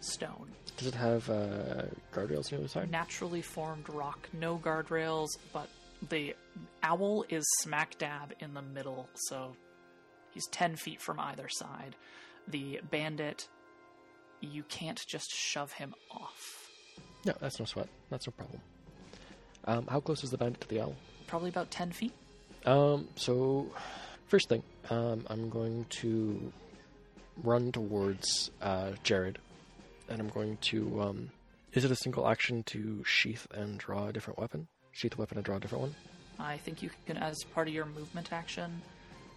stone. 0.02 0.48
Does 0.76 0.88
it 0.88 0.94
have 0.94 1.28
uh, 1.30 1.82
guardrails 2.12 2.52
on 2.52 2.56
the 2.56 2.56
other 2.58 2.68
side? 2.68 2.90
naturally 2.90 3.42
formed 3.42 3.88
rock, 3.88 4.28
no 4.32 4.58
guardrails, 4.58 5.28
but 5.52 5.68
the 6.08 6.34
owl 6.82 7.24
is 7.28 7.44
smack 7.60 7.96
dab 7.98 8.34
in 8.40 8.54
the 8.54 8.62
middle, 8.62 9.08
so 9.14 9.56
he's 10.32 10.46
10 10.48 10.76
feet 10.76 11.00
from 11.00 11.20
either 11.20 11.48
side. 11.48 11.96
The 12.48 12.80
bandit, 12.90 13.48
you 14.40 14.64
can't 14.64 15.00
just 15.06 15.30
shove 15.32 15.72
him 15.72 15.94
off. 16.10 16.68
No, 17.24 17.34
that's 17.40 17.60
no 17.60 17.64
sweat. 17.64 17.88
That's 18.10 18.26
no 18.26 18.32
problem. 18.36 18.60
Um, 19.64 19.86
how 19.86 20.00
close 20.00 20.24
is 20.24 20.30
the 20.30 20.38
bandit 20.38 20.60
to 20.62 20.68
the 20.68 20.80
owl? 20.80 20.96
Probably 21.28 21.50
about 21.50 21.70
10 21.70 21.92
feet. 21.92 22.12
Um, 22.66 23.06
so, 23.14 23.70
first 24.26 24.48
thing, 24.48 24.62
um, 24.90 25.24
I'm 25.28 25.48
going 25.48 25.86
to 25.90 26.52
run 27.42 27.72
towards 27.72 28.50
uh, 28.60 28.92
Jared, 29.02 29.38
and 30.08 30.20
I'm 30.20 30.28
going 30.28 30.58
to. 30.62 31.00
Um, 31.00 31.30
is 31.72 31.84
it 31.84 31.90
a 31.90 31.96
single 31.96 32.28
action 32.28 32.62
to 32.64 33.02
sheath 33.04 33.46
and 33.52 33.78
draw 33.78 34.08
a 34.08 34.12
different 34.12 34.38
weapon? 34.38 34.68
Sheath 34.92 35.14
a 35.14 35.16
weapon 35.16 35.38
and 35.38 35.44
draw 35.44 35.56
a 35.56 35.60
different 35.60 35.82
one? 35.82 35.94
I 36.38 36.58
think 36.58 36.82
you 36.82 36.90
can, 37.06 37.16
as 37.16 37.44
part 37.54 37.68
of 37.68 37.74
your 37.74 37.86
movement 37.86 38.32
action, 38.32 38.82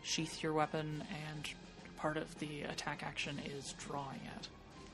sheath 0.03 0.43
your 0.43 0.53
weapon, 0.53 1.03
and 1.34 1.49
part 1.97 2.17
of 2.17 2.38
the 2.39 2.63
attack 2.63 3.03
action 3.03 3.39
is 3.45 3.73
drawing 3.88 4.19
it, 4.38 4.47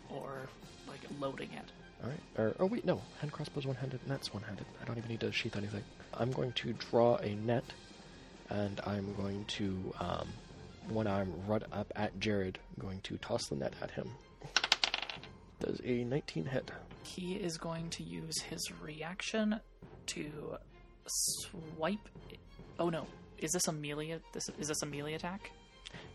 or 0.10 0.50
like 0.88 1.00
loading 1.20 1.50
it. 1.54 1.72
Alright. 2.04 2.20
Or, 2.38 2.56
oh, 2.60 2.66
wait, 2.66 2.86
no. 2.86 3.02
Hand 3.20 3.32
crossbow's 3.32 3.66
one 3.66 3.76
handed, 3.76 4.00
net's 4.08 4.34
one 4.34 4.44
handed. 4.44 4.66
I 4.82 4.86
don't 4.86 4.98
even 4.98 5.10
need 5.10 5.20
to 5.22 5.32
sheath 5.32 5.56
anything. 5.56 5.84
I'm 6.14 6.32
going 6.32 6.52
to 6.54 6.74
draw 6.74 7.18
a 7.18 7.36
net, 7.36 7.64
and 8.50 8.80
I'm 8.86 9.14
going 9.16 9.46
to, 9.46 9.94
um, 10.00 10.28
one 10.90 11.08
arm 11.08 11.34
run 11.48 11.64
up 11.72 11.92
at 11.96 12.20
Jared, 12.20 12.60
going 12.80 13.00
to 13.02 13.18
toss 13.18 13.48
the 13.48 13.56
net 13.56 13.74
at 13.82 13.92
him. 13.92 14.10
Does 15.60 15.80
a 15.84 16.04
19 16.04 16.46
hit? 16.46 16.72
He 17.04 17.36
is 17.36 17.58
going 17.58 17.90
to 17.92 18.04
use 18.04 18.40
his 18.42 18.72
reaction 18.82 19.60
to 20.08 20.58
swipe. 21.08 22.10
Oh 22.80 22.90
no! 22.90 23.06
Is 23.38 23.52
this 23.52 23.68
a 23.68 23.72
melee? 23.72 24.20
This 24.34 24.50
is 24.60 24.68
this 24.68 24.82
a 24.82 24.86
melee 24.86 25.14
attack? 25.14 25.52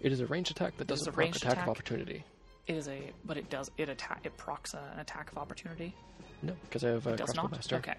It 0.00 0.10
is 0.12 0.20
a 0.20 0.26
ranged 0.26 0.50
attack 0.50 0.76
that 0.78 0.86
doesn't 0.86 1.08
a 1.08 1.12
proc 1.12 1.18
ranged 1.18 1.36
attack, 1.38 1.52
attack? 1.52 1.64
of 1.64 1.70
opportunity. 1.70 2.24
It 2.66 2.76
is 2.76 2.88
a, 2.88 3.12
but 3.24 3.36
it 3.36 3.48
does 3.50 3.70
it 3.78 3.88
attack 3.88 4.20
it 4.24 4.36
procs 4.36 4.74
an 4.74 4.98
attack 4.98 5.30
of 5.30 5.38
opportunity. 5.38 5.94
No, 6.42 6.54
because 6.64 6.84
I 6.84 6.88
have 6.90 7.06
a 7.06 7.10
It 7.14 7.18
does 7.18 7.34
not. 7.34 7.50
master. 7.50 7.76
Okay. 7.76 7.94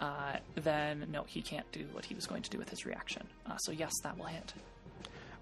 Uh, 0.00 0.36
then 0.56 1.06
no, 1.10 1.22
he 1.22 1.40
can't 1.40 1.70
do 1.72 1.86
what 1.92 2.04
he 2.04 2.14
was 2.14 2.26
going 2.26 2.42
to 2.42 2.50
do 2.50 2.58
with 2.58 2.68
his 2.68 2.84
reaction. 2.84 3.26
Uh, 3.46 3.56
so 3.58 3.72
yes, 3.72 3.92
that 4.02 4.18
will 4.18 4.26
hit. 4.26 4.52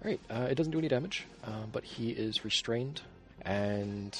All 0.03 0.09
right, 0.09 0.19
uh, 0.29 0.47
it 0.49 0.55
doesn't 0.55 0.71
do 0.71 0.79
any 0.79 0.89
damage, 0.89 1.25
uh, 1.45 1.65
but 1.71 1.85
he 1.85 2.09
is 2.09 2.43
restrained, 2.43 3.01
and 3.43 4.13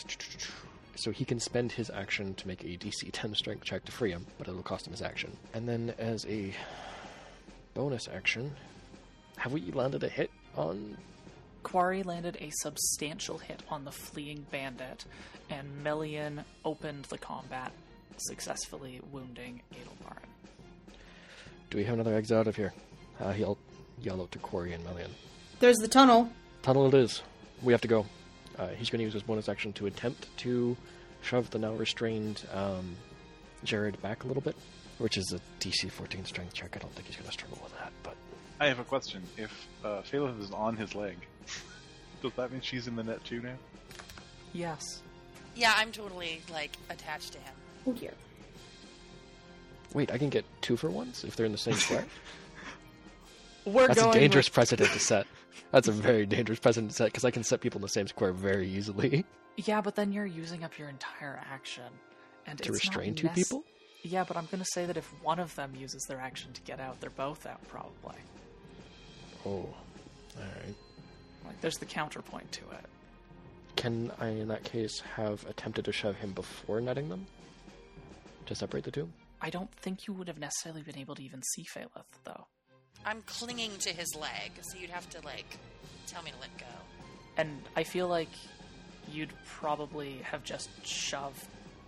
so 0.96 1.12
he 1.12 1.26
can 1.26 1.42
spend 1.42 1.74
his 1.74 1.90
action 1.90 2.36
to 2.36 2.48
make 2.48 2.64
a 2.64 2.78
DC 2.78 3.10
10 3.12 3.36
strength 3.36 3.66
check 3.66 3.84
to 3.86 3.92
free 3.92 4.12
him, 4.12 4.26
but 4.38 4.48
it'll 4.48 4.64
cost 4.64 4.88
him 4.88 4.92
his 4.92 5.02
action. 5.02 5.36
And 5.54 5.68
then 5.68 5.94
as 5.98 6.26
a 6.28 6.54
bonus 7.74 8.08
action, 8.08 8.56
have 9.38 9.52
we 9.52 9.72
landed 9.72 10.04
a 10.04 10.08
hit 10.10 10.32
on? 10.56 10.98
Quarry 11.64 12.04
landed 12.04 12.38
a 12.40 12.50
substantial 12.62 13.38
hit 13.38 13.62
on 13.70 13.84
the 13.84 13.92
fleeing 13.92 14.46
bandit, 14.52 15.04
and 15.50 15.68
Melian 15.84 16.46
opened 16.64 17.06
the 17.06 17.18
combat, 17.18 17.74
successfully 18.18 19.02
wounding 19.12 19.62
Edelbaran. 19.74 20.94
Do 21.70 21.78
we 21.78 21.84
have 21.84 21.96
another 21.96 22.16
exit 22.16 22.38
out 22.38 22.48
of 22.48 22.56
here? 22.56 22.74
Uh, 23.20 23.34
he'll 23.34 23.58
yell 24.02 24.22
out 24.22 24.32
to 24.32 24.40
Quarry 24.40 24.72
and 24.72 24.84
Melian. 24.86 25.12
There's 25.64 25.77
the 25.77 25.88
tunnel. 25.88 26.30
Tunnel 26.61 26.88
it 26.88 26.94
is. 26.94 27.22
We 27.61 27.72
have 27.72 27.80
to 27.84 27.88
go. 27.88 28.06
Uh, 28.60 28.68
he's 28.68 28.90
going 28.90 28.99
to 28.99 29.06
use 29.06 29.14
his 29.14 29.23
bonus 29.23 29.48
action 29.48 29.72
to 29.72 29.85
attempt 29.85 30.27
to 30.40 30.76
shove 31.22 31.52
the 31.52 31.57
now 31.57 31.72
restrained 31.72 32.45
um, 32.53 32.98
Jared 33.64 34.02
back 34.02 34.26
a 34.26 34.27
little 34.27 34.41
bit, 34.41 34.57
which 34.98 35.18
is 35.18 35.34
a 35.34 35.40
DC 35.64 35.90
14 35.90 36.26
strength 36.26 36.53
check. 36.53 36.76
I 36.76 36.80
don't 36.80 36.94
think 36.94 37.07
he's 37.07 37.15
going 37.15 37.27
to 37.27 37.31
struggle 37.31 37.60
with 37.64 37.72
that, 37.80 37.94
but 38.03 38.18
I 38.60 38.68
have 38.68 38.80
a 38.80 38.84
question. 38.84 39.23
If 39.38 39.69
uh, 39.85 40.02
Phaleth 40.02 40.38
is 40.41 40.52
on 40.52 40.76
his 40.76 40.95
leg, 40.95 41.15
does 42.22 42.34
that 42.34 42.52
mean 42.52 42.60
she's 42.60 42.88
in 42.90 42.98
the 42.98 43.03
net 43.03 43.23
too 43.23 43.40
now? 43.40 43.56
Yes. 44.52 45.02
Yeah, 45.56 45.72
I'm 45.77 45.94
totally 45.94 46.41
like 46.52 46.76
attached 46.90 47.31
to 47.31 47.40
him. 47.40 47.53
Oh 47.88 47.94
dear. 47.94 48.11
wait, 49.94 50.11
I 50.11 50.18
can 50.18 50.27
get 50.27 50.44
two 50.60 50.76
for 50.76 50.90
once 50.90 51.23
if 51.23 51.38
they're 51.38 51.45
in 51.45 51.53
the 51.53 51.57
same 51.57 51.76
square. 51.76 52.06
We're 53.65 53.88
That's 53.88 54.02
a 54.02 54.11
dangerous 54.11 54.48
with- 54.48 54.56
precedent 54.56 54.91
to 54.91 54.99
set. 54.99 55.26
That's 55.72 55.88
a 55.88 55.92
very 55.92 56.26
dangerous 56.26 56.60
precedent 56.60 56.92
to 56.92 56.96
set 56.98 57.06
because 57.06 57.26
I 57.26 57.32
can 57.32 57.44
set 57.44 57.62
people 57.62 57.80
in 57.80 57.84
the 57.84 57.90
same 57.90 58.08
square 58.08 58.32
very 58.32 58.68
easily 58.68 59.26
Yeah, 59.58 59.82
but 59.82 59.96
then 59.96 60.12
you're 60.12 60.26
using 60.26 60.64
up 60.64 60.78
your 60.78 60.90
entire 60.90 61.42
action, 61.52 61.84
and 62.48 62.60
to 62.60 62.72
restrain 62.72 63.16
two 63.16 63.28
nec- 63.28 63.36
people. 63.36 63.64
Yeah, 64.04 64.24
but 64.24 64.36
I'm 64.36 64.48
gonna 64.52 64.66
say 64.74 64.86
that 64.86 64.98
if 64.98 65.06
one 65.24 65.40
of 65.40 65.54
them 65.56 65.76
uses 65.76 66.04
their 66.08 66.20
action 66.20 66.52
to 66.54 66.62
get 66.62 66.80
out, 66.80 67.00
they're 67.00 67.10
both 67.12 67.46
out 67.46 67.66
probably. 67.68 68.20
Oh, 69.46 69.50
all 69.50 69.76
right. 70.38 70.76
Like, 71.46 71.62
there's 71.62 71.78
the 71.78 71.86
counterpoint 71.86 72.52
to 72.54 72.62
it. 72.72 72.86
Can 73.76 74.12
I, 74.20 74.30
in 74.30 74.48
that 74.48 74.64
case, 74.64 75.02
have 75.16 75.46
attempted 75.48 75.86
to 75.86 75.92
shove 75.92 76.16
him 76.16 76.32
before 76.32 76.80
netting 76.80 77.10
them 77.10 77.28
to 78.46 78.56
separate 78.56 78.84
the 78.86 78.92
two? 78.92 79.10
I 79.42 79.50
don't 79.50 79.72
think 79.72 80.08
you 80.08 80.14
would 80.14 80.28
have 80.28 80.40
necessarily 80.40 80.82
been 80.84 80.98
able 80.98 81.16
to 81.16 81.24
even 81.24 81.42
see 81.44 81.66
Phaleth, 81.76 82.06
though. 82.24 82.48
I'm 83.06 83.22
clinging 83.26 83.72
to 83.80 83.90
his 83.90 84.15
leg, 84.15 84.52
so 84.61 84.78
you'd 84.78 84.90
have 84.90 85.10
to 85.11 85.22
like 85.26 85.57
tell 86.07 86.24
me 86.24 86.32
to 86.32 86.38
let 86.40 86.57
go. 86.57 86.65
And 87.38 87.61
I 87.76 87.84
feel 87.84 88.07
like 88.07 88.30
you'd 89.11 89.32
probably 89.45 90.18
have 90.24 90.44
just 90.44 90.70
shoved 90.86 91.45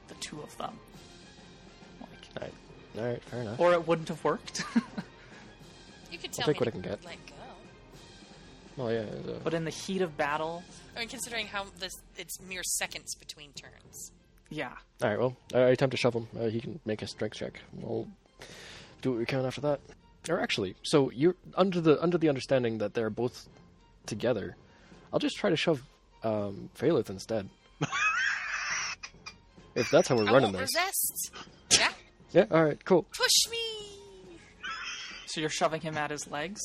the 0.08 0.16
two 0.16 0.42
of 0.42 0.56
them. 0.58 0.78
Like, 2.02 2.10
All 2.38 2.42
right, 2.44 2.54
all 2.98 3.06
right, 3.12 3.24
fair 3.24 3.42
enough. 3.42 3.60
or 3.60 3.74
it 3.74 3.88
wouldn't 3.88 4.10
have 4.10 4.24
worked. 4.24 4.64
You 6.12 6.20
could 6.20 6.30
I'll 6.30 6.46
tell 6.46 6.46
take 6.54 6.56
me 6.56 6.60
what 6.60 6.68
I 6.68 6.72
can 6.72 6.82
get. 6.82 7.04
let 7.04 7.26
go. 7.26 7.34
Well, 8.78 8.92
yeah. 8.94 9.00
uh, 9.02 9.40
but 9.44 9.54
in 9.54 9.66
the 9.66 9.72
heat 9.72 10.02
of 10.02 10.16
battle, 10.16 10.64
I 10.96 11.00
mean, 11.00 11.10
considering 11.10 11.48
how 11.48 11.66
this 11.80 11.92
it's 12.16 12.40
mere 12.42 12.64
seconds 12.64 13.16
between 13.16 13.52
turns. 13.54 14.12
yeah. 14.50 14.72
all 15.02 15.10
right. 15.10 15.20
Well, 15.20 15.36
I 15.54 15.60
attempt 15.72 15.92
to 15.92 15.98
shove 15.98 16.14
him. 16.14 16.28
Uh, 16.40 16.46
he 16.48 16.62
can 16.62 16.80
make 16.86 17.02
a 17.02 17.08
strength 17.08 17.36
check. 17.36 17.60
We'll 17.74 18.08
do 19.02 19.12
what 19.12 19.20
we 19.20 19.26
can 19.26 19.46
after 19.46 19.60
that. 19.62 19.82
Or 20.30 20.40
actually, 20.42 20.76
so 20.84 21.12
you're 21.12 21.36
under 21.56 21.80
the 21.82 22.02
under 22.02 22.18
the 22.18 22.30
understanding 22.30 22.80
that 22.80 22.94
they're 22.94 23.10
both 23.12 23.48
together. 24.06 24.56
I'll 25.14 25.20
just 25.20 25.36
try 25.38 25.50
to 25.52 25.56
shove 25.56 25.82
um, 26.24 26.70
Phaleth 26.78 27.10
instead. 27.10 27.48
if 29.76 29.90
that's 29.92 30.08
how 30.08 30.16
we're 30.16 30.28
I 30.28 30.34
running 30.34 30.54
won't 30.54 30.58
this. 30.66 30.76
resist. 30.76 31.32
Yeah, 31.72 31.92
Yeah. 32.32 32.46
All 32.52 32.64
right. 32.64 32.84
Cool. 32.86 33.04
push 33.04 33.52
me. 33.52 33.58
So 35.28 35.42
you're 35.42 35.50
shoving 35.50 35.82
him 35.82 35.98
at 35.98 36.12
his 36.12 36.28
legs? 36.32 36.62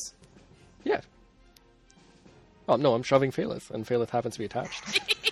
Yeah. 0.83 1.01
Oh 2.67 2.77
no, 2.77 2.93
I'm 2.93 3.03
shoving 3.03 3.31
Phaleth, 3.31 3.69
and 3.69 3.85
Phaleth 3.85 4.09
happens 4.11 4.35
to 4.35 4.39
be 4.39 4.45
attached. 4.45 4.83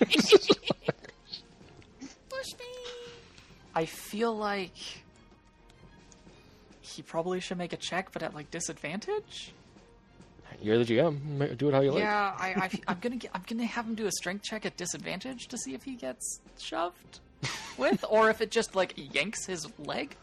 Push 2.28 2.52
me. 2.58 2.66
I 3.74 3.86
feel 3.86 4.36
like 4.36 4.74
he 6.90 7.02
probably 7.02 7.40
should 7.40 7.58
make 7.58 7.72
a 7.72 7.76
check, 7.76 8.12
but 8.12 8.22
at 8.22 8.34
like 8.34 8.50
disadvantage. 8.50 9.52
You're 10.62 10.82
the 10.82 10.84
GM. 10.84 11.56
Do 11.56 11.68
it 11.68 11.74
how 11.74 11.80
you 11.80 11.92
like. 11.92 12.00
Yeah, 12.00 12.34
I, 12.36 12.70
I, 12.86 12.92
am 12.92 12.98
gonna 13.00 13.16
get, 13.16 13.30
I'm 13.34 13.42
gonna 13.46 13.64
have 13.64 13.86
him 13.86 13.94
do 13.94 14.06
a 14.06 14.12
strength 14.12 14.42
check 14.42 14.66
at 14.66 14.76
disadvantage 14.76 15.48
to 15.48 15.56
see 15.56 15.74
if 15.74 15.82
he 15.84 15.94
gets 15.94 16.40
shoved 16.58 17.20
with, 17.78 18.04
or 18.08 18.28
if 18.30 18.40
it 18.40 18.50
just 18.50 18.74
like 18.74 18.94
yanks 18.96 19.46
his 19.46 19.66
leg. 19.78 20.16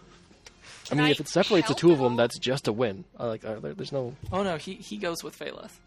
I 0.92 0.96
mean, 0.96 1.06
I 1.06 1.10
if 1.10 1.20
it 1.20 1.28
separates 1.28 1.68
the 1.68 1.74
two 1.74 1.92
of 1.92 2.00
them, 2.00 2.16
that's 2.16 2.38
just 2.38 2.68
a 2.68 2.74
win. 2.74 3.04
I 3.20 3.26
like. 3.26 3.46
Uh, 3.46 3.60
there, 3.60 3.74
there's 3.74 3.92
no. 3.92 4.16
Oh 4.32 4.44
no, 4.44 4.58
he 4.58 4.76
he 4.76 4.98
goes 4.98 5.24
with 5.24 5.38
Phaleth. 5.38 5.80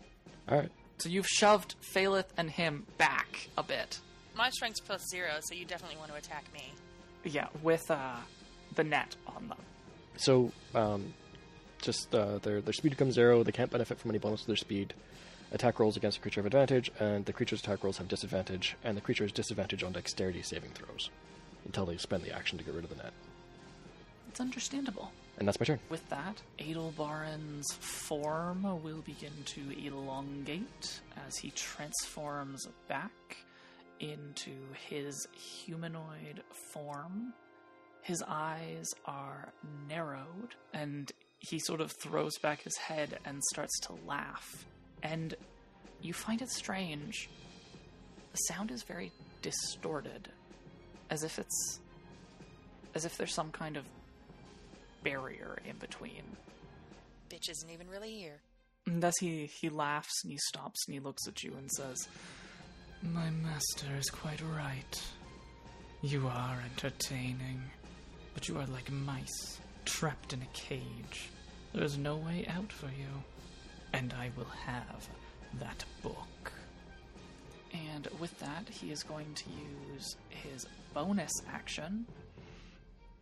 All 0.48 0.58
right. 0.58 0.70
So 0.98 1.08
you've 1.08 1.26
shoved 1.26 1.76
Phaleth 1.94 2.26
and 2.36 2.50
him 2.50 2.86
back 2.98 3.48
a 3.56 3.62
bit. 3.62 4.00
My 4.36 4.50
strength's 4.50 4.80
plus 4.80 5.02
zero, 5.10 5.30
so 5.40 5.54
you 5.54 5.64
definitely 5.64 5.96
want 5.96 6.10
to 6.10 6.16
attack 6.16 6.44
me. 6.52 6.72
Yeah, 7.24 7.48
with 7.62 7.90
uh, 7.90 8.16
the 8.74 8.84
net 8.84 9.16
on 9.26 9.48
them. 9.48 9.58
So, 10.16 10.52
um, 10.74 11.14
just 11.80 12.14
uh, 12.14 12.38
their 12.38 12.60
their 12.60 12.72
speed 12.72 12.90
becomes 12.90 13.14
zero. 13.14 13.42
They 13.42 13.52
can't 13.52 13.70
benefit 13.70 13.98
from 13.98 14.10
any 14.10 14.18
bonus 14.18 14.42
to 14.42 14.46
their 14.46 14.56
speed. 14.56 14.94
Attack 15.52 15.80
rolls 15.80 15.96
against 15.96 16.18
a 16.18 16.20
creature 16.20 16.40
have 16.40 16.46
advantage, 16.46 16.92
and 17.00 17.26
the 17.26 17.32
creature's 17.32 17.60
attack 17.60 17.82
rolls 17.82 17.98
have 17.98 18.06
disadvantage, 18.06 18.76
and 18.84 18.96
the 18.96 19.00
creature 19.00 19.24
has 19.24 19.32
disadvantage 19.32 19.82
on 19.82 19.92
dexterity 19.92 20.42
saving 20.42 20.70
throws 20.70 21.10
until 21.64 21.86
they 21.86 21.96
spend 21.96 22.22
the 22.22 22.32
action 22.32 22.56
to 22.58 22.64
get 22.64 22.74
rid 22.74 22.84
of 22.84 22.90
the 22.90 22.96
net. 22.96 23.12
It's 24.28 24.40
understandable. 24.40 25.10
And 25.38 25.48
that's 25.48 25.58
my 25.58 25.64
turn. 25.64 25.80
With 25.88 26.08
that, 26.10 26.40
Adelbaran's 26.58 27.72
form 27.80 28.62
will 28.62 29.00
begin 29.00 29.32
to 29.46 29.86
elongate 29.86 31.00
as 31.26 31.36
he 31.36 31.50
transforms 31.50 32.68
back 32.88 33.10
into 33.98 34.52
his 34.88 35.26
humanoid 35.32 36.42
form. 36.72 37.32
His 38.02 38.22
eyes 38.26 38.86
are 39.04 39.52
narrowed, 39.88 40.54
and 40.72 41.10
he 41.38 41.58
sort 41.58 41.80
of 41.80 41.92
throws 42.02 42.38
back 42.38 42.62
his 42.62 42.76
head 42.76 43.18
and 43.24 43.42
starts 43.52 43.78
to 43.80 43.94
laugh. 44.06 44.64
And 45.02 45.34
you 46.00 46.12
find 46.12 46.42
it 46.42 46.50
strange. 46.50 47.28
The 48.32 48.38
sound 48.38 48.70
is 48.70 48.82
very 48.82 49.12
distorted, 49.42 50.28
as 51.10 51.22
if 51.24 51.38
it's. 51.38 51.80
as 52.94 53.04
if 53.04 53.16
there's 53.16 53.34
some 53.34 53.50
kind 53.52 53.76
of 53.76 53.84
barrier 55.02 55.58
in 55.68 55.76
between. 55.78 56.22
Bitch 57.28 57.48
isn't 57.50 57.70
even 57.70 57.88
really 57.88 58.12
here. 58.12 58.40
And 58.86 59.02
as 59.04 59.14
he, 59.20 59.46
he 59.60 59.68
laughs 59.68 60.22
and 60.24 60.32
he 60.32 60.38
stops 60.48 60.84
and 60.86 60.94
he 60.94 61.00
looks 61.00 61.28
at 61.28 61.42
you 61.42 61.52
and 61.56 61.70
says, 61.70 62.08
My 63.02 63.30
master 63.30 63.86
is 63.98 64.10
quite 64.10 64.40
right. 64.56 65.02
You 66.02 66.26
are 66.28 66.58
entertaining, 66.72 67.62
but 68.40 68.48
you 68.48 68.58
are 68.58 68.66
like 68.68 68.90
mice, 68.90 69.60
trapped 69.84 70.32
in 70.32 70.40
a 70.40 70.46
cage. 70.54 71.28
There 71.74 71.84
is 71.84 71.98
no 71.98 72.16
way 72.16 72.46
out 72.48 72.72
for 72.72 72.86
you. 72.86 73.22
And 73.92 74.14
I 74.14 74.30
will 74.34 74.48
have 74.64 75.06
that 75.58 75.84
book. 76.02 76.50
And 77.74 78.08
with 78.18 78.38
that, 78.38 78.66
he 78.66 78.92
is 78.92 79.02
going 79.02 79.34
to 79.34 79.44
use 79.90 80.16
his 80.30 80.66
bonus 80.94 81.30
action. 81.52 82.06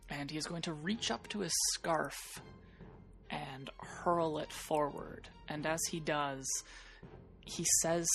And 0.09 0.31
he 0.31 0.37
is 0.37 0.45
going 0.45 0.61
to 0.61 0.73
reach 0.73 1.11
up 1.11 1.27
to 1.29 1.39
his 1.39 1.53
scarf 1.73 2.41
and 3.29 3.69
hurl 3.77 4.39
it 4.39 4.53
forward. 4.53 5.27
And 5.49 5.65
as 5.65 5.81
he 5.91 5.99
does, 5.99 6.45
he 7.43 7.65
says 7.81 8.07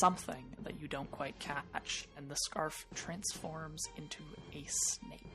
something 0.00 0.56
that 0.64 0.80
you 0.80 0.88
don't 0.88 1.10
quite 1.12 1.38
catch, 1.38 2.08
and 2.16 2.28
the 2.28 2.36
scarf 2.36 2.84
transforms 2.94 3.84
into 3.96 4.22
a 4.52 4.64
snake. 4.66 5.31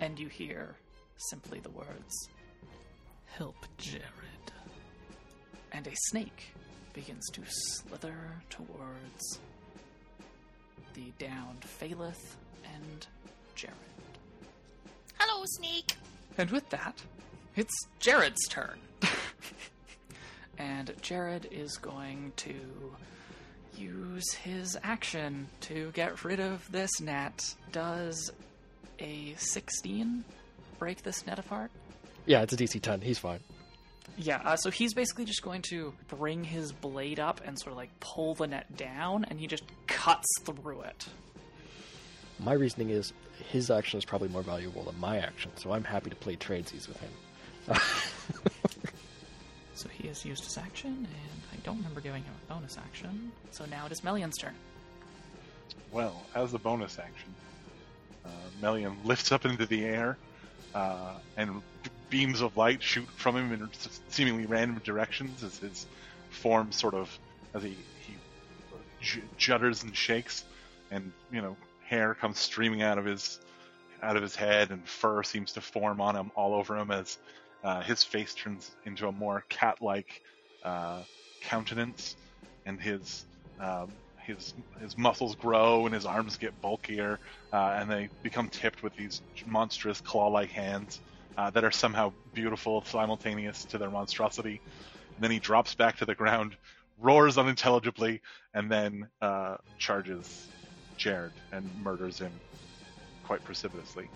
And 0.00 0.18
you 0.18 0.28
hear 0.28 0.76
simply 1.16 1.60
the 1.60 1.70
words, 1.70 2.28
Help 3.26 3.66
Jared. 3.76 4.02
And 5.72 5.86
a 5.86 5.94
snake 6.08 6.54
begins 6.94 7.28
to 7.32 7.42
slither 7.46 8.16
towards 8.48 9.40
the 10.94 11.12
downed 11.18 11.60
Phaleth 11.60 12.36
and 12.64 13.06
Jared. 13.54 13.76
Hello, 15.18 15.44
Snake! 15.46 15.96
And 16.38 16.50
with 16.50 16.68
that, 16.70 17.02
it's 17.56 17.74
Jared's 17.98 18.48
turn. 18.48 18.78
and 20.58 20.94
Jared 21.02 21.48
is 21.50 21.76
going 21.76 22.32
to 22.36 22.54
use 23.76 24.32
his 24.32 24.78
action 24.82 25.48
to 25.60 25.90
get 25.92 26.24
rid 26.24 26.40
of 26.40 26.70
this 26.72 27.00
net. 27.00 27.54
Does 27.70 28.32
a 29.00 29.34
16 29.36 30.24
break 30.78 31.02
this 31.02 31.26
net 31.26 31.38
apart? 31.38 31.70
Yeah, 32.26 32.42
it's 32.42 32.52
a 32.52 32.56
DC 32.56 32.80
10. 32.80 33.00
He's 33.00 33.18
fine. 33.18 33.40
Yeah, 34.16 34.40
uh, 34.44 34.56
so 34.56 34.70
he's 34.70 34.92
basically 34.92 35.24
just 35.24 35.42
going 35.42 35.62
to 35.70 35.94
bring 36.08 36.44
his 36.44 36.72
blade 36.72 37.20
up 37.20 37.40
and 37.44 37.58
sort 37.58 37.72
of 37.72 37.78
like 37.78 37.98
pull 38.00 38.34
the 38.34 38.46
net 38.46 38.76
down, 38.76 39.24
and 39.24 39.40
he 39.40 39.46
just 39.46 39.64
cuts 39.86 40.26
through 40.44 40.82
it. 40.82 41.06
My 42.38 42.52
reasoning 42.52 42.90
is 42.90 43.12
his 43.50 43.70
action 43.70 43.98
is 43.98 44.04
probably 44.04 44.28
more 44.28 44.42
valuable 44.42 44.84
than 44.84 44.98
my 44.98 45.18
action, 45.18 45.50
so 45.56 45.72
I'm 45.72 45.84
happy 45.84 46.10
to 46.10 46.16
play 46.16 46.36
tradesies 46.36 46.88
with 46.88 47.00
him. 47.00 47.10
So 49.80 49.88
he 49.88 50.08
has 50.08 50.26
used 50.26 50.44
his 50.44 50.58
action, 50.58 50.90
and 50.90 51.42
I 51.54 51.56
don't 51.64 51.78
remember 51.78 52.02
giving 52.02 52.22
him 52.22 52.34
a 52.44 52.52
bonus 52.52 52.76
action. 52.76 53.32
So 53.50 53.64
now 53.64 53.86
it 53.86 53.92
is 53.92 54.04
Melian's 54.04 54.36
turn. 54.36 54.54
Well, 55.90 56.22
as 56.34 56.52
a 56.52 56.58
bonus 56.58 56.98
action, 56.98 57.34
Melian 58.60 58.96
lifts 59.04 59.32
up 59.32 59.44
into 59.44 59.66
the 59.66 59.84
air, 59.84 60.18
uh, 60.74 61.14
and 61.36 61.62
beams 62.10 62.40
of 62.40 62.56
light 62.56 62.82
shoot 62.82 63.08
from 63.16 63.36
him 63.36 63.52
in 63.52 63.68
seemingly 64.08 64.46
random 64.46 64.80
directions 64.84 65.42
as 65.42 65.58
his 65.58 65.86
form 66.30 66.72
sort 66.72 66.94
of, 66.94 67.18
as 67.54 67.62
he, 67.62 67.76
he 68.06 68.16
judders 69.38 69.82
and 69.82 69.96
shakes, 69.96 70.44
and 70.90 71.12
you 71.32 71.40
know, 71.40 71.56
hair 71.86 72.14
comes 72.14 72.38
streaming 72.38 72.82
out 72.82 72.98
of 72.98 73.04
his 73.04 73.40
out 74.02 74.16
of 74.16 74.22
his 74.22 74.34
head, 74.34 74.70
and 74.70 74.86
fur 74.88 75.22
seems 75.22 75.52
to 75.52 75.60
form 75.60 76.00
on 76.00 76.16
him 76.16 76.30
all 76.34 76.54
over 76.54 76.76
him 76.76 76.90
as 76.90 77.18
uh, 77.64 77.82
his 77.82 78.02
face 78.02 78.34
turns 78.34 78.70
into 78.84 79.06
a 79.08 79.12
more 79.12 79.44
cat-like 79.48 80.22
uh, 80.64 81.02
countenance, 81.42 82.16
and 82.66 82.80
his 82.80 83.24
um, 83.58 83.92
his 84.24 84.54
his 84.80 84.96
muscles 84.96 85.34
grow 85.34 85.86
and 85.86 85.94
his 85.94 86.06
arms 86.06 86.36
get 86.36 86.60
bulkier, 86.60 87.18
uh, 87.52 87.76
and 87.78 87.90
they 87.90 88.08
become 88.22 88.48
tipped 88.48 88.82
with 88.82 88.94
these 88.96 89.22
monstrous 89.46 90.00
claw-like 90.00 90.50
hands 90.50 91.00
uh, 91.36 91.50
that 91.50 91.64
are 91.64 91.70
somehow 91.70 92.12
beautiful, 92.34 92.82
simultaneous 92.84 93.64
to 93.66 93.78
their 93.78 93.90
monstrosity. 93.90 94.60
And 95.14 95.24
then 95.24 95.30
he 95.30 95.38
drops 95.38 95.74
back 95.74 95.96
to 95.98 96.04
the 96.04 96.14
ground, 96.14 96.56
roars 96.98 97.38
unintelligibly, 97.38 98.20
and 98.54 98.70
then 98.70 99.08
uh, 99.20 99.56
charges 99.78 100.48
Jared 100.96 101.32
and 101.52 101.68
murders 101.82 102.18
him 102.18 102.32
quite 103.24 103.44
precipitously. 103.44 104.08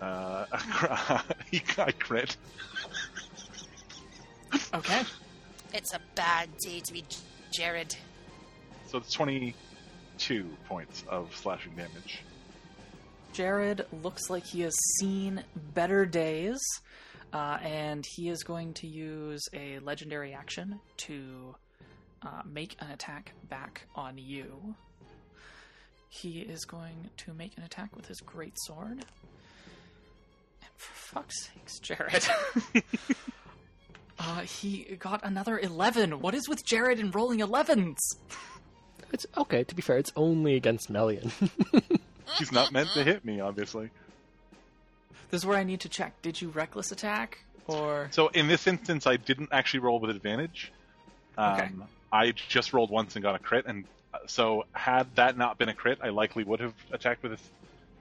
Uh, 0.00 0.44
he 1.50 1.62
I 1.78 1.92
crit. 1.92 2.36
Okay. 4.74 5.02
It's 5.72 5.94
a 5.94 6.00
bad 6.14 6.48
day 6.58 6.80
to 6.80 6.92
be 6.92 7.04
Jared. 7.52 7.96
So 8.86 8.98
it's 8.98 9.12
22 9.12 10.48
points 10.68 11.04
of 11.08 11.34
slashing 11.34 11.72
damage. 11.74 12.22
Jared 13.32 13.84
looks 14.02 14.30
like 14.30 14.46
he 14.46 14.62
has 14.62 14.74
seen 14.98 15.44
better 15.74 16.06
days, 16.06 16.58
uh, 17.32 17.58
and 17.62 18.04
he 18.14 18.28
is 18.28 18.42
going 18.42 18.72
to 18.74 18.86
use 18.86 19.42
a 19.52 19.78
legendary 19.80 20.32
action 20.32 20.80
to 20.98 21.54
uh, 22.22 22.42
make 22.50 22.76
an 22.80 22.90
attack 22.90 23.32
back 23.48 23.82
on 23.94 24.16
you. 24.16 24.74
He 26.08 26.40
is 26.40 26.64
going 26.64 27.10
to 27.18 27.34
make 27.34 27.52
an 27.58 27.64
attack 27.64 27.94
with 27.94 28.06
his 28.06 28.20
great 28.20 28.54
sword. 28.60 29.04
And 30.62 30.70
for 30.76 30.94
fuck's 30.94 31.44
sakes, 31.44 31.78
Jared. 31.80 32.26
uh, 34.18 34.40
he 34.40 34.96
got 34.98 35.22
another 35.24 35.58
11. 35.58 36.20
What 36.20 36.34
is 36.34 36.48
with 36.48 36.64
Jared 36.64 36.98
and 37.00 37.14
rolling 37.14 37.40
11s? 37.40 37.98
It's 39.16 39.26
okay. 39.36 39.64
To 39.64 39.74
be 39.74 39.80
fair, 39.80 39.96
it's 39.96 40.12
only 40.14 40.54
against 40.56 40.90
Melian. 40.90 41.32
He's 42.38 42.52
not 42.52 42.70
meant 42.70 42.90
to 42.90 43.02
hit 43.02 43.24
me, 43.24 43.40
obviously. 43.40 43.88
This 45.30 45.40
is 45.40 45.46
where 45.46 45.56
I 45.56 45.64
need 45.64 45.80
to 45.80 45.88
check. 45.88 46.20
Did 46.20 46.40
you 46.42 46.50
reckless 46.50 46.92
attack? 46.92 47.38
Or. 47.66 48.08
So 48.12 48.28
in 48.28 48.46
this 48.46 48.66
instance, 48.66 49.06
I 49.06 49.16
didn't 49.16 49.48
actually 49.52 49.80
roll 49.80 49.98
with 50.00 50.10
advantage. 50.10 50.70
Um, 51.38 51.52
Okay. 51.54 51.70
I 52.12 52.32
just 52.32 52.72
rolled 52.74 52.90
once 52.90 53.16
and 53.16 53.22
got 53.22 53.34
a 53.34 53.38
crit, 53.38 53.64
and 53.66 53.84
uh, 54.14 54.18
so 54.26 54.64
had 54.72 55.06
that 55.16 55.36
not 55.36 55.58
been 55.58 55.68
a 55.68 55.74
crit, 55.74 55.98
I 56.02 56.10
likely 56.10 56.44
would 56.44 56.60
have 56.60 56.74
attacked 56.92 57.22
with 57.22 57.40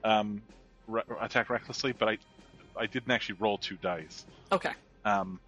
um, 0.04 0.42
re- 0.88 1.02
attack 1.22 1.50
recklessly. 1.50 1.94
But 1.94 2.10
I, 2.10 2.18
I 2.78 2.86
didn't 2.88 3.12
actually 3.12 3.38
roll 3.40 3.58
two 3.58 3.78
dice. 3.82 4.26
Okay. 4.52 4.72
Um, 5.06 5.40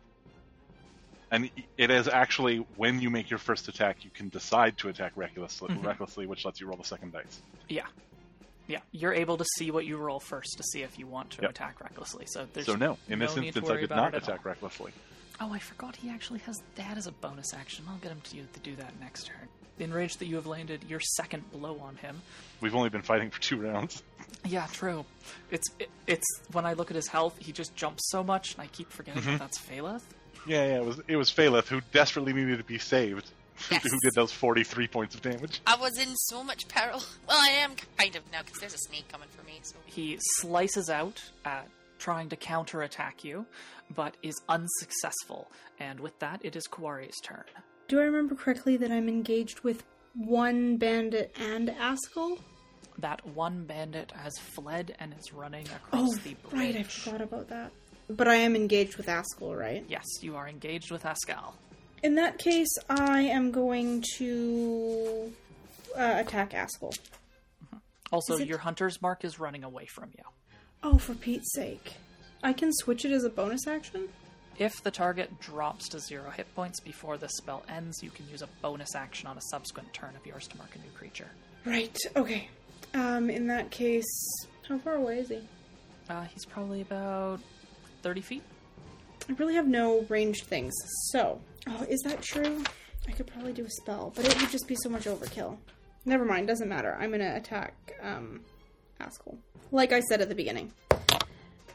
and 1.31 1.49
it 1.77 1.91
is 1.91 2.07
actually 2.07 2.65
when 2.75 2.99
you 3.01 3.09
make 3.09 3.29
your 3.29 3.39
first 3.39 3.67
attack, 3.67 4.03
you 4.05 4.09
can 4.09 4.29
decide 4.29 4.77
to 4.79 4.89
attack 4.89 5.11
recklessly, 5.15 5.69
Mhm. 5.69 5.85
recklessly, 5.85 6.25
which 6.25 6.45
lets 6.45 6.59
you 6.61 6.67
roll 6.67 6.77
the 6.77 6.83
second 6.83 7.11
dice. 7.13 7.41
Yeah. 7.67 7.85
Yeah. 8.67 8.79
You're 8.91 9.13
able 9.13 9.37
to 9.37 9.45
see 9.57 9.71
what 9.71 9.85
you 9.85 9.97
roll 9.97 10.19
first 10.19 10.55
to 10.57 10.63
see 10.63 10.81
if 10.83 10.97
you 10.99 11.07
want 11.07 11.31
to 11.31 11.41
Yep. 11.41 11.51
attack 11.51 11.81
recklessly. 11.81 12.25
So 12.27 12.47
there's 12.53 12.65
so 12.65 12.75
no, 12.75 12.97
in 13.07 13.19
this 13.19 13.35
no 13.35 13.43
instance, 13.43 13.69
I 13.69 13.77
did 13.77 13.89
not 13.89 14.13
attack 14.15 14.39
all. 14.39 14.51
recklessly. 14.51 14.91
Oh, 15.39 15.53
I 15.53 15.59
forgot 15.59 15.95
he 15.97 16.09
actually 16.09 16.39
has 16.39 16.61
that 16.75 16.97
as 16.97 17.07
a 17.07 17.11
bonus 17.11 17.53
action. 17.53 17.85
I'll 17.87 17.97
get 17.97 18.11
him 18.11 18.21
to, 18.21 18.41
to 18.43 18.59
do 18.61 18.75
that 18.77 18.99
next 18.99 19.25
turn. 19.27 19.47
Enraged 19.79 20.17
that 20.19 20.25
you 20.25 20.35
have 20.37 20.47
landed 20.47 20.83
your 20.89 20.99
second 20.99 21.49
blow 21.51 21.79
on 21.79 21.97
him. 21.97 22.19
We've 22.61 22.73
only 22.73 22.89
been 22.89 23.03
fighting 23.03 23.29
for 23.29 23.39
two 23.41 23.57
rounds. 23.57 24.03
Yeah, 24.45 24.67
true. 24.71 25.03
It's 25.51 25.67
it, 25.79 25.89
it's 26.05 26.25
when 26.51 26.65
I 26.65 26.73
look 26.73 26.89
at 26.91 26.95
his 26.95 27.07
health, 27.07 27.35
he 27.39 27.51
just 27.51 27.75
jumps 27.75 28.07
so 28.09 28.23
much, 28.23 28.53
and 28.53 28.61
I 28.61 28.67
keep 28.67 28.91
forgetting 28.91 29.21
Mm-hmm. 29.23 29.31
that 29.31 29.39
that's 29.39 29.57
Phaleth. 29.59 30.03
Yeah, 30.47 30.65
yeah, 30.65 30.77
it 30.77 30.85
was 30.85 30.99
it 31.07 31.15
was 31.17 31.29
Phaleth 31.31 31.67
who 31.67 31.81
desperately 31.91 32.33
needed 32.33 32.57
to 32.57 32.63
be 32.63 32.77
saved. 32.79 33.29
Yes. 33.71 33.81
who 33.83 33.97
did 34.03 34.13
those 34.13 34.31
forty 34.31 34.63
three 34.63 34.87
points 34.87 35.15
of 35.15 35.23
damage? 35.23 35.61
I 35.65 35.75
was 35.77 35.97
in 35.97 36.15
so 36.15 36.43
much 36.43 36.67
peril. 36.67 37.01
Well, 37.27 37.37
I 37.41 37.49
am 37.63 37.71
kind 37.97 38.15
of 38.15 38.21
now 38.31 38.41
because 38.43 38.59
there's 38.59 38.75
a 38.75 38.77
snake 38.77 39.07
coming 39.11 39.27
for 39.35 39.43
me. 39.45 39.59
So 39.63 39.75
He 39.87 40.17
slices 40.37 40.89
out 40.91 41.19
at 41.43 41.67
trying 41.97 42.29
to 42.29 42.35
counterattack 42.35 43.23
you, 43.23 43.47
but 43.95 44.15
is 44.21 44.39
unsuccessful. 44.47 45.49
And 45.79 45.99
with 45.99 46.17
that, 46.19 46.39
it 46.43 46.55
is 46.55 46.67
Quarry's 46.67 47.19
turn. 47.23 47.43
Do 47.87 47.99
I 47.99 48.03
remember 48.03 48.35
correctly 48.35 48.77
that 48.77 48.91
I'm 48.91 49.09
engaged 49.09 49.61
with 49.61 49.83
one 50.13 50.77
bandit 50.77 51.35
and 51.39 51.69
Eskel? 51.69 52.39
That 52.99 53.25
one 53.25 53.65
bandit 53.65 54.11
has 54.15 54.37
fled 54.37 54.95
and 54.99 55.15
is 55.19 55.33
running 55.33 55.65
across 55.75 56.09
Oh, 56.11 56.15
the 56.23 56.35
bridge. 56.35 56.53
right, 56.53 56.75
I 56.75 56.83
forgot 56.83 57.21
about 57.21 57.47
that. 57.49 57.71
But 58.09 58.27
I 58.27 58.35
am 58.35 58.55
engaged 58.55 58.95
with 58.97 59.07
Eskel, 59.07 59.57
right? 59.57 59.83
Yes, 59.89 60.05
you 60.21 60.35
are 60.35 60.47
engaged 60.47 60.91
with 60.91 61.03
Eskel. 61.03 61.53
In 62.03 62.15
that 62.15 62.37
case, 62.37 62.69
I 62.89 63.21
am 63.21 63.51
going 63.51 64.03
to 64.17 65.33
uh, 65.97 66.15
attack 66.17 66.51
Eskel. 66.51 66.97
Also, 68.11 68.37
it- 68.37 68.47
your 68.47 68.59
hunter's 68.59 69.01
mark 69.01 69.25
is 69.25 69.39
running 69.39 69.63
away 69.63 69.85
from 69.87 70.09
you. 70.17 70.23
Oh, 70.83 70.97
for 70.97 71.15
Pete's 71.15 71.53
sake. 71.53 71.95
I 72.43 72.53
can 72.53 72.71
switch 72.71 73.03
it 73.03 73.11
as 73.11 73.23
a 73.23 73.29
bonus 73.29 73.65
action? 73.67 74.07
If 74.59 74.81
the 74.83 74.91
target 74.91 75.39
drops 75.39 75.89
to 75.89 75.99
zero 75.99 76.29
hit 76.29 76.53
points 76.55 76.79
before 76.79 77.17
the 77.17 77.27
spell 77.29 77.63
ends, 77.67 78.01
you 78.01 78.09
can 78.11 78.27
use 78.29 78.41
a 78.41 78.47
bonus 78.61 78.95
action 78.95 79.27
on 79.27 79.37
a 79.37 79.41
subsequent 79.51 79.91
turn 79.93 80.15
of 80.15 80.25
yours 80.25 80.47
to 80.47 80.57
mark 80.57 80.75
a 80.75 80.79
new 80.79 80.89
creature. 80.97 81.27
Right, 81.65 81.95
okay. 82.15 82.47
Um, 82.93 83.29
in 83.29 83.47
that 83.47 83.69
case, 83.71 84.05
how 84.67 84.77
far 84.79 84.95
away 84.95 85.19
is 85.19 85.29
he? 85.29 85.41
Uh, 86.09 86.23
he's 86.25 86.45
probably 86.45 86.81
about 86.81 87.39
30 88.01 88.21
feet. 88.21 88.43
I 89.29 89.33
really 89.33 89.55
have 89.55 89.67
no 89.67 90.05
ranged 90.09 90.45
things. 90.45 90.73
So, 91.11 91.41
oh, 91.67 91.85
is 91.89 92.01
that 92.01 92.21
true? 92.21 92.63
I 93.07 93.11
could 93.11 93.27
probably 93.27 93.53
do 93.53 93.65
a 93.65 93.69
spell, 93.69 94.13
but 94.15 94.25
it 94.25 94.39
would 94.39 94.49
just 94.51 94.67
be 94.67 94.75
so 94.81 94.89
much 94.89 95.05
overkill. 95.05 95.57
Never 96.05 96.25
mind, 96.25 96.47
doesn't 96.47 96.69
matter. 96.69 96.97
I'm 96.99 97.11
gonna 97.11 97.35
attack 97.35 97.73
um, 98.01 98.41
Eskel. 99.01 99.37
Like 99.71 99.91
I 99.91 99.99
said 100.01 100.21
at 100.21 100.29
the 100.29 100.35
beginning. 100.35 100.71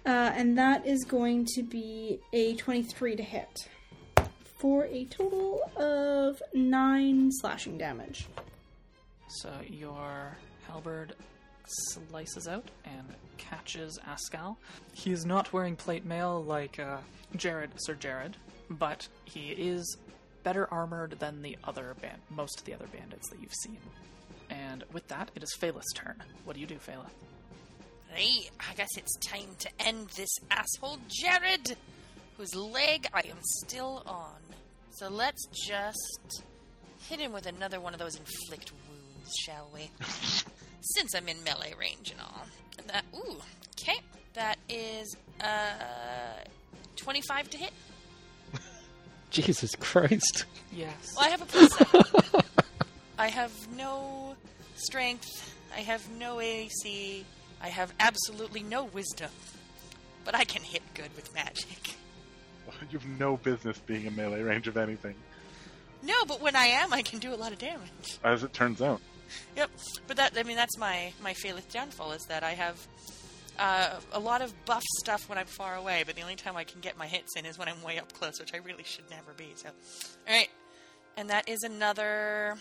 Uh, 0.04 0.32
and 0.34 0.58
that 0.58 0.84
is 0.86 1.04
going 1.04 1.46
to 1.54 1.62
be 1.62 2.18
a 2.32 2.56
23 2.56 3.16
to 3.16 3.22
hit. 3.22 3.68
For 4.58 4.84
a 4.86 5.04
total 5.06 5.60
of 5.76 6.42
9 6.54 7.30
slashing 7.32 7.78
damage. 7.78 8.26
So 9.28 9.50
your 9.68 10.36
halberd 10.66 11.14
slices 11.66 12.48
out 12.48 12.68
and 12.84 13.04
catches 13.38 13.98
Eskel. 14.08 14.56
He 14.92 15.12
is 15.12 15.24
not 15.24 15.52
wearing 15.52 15.76
plate 15.76 16.04
mail 16.04 16.42
like 16.42 16.78
uh, 16.78 16.98
Jared, 17.36 17.70
Sir 17.76 17.94
Jared, 17.94 18.36
but 18.70 19.08
he 19.24 19.50
is 19.50 19.96
better 20.42 20.66
armored 20.72 21.12
than 21.18 21.42
the 21.42 21.56
other 21.64 21.94
band, 22.00 22.20
most 22.30 22.60
of 22.60 22.64
the 22.64 22.74
other 22.74 22.86
bandits 22.86 23.28
that 23.30 23.40
you've 23.40 23.54
seen. 23.54 23.78
And 24.50 24.84
with 24.92 25.06
that, 25.08 25.30
it 25.34 25.42
is 25.42 25.54
Phaleth's 25.58 25.92
turn. 25.94 26.16
What 26.44 26.54
do 26.54 26.60
you 26.60 26.66
do, 26.66 26.76
Phaleth? 26.76 27.10
Hey, 28.08 28.50
I 28.60 28.74
guess 28.74 28.90
it's 28.96 29.16
time 29.16 29.48
to 29.60 29.68
end 29.80 30.08
this 30.16 30.28
asshole 30.50 30.98
Jared, 31.08 31.76
whose 32.36 32.54
leg 32.54 33.06
I 33.14 33.20
am 33.20 33.38
still 33.40 34.02
on. 34.04 34.36
So 34.90 35.08
let's 35.08 35.46
just 35.46 36.44
hit 37.08 37.20
him 37.20 37.32
with 37.32 37.46
another 37.46 37.80
one 37.80 37.94
of 37.94 37.98
those 37.98 38.16
inflict 38.16 38.72
wounds, 38.72 39.32
shall 39.44 39.70
we? 39.72 39.90
Since 40.82 41.14
I'm 41.14 41.28
in 41.28 41.42
melee 41.44 41.74
range 41.78 42.10
and 42.10 42.20
all. 42.20 42.42
And 42.78 42.86
that, 42.88 43.04
ooh, 43.14 43.36
okay. 43.80 43.98
That 44.34 44.58
is, 44.68 45.16
uh, 45.40 46.44
25 46.96 47.50
to 47.50 47.58
hit. 47.58 47.70
Jesus 49.30 49.74
Christ. 49.76 50.44
Yes. 50.72 51.14
Well, 51.16 51.26
I 51.26 51.28
have 51.30 51.42
a 51.42 51.46
plus 51.46 51.72
seven. 51.74 52.02
I 53.18 53.28
have 53.28 53.52
no 53.76 54.34
strength. 54.76 55.54
I 55.76 55.80
have 55.80 56.08
no 56.18 56.40
AC. 56.40 57.24
I 57.62 57.68
have 57.68 57.92
absolutely 58.00 58.62
no 58.62 58.84
wisdom. 58.84 59.30
But 60.24 60.34
I 60.34 60.44
can 60.44 60.62
hit 60.62 60.82
good 60.94 61.14
with 61.16 61.32
magic. 61.34 61.94
You 62.90 62.98
have 62.98 63.06
no 63.18 63.36
business 63.36 63.78
being 63.78 64.06
in 64.06 64.16
melee 64.16 64.40
range 64.42 64.66
of 64.66 64.76
anything, 64.76 65.14
No, 66.02 66.24
but 66.26 66.40
when 66.40 66.56
I 66.56 66.64
am, 66.66 66.92
I 66.92 67.02
can 67.02 67.18
do 67.20 67.32
a 67.32 67.36
lot 67.36 67.52
of 67.52 67.58
damage. 67.58 68.18
as 68.24 68.42
it 68.44 68.52
turns 68.52 68.80
out. 68.82 69.00
Yep. 69.56 69.70
But 70.06 70.16
that 70.16 70.32
I 70.36 70.42
mean 70.42 70.56
that's 70.56 70.78
my 70.78 71.12
my 71.22 71.34
Phaleth 71.34 71.70
downfall 71.72 72.12
is 72.12 72.24
that 72.28 72.42
I 72.42 72.52
have 72.52 72.86
uh, 73.58 73.90
a 74.12 74.18
lot 74.18 74.42
of 74.42 74.52
buff 74.64 74.82
stuff 75.00 75.28
when 75.28 75.38
I'm 75.38 75.46
far 75.46 75.76
away, 75.76 76.04
but 76.06 76.16
the 76.16 76.22
only 76.22 76.36
time 76.36 76.56
I 76.56 76.64
can 76.64 76.80
get 76.80 76.96
my 76.96 77.06
hits 77.06 77.36
in 77.36 77.44
is 77.46 77.58
when 77.58 77.68
I'm 77.68 77.82
way 77.82 77.98
up 77.98 78.12
close, 78.12 78.40
which 78.40 78.54
I 78.54 78.58
really 78.58 78.84
should 78.84 79.08
never 79.10 79.32
be. 79.36 79.52
So, 79.56 79.68
all 79.68 80.34
right, 80.34 80.48
and 81.16 81.28
that 81.30 81.48
is 81.48 81.62
another 81.62 82.56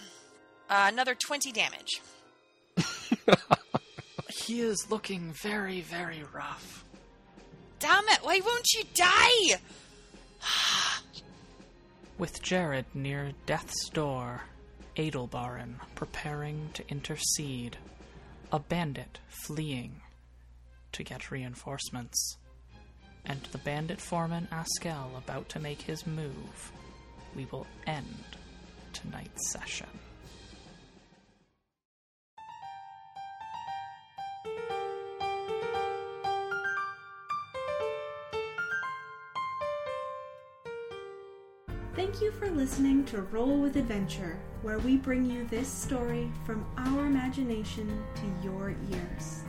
uh, 0.70 0.90
another 0.92 1.16
twenty 1.16 1.52
damage. 1.52 2.02
He 4.52 4.62
is 4.62 4.90
looking 4.90 5.34
very, 5.34 5.82
very 5.82 6.24
rough. 6.34 6.84
Damn 7.80 8.08
it! 8.10 8.20
Why 8.22 8.42
won't 8.44 8.66
you 8.74 8.84
die? 8.94 9.60
With 12.18 12.42
Jared 12.42 12.86
near 12.94 13.32
death's 13.46 13.90
door, 13.90 14.42
Adelbaran 14.98 15.76
preparing 15.96 16.70
to 16.74 16.88
intercede, 16.90 17.78
a 18.52 18.60
bandit 18.60 19.20
fleeing 19.28 20.02
to 20.92 21.04
get 21.04 21.32
reinforcements, 21.32 22.38
and 23.26 23.42
the 23.52 23.58
bandit 23.60 24.02
foreman 24.02 24.48
Eskel 24.52 25.18
about 25.18 25.48
to 25.50 25.60
make 25.60 25.82
his 25.82 26.06
move, 26.06 26.72
we 27.36 27.46
will 27.52 27.68
end 27.88 28.26
tonight's 28.94 29.52
session. 29.52 29.88
Thank 42.02 42.18
you 42.20 42.32
for 42.32 42.50
listening 42.50 43.06
to 43.06 43.22
Roll 43.22 43.60
with 43.60 43.76
Adventure, 43.76 44.40
where 44.64 44.80
we 44.80 44.98
bring 44.98 45.24
you 45.24 45.46
this 45.46 45.68
story 45.68 46.32
from 46.48 46.66
our 46.76 47.06
imagination 47.06 48.04
to 48.16 48.24
your 48.44 48.74
ears. 48.92 49.44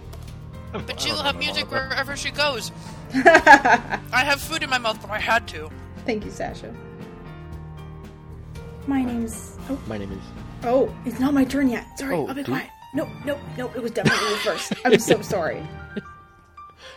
But 0.73 1.01
she'll 1.01 1.17
have 1.17 1.37
music 1.37 1.69
wherever 1.69 2.15
she 2.17 2.31
goes. 2.31 2.71
I 3.13 4.23
have 4.25 4.41
food 4.41 4.63
in 4.63 4.71
my 4.71 4.79
mouth, 4.79 5.01
but 5.03 5.11
I 5.11 5.19
had 5.19 5.49
to. 5.49 5.69
Thank 6.07 6.25
you, 6.25 6.31
Sasha. 6.31 6.73
My 8.87 9.03
name's. 9.03 9.57
Oh, 9.69 9.77
My 9.89 9.99
name 9.99 10.13
is. 10.13 10.19
oh, 10.63 10.95
it's 11.05 11.19
not 11.19 11.35
my 11.35 11.43
turn 11.45 11.69
yet. 11.69 11.99
Sorry, 11.99 12.15
Oh, 12.15 12.29
I'll 12.29 12.35
be 12.35 12.45
do- 12.45 12.53
quiet. 12.53 12.71
No, 12.95 13.09
no, 13.25 13.37
no, 13.59 13.69
it 13.75 13.83
was 13.83 13.91
definitely 13.91 14.29
you 14.29 14.37
first. 14.37 14.73
I'm 14.85 14.97
so 15.01 15.21
sorry. 15.35 15.59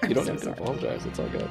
I'm 0.03 0.09
You 0.09 0.13
don't 0.15 0.25
so 0.25 0.31
have 0.33 0.41
to 0.41 0.45
sorry. 0.49 0.57
apologize. 0.59 1.05
It's 1.07 1.17
all 1.17 1.27
good. 1.29 1.49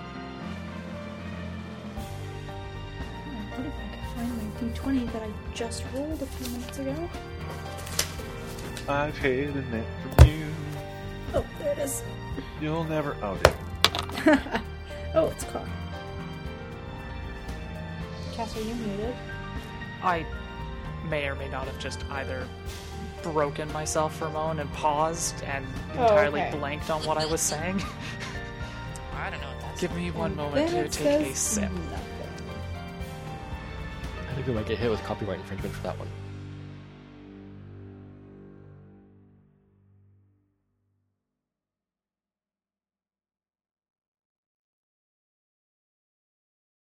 What 3.57 3.66
if 3.66 3.74
I 3.74 3.89
could 3.97 4.07
find 4.15 4.94
my 4.94 5.02
d20 5.02 5.12
that 5.12 5.23
I 5.23 5.31
just 5.55 5.82
rolled 5.92 6.23
a 6.23 6.26
few 6.26 6.52
minutes 6.57 6.78
ago? 6.78 7.08
I've 8.89 9.17
hidden 9.19 9.73
it 9.73 9.86
from 10.17 10.28
you. 10.28 10.47
Oh, 11.35 11.44
there 11.59 11.73
it 11.73 11.78
is. 11.78 12.02
You'll 12.61 12.85
never. 12.85 13.17
own 13.23 13.39
it. 13.44 13.55
oh, 15.15 15.27
it's 15.28 15.44
caught. 15.44 15.67
Cass, 18.33 18.57
are 18.57 18.61
you 18.61 18.75
muted? 18.75 19.15
I 20.02 20.27
may 21.09 21.27
or 21.28 21.35
may 21.35 21.49
not 21.49 21.67
have 21.67 21.78
just 21.78 22.05
either 22.11 22.49
broken 23.23 23.73
myself 23.73 24.17
for 24.17 24.27
a 24.27 24.31
moment 24.31 24.61
and 24.61 24.73
paused 24.73 25.43
and 25.44 25.65
Oh, 25.97 26.02
entirely 26.02 26.41
okay. 26.41 26.57
blanked 26.59 26.91
on 26.91 27.05
what 27.07 27.19
I 27.19 27.27
was 27.27 27.41
saying. 27.41 27.81
I 29.15 29.31
don't 29.31 29.41
know 29.41 29.47
what 29.49 29.61
that's. 29.61 29.81
Give 29.81 29.94
me 29.94 30.11
one 30.11 30.35
moment 30.35 30.70
to 30.70 30.89
take 30.89 31.33
a 31.33 31.35
sip. 31.35 31.70
Nothing. 31.70 31.99
I 34.28 34.35
think 34.35 34.47
we 34.47 34.55
might 34.55 34.67
get 34.67 34.78
hit 34.78 34.91
with 34.91 35.02
copyright 35.05 35.39
infringement 35.39 35.75
for 35.75 35.83
that 35.85 35.99
one. 35.99 36.09